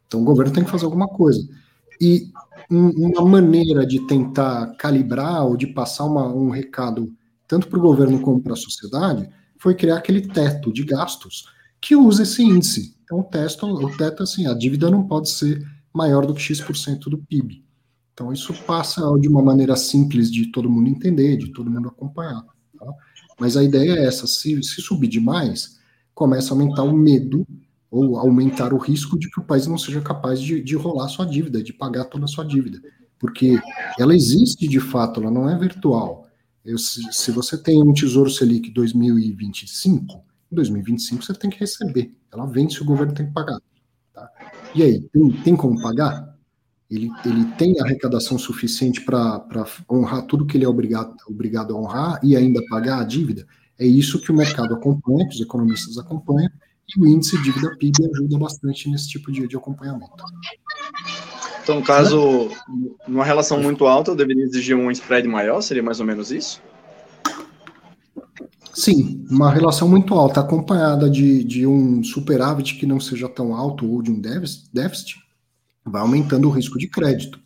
Então 0.07 0.22
o 0.22 0.26
governo 0.26 0.52
tem 0.52 0.64
que 0.64 0.72
fazer 0.72 0.86
alguma 0.86 1.07
coisa. 1.07 1.48
E 2.02 2.32
um, 2.72 2.90
uma 3.10 3.26
maneira 3.26 3.86
de 3.86 4.06
tentar 4.07 4.76
calibrar 4.78 5.45
ou 5.45 5.56
de 5.56 5.68
passar 5.68 6.06
uma, 6.06 6.28
um 6.28 6.49
recado 6.49 7.14
tanto 7.48 7.68
para 7.68 7.80
o 7.80 7.82
governo 7.82 8.20
como 8.22 8.41
para 8.41 8.53
a 8.53 8.57
sociedade 8.57 9.30
foi 9.57 9.76
criar 9.76 9.98
aquele 9.98 10.22
teto 10.22 10.72
de 10.72 10.84
gastos 10.84 11.45
que 11.82 11.95
usa 11.95 12.24
esse 12.24 12.41
índice. 12.41 12.95
Então 13.03 13.20
o 13.20 13.24
teto, 13.24 13.66
o 13.66 13.98
teto 13.98 14.24
assim, 14.24 14.48
a 14.48 14.53
dívida 14.53 14.90
não 14.90 15.07
pode 15.07 15.30
ser 15.30 15.66
maior 15.94 16.26
do 16.26 16.34
que 16.34 16.41
X% 16.41 17.10
do 17.10 17.18
PIB. 17.18 17.64
Então 18.14 18.32
isso 18.32 18.53
passa 18.66 19.02
de 19.20 19.28
uma 19.28 19.41
maneira 19.41 19.76
simples 19.76 20.32
de 20.32 20.52
todo 20.52 20.70
mundo 20.70 20.90
entender, 20.90 21.38
de 21.38 21.52
todo 21.52 21.72
mundo 21.72 21.90
acompanhar. 21.90 22.44
Tá? 22.78 22.94
Mas 23.40 23.56
a 23.56 23.64
ideia 23.64 23.94
é 23.94 24.06
essa: 24.06 24.28
se, 24.28 24.61
se 24.64 24.82
subir 24.82 25.07
demais, 25.07 25.80
começa 26.14 26.53
a 26.53 26.57
aumentar 26.57 26.84
o 26.84 26.95
medo 26.95 27.48
ou 27.90 28.18
aumentar 28.18 28.74
o 28.74 28.78
risco 28.78 29.18
de 29.18 29.30
que 29.32 29.40
o 29.40 29.44
país 29.44 29.66
não 29.66 29.78
seja 29.78 30.02
capaz 30.02 30.40
de, 30.40 30.61
de 30.61 30.76
rolar 30.76 31.07
sua 31.07 31.26
dívida, 31.26 31.64
de 31.64 31.74
pagar 31.74 32.06
toda 32.06 32.26
a 32.26 32.28
sua 32.28 32.45
dívida. 32.45 32.80
Porque 33.18 33.60
ela 33.98 34.16
existe 34.16 34.68
de 34.68 34.80
fato, 34.80 35.20
ela 35.20 35.32
não 35.32 35.49
é 35.49 35.57
virtual. 35.57 36.28
Eu, 36.64 36.78
se, 36.78 37.02
se 37.11 37.32
você 37.32 37.57
tem 37.57 37.82
um 37.82 37.94
Tesouro 37.94 38.30
Selic 38.30 38.70
2025, 38.72 40.24
em 40.52 40.56
2025 40.56 41.24
você 41.24 41.34
tem 41.34 41.49
que 41.49 41.60
receber. 41.60 42.16
Ela 42.32 42.45
vence, 42.45 42.82
o 42.82 42.86
governo 42.86 43.14
tem 43.14 43.26
que 43.26 43.34
pagar. 43.34 43.60
Tá? 44.14 44.30
E 44.76 44.84
aí, 44.84 45.02
tem, 45.02 45.32
tem 45.44 45.56
como 45.56 45.82
pagar? 45.82 46.28
Ele, 46.90 47.10
ele 47.24 47.45
tem 47.57 47.80
arrecadação 47.80 48.38
suficiente 48.38 49.02
para 49.02 49.45
honrar 49.90 50.24
tudo 50.24 50.45
que 50.45 50.57
ele 50.57 50.66
é 50.66 50.68
obrigado, 50.68 51.16
obrigado 51.28 51.76
a 51.76 51.80
honrar 51.80 52.20
e 52.24 52.36
ainda 52.36 52.66
pagar 52.68 52.99
a 52.99 53.03
dívida? 53.03 53.45
É 53.78 53.86
isso 53.86 54.20
que 54.20 54.32
o 54.32 54.36
mercado 54.36 54.74
acompanha, 54.74 55.28
que 55.28 55.36
os 55.36 55.41
economistas 55.41 55.98
acompanham, 55.98 56.49
e 56.95 56.99
o 56.99 57.07
índice 57.07 57.41
dívida 57.44 57.76
PIB 57.78 58.10
ajuda 58.14 58.38
bastante 58.40 58.90
nesse 58.90 59.07
tipo 59.07 59.32
de, 59.32 59.48
de 59.48 59.56
acompanhamento. 59.56 60.24
Então, 61.61 61.76
no 61.76 61.84
caso, 61.84 62.49
numa 63.07 63.24
relação 63.24 63.61
muito 63.61 63.86
alta, 63.86 64.10
eu 64.11 64.16
deveria 64.16 64.44
exigir 64.44 64.76
um 64.76 64.90
spread 64.90 65.28
maior? 65.28 65.61
Seria 65.61 65.84
mais 65.84 65.99
ou 65.99 66.06
menos 66.06 66.32
isso? 66.32 66.60
Sim, 68.74 69.24
uma 69.30 69.52
relação 69.52 69.88
muito 69.88 70.16
alta, 70.16 70.40
acompanhada 70.40 71.10
de, 71.10 71.44
de 71.44 71.68
um 71.68 72.03
superávit 72.03 72.76
que 72.76 72.88
não 72.88 72.99
seja 72.99 73.30
tão 73.30 73.53
alto 73.53 73.88
ou 73.88 74.02
de 74.02 74.10
um 74.10 74.20
déficit, 74.20 75.20
vai 75.90 76.02
aumentando 76.02 76.48
o 76.48 76.52
risco 76.52 76.78
de 76.78 76.88
crédito. 76.88 77.40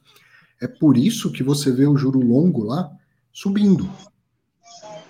É 0.62 0.68
por 0.68 0.98
isso 0.98 1.32
que 1.32 1.44
você 1.44 1.72
vê 1.72 1.86
o 1.86 1.98
juro 1.98 2.20
longo 2.20 2.64
lá 2.64 2.90
subindo, 3.32 3.90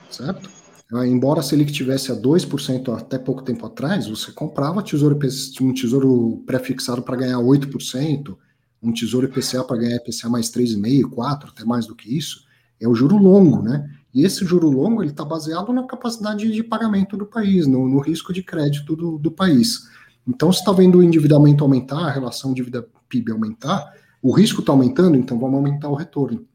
certo? 0.10 0.50
Ah, 0.94 1.08
embora 1.08 1.40
a 1.40 1.44
Selic 1.44 1.72
tivesse 1.72 2.12
a 2.12 2.16
2% 2.16 2.96
até 2.96 3.18
pouco 3.18 3.42
tempo 3.42 3.66
atrás, 3.66 4.08
você 4.08 4.32
comprava 4.32 4.84
tesouro, 4.84 5.18
um 5.62 5.74
tesouro 5.74 6.44
pré-fixado 6.46 7.02
para 7.02 7.16
ganhar 7.16 7.38
8%, 7.38 8.38
um 8.82 8.94
tesouro 8.94 9.26
IPCA 9.26 9.64
para 9.64 9.78
ganhar 9.78 9.96
IPCA 9.96 10.30
mais 10.30 10.52
3,5%, 10.52 11.10
4%, 11.10 11.50
até 11.50 11.66
mais 11.66 11.88
do 11.88 11.96
que 11.96 12.16
isso, 12.16 12.46
é 12.80 12.88
o 12.88 12.94
juro 12.94 13.18
longo, 13.18 13.62
né? 13.62 13.90
E 14.14 14.24
esse 14.24 14.46
juro 14.46 14.70
longo 14.70 15.02
ele 15.02 15.10
está 15.10 15.26
baseado 15.26 15.74
na 15.74 15.84
capacidade 15.84 16.52
de 16.52 16.64
pagamento 16.64 17.18
do 17.18 17.26
país, 17.26 17.66
no, 17.66 17.88
no 17.88 18.00
risco 18.00 18.32
de 18.32 18.44
crédito 18.44 18.96
do, 18.96 19.18
do 19.18 19.32
país. 19.32 19.88
Então, 20.28 20.52
se 20.54 20.60
está 20.60 20.72
vendo 20.72 21.00
o 21.00 21.04
endividamento 21.04 21.64
aumentar, 21.64 22.06
a 22.06 22.12
relação 22.12 22.54
dívida 22.54 22.88
PIB 23.14 23.32
aumentar, 23.32 23.94
o 24.22 24.32
risco 24.32 24.62
está 24.62 24.72
aumentando, 24.72 25.16
então 25.16 25.38
vamos 25.40 25.56
aumentar 25.56 25.90
o 25.90 25.96
retorno. 25.96 26.48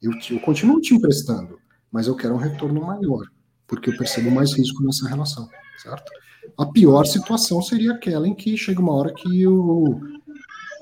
Eu, 0.00 0.12
eu 0.30 0.40
continuo 0.40 0.80
te 0.80 0.94
emprestando, 0.94 1.58
mas 1.90 2.06
eu 2.06 2.14
quero 2.14 2.34
um 2.34 2.38
retorno 2.38 2.80
maior, 2.80 3.26
porque 3.66 3.90
eu 3.90 3.96
percebo 3.96 4.30
mais 4.30 4.56
risco 4.56 4.82
nessa 4.82 5.08
relação, 5.08 5.48
certo? 5.82 6.10
A 6.56 6.64
pior 6.66 7.04
situação 7.04 7.60
seria 7.60 7.92
aquela 7.92 8.26
em 8.26 8.34
que 8.34 8.56
chega 8.56 8.80
uma 8.80 8.94
hora 8.94 9.12
que 9.12 9.46
o, 9.46 10.00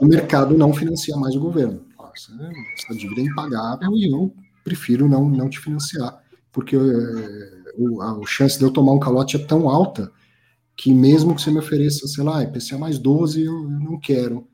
o 0.00 0.06
mercado 0.06 0.56
não 0.56 0.72
financia 0.72 1.16
mais 1.16 1.34
o 1.34 1.40
governo. 1.40 1.84
Essa, 2.14 2.32
essa 2.78 2.94
dívida 2.94 3.20
é 3.20 3.24
impagável 3.24 3.90
e 3.94 4.10
eu 4.10 4.32
prefiro 4.62 5.08
não, 5.08 5.28
não 5.28 5.50
te 5.50 5.58
financiar, 5.58 6.22
porque 6.52 6.76
é, 6.76 6.80
o, 7.76 8.00
a, 8.00 8.12
a 8.12 8.26
chance 8.26 8.58
de 8.58 8.64
eu 8.64 8.70
tomar 8.70 8.92
um 8.92 9.00
calote 9.00 9.36
é 9.36 9.44
tão 9.44 9.68
alta 9.68 10.10
que 10.76 10.92
mesmo 10.92 11.34
que 11.34 11.40
você 11.40 11.50
me 11.50 11.58
ofereça, 11.58 12.06
sei 12.06 12.22
lá, 12.22 12.42
IPCA 12.42 12.76
mais 12.76 12.98
12, 12.98 13.42
eu, 13.42 13.52
eu 13.52 13.70
não 13.70 13.98
quero 13.98 14.46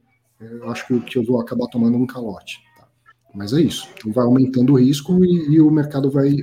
eu 0.50 0.70
acho 0.70 0.86
que, 0.86 1.00
que 1.00 1.18
eu 1.18 1.24
vou 1.24 1.40
acabar 1.40 1.66
tomando 1.68 1.96
um 1.96 2.06
calote. 2.06 2.60
Tá? 2.76 2.86
Mas 3.34 3.52
é 3.52 3.60
isso. 3.60 3.88
Então 3.96 4.12
vai 4.12 4.24
aumentando 4.24 4.72
o 4.72 4.78
risco 4.78 5.24
e, 5.24 5.54
e, 5.54 5.60
o 5.60 5.70
mercado 5.70 6.10
vai 6.10 6.36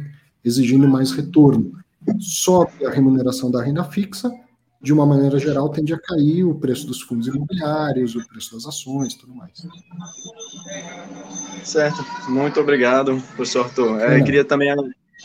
exigindo 0.43 0.87
mais 0.87 1.11
retorno. 1.11 1.73
Sobe 2.19 2.85
a 2.85 2.89
remuneração 2.89 3.51
da 3.51 3.61
renda 3.61 3.83
fixa, 3.83 4.31
de 4.81 4.93
uma 4.93 5.05
maneira 5.05 5.37
geral, 5.37 5.69
tende 5.69 5.93
a 5.93 5.99
cair 5.99 6.45
o 6.45 6.55
preço 6.55 6.87
dos 6.87 7.01
fundos 7.01 7.27
imobiliários, 7.27 8.15
o 8.15 8.25
preço 8.27 8.55
das 8.55 8.65
ações, 8.65 9.13
tudo 9.13 9.35
mais. 9.35 9.51
Certo. 11.63 12.03
Muito 12.29 12.59
obrigado, 12.61 13.21
professor 13.35 13.65
Arthur. 13.65 13.99
É, 13.99 14.21
queria 14.23 14.45
também 14.45 14.73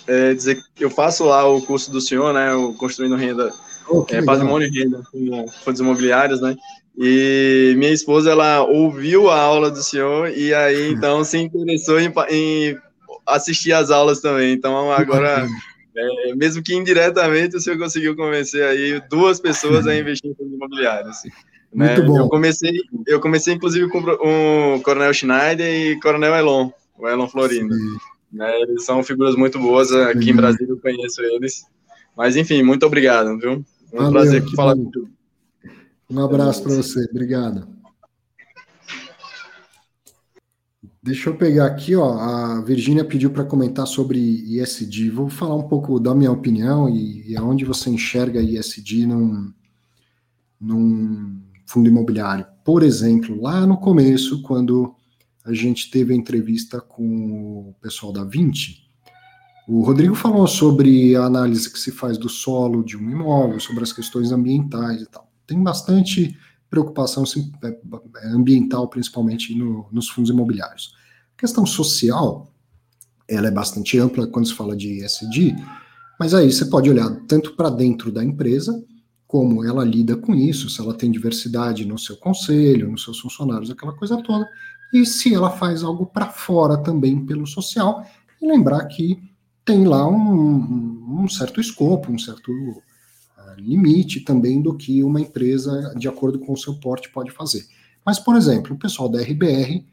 é, 0.09 0.34
dizer 0.34 0.60
que 0.74 0.84
eu 0.84 0.90
faço 0.90 1.24
lá 1.24 1.46
o 1.48 1.62
curso 1.62 1.90
do 1.92 2.01
senhor, 2.01 2.34
né, 2.34 2.52
o 2.52 2.74
Construindo 2.74 3.14
Renda, 3.14 3.52
oh, 3.88 4.05
é, 4.10 4.22
Patrimônio 4.22 4.66
e 4.66 4.70
Renda, 4.70 5.02
com 5.10 5.48
fundos 5.62 5.80
imobiliários, 5.80 6.40
né, 6.40 6.56
e 6.96 7.74
minha 7.76 7.92
esposa, 7.92 8.30
ela 8.30 8.62
ouviu 8.62 9.28
a 9.28 9.40
aula 9.40 9.70
do 9.70 9.82
senhor 9.82 10.30
e 10.30 10.54
aí, 10.54 10.92
então, 10.92 11.24
se 11.24 11.38
interessou 11.38 11.98
em, 11.98 12.12
em 12.30 12.78
assistir 13.26 13.72
às 13.72 13.90
aulas 13.90 14.20
também. 14.20 14.52
Então, 14.52 14.90
agora 14.92 15.46
É, 15.96 16.34
mesmo 16.34 16.62
que 16.62 16.74
indiretamente 16.74 17.56
o 17.56 17.60
senhor 17.60 17.78
conseguiu 17.78 18.16
convencer 18.16 18.64
aí 18.64 19.00
duas 19.08 19.38
pessoas 19.38 19.86
a 19.86 19.96
investir 19.96 20.30
em 20.30 20.34
fundos 20.34 20.54
imobiliários. 20.54 21.18
Muito 21.72 22.00
né? 22.00 22.06
bom. 22.06 22.18
Eu 22.18 22.28
comecei, 22.28 22.80
eu 23.06 23.20
comecei 23.20 23.54
inclusive 23.54 23.88
com 23.88 24.00
o 24.00 24.80
Coronel 24.82 25.14
Schneider 25.14 25.72
e 25.72 26.00
Coronel 26.00 26.34
Elon, 26.34 26.70
o 26.98 27.08
Elon 27.08 27.28
Florindo. 27.28 27.74
Né? 28.32 28.60
Eles 28.62 28.84
são 28.84 29.04
figuras 29.04 29.36
muito 29.36 29.58
boas, 29.58 29.92
aqui 29.92 30.24
Sim. 30.24 30.30
em 30.30 30.36
Brasília 30.36 30.70
eu 30.70 30.78
conheço 30.78 31.22
eles. 31.22 31.64
Mas 32.16 32.36
enfim, 32.36 32.62
muito 32.62 32.84
obrigado, 32.84 33.38
viu? 33.38 33.64
Um 33.92 33.96
Valeu, 33.96 34.12
prazer 34.12 34.44
falar 34.56 34.74
com 34.74 34.90
tu. 34.90 35.08
Um 36.14 36.22
abraço 36.22 36.62
para 36.62 36.76
você, 36.76 37.04
obrigado. 37.10 37.66
Deixa 41.02 41.28
eu 41.28 41.36
pegar 41.36 41.66
aqui, 41.66 41.96
ó. 41.96 42.16
A 42.16 42.60
Virgínia 42.60 43.04
pediu 43.04 43.30
para 43.30 43.44
comentar 43.44 43.84
sobre 43.84 44.20
ISD. 44.20 45.10
Vou 45.10 45.28
falar 45.28 45.56
um 45.56 45.66
pouco 45.66 45.98
da 45.98 46.14
minha 46.14 46.30
opinião 46.30 46.88
e, 46.88 47.32
e 47.32 47.36
aonde 47.36 47.64
você 47.64 47.90
enxerga 47.90 48.40
ISD 48.40 49.06
num, 49.06 49.52
num 50.60 51.42
fundo 51.66 51.88
imobiliário. 51.88 52.46
Por 52.64 52.84
exemplo, 52.84 53.42
lá 53.42 53.66
no 53.66 53.76
começo, 53.76 54.40
quando 54.42 54.94
a 55.44 55.52
gente 55.52 55.90
teve 55.90 56.14
a 56.14 56.16
entrevista 56.16 56.80
com 56.80 57.70
o 57.70 57.74
pessoal 57.82 58.12
da 58.12 58.22
20, 58.22 58.88
o 59.66 59.82
Rodrigo 59.82 60.14
falou 60.14 60.46
sobre 60.46 61.16
a 61.16 61.24
análise 61.24 61.70
que 61.70 61.78
se 61.78 61.90
faz 61.90 62.16
do 62.16 62.28
solo 62.28 62.84
de 62.84 62.96
um 62.96 63.10
imóvel, 63.10 63.58
sobre 63.58 63.82
as 63.82 63.92
questões 63.92 64.30
ambientais 64.30 65.02
e 65.02 65.06
tal. 65.06 65.34
Tem 65.46 65.62
bastante 65.62 66.36
preocupação 66.70 67.24
é, 67.62 68.28
ambiental, 68.28 68.88
principalmente 68.88 69.54
no, 69.54 69.86
nos 69.92 70.08
fundos 70.08 70.30
imobiliários. 70.30 70.94
A 71.36 71.40
questão 71.40 71.64
social, 71.64 72.50
ela 73.28 73.48
é 73.48 73.50
bastante 73.50 73.98
ampla 73.98 74.26
quando 74.26 74.46
se 74.46 74.54
fala 74.54 74.76
de 74.76 75.04
ESG, 75.04 75.54
mas 76.18 76.34
aí 76.34 76.52
você 76.52 76.64
pode 76.66 76.90
olhar 76.90 77.10
tanto 77.28 77.54
para 77.54 77.70
dentro 77.70 78.10
da 78.10 78.24
empresa, 78.24 78.84
como 79.26 79.64
ela 79.64 79.84
lida 79.84 80.16
com 80.16 80.34
isso, 80.34 80.68
se 80.68 80.80
ela 80.80 80.94
tem 80.94 81.10
diversidade 81.10 81.84
no 81.84 81.98
seu 81.98 82.16
conselho, 82.16 82.90
nos 82.90 83.02
seus 83.04 83.18
funcionários, 83.18 83.70
aquela 83.70 83.92
coisa 83.92 84.22
toda, 84.22 84.48
e 84.92 85.04
se 85.04 85.34
ela 85.34 85.50
faz 85.50 85.82
algo 85.82 86.06
para 86.06 86.30
fora 86.30 86.76
também 86.76 87.24
pelo 87.24 87.46
social, 87.46 88.06
e 88.40 88.46
lembrar 88.46 88.84
que 88.86 89.18
tem 89.64 89.84
lá 89.84 90.06
um, 90.06 91.22
um 91.22 91.28
certo 91.28 91.60
escopo, 91.60 92.12
um 92.12 92.18
certo 92.18 92.52
limite 93.59 94.20
também 94.20 94.60
do 94.60 94.76
que 94.76 95.02
uma 95.02 95.20
empresa, 95.20 95.94
de 95.97 96.09
acordo 96.09 96.39
com 96.39 96.52
o 96.52 96.56
seu 96.56 96.74
porte, 96.74 97.10
pode 97.10 97.31
fazer. 97.31 97.66
Mas, 98.05 98.18
por 98.18 98.36
exemplo, 98.36 98.74
o 98.74 98.78
pessoal 98.78 99.09
da 99.09 99.20
RBR, 99.20 99.85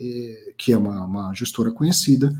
eh, 0.00 0.54
que 0.56 0.72
é 0.72 0.76
uma, 0.76 1.04
uma 1.04 1.34
gestora 1.34 1.70
conhecida, 1.70 2.34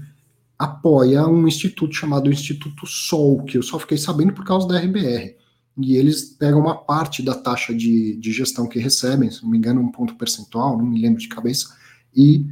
apoia 0.59 1.27
um 1.27 1.47
instituto 1.49 1.95
chamado 1.95 2.31
Instituto 2.31 2.87
Sol, 2.87 3.43
que 3.43 3.59
eu 3.59 3.63
só 3.63 3.79
fiquei 3.79 3.99
sabendo 3.99 4.33
por 4.33 4.45
causa 4.45 4.69
da 4.69 4.79
RBR. 4.79 5.37
E 5.79 5.97
eles 5.97 6.23
pegam 6.23 6.61
uma 6.61 6.77
parte 6.77 7.23
da 7.23 7.35
taxa 7.35 7.75
de, 7.75 8.17
de 8.17 8.33
gestão 8.33 8.69
que 8.69 8.79
recebem, 8.79 9.31
se 9.31 9.43
não 9.43 9.51
me 9.51 9.59
engano, 9.59 9.81
um 9.81 9.91
ponto 9.91 10.15
percentual, 10.15 10.79
não 10.79 10.87
me 10.87 11.01
lembro 11.01 11.21
de 11.21 11.29
cabeça, 11.29 11.75
e 12.15 12.47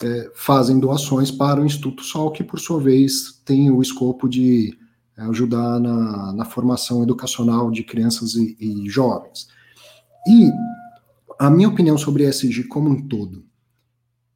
é, 0.00 0.30
fazem 0.34 0.78
doações 0.78 1.30
para 1.30 1.60
o 1.60 1.66
Instituto 1.66 2.04
Sol, 2.04 2.30
que 2.30 2.44
por 2.44 2.60
sua 2.60 2.80
vez 2.80 3.40
tem 3.44 3.70
o 3.70 3.82
escopo 3.82 4.28
de 4.28 4.78
ajudar 5.24 5.80
na, 5.80 6.32
na 6.32 6.44
formação 6.44 7.02
educacional 7.02 7.70
de 7.70 7.82
crianças 7.82 8.34
e, 8.34 8.56
e 8.60 8.88
jovens. 8.88 9.48
E 10.26 10.50
a 11.38 11.50
minha 11.50 11.68
opinião 11.68 11.96
sobre 11.96 12.28
ESG 12.28 12.64
como 12.64 12.90
um 12.90 13.06
todo, 13.08 13.44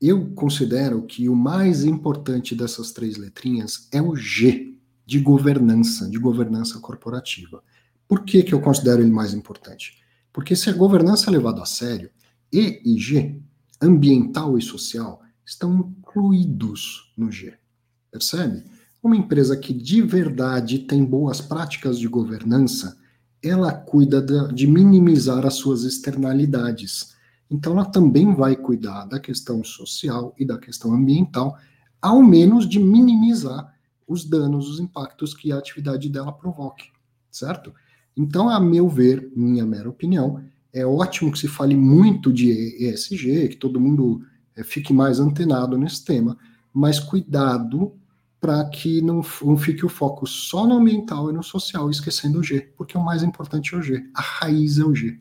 eu 0.00 0.32
considero 0.34 1.02
que 1.02 1.28
o 1.28 1.36
mais 1.36 1.84
importante 1.84 2.54
dessas 2.54 2.90
três 2.90 3.16
letrinhas 3.16 3.88
é 3.92 4.02
o 4.02 4.16
G, 4.16 4.76
de 5.06 5.20
governança, 5.20 6.08
de 6.08 6.18
governança 6.18 6.80
corporativa. 6.80 7.62
Por 8.08 8.24
que, 8.24 8.42
que 8.42 8.54
eu 8.54 8.60
considero 8.60 9.02
ele 9.02 9.10
mais 9.10 9.34
importante? 9.34 10.02
Porque 10.32 10.56
se 10.56 10.70
a 10.70 10.72
governança 10.72 11.28
é 11.28 11.32
levada 11.32 11.62
a 11.62 11.66
sério, 11.66 12.10
E 12.52 12.82
e 12.84 12.98
G, 12.98 13.40
ambiental 13.80 14.58
e 14.58 14.62
social, 14.62 15.22
estão 15.44 15.94
incluídos 15.98 17.12
no 17.16 17.30
G. 17.30 17.54
Percebe? 18.10 18.64
Uma 19.02 19.16
empresa 19.16 19.56
que 19.56 19.72
de 19.72 20.00
verdade 20.00 20.78
tem 20.78 21.04
boas 21.04 21.40
práticas 21.40 21.98
de 21.98 22.06
governança, 22.06 22.96
ela 23.42 23.72
cuida 23.72 24.22
de 24.52 24.66
minimizar 24.66 25.44
as 25.44 25.54
suas 25.54 25.82
externalidades. 25.82 27.16
Então, 27.50 27.72
ela 27.72 27.84
também 27.84 28.32
vai 28.32 28.54
cuidar 28.54 29.04
da 29.06 29.18
questão 29.18 29.64
social 29.64 30.32
e 30.38 30.44
da 30.44 30.56
questão 30.56 30.94
ambiental, 30.94 31.58
ao 32.00 32.22
menos 32.22 32.68
de 32.68 32.78
minimizar 32.78 33.74
os 34.06 34.24
danos, 34.24 34.68
os 34.68 34.78
impactos 34.78 35.34
que 35.34 35.50
a 35.50 35.58
atividade 35.58 36.08
dela 36.08 36.32
provoque, 36.32 36.84
certo? 37.30 37.74
Então, 38.16 38.48
a 38.48 38.60
meu 38.60 38.88
ver, 38.88 39.32
minha 39.34 39.66
mera 39.66 39.90
opinião, 39.90 40.40
é 40.72 40.86
ótimo 40.86 41.32
que 41.32 41.38
se 41.38 41.48
fale 41.48 41.74
muito 41.74 42.32
de 42.32 42.50
ESG, 42.86 43.48
que 43.48 43.56
todo 43.56 43.80
mundo 43.80 44.22
é, 44.54 44.62
fique 44.62 44.92
mais 44.92 45.18
antenado 45.18 45.76
nesse 45.76 46.04
tema, 46.04 46.38
mas 46.72 47.00
cuidado 47.00 47.94
para 48.42 48.64
que 48.64 49.00
não, 49.00 49.22
não, 49.44 49.56
fique 49.56 49.86
o 49.86 49.88
foco 49.88 50.26
só 50.26 50.66
no 50.66 50.78
ambiental 50.78 51.30
e 51.30 51.32
no 51.32 51.44
social, 51.44 51.88
esquecendo 51.88 52.40
o 52.40 52.42
G, 52.42 52.72
porque 52.76 52.98
o 52.98 53.04
mais 53.04 53.22
importante 53.22 53.72
é 53.72 53.78
o 53.78 53.80
G, 53.80 54.02
a 54.12 54.20
raiz 54.20 54.80
é 54.80 54.84
o 54.84 54.92
G, 54.92 55.16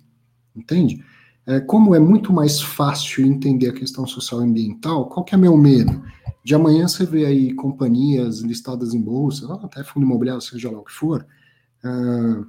entende? 0.56 1.06
É, 1.46 1.60
como 1.60 1.94
é 1.94 2.00
muito 2.00 2.34
mais 2.34 2.60
fácil 2.60 3.24
entender 3.24 3.70
a 3.70 3.74
questão 3.74 4.08
social 4.08 4.42
e 4.42 4.46
ambiental, 4.46 5.08
qual 5.08 5.24
que 5.24 5.36
é 5.36 5.38
meu 5.38 5.56
medo? 5.56 6.02
De 6.44 6.56
amanhã 6.56 6.88
você 6.88 7.06
vê 7.06 7.28
aí 7.28 7.54
companhias 7.54 8.40
listadas 8.40 8.96
em 8.96 9.00
bolsa, 9.00 9.54
até 9.62 9.84
fundo 9.84 10.04
imobiliário, 10.04 10.42
seja 10.42 10.72
lá 10.72 10.80
o 10.80 10.84
que 10.84 10.92
for, 10.92 11.24
uh, 11.86 12.44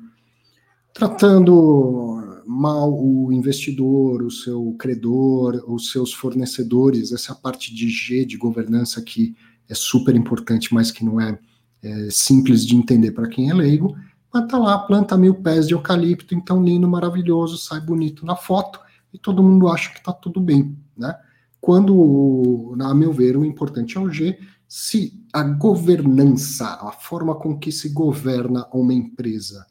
tratando 0.95 2.43
mal 2.47 2.91
o 2.99 3.31
investidor, 3.31 4.23
o 4.23 4.31
seu 4.31 4.75
credor, 4.79 5.63
os 5.69 5.91
seus 5.91 6.15
fornecedores, 6.15 7.13
essa 7.13 7.35
parte 7.35 7.75
de 7.75 7.91
G 7.91 8.25
de 8.25 8.39
governança 8.39 9.03
que 9.03 9.37
é 9.69 9.75
super 9.75 10.15
importante, 10.15 10.73
mas 10.73 10.91
que 10.91 11.05
não 11.05 11.21
é, 11.21 11.39
é 11.83 12.09
simples 12.11 12.67
de 12.67 12.77
entender 12.77 13.13
para 13.13 13.29
quem 13.29 13.51
é 13.51 13.55
leigo. 13.55 13.97
Mas 14.33 14.47
tá 14.47 14.59
lá, 14.59 14.79
planta 14.79 15.17
mil 15.17 15.35
pés 15.35 15.67
de 15.67 15.75
eucalipto, 15.75 16.35
então 16.35 16.63
lindo, 16.63 16.89
maravilhoso, 16.89 17.59
sai 17.59 17.81
bonito 17.81 18.25
na 18.25 18.35
foto 18.35 18.81
e 19.13 19.19
todo 19.19 19.43
mundo 19.43 19.69
acha 19.69 19.91
que 19.91 19.99
está 19.99 20.13
tudo 20.13 20.41
bem, 20.41 20.77
né? 20.97 21.15
Quando, 21.61 22.75
a 22.81 22.93
meu 22.93 23.13
ver, 23.13 23.37
o 23.37 23.45
importante 23.45 23.97
é 23.97 24.01
o 24.01 24.11
G, 24.11 24.37
se 24.67 25.23
a 25.33 25.43
governança, 25.43 26.67
a 26.67 26.91
forma 26.93 27.35
com 27.37 27.59
que 27.59 27.71
se 27.71 27.91
governa 27.91 28.67
uma 28.73 28.93
empresa 28.93 29.67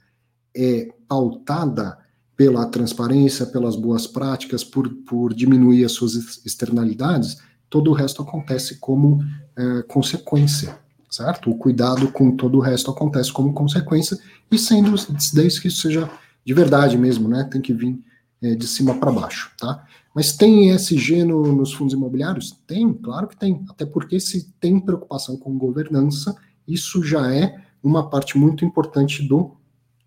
é 0.56 0.88
pautada 1.08 1.98
pela 2.38 2.66
transparência, 2.68 3.46
pelas 3.46 3.76
boas 3.76 4.08
práticas, 4.08 4.64
por, 4.64 4.90
por 5.06 5.34
diminuir 5.34 5.84
as 5.84 5.92
suas 5.92 6.46
externalidades, 6.46 7.38
todo 7.70 7.92
o 7.92 7.94
resto 7.94 8.22
acontece 8.22 8.80
como 8.80 9.20
é, 9.58 9.84
consequência, 9.84 10.80
certo? 11.10 11.50
O 11.50 11.58
cuidado 11.58 12.12
com 12.12 12.36
todo 12.36 12.58
o 12.58 12.62
resto 12.62 12.92
acontece 12.92 13.32
como 13.32 13.54
consequência, 13.54 14.18
e 14.52 14.58
sendo 14.58 14.96
desde 15.34 15.62
que 15.62 15.68
isso 15.68 15.82
seja 15.82 16.10
de 16.44 16.54
verdade 16.54 16.98
mesmo, 16.98 17.28
né? 17.28 17.44
Tem 17.52 17.62
que 17.62 17.74
vir 17.74 18.00
é, 18.42 18.56
de 18.56 18.68
cima 18.68 18.96
para 18.96 19.12
baixo, 19.12 19.52
tá? 19.60 19.86
Mas 20.14 20.34
tem 20.34 20.70
ESG 20.70 21.24
no, 21.24 21.56
nos 21.56 21.74
fundos 21.74 21.94
imobiliários? 21.94 22.52
Tem, 22.68 22.92
claro 22.94 23.28
que 23.28 23.38
tem. 23.38 23.64
Até 23.70 23.86
porque 23.86 24.20
se 24.20 24.52
tem 24.60 24.80
preocupação 24.80 25.38
com 25.38 25.58
governança, 25.58 26.36
isso 26.68 27.04
já 27.04 27.34
é 27.34 27.56
uma 27.82 28.10
parte 28.10 28.38
muito 28.38 28.66
importante 28.66 29.28
do, 29.28 29.56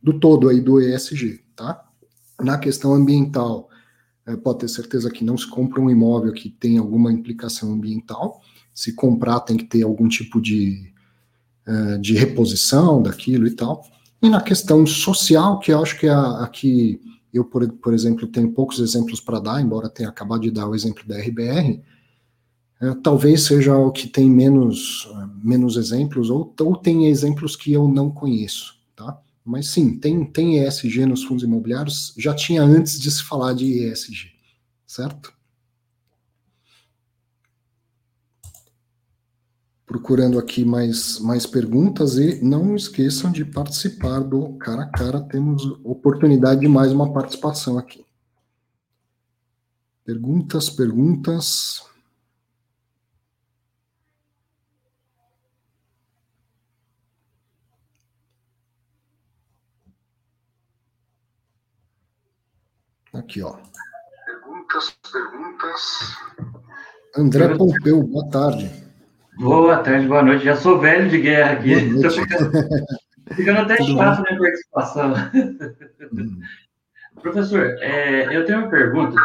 do 0.02 0.18
todo 0.18 0.48
aí 0.48 0.60
do 0.60 0.80
ESG, 0.80 1.40
tá? 1.56 1.84
Na 2.40 2.58
questão 2.58 2.92
ambiental, 2.92 3.68
é, 4.26 4.36
pode 4.36 4.60
ter 4.60 4.68
certeza 4.68 5.10
que 5.10 5.24
não 5.24 5.36
se 5.36 5.48
compra 5.48 5.80
um 5.80 5.90
imóvel 5.90 6.32
que 6.32 6.50
tem 6.50 6.78
alguma 6.78 7.12
implicação 7.12 7.72
ambiental. 7.72 8.40
Se 8.74 8.92
comprar, 8.92 9.40
tem 9.40 9.56
que 9.56 9.64
ter 9.64 9.82
algum 9.82 10.08
tipo 10.08 10.40
de, 10.40 10.92
é, 11.66 11.98
de 11.98 12.14
reposição 12.14 13.02
daquilo 13.02 13.46
e 13.46 13.52
tal. 13.52 13.86
E 14.20 14.28
na 14.28 14.40
questão 14.40 14.84
social, 14.86 15.58
que 15.58 15.72
eu 15.72 15.80
acho 15.80 15.98
que 15.98 16.06
é 16.06 16.10
a, 16.10 16.42
a 16.42 16.48
que 16.48 17.00
eu, 17.34 17.44
por, 17.44 17.70
por 17.72 17.92
exemplo, 17.92 18.28
tenho 18.28 18.52
poucos 18.52 18.78
exemplos 18.78 19.20
para 19.20 19.40
dar, 19.40 19.60
embora 19.60 19.88
tenha 19.88 20.08
acabado 20.08 20.42
de 20.42 20.52
dar 20.52 20.68
o 20.68 20.74
exemplo 20.74 21.02
da 21.04 21.18
RBR, 21.18 21.82
é, 22.80 22.94
talvez 23.02 23.42
seja 23.42 23.76
o 23.76 23.90
que 23.90 24.06
tem 24.06 24.30
menos, 24.30 25.08
menos 25.42 25.76
exemplos, 25.76 26.30
ou, 26.30 26.54
ou 26.60 26.76
tem 26.76 27.08
exemplos 27.08 27.56
que 27.56 27.72
eu 27.72 27.88
não 27.88 28.08
conheço, 28.08 28.76
tá? 28.94 29.20
Mas 29.44 29.68
sim, 29.68 29.98
tem, 29.98 30.24
tem 30.24 30.64
ESG 30.64 31.06
nos 31.06 31.24
fundos 31.24 31.42
imobiliários, 31.42 32.14
já 32.16 32.32
tinha 32.34 32.62
antes 32.62 33.00
de 33.00 33.10
se 33.10 33.22
falar 33.22 33.52
de 33.52 33.84
ESG, 33.84 34.30
certo? 34.86 35.33
procurando 39.86 40.38
aqui 40.38 40.64
mais, 40.64 41.18
mais 41.20 41.46
perguntas 41.46 42.16
e 42.16 42.42
não 42.42 42.74
esqueçam 42.74 43.30
de 43.30 43.44
participar 43.44 44.20
do 44.20 44.54
cara 44.54 44.82
a 44.82 44.88
cara. 44.90 45.20
Temos 45.20 45.62
oportunidade 45.84 46.60
de 46.60 46.68
mais 46.68 46.92
uma 46.92 47.12
participação 47.12 47.78
aqui. 47.78 48.04
Perguntas, 50.04 50.68
perguntas. 50.68 51.82
Aqui, 63.12 63.40
ó. 63.42 63.56
Perguntas, 64.26 64.96
perguntas. 65.10 66.16
André 67.16 67.56
Pompeu, 67.56 68.02
boa 68.02 68.28
tarde. 68.28 68.83
Boa 69.38 69.78
tarde, 69.78 70.06
boa 70.06 70.22
noite. 70.22 70.44
Já 70.44 70.56
sou 70.56 70.78
velho 70.78 71.08
de 71.08 71.20
guerra 71.20 71.54
aqui. 71.54 71.72
Estou 71.72 72.10
ficando, 72.10 72.52
ficando 73.34 73.60
até 73.60 73.76
Tudo 73.76 73.98
chato 73.98 74.22
minha 74.22 74.38
participação. 74.38 75.14
Hum. 76.12 76.40
Professor, 77.20 77.76
é, 77.80 78.36
eu 78.36 78.44
tenho 78.44 78.60
uma 78.60 78.70
pergunta 78.70 79.20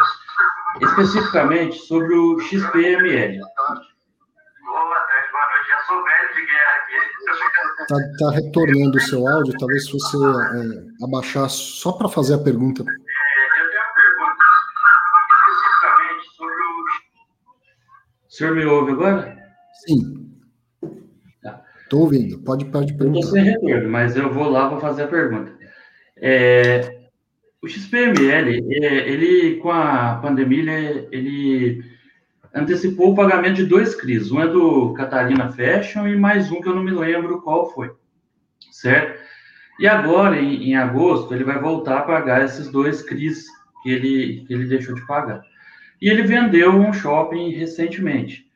especificamente 0.80 1.76
sobre 1.78 2.14
o 2.14 2.40
XPML. 2.40 3.38
Boa 3.38 5.00
tarde, 5.00 5.32
boa 5.32 5.46
noite. 5.50 5.68
Já 5.68 5.80
sou 5.86 6.02
velho 6.02 6.34
de 6.34 6.46
guerra 6.46 6.74
aqui. 6.76 6.94
Está 7.82 7.96
tá 8.18 8.30
retornando 8.34 8.96
o 8.96 9.00
seu 9.00 9.28
áudio, 9.28 9.54
talvez 9.58 9.86
se 9.86 9.92
você 9.92 10.16
é, 10.16 11.04
abaixar 11.04 11.48
só 11.48 11.92
para 11.92 12.08
fazer 12.08 12.34
a 12.34 12.38
pergunta. 12.38 12.82
O 18.28 18.32
senhor 18.32 18.54
me 18.54 18.64
ouve 18.64 18.92
agora? 18.92 19.39
Sim. 19.86 20.30
Estou 20.82 22.00
tá. 22.00 22.04
ouvindo. 22.04 22.38
Pode, 22.40 22.64
pode 22.66 22.94
perguntar. 22.94 23.20
Estou 23.20 23.34
sem 23.34 23.44
retorno, 23.44 23.88
mas 23.88 24.16
eu 24.16 24.32
vou 24.32 24.48
lá 24.48 24.68
para 24.68 24.80
fazer 24.80 25.04
a 25.04 25.08
pergunta. 25.08 25.52
É, 26.16 27.00
o 27.62 27.68
XPML, 27.68 28.64
é, 28.70 29.08
ele, 29.08 29.56
com 29.56 29.70
a 29.70 30.16
pandemia, 30.16 30.72
ele, 30.72 31.08
ele, 31.10 31.84
antecipou 32.54 33.12
o 33.12 33.14
pagamento 33.14 33.56
de 33.56 33.66
dois 33.66 33.94
CRIs. 33.94 34.30
Um 34.30 34.40
é 34.40 34.46
do 34.46 34.92
Catarina 34.94 35.50
Fashion 35.50 36.06
e 36.06 36.16
mais 36.16 36.50
um 36.50 36.60
que 36.60 36.68
eu 36.68 36.74
não 36.74 36.82
me 36.82 36.90
lembro 36.90 37.42
qual 37.42 37.70
foi. 37.72 37.90
Certo? 38.70 39.20
E 39.78 39.86
agora, 39.86 40.38
em, 40.38 40.70
em 40.70 40.76
agosto, 40.76 41.34
ele 41.34 41.44
vai 41.44 41.58
voltar 41.58 41.98
a 41.98 42.02
pagar 42.02 42.44
esses 42.44 42.70
dois 42.70 43.02
CRIs 43.02 43.46
que 43.82 43.90
ele, 43.90 44.44
que 44.46 44.52
ele 44.52 44.66
deixou 44.66 44.94
de 44.94 45.06
pagar. 45.06 45.42
E 46.00 46.08
ele 46.08 46.22
vendeu 46.22 46.70
um 46.72 46.92
shopping 46.92 47.50
recentemente. 47.50 48.46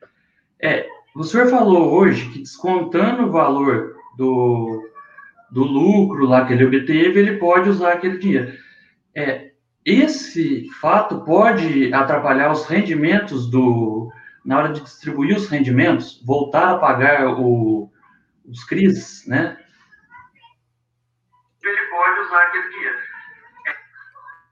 É, 0.61 0.87
o 1.15 1.23
senhor 1.23 1.47
falou 1.47 1.93
hoje 1.93 2.29
que 2.29 2.39
descontando 2.39 3.23
o 3.23 3.31
valor 3.31 3.95
do, 4.17 4.89
do 5.49 5.63
lucro 5.63 6.25
lá 6.25 6.45
que 6.45 6.53
ele 6.53 6.65
obteve, 6.65 7.19
ele 7.19 7.37
pode 7.37 7.69
usar 7.69 7.93
aquele 7.93 8.17
dinheiro. 8.17 8.53
É, 9.15 9.51
esse 9.85 10.69
fato 10.81 11.21
pode 11.21 11.93
atrapalhar 11.93 12.51
os 12.51 12.65
rendimentos 12.65 13.49
do 13.49 14.11
na 14.43 14.59
hora 14.59 14.73
de 14.73 14.81
distribuir 14.81 15.35
os 15.35 15.47
rendimentos, 15.47 16.21
voltar 16.23 16.73
a 16.73 16.77
pagar 16.77 17.27
o, 17.39 17.91
os 18.45 18.63
CRIs, 18.63 19.25
né? 19.25 19.57
Ele 21.63 21.81
pode 21.87 22.19
usar 22.19 22.43
aquele. 22.43 22.74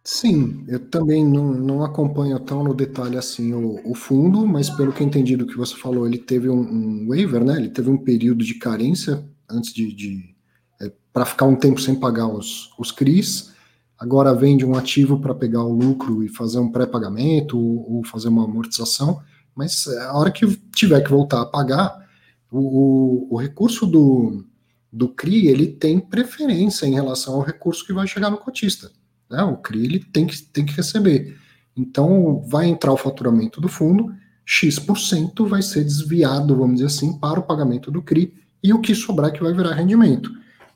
Sim, 0.05 0.65
eu 0.67 0.79
também 0.89 1.25
não, 1.25 1.53
não 1.53 1.83
acompanho 1.83 2.37
tão 2.37 2.61
no 2.61 2.73
detalhe 2.73 3.17
assim 3.17 3.53
o, 3.53 3.79
o, 3.89 3.95
fundo, 3.95 4.45
mas 4.45 4.69
pelo 4.69 4.91
que 4.91 5.01
eu 5.01 5.07
entendi 5.07 5.37
do 5.37 5.47
que 5.47 5.55
você 5.55 5.75
falou, 5.77 6.05
ele 6.05 6.17
teve 6.17 6.49
um, 6.49 6.59
um 6.59 7.07
waiver, 7.07 7.41
né? 7.43 7.55
Ele 7.55 7.69
teve 7.69 7.89
um 7.89 7.97
período 7.97 8.43
de 8.43 8.55
carência 8.55 9.23
antes 9.49 9.73
de, 9.73 9.93
de 9.93 10.35
é, 10.81 10.91
para 11.13 11.23
ficar 11.25 11.45
um 11.45 11.55
tempo 11.55 11.79
sem 11.79 11.95
pagar 11.95 12.27
os, 12.27 12.69
os 12.77 12.91
CRIs. 12.91 13.53
Agora 13.97 14.35
vende 14.35 14.65
um 14.65 14.75
ativo 14.75 15.19
para 15.21 15.33
pegar 15.33 15.63
o 15.63 15.73
lucro 15.73 16.21
e 16.21 16.27
fazer 16.27 16.59
um 16.59 16.69
pré-pagamento 16.69 17.57
ou, 17.57 17.97
ou, 17.97 18.05
fazer 18.05 18.27
uma 18.27 18.43
amortização, 18.43 19.21
mas 19.55 19.87
é, 19.87 20.03
a 20.03 20.13
hora 20.13 20.31
que 20.31 20.45
tiver 20.75 21.01
que 21.01 21.09
voltar 21.09 21.41
a 21.41 21.45
pagar, 21.45 22.05
o, 22.51 22.59
o, 22.59 23.35
o 23.35 23.37
recurso 23.37 23.85
do, 23.85 24.45
do 24.91 25.07
CRI 25.07 25.47
ele 25.47 25.67
tem 25.67 25.97
preferência 25.97 26.85
em 26.85 26.93
relação 26.93 27.35
ao 27.35 27.41
recurso 27.41 27.85
que 27.85 27.93
vai 27.93 28.05
chegar 28.05 28.29
no 28.29 28.37
cotista. 28.37 28.91
Né? 29.33 29.43
O 29.43 29.57
CRI 29.57 29.85
ele 29.85 29.99
tem, 29.99 30.27
que, 30.27 30.39
tem 30.43 30.63
que 30.63 30.73
receber. 30.73 31.35
Então, 31.75 32.43
vai 32.47 32.67
entrar 32.67 32.93
o 32.93 32.97
faturamento 32.97 33.59
do 33.59 33.67
fundo, 33.67 34.13
X% 34.45 35.45
vai 35.47 35.63
ser 35.63 35.83
desviado, 35.83 36.55
vamos 36.55 36.75
dizer 36.75 36.85
assim, 36.85 37.17
para 37.17 37.39
o 37.39 37.43
pagamento 37.43 37.89
do 37.89 38.03
CRI, 38.03 38.31
e 38.63 38.71
o 38.71 38.79
que 38.79 38.93
sobrar 38.93 39.33
que 39.33 39.41
vai 39.41 39.53
virar 39.53 39.73
rendimento. 39.73 40.31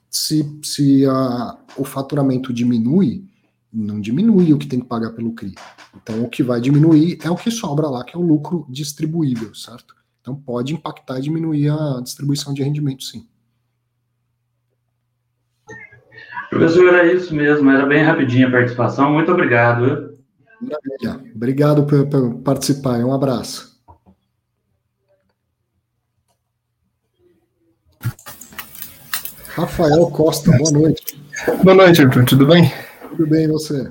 Se, 0.09 0.59
se 0.63 1.05
a, 1.05 1.57
o 1.77 1.83
faturamento 1.83 2.51
diminui, 2.51 3.25
não 3.71 4.01
diminui 4.01 4.51
o 4.53 4.57
que 4.57 4.65
tem 4.65 4.79
que 4.79 4.87
pagar 4.87 5.11
pelo 5.11 5.33
CRI. 5.33 5.53
Então, 5.95 6.23
o 6.23 6.29
que 6.29 6.41
vai 6.41 6.59
diminuir 6.59 7.19
é 7.21 7.29
o 7.29 7.35
que 7.35 7.51
sobra 7.51 7.87
lá, 7.87 8.03
que 8.03 8.15
é 8.15 8.19
o 8.19 8.25
lucro 8.25 8.65
distribuível, 8.67 9.53
certo? 9.53 9.95
Então, 10.19 10.35
pode 10.35 10.73
impactar 10.73 11.19
e 11.19 11.21
diminuir 11.21 11.69
a 11.69 12.01
distribuição 12.01 12.53
de 12.53 12.63
rendimento, 12.63 13.03
sim. 13.03 13.27
Professor, 16.49 16.93
era 16.93 17.13
isso 17.13 17.35
mesmo, 17.35 17.69
era 17.69 17.85
bem 17.85 18.03
rapidinha 18.03 18.47
a 18.47 18.51
participação. 18.51 19.13
Muito 19.13 19.31
obrigado. 19.31 20.17
Maravilha. 20.61 21.31
Obrigado 21.35 21.85
por, 21.85 22.07
por 22.07 22.35
participar. 22.35 22.99
Um 23.03 23.13
abraço. 23.13 23.77
Rafael 29.57 30.05
Costa, 30.11 30.51
boa 30.55 30.71
noite. 30.71 31.19
Boa 31.63 31.75
noite, 31.75 32.01
Arthur. 32.01 32.25
Tudo 32.25 32.45
bem? 32.45 32.71
Tudo 33.09 33.27
bem, 33.27 33.45
e 33.45 33.47
você? 33.47 33.89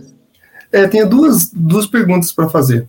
É, 0.71 0.87
tenho 0.87 1.09
duas, 1.09 1.51
duas 1.53 1.87
perguntas 1.87 2.33
para 2.33 2.49
fazer. 2.49 2.89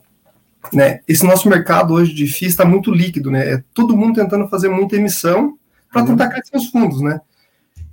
Né? 0.72 1.00
Esse 1.08 1.26
nosso 1.26 1.50
mercado 1.50 1.94
hoje 1.94 2.14
de 2.14 2.28
FIIs 2.28 2.52
está 2.52 2.66
muito 2.66 2.92
líquido, 2.92 3.32
né? 3.32 3.54
É 3.54 3.64
todo 3.74 3.98
mundo 3.98 4.16
tentando 4.16 4.48
fazer 4.48 4.70
muita 4.70 4.96
emissão 4.96 5.58
para 5.92 6.02
uhum. 6.02 6.08
tentar 6.10 6.30
crescer 6.30 6.56
os 6.56 6.68
fundos, 6.68 7.02
né? 7.02 7.20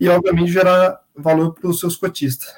E, 0.01 0.09
obviamente, 0.09 0.51
gerar 0.53 1.01
valor 1.17 1.55
para 1.55 1.69
os 1.69 1.79
seus 1.79 1.97
cotistas. 1.97 2.53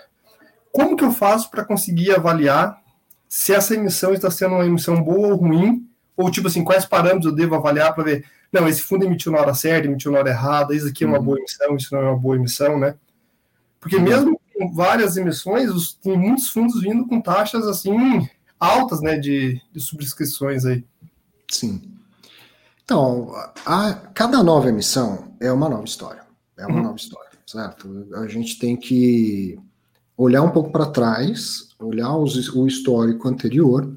Como 0.73 0.97
que 0.97 1.05
eu 1.05 1.13
faço 1.13 1.51
para 1.51 1.65
conseguir 1.65 2.15
avaliar 2.15 2.81
se 3.29 3.53
essa 3.53 3.75
emissão 3.75 4.13
está 4.13 4.31
sendo 4.31 4.55
uma 4.55 4.67
emissão 4.67 5.03
boa 5.03 5.29
ou 5.29 5.37
ruim? 5.37 5.89
Ou, 6.17 6.31
tipo 6.31 6.49
assim, 6.49 6.65
quais 6.65 6.85
parâmetros 6.85 7.27
eu 7.27 7.33
devo 7.33 7.55
avaliar 7.55 7.95
para 7.95 8.05
ver, 8.05 8.25
não, 8.53 8.67
esse 8.67 8.83
fundo 8.83 9.05
emitiu 9.05 9.33
na 9.33 9.39
hora 9.39 9.55
certa, 9.55 9.87
emitiu 9.87 10.13
na 10.13 10.19
hora 10.19 10.31
errada, 10.31 10.75
isso 10.75 10.89
aqui 10.89 11.05
é 11.05 11.07
uma 11.07 11.19
uhum. 11.19 11.25
boa 11.25 11.39
emissão, 11.39 11.77
isso 11.77 11.95
não 11.95 12.01
é 12.01 12.05
uma 12.11 12.19
boa 12.19 12.37
emissão, 12.37 12.79
né? 12.79 12.95
Porque 13.79 13.97
uhum. 13.97 14.03
mesmo 14.03 14.41
com 14.55 14.73
várias 14.73 15.17
emissões, 15.19 15.93
tem 16.03 16.17
muitos 16.17 16.49
fundos 16.49 16.81
vindo 16.81 17.07
com 17.07 17.21
taxas, 17.21 17.67
assim, 17.67 18.27
altas, 18.59 19.03
né, 19.03 19.19
de, 19.19 19.61
de 19.73 19.81
subscrições 19.81 20.65
aí. 20.65 20.83
Sim. 21.51 21.83
Então, 22.83 23.33
a, 23.67 23.95
cada 24.15 24.43
nova 24.43 24.69
emissão 24.69 25.35
é 25.41 25.53
uma 25.53 25.69
nova 25.69 25.85
história. 25.85 26.23
É 26.57 26.67
uma 26.67 26.77
uhum. 26.77 26.83
nova 26.83 26.97
história 26.97 27.26
certo? 27.47 28.09
A 28.15 28.27
gente 28.27 28.59
tem 28.59 28.77
que 28.77 29.59
olhar 30.17 30.43
um 30.43 30.51
pouco 30.51 30.73
para 30.73 30.87
trás, 30.87 31.69
olhar 31.79 32.17
os, 32.17 32.49
o 32.55 32.67
histórico 32.67 33.29
anterior, 33.29 33.95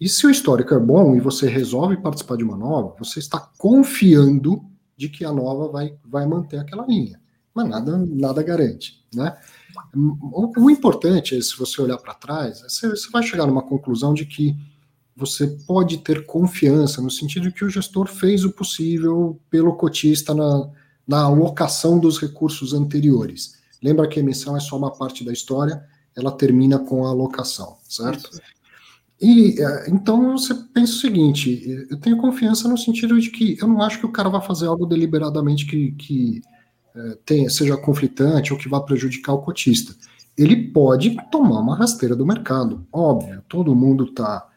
e 0.00 0.08
se 0.08 0.26
o 0.26 0.30
histórico 0.30 0.74
é 0.74 0.78
bom 0.78 1.14
e 1.14 1.20
você 1.20 1.48
resolve 1.48 1.96
participar 1.96 2.36
de 2.36 2.44
uma 2.44 2.56
nova, 2.56 2.96
você 2.98 3.18
está 3.20 3.38
confiando 3.56 4.62
de 4.96 5.08
que 5.08 5.24
a 5.24 5.32
nova 5.32 5.68
vai, 5.68 5.96
vai 6.04 6.26
manter 6.26 6.58
aquela 6.58 6.84
linha. 6.86 7.20
Mas 7.54 7.68
nada, 7.68 7.96
nada 7.96 8.42
garante, 8.42 9.04
né? 9.14 9.36
O, 9.94 10.64
o 10.64 10.70
importante 10.70 11.36
é, 11.36 11.40
se 11.40 11.56
você 11.56 11.80
olhar 11.80 11.98
para 11.98 12.14
trás, 12.14 12.62
é 12.62 12.68
você, 12.68 12.88
você 12.88 13.10
vai 13.10 13.22
chegar 13.22 13.46
numa 13.46 13.62
conclusão 13.62 14.12
de 14.12 14.26
que 14.26 14.56
você 15.14 15.46
pode 15.66 15.98
ter 15.98 16.26
confiança, 16.26 17.00
no 17.00 17.10
sentido 17.10 17.52
que 17.52 17.64
o 17.64 17.70
gestor 17.70 18.08
fez 18.08 18.44
o 18.44 18.52
possível 18.52 19.38
pelo 19.50 19.76
cotista 19.76 20.34
na, 20.34 20.68
na 21.06 21.22
alocação 21.22 21.98
dos 21.98 22.18
recursos 22.18 22.72
anteriores. 22.72 23.60
Lembra 23.82 24.08
que 24.08 24.18
a 24.18 24.22
emissão 24.22 24.56
é 24.56 24.60
só 24.60 24.76
uma 24.76 24.92
parte 24.92 25.24
da 25.24 25.32
história, 25.32 25.84
ela 26.16 26.30
termina 26.30 26.78
com 26.78 27.04
a 27.06 27.10
alocação, 27.10 27.76
certo? 27.88 28.30
Isso. 28.30 28.40
E 29.22 29.54
é, 29.62 29.88
então 29.88 30.36
você 30.36 30.52
pensa 30.74 30.94
o 30.94 30.96
seguinte: 30.96 31.86
eu 31.88 31.96
tenho 32.00 32.16
confiança 32.16 32.68
no 32.68 32.76
sentido 32.76 33.20
de 33.20 33.30
que 33.30 33.56
eu 33.60 33.68
não 33.68 33.80
acho 33.80 34.00
que 34.00 34.06
o 34.06 34.10
cara 34.10 34.28
vai 34.28 34.40
fazer 34.40 34.66
algo 34.66 34.84
deliberadamente 34.84 35.64
que, 35.64 35.92
que 35.92 36.42
é, 36.94 37.18
tenha, 37.24 37.48
seja 37.48 37.76
conflitante 37.76 38.52
ou 38.52 38.58
que 38.58 38.68
vá 38.68 38.80
prejudicar 38.80 39.32
o 39.32 39.42
cotista. 39.42 39.94
Ele 40.36 40.56
pode 40.70 41.16
tomar 41.30 41.60
uma 41.60 41.76
rasteira 41.76 42.16
do 42.16 42.26
mercado, 42.26 42.84
óbvio, 42.92 43.44
todo 43.48 43.76
mundo 43.76 44.06
está 44.06 44.48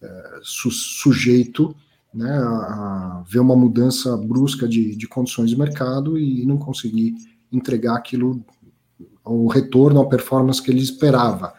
é, 0.00 0.40
su 0.42 0.70
sujeito 0.70 1.76
né, 2.14 2.30
a, 2.30 3.22
ver 3.28 3.40
uma 3.40 3.56
mudança 3.56 4.16
brusca 4.16 4.68
de, 4.68 4.94
de 4.94 5.08
condições 5.08 5.50
de 5.50 5.58
mercado 5.58 6.18
e 6.18 6.46
não 6.46 6.56
conseguir 6.56 7.14
entregar 7.52 7.96
aquilo, 7.96 8.44
o 9.24 9.48
retorno, 9.48 10.00
a 10.00 10.08
performance 10.08 10.62
que 10.62 10.70
ele 10.70 10.80
esperava. 10.80 11.52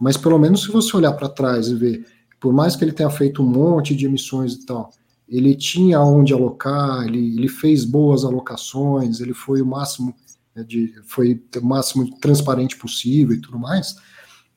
Mas 0.00 0.16
pelo 0.16 0.38
menos 0.38 0.62
se 0.62 0.70
você 0.70 0.96
olhar 0.96 1.12
para 1.12 1.28
trás 1.28 1.68
e 1.68 1.74
ver, 1.74 2.06
por 2.38 2.52
mais 2.52 2.76
que 2.76 2.84
ele 2.84 2.92
tenha 2.92 3.10
feito 3.10 3.42
um 3.42 3.46
monte 3.46 3.94
de 3.94 4.06
emissões 4.06 4.54
e 4.54 4.66
tal, 4.66 4.90
ele 5.28 5.54
tinha 5.54 6.00
onde 6.00 6.32
alocar, 6.32 7.04
ele, 7.06 7.36
ele 7.36 7.48
fez 7.48 7.84
boas 7.84 8.24
alocações, 8.24 9.20
ele 9.20 9.34
foi 9.34 9.60
o 9.60 9.66
máximo 9.66 10.14
né, 10.54 10.62
de, 10.62 10.94
foi 11.04 11.42
o 11.60 11.66
máximo 11.66 12.08
transparente 12.18 12.76
possível 12.76 13.34
e 13.34 13.40
tudo 13.40 13.58
mais, 13.58 13.96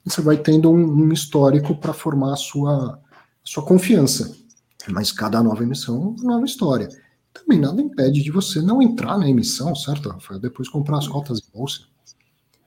você 0.03 0.21
vai 0.21 0.37
tendo 0.37 0.71
um, 0.71 1.03
um 1.03 1.11
histórico 1.11 1.75
para 1.75 1.93
formar 1.93 2.33
a 2.33 2.37
sua, 2.37 2.93
a 2.93 2.99
sua 3.43 3.63
confiança. 3.63 4.35
Mas 4.87 5.11
cada 5.11 5.43
nova 5.43 5.63
emissão 5.63 5.95
é 5.95 6.21
uma 6.21 6.33
nova 6.33 6.45
história. 6.45 6.87
Também 7.33 7.59
nada 7.59 7.81
impede 7.81 8.23
de 8.23 8.31
você 8.31 8.61
não 8.61 8.81
entrar 8.81 9.17
na 9.17 9.29
emissão, 9.29 9.75
certo, 9.75 10.09
Rafael? 10.09 10.39
Depois 10.39 10.69
comprar 10.69 10.97
as 10.97 11.07
cotas 11.07 11.39
em 11.39 11.57
bolsa. 11.57 11.81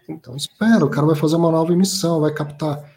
Então 0.08 0.36
espera, 0.36 0.84
o 0.84 0.90
cara 0.90 1.06
vai 1.06 1.16
fazer 1.16 1.36
uma 1.36 1.50
nova 1.50 1.72
emissão, 1.72 2.20
vai 2.20 2.32
captar. 2.32 2.90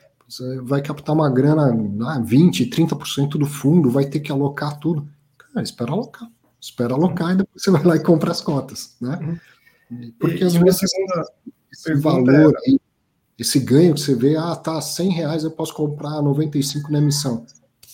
Vai 0.64 0.82
captar 0.82 1.14
uma 1.16 1.30
grana, 1.30 1.68
ah, 2.08 2.20
20%, 2.20 2.70
30% 2.70 3.38
do 3.38 3.46
fundo, 3.46 3.92
vai 3.92 4.06
ter 4.06 4.20
que 4.20 4.32
alocar 4.32 4.80
tudo. 4.80 5.08
Cara, 5.38 5.64
espera 5.64 5.92
alocar. 5.92 6.28
Espera 6.60 6.96
alocar 6.96 7.32
e 7.34 7.38
depois 7.38 7.64
você 7.64 7.70
vai 7.70 7.84
lá 7.84 7.96
e 7.96 8.04
compra 8.04 8.32
as 8.32 8.42
cotas, 8.42 8.96
né? 9.00 9.40
Porque 10.20 10.44
às 10.44 10.56
vezes 10.56 10.82
esse 11.72 11.94
valor 11.96 12.56
aí, 12.66 12.80
esse 13.38 13.60
ganho 13.60 13.94
que 13.94 14.02
você 14.02 14.16
vê, 14.16 14.36
ah, 14.36 14.56
tá, 14.56 14.82
100 14.82 15.10
reais 15.12 15.44
eu 15.44 15.52
posso 15.52 15.76
comprar 15.76 16.22
95 16.24 16.92
na 16.92 16.98
emissão. 16.98 17.46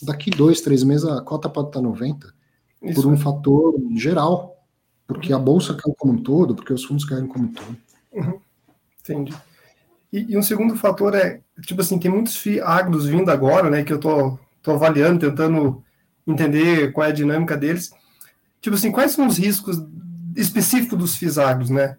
Daqui 0.04 0.30
dois, 0.30 0.62
três 0.62 0.84
meses 0.84 1.06
a 1.06 1.22
cota 1.22 1.50
pode 1.50 1.70
estar 1.70 1.82
90 1.82 2.34
Isso 2.82 2.96
por 2.96 3.10
um 3.10 3.18
fator 3.18 3.76
geral, 3.96 4.58
porque 5.08 5.34
a 5.34 5.40
bolsa 5.40 5.74
caiu 5.74 5.96
como 5.98 6.14
um 6.14 6.24
todo, 6.24 6.56
porque 6.56 6.74
os 6.74 6.84
fundos 6.84 7.06
caíram 7.06 7.28
como 7.28 7.46
um 7.46 7.54
todo. 7.54 7.78
Entendi. 9.02 9.34
E, 10.12 10.34
e 10.34 10.38
um 10.38 10.42
segundo 10.42 10.76
fator 10.76 11.16
é, 11.16 11.42
tipo 11.62 11.82
assim, 11.82 11.98
tem 11.98 12.12
muitos 12.12 12.36
FI 12.36 12.60
agros 12.60 13.08
vindo 13.08 13.30
agora, 13.30 13.70
né, 13.70 13.84
que 13.84 13.94
eu 13.94 14.00
tô, 14.00 14.38
tô 14.62 14.72
avaliando, 14.72 15.20
tentando 15.20 15.84
entender 16.28 16.92
qual 16.92 17.08
é 17.08 17.10
a 17.10 17.14
dinâmica 17.14 17.58
deles. 17.58 17.92
Tipo 18.60 18.76
assim, 18.76 18.92
quais 18.92 19.12
são 19.12 19.28
os 19.28 19.38
riscos 19.38 19.82
específicos 20.36 20.98
dos 20.98 21.16
FIs 21.16 21.38
agros, 21.38 21.70
né? 21.70 21.98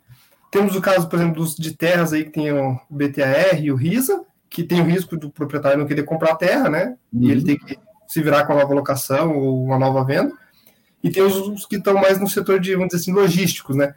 Temos 0.51 0.77
o 0.77 0.81
caso, 0.81 1.09
por 1.09 1.19
exemplo, 1.19 1.43
dos 1.43 1.57
de 1.57 1.75
terras 1.75 2.13
aí 2.13 2.25
que 2.25 2.31
tem 2.31 2.53
o 2.53 2.79
BTAR 2.89 3.61
e 3.61 3.73
o 3.73 3.75
RISA, 3.75 4.23
que 4.49 4.63
tem 4.63 4.81
o 4.81 4.85
risco 4.85 5.17
do 5.17 5.31
proprietário 5.31 5.79
não 5.79 5.87
querer 5.87 6.05
comprar 6.05 6.33
a 6.33 6.37
terra, 6.37 6.69
né? 6.69 6.97
E 7.13 7.31
ele 7.31 7.43
tem 7.43 7.57
que 7.57 7.79
se 8.13 8.23
virar 8.23 8.45
com 8.45 8.53
a 8.53 8.57
nova 8.57 8.75
locação 8.75 9.37
ou 9.37 9.65
uma 9.65 9.79
nova 9.79 10.05
venda. 10.05 10.33
E 11.03 11.11
tem 11.11 11.23
os, 11.23 11.35
os 11.49 11.67
que 11.67 11.77
estão 11.77 11.95
mais 11.95 12.21
no 12.21 12.29
setor 12.29 12.61
de, 12.61 12.73
vamos 12.75 12.89
dizer 12.89 13.01
assim, 13.01 13.13
logísticos, 13.13 13.75
né? 13.75 13.95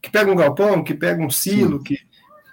Que 0.00 0.10
pega 0.10 0.30
um 0.30 0.36
galpão, 0.36 0.82
que 0.82 0.94
pega 0.94 1.22
um 1.22 1.30
silo, 1.30 1.82
que 1.82 1.98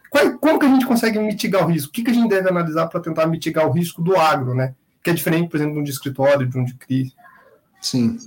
qual- 0.10 0.38
como 0.38 0.60
que 0.60 0.66
a 0.66 0.70
gente 0.70 0.86
consegue 0.86 1.18
mitigar 1.20 1.66
o 1.66 1.72
risco? 1.72 1.90
O 1.90 1.92
que, 1.94 2.04
que 2.04 2.12
a 2.12 2.14
gente 2.14 2.30
deve 2.30 2.50
analisar 2.50 2.88
para 2.88 3.00
tentar 3.00 3.28
mitigar 3.28 3.68
o 3.68 3.72
risco 3.72 4.02
do 4.02 4.16
agro, 4.16 4.54
né? 4.54 4.76
Que 5.04 5.10
é 5.10 5.14
diferente, 5.14 5.50
por 5.50 5.58
exemplo, 5.58 5.76
de 5.76 5.80
um 5.80 5.84
de 5.84 5.92
escritório, 5.92 6.48
de 6.48 6.58
um 6.58 6.66
de 6.66 6.74
CRI. 6.76 7.14
Sim. 7.82 8.18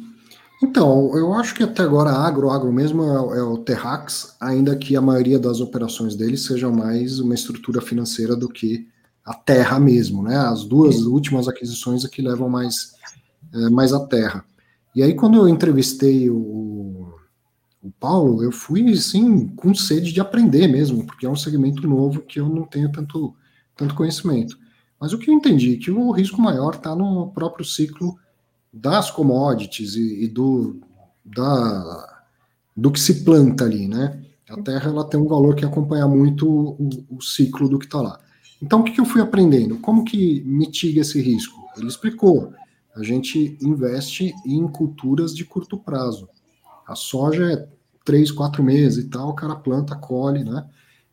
Então, 0.63 1.17
eu 1.17 1.33
acho 1.35 1.55
que 1.55 1.63
até 1.63 1.83
agora 1.83 2.11
agro, 2.11 2.51
agro 2.51 2.73
mesmo 2.73 3.03
é, 3.03 3.39
é 3.39 3.43
o 3.43 3.59
Terrax, 3.59 4.37
ainda 4.41 4.75
que 4.77 4.97
a 4.97 5.01
maioria 5.01 5.39
das 5.39 5.61
operações 5.61 6.17
dele 6.17 6.37
seja 6.37 6.69
mais 6.69 7.21
uma 7.21 7.35
estrutura 7.35 7.81
financeira 7.81 8.35
do 8.35 8.49
que 8.49 8.89
a 9.29 9.35
terra 9.35 9.79
mesmo, 9.79 10.23
né? 10.23 10.39
As 10.39 10.65
duas 10.65 11.03
últimas 11.03 11.47
aquisições 11.47 12.03
é 12.03 12.09
que 12.09 12.23
levam 12.23 12.49
mais, 12.49 12.95
é, 13.53 13.69
mais 13.69 13.93
a 13.93 14.07
terra. 14.07 14.43
E 14.95 15.03
aí, 15.03 15.15
quando 15.15 15.37
eu 15.37 15.47
entrevistei 15.47 16.31
o, 16.31 17.15
o 17.83 17.91
Paulo, 18.01 18.43
eu 18.43 18.51
fui, 18.51 18.91
assim, 18.91 19.49
com 19.49 19.75
sede 19.75 20.15
de 20.15 20.21
aprender 20.21 20.67
mesmo, 20.67 21.05
porque 21.05 21.27
é 21.27 21.29
um 21.29 21.37
segmento 21.37 21.87
novo 21.87 22.23
que 22.23 22.41
eu 22.41 22.49
não 22.49 22.63
tenho 22.63 22.91
tanto, 22.91 23.35
tanto 23.77 23.95
conhecimento. 23.95 24.59
Mas 24.99 25.13
o 25.13 25.19
que 25.19 25.31
eu 25.31 25.35
entendi 25.35 25.75
é 25.75 25.79
que 25.79 25.91
o 25.91 26.11
risco 26.11 26.41
maior 26.41 26.75
está 26.75 26.97
no 26.97 27.29
próprio 27.29 27.67
ciclo 27.67 28.19
das 28.73 29.11
commodities 29.11 29.95
e, 29.95 30.25
e 30.25 30.29
do, 30.29 30.81
da, 31.23 32.23
do 32.75 32.91
que 32.91 32.99
se 32.99 33.25
planta 33.25 33.65
ali, 33.65 33.87
né? 33.87 34.23
A 34.49 34.57
terra 34.63 34.89
ela 34.89 35.05
tem 35.05 35.21
um 35.21 35.29
valor 35.29 35.55
que 35.55 35.67
acompanha 35.67 36.09
muito 36.09 36.49
o, 36.49 36.89
o 37.11 37.21
ciclo 37.21 37.69
do 37.69 37.79
que 37.79 37.85
está 37.85 38.01
lá. 38.01 38.19
Então, 38.61 38.81
o 38.81 38.85
que, 38.85 39.01
eu 39.01 39.05
fui 39.05 39.21
aprendendo? 39.21 39.79
Como 39.79 40.05
que 40.05 40.43
mitiga 40.45 41.01
esse 41.01 41.21
risco? 41.21 41.69
Ele 41.77 41.87
explicou. 41.87 42.53
A 42.95 43.03
gente 43.03 43.57
investe 43.63 44.35
em 44.45 44.67
culturas 44.67 45.35
de 45.35 45.45
curto 45.45 45.79
prazo. 45.79 46.29
A 46.87 46.95
soja 46.95 47.53
é 47.53 47.69
três, 48.05 48.31
quatro 48.31 48.63
meses 48.63 49.05
e 49.05 49.09
tal, 49.09 49.29
o 49.29 49.35
cara 49.35 49.55
planta, 49.55 49.95
colhe, 49.95 50.43
né? 50.43 50.67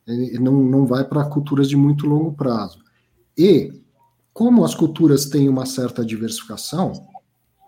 Ele 0.06 0.38
não, 0.38 0.62
não 0.62 0.86
vai 0.86 1.04
para 1.04 1.24
culturas 1.24 1.68
de 1.68 1.76
muito 1.76 2.06
longo 2.06 2.32
prazo. 2.32 2.78
E, 3.36 3.72
como 4.32 4.64
as 4.64 4.74
culturas 4.74 5.26
têm 5.26 5.48
uma 5.48 5.66
certa 5.66 6.04
diversificação, 6.04 6.92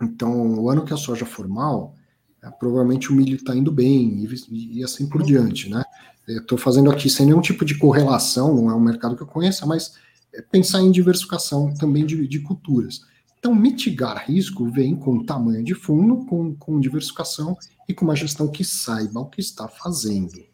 então, 0.01 0.59
o 0.59 0.71
ano 0.71 0.85
que 0.85 0.95
a 0.95 0.97
soja 0.97 1.27
for 1.27 1.49
mal, 1.49 1.95
é, 2.43 2.49
provavelmente 2.51 3.11
o 3.11 3.15
milho 3.15 3.37
está 3.37 3.55
indo 3.55 3.73
bem 3.73 4.25
e, 4.25 4.79
e 4.79 4.85
assim 4.85 5.09
por 5.09 5.23
diante, 5.23 5.69
né? 5.69 5.85
Estou 6.29 6.59
fazendo 6.59 6.91
aqui 6.91 7.09
sem 7.09 7.27
nenhum 7.27 7.41
tipo 7.41 7.65
de 7.65 7.79
correlação, 7.79 8.55
não 8.55 8.71
é 8.71 8.75
um 8.75 8.81
mercado 8.81 9.17
que 9.17 9.23
eu 9.23 9.27
conheça, 9.27 9.65
mas 9.65 9.95
é 10.33 10.43
pensar 10.43 10.83
em 10.83 10.91
diversificação 10.91 11.73
também 11.75 12.05
de, 12.05 12.29
de 12.29 12.41
culturas. 12.41 13.01
Então, 13.39 13.55
mitigar 13.55 14.25
risco 14.27 14.69
vem 14.71 14.95
com 14.97 15.25
tamanho 15.25 15.65
de 15.65 15.75
fundo, 15.75 16.27
com, 16.27 16.55
com 16.57 16.81
diversificação 16.81 17.57
e 17.89 17.95
com 17.95 18.05
uma 18.05 18.17
gestão 18.17 18.49
que 18.49 18.65
saiba 18.65 19.21
o 19.21 19.27
que 19.27 19.41
está 19.41 19.69
fazendo, 19.69 20.45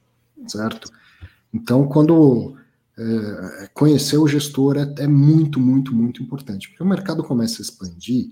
certo? 0.47 0.91
Então, 1.53 1.89
quando 1.89 2.57
é, 2.97 3.69
conhecer 3.73 4.19
o 4.19 4.29
gestor 4.29 4.77
é, 4.77 5.03
é 5.03 5.07
muito, 5.07 5.59
muito, 5.59 5.95
muito 5.95 6.23
importante, 6.23 6.69
porque 6.69 6.83
o 6.83 6.87
mercado 6.87 7.25
começa 7.25 7.61
a 7.61 7.65
expandir 7.65 8.31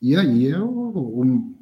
e 0.00 0.14
aí 0.14 0.48
é 0.48 0.58
o, 0.58 0.68
o, 0.68 1.54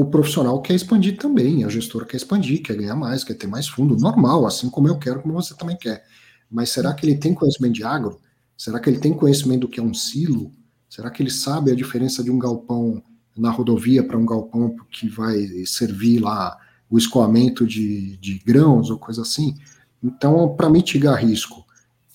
o, 0.00 0.04
profissional 0.06 0.60
quer 0.60 0.74
expandir 0.74 1.16
também, 1.16 1.64
a 1.64 1.68
gestora 1.68 2.04
quer 2.04 2.16
expandir, 2.16 2.62
quer 2.62 2.76
ganhar 2.76 2.96
mais, 2.96 3.24
quer 3.24 3.34
ter 3.34 3.46
mais 3.46 3.68
fundo, 3.68 3.96
normal, 3.96 4.46
assim 4.46 4.70
como 4.70 4.88
eu 4.88 4.98
quero, 4.98 5.20
como 5.20 5.34
você 5.34 5.54
também 5.54 5.76
quer. 5.76 6.04
Mas 6.50 6.70
será 6.70 6.92
que 6.94 7.06
ele 7.06 7.16
tem 7.16 7.34
conhecimento 7.34 7.74
de 7.74 7.84
agro? 7.84 8.20
Será 8.56 8.80
que 8.80 8.90
ele 8.90 8.98
tem 8.98 9.14
conhecimento 9.14 9.62
do 9.62 9.68
que 9.68 9.80
é 9.80 9.82
um 9.82 9.94
silo? 9.94 10.52
Será 10.88 11.10
que 11.10 11.22
ele 11.22 11.30
sabe 11.30 11.70
a 11.70 11.74
diferença 11.74 12.22
de 12.22 12.30
um 12.30 12.38
galpão 12.38 13.02
na 13.36 13.50
rodovia 13.50 14.02
para 14.02 14.18
um 14.18 14.26
galpão 14.26 14.74
que 14.90 15.08
vai 15.08 15.38
servir 15.64 16.20
lá 16.20 16.58
o 16.90 16.98
escoamento 16.98 17.66
de, 17.66 18.16
de 18.16 18.38
grãos 18.38 18.90
ou 18.90 18.98
coisa 18.98 19.22
assim? 19.22 19.54
Então, 20.02 20.54
para 20.56 20.68
mitigar 20.68 21.22
risco, 21.22 21.64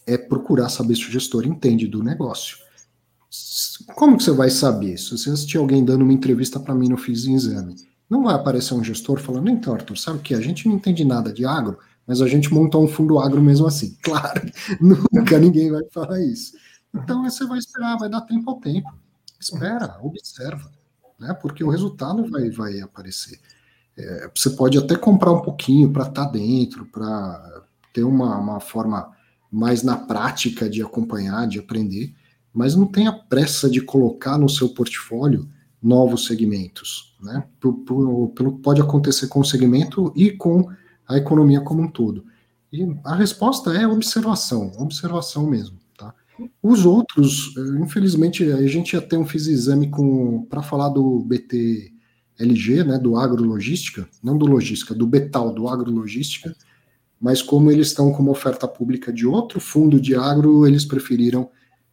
é 0.05 0.17
procurar 0.17 0.69
saber 0.69 0.95
se 0.95 1.07
o 1.07 1.11
gestor 1.11 1.45
entende 1.45 1.87
do 1.87 2.03
negócio. 2.03 2.57
Como 3.95 4.17
que 4.17 4.23
você 4.23 4.31
vai 4.31 4.49
saber? 4.49 4.97
Se 4.97 5.11
você 5.11 5.29
assistir 5.29 5.57
alguém 5.57 5.83
dando 5.83 6.03
uma 6.03 6.13
entrevista 6.13 6.59
para 6.59 6.75
mim 6.75 6.89
no 6.89 6.97
Fiz 6.97 7.25
Exame, 7.25 7.75
não 8.09 8.23
vai 8.23 8.35
aparecer 8.35 8.73
um 8.73 8.83
gestor 8.83 9.19
falando, 9.19 9.49
então, 9.49 9.73
Arthur, 9.73 9.97
sabe 9.97 10.19
o 10.19 10.21
que? 10.21 10.33
A 10.35 10.41
gente 10.41 10.67
não 10.67 10.75
entende 10.75 11.03
nada 11.03 11.33
de 11.33 11.45
agro, 11.45 11.77
mas 12.05 12.21
a 12.21 12.27
gente 12.27 12.53
montou 12.53 12.83
um 12.83 12.87
fundo 12.87 13.19
agro 13.19 13.41
mesmo 13.41 13.65
assim. 13.65 13.97
Claro, 14.03 14.41
nunca 14.79 15.39
ninguém 15.39 15.71
vai 15.71 15.83
falar 15.91 16.19
isso. 16.21 16.53
Então 16.93 17.23
você 17.23 17.45
vai 17.45 17.59
esperar, 17.59 17.97
vai 17.97 18.09
dar 18.09 18.21
tempo 18.21 18.49
ao 18.49 18.59
tempo. 18.59 18.93
Espera, 19.39 19.97
observa, 20.01 20.71
né? 21.19 21.33
Porque 21.33 21.63
o 21.63 21.69
resultado 21.69 22.29
vai, 22.29 22.49
vai 22.49 22.79
aparecer. 22.79 23.39
É, 23.97 24.29
você 24.33 24.49
pode 24.51 24.77
até 24.77 24.95
comprar 24.95 25.31
um 25.31 25.41
pouquinho 25.41 25.91
para 25.91 26.07
estar 26.07 26.25
tá 26.25 26.31
dentro, 26.31 26.85
para 26.85 27.63
ter 27.93 28.03
uma, 28.03 28.37
uma 28.37 28.59
forma 28.59 29.11
mais 29.51 29.83
na 29.83 29.97
prática 29.97 30.69
de 30.69 30.81
acompanhar, 30.81 31.47
de 31.47 31.59
aprender, 31.59 32.13
mas 32.55 32.73
não 32.73 32.87
tenha 32.87 33.11
pressa 33.11 33.69
de 33.69 33.81
colocar 33.81 34.37
no 34.37 34.47
seu 34.47 34.69
portfólio 34.69 35.49
novos 35.83 36.25
segmentos, 36.25 37.13
né? 37.21 37.43
Pelo 37.59 38.29
que 38.29 38.43
pode 38.63 38.81
acontecer 38.81 39.27
com 39.27 39.41
o 39.41 39.45
segmento 39.45 40.13
e 40.15 40.31
com 40.31 40.69
a 41.05 41.17
economia 41.17 41.59
como 41.59 41.83
um 41.83 41.87
todo. 41.87 42.25
E 42.71 42.87
a 43.03 43.13
resposta 43.13 43.73
é 43.73 43.85
observação, 43.85 44.71
observação 44.77 45.45
mesmo. 45.45 45.77
Tá? 45.97 46.13
Os 46.63 46.85
outros, 46.85 47.53
infelizmente, 47.81 48.49
a 48.51 48.65
gente 48.67 48.93
já 48.93 49.01
tem 49.01 49.19
um 49.19 49.25
fiz 49.25 49.47
exame 49.47 49.91
para 50.49 50.63
falar 50.63 50.89
do 50.89 51.19
BTLG, 51.19 52.83
né, 52.85 52.97
do 52.97 53.17
agrologística, 53.17 54.07
não 54.23 54.37
do 54.37 54.45
logística, 54.45 54.95
do 54.95 55.05
Betal, 55.05 55.53
do 55.53 55.67
agrologística, 55.67 56.55
mas 57.19 57.41
como 57.41 57.69
eles 57.69 57.87
estão 57.87 58.11
como 58.11 58.31
oferta 58.31 58.67
pública 58.67 59.11
de 59.11 59.27
outro 59.27 59.59
fundo 59.59 59.99
de 59.99 60.15
agro, 60.15 60.65
eles 60.65 60.85
preferiram 60.85 61.49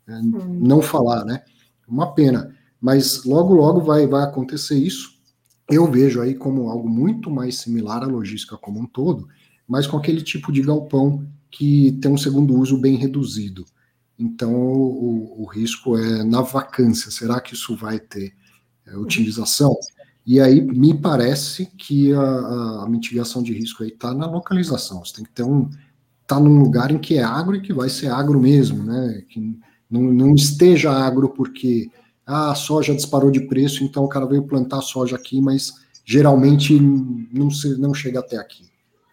é, 0.06 0.14
hum. 0.14 0.58
não 0.60 0.82
falar, 0.82 1.24
né? 1.24 1.42
Uma 1.86 2.12
pena. 2.14 2.54
Mas 2.80 3.24
logo, 3.24 3.54
logo 3.54 3.80
vai, 3.80 4.06
vai 4.06 4.24
acontecer 4.24 4.76
isso. 4.76 5.12
Eu 5.70 5.90
vejo 5.90 6.20
aí 6.20 6.34
como 6.34 6.68
algo 6.68 6.88
muito 6.88 7.30
mais 7.30 7.56
similar 7.56 8.02
à 8.02 8.06
logística 8.06 8.56
como 8.56 8.80
um 8.80 8.86
todo, 8.86 9.28
mas 9.66 9.86
com 9.86 9.96
aquele 9.96 10.20
tipo 10.20 10.52
de 10.52 10.62
galpão 10.62 11.26
que 11.50 11.92
tem 12.00 12.10
um 12.10 12.18
segundo 12.18 12.58
uso 12.58 12.78
bem 12.78 12.96
reduzido. 12.96 13.64
Então, 14.18 14.54
o, 14.54 15.42
o 15.42 15.46
risco 15.46 15.96
é 15.96 16.24
na 16.24 16.40
vacância. 16.42 17.10
Será 17.10 17.40
que 17.40 17.54
isso 17.54 17.76
vai 17.76 17.98
ter 17.98 18.34
é, 18.86 18.96
utilização? 18.96 19.74
E 20.24 20.40
aí 20.40 20.60
me 20.60 20.94
parece 20.94 21.66
que 21.66 22.12
a, 22.12 22.82
a 22.82 22.88
mitigação 22.88 23.42
de 23.42 23.52
risco 23.52 23.82
aí 23.82 23.90
está 23.90 24.14
na 24.14 24.26
localização. 24.26 25.04
Você 25.04 25.14
tem 25.14 25.24
que 25.24 25.32
ter 25.32 25.42
um 25.42 25.68
tá 26.26 26.38
num 26.38 26.62
lugar 26.62 26.90
em 26.90 26.98
que 26.98 27.18
é 27.18 27.22
agro 27.22 27.56
e 27.56 27.60
que 27.60 27.72
vai 27.72 27.88
ser 27.88 28.08
agro 28.08 28.40
mesmo, 28.40 28.82
né? 28.84 29.22
Que 29.28 29.58
não, 29.92 30.00
não 30.10 30.34
esteja 30.34 30.90
agro 30.90 31.28
porque 31.28 31.90
ah, 32.26 32.52
a 32.52 32.54
soja 32.54 32.94
disparou 32.94 33.30
de 33.30 33.42
preço, 33.42 33.84
então 33.84 34.04
o 34.04 34.08
cara 34.08 34.24
veio 34.24 34.42
plantar 34.42 34.80
soja 34.80 35.16
aqui, 35.16 35.38
mas 35.38 35.74
geralmente 36.02 36.80
não, 36.80 37.50
se, 37.50 37.78
não 37.78 37.92
chega 37.92 38.20
até 38.20 38.38
aqui. 38.38 38.64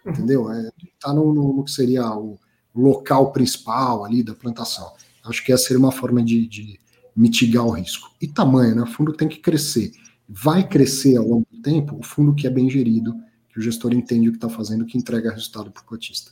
Entendeu? 0.06 0.50
É, 0.50 0.72
tá 1.00 1.14
no, 1.14 1.34
no, 1.34 1.54
no 1.54 1.64
que 1.66 1.72
seria 1.72 2.10
o 2.16 2.40
local 2.74 3.34
principal 3.34 4.06
ali 4.06 4.24
da 4.24 4.34
plantação. 4.34 4.90
Acho 5.26 5.44
que 5.44 5.52
essa 5.52 5.66
seria 5.66 5.80
uma 5.80 5.92
forma 5.92 6.24
de, 6.24 6.48
de 6.48 6.80
mitigar 7.14 7.66
o 7.66 7.72
risco. 7.72 8.10
E 8.22 8.28
tamanho, 8.28 8.76
né? 8.76 8.84
O 8.84 8.88
fundo 8.88 9.12
tem 9.12 9.28
que 9.28 9.40
crescer. 9.40 9.92
Vai 10.28 10.66
crescer 10.66 11.18
ao 11.18 11.28
longo 11.28 11.48
do 11.52 11.62
tempo 11.62 11.98
o 12.00 12.04
fundo 12.04 12.34
que 12.34 12.48
é 12.48 12.50
bem 12.50 12.70
gerido, 12.70 13.14
que 13.50 13.60
o 13.60 13.62
gestor 13.62 13.94
entende 13.94 14.30
o 14.30 14.32
que 14.32 14.38
está 14.38 14.48
fazendo, 14.48 14.86
que 14.86 14.98
entrega 14.98 15.32
resultado 15.32 15.70
para 15.72 15.82
o 15.82 15.86
cotista. 15.86 16.32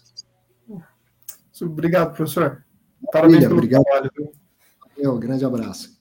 Obrigado, 1.59 2.15
professor. 2.15 2.63
Parabéns 3.11 3.35
William, 3.35 3.49
pelo 3.49 3.59
obrigado. 3.59 3.83
trabalho. 3.83 4.11
Valeu, 4.97 5.17
grande 5.17 5.45
abraço. 5.45 5.97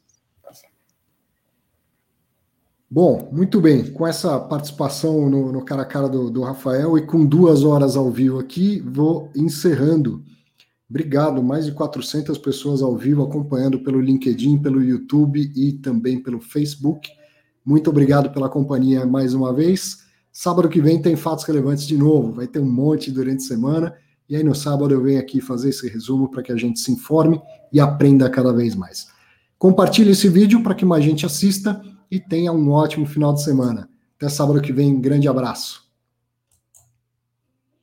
Bom, 2.89 3.29
muito 3.33 3.61
bem. 3.61 3.93
Com 3.93 4.07
essa 4.07 4.39
participação 4.39 5.29
no, 5.29 5.51
no 5.51 5.65
cara 5.65 5.83
a 5.83 5.85
cara 5.85 6.09
do, 6.09 6.31
do 6.31 6.43
Rafael 6.43 6.97
e 6.97 7.05
com 7.05 7.27
duas 7.27 7.65
horas 7.65 7.97
ao 7.97 8.11
vivo 8.11 8.39
aqui, 8.39 8.81
vou 8.81 9.29
encerrando. 9.35 10.25
Obrigado, 10.89 11.43
mais 11.43 11.67
de 11.67 11.73
400 11.73 12.39
pessoas 12.39 12.81
ao 12.81 12.97
vivo 12.97 13.25
acompanhando 13.25 13.81
pelo 13.81 14.01
LinkedIn, 14.01 14.59
pelo 14.59 14.83
YouTube 14.83 15.51
e 15.55 15.73
também 15.73 16.23
pelo 16.23 16.41
Facebook. 16.41 17.11
Muito 17.65 17.91
obrigado 17.91 18.33
pela 18.33 18.49
companhia 18.49 19.05
mais 19.05 19.35
uma 19.35 19.53
vez. 19.53 20.05
Sábado 20.31 20.69
que 20.69 20.81
vem 20.81 21.03
tem 21.03 21.17
fatos 21.17 21.45
relevantes 21.45 21.89
de 21.89 21.99
novo, 21.99 22.33
vai 22.33 22.47
ter 22.47 22.61
um 22.61 22.71
monte 22.71 23.11
durante 23.11 23.43
a 23.43 23.49
semana. 23.49 23.95
E 24.29 24.37
aí 24.37 24.43
no 24.43 24.55
sábado 24.55 24.93
eu 24.93 25.03
venho 25.03 25.21
aqui 25.21 25.41
fazer 25.41 25.69
esse 25.69 25.89
resumo 25.89 26.29
para 26.29 26.43
que 26.43 26.53
a 26.53 26.57
gente 26.57 26.81
se 26.81 26.91
informe 26.91 27.41
e 27.73 27.79
aprenda 27.79 28.29
cada 28.29 28.53
vez 28.53 28.75
mais. 28.75 29.09
Compartilhe 29.59 30.11
esse 30.11 30.29
vídeo 30.29 30.63
para 30.63 30.75
que 30.75 30.85
mais 30.85 31.05
gente 31.05 31.25
assista 31.25 31.81
e 32.11 32.21
tenha 32.21 32.53
um 32.53 32.71
ótimo 32.71 33.07
final 33.07 33.33
de 33.33 33.43
semana. 33.43 33.89
Até 34.17 34.29
sábado 34.29 34.61
que 34.61 34.73
vem, 34.73 35.01
grande 35.01 35.29
abraço. 35.29 35.86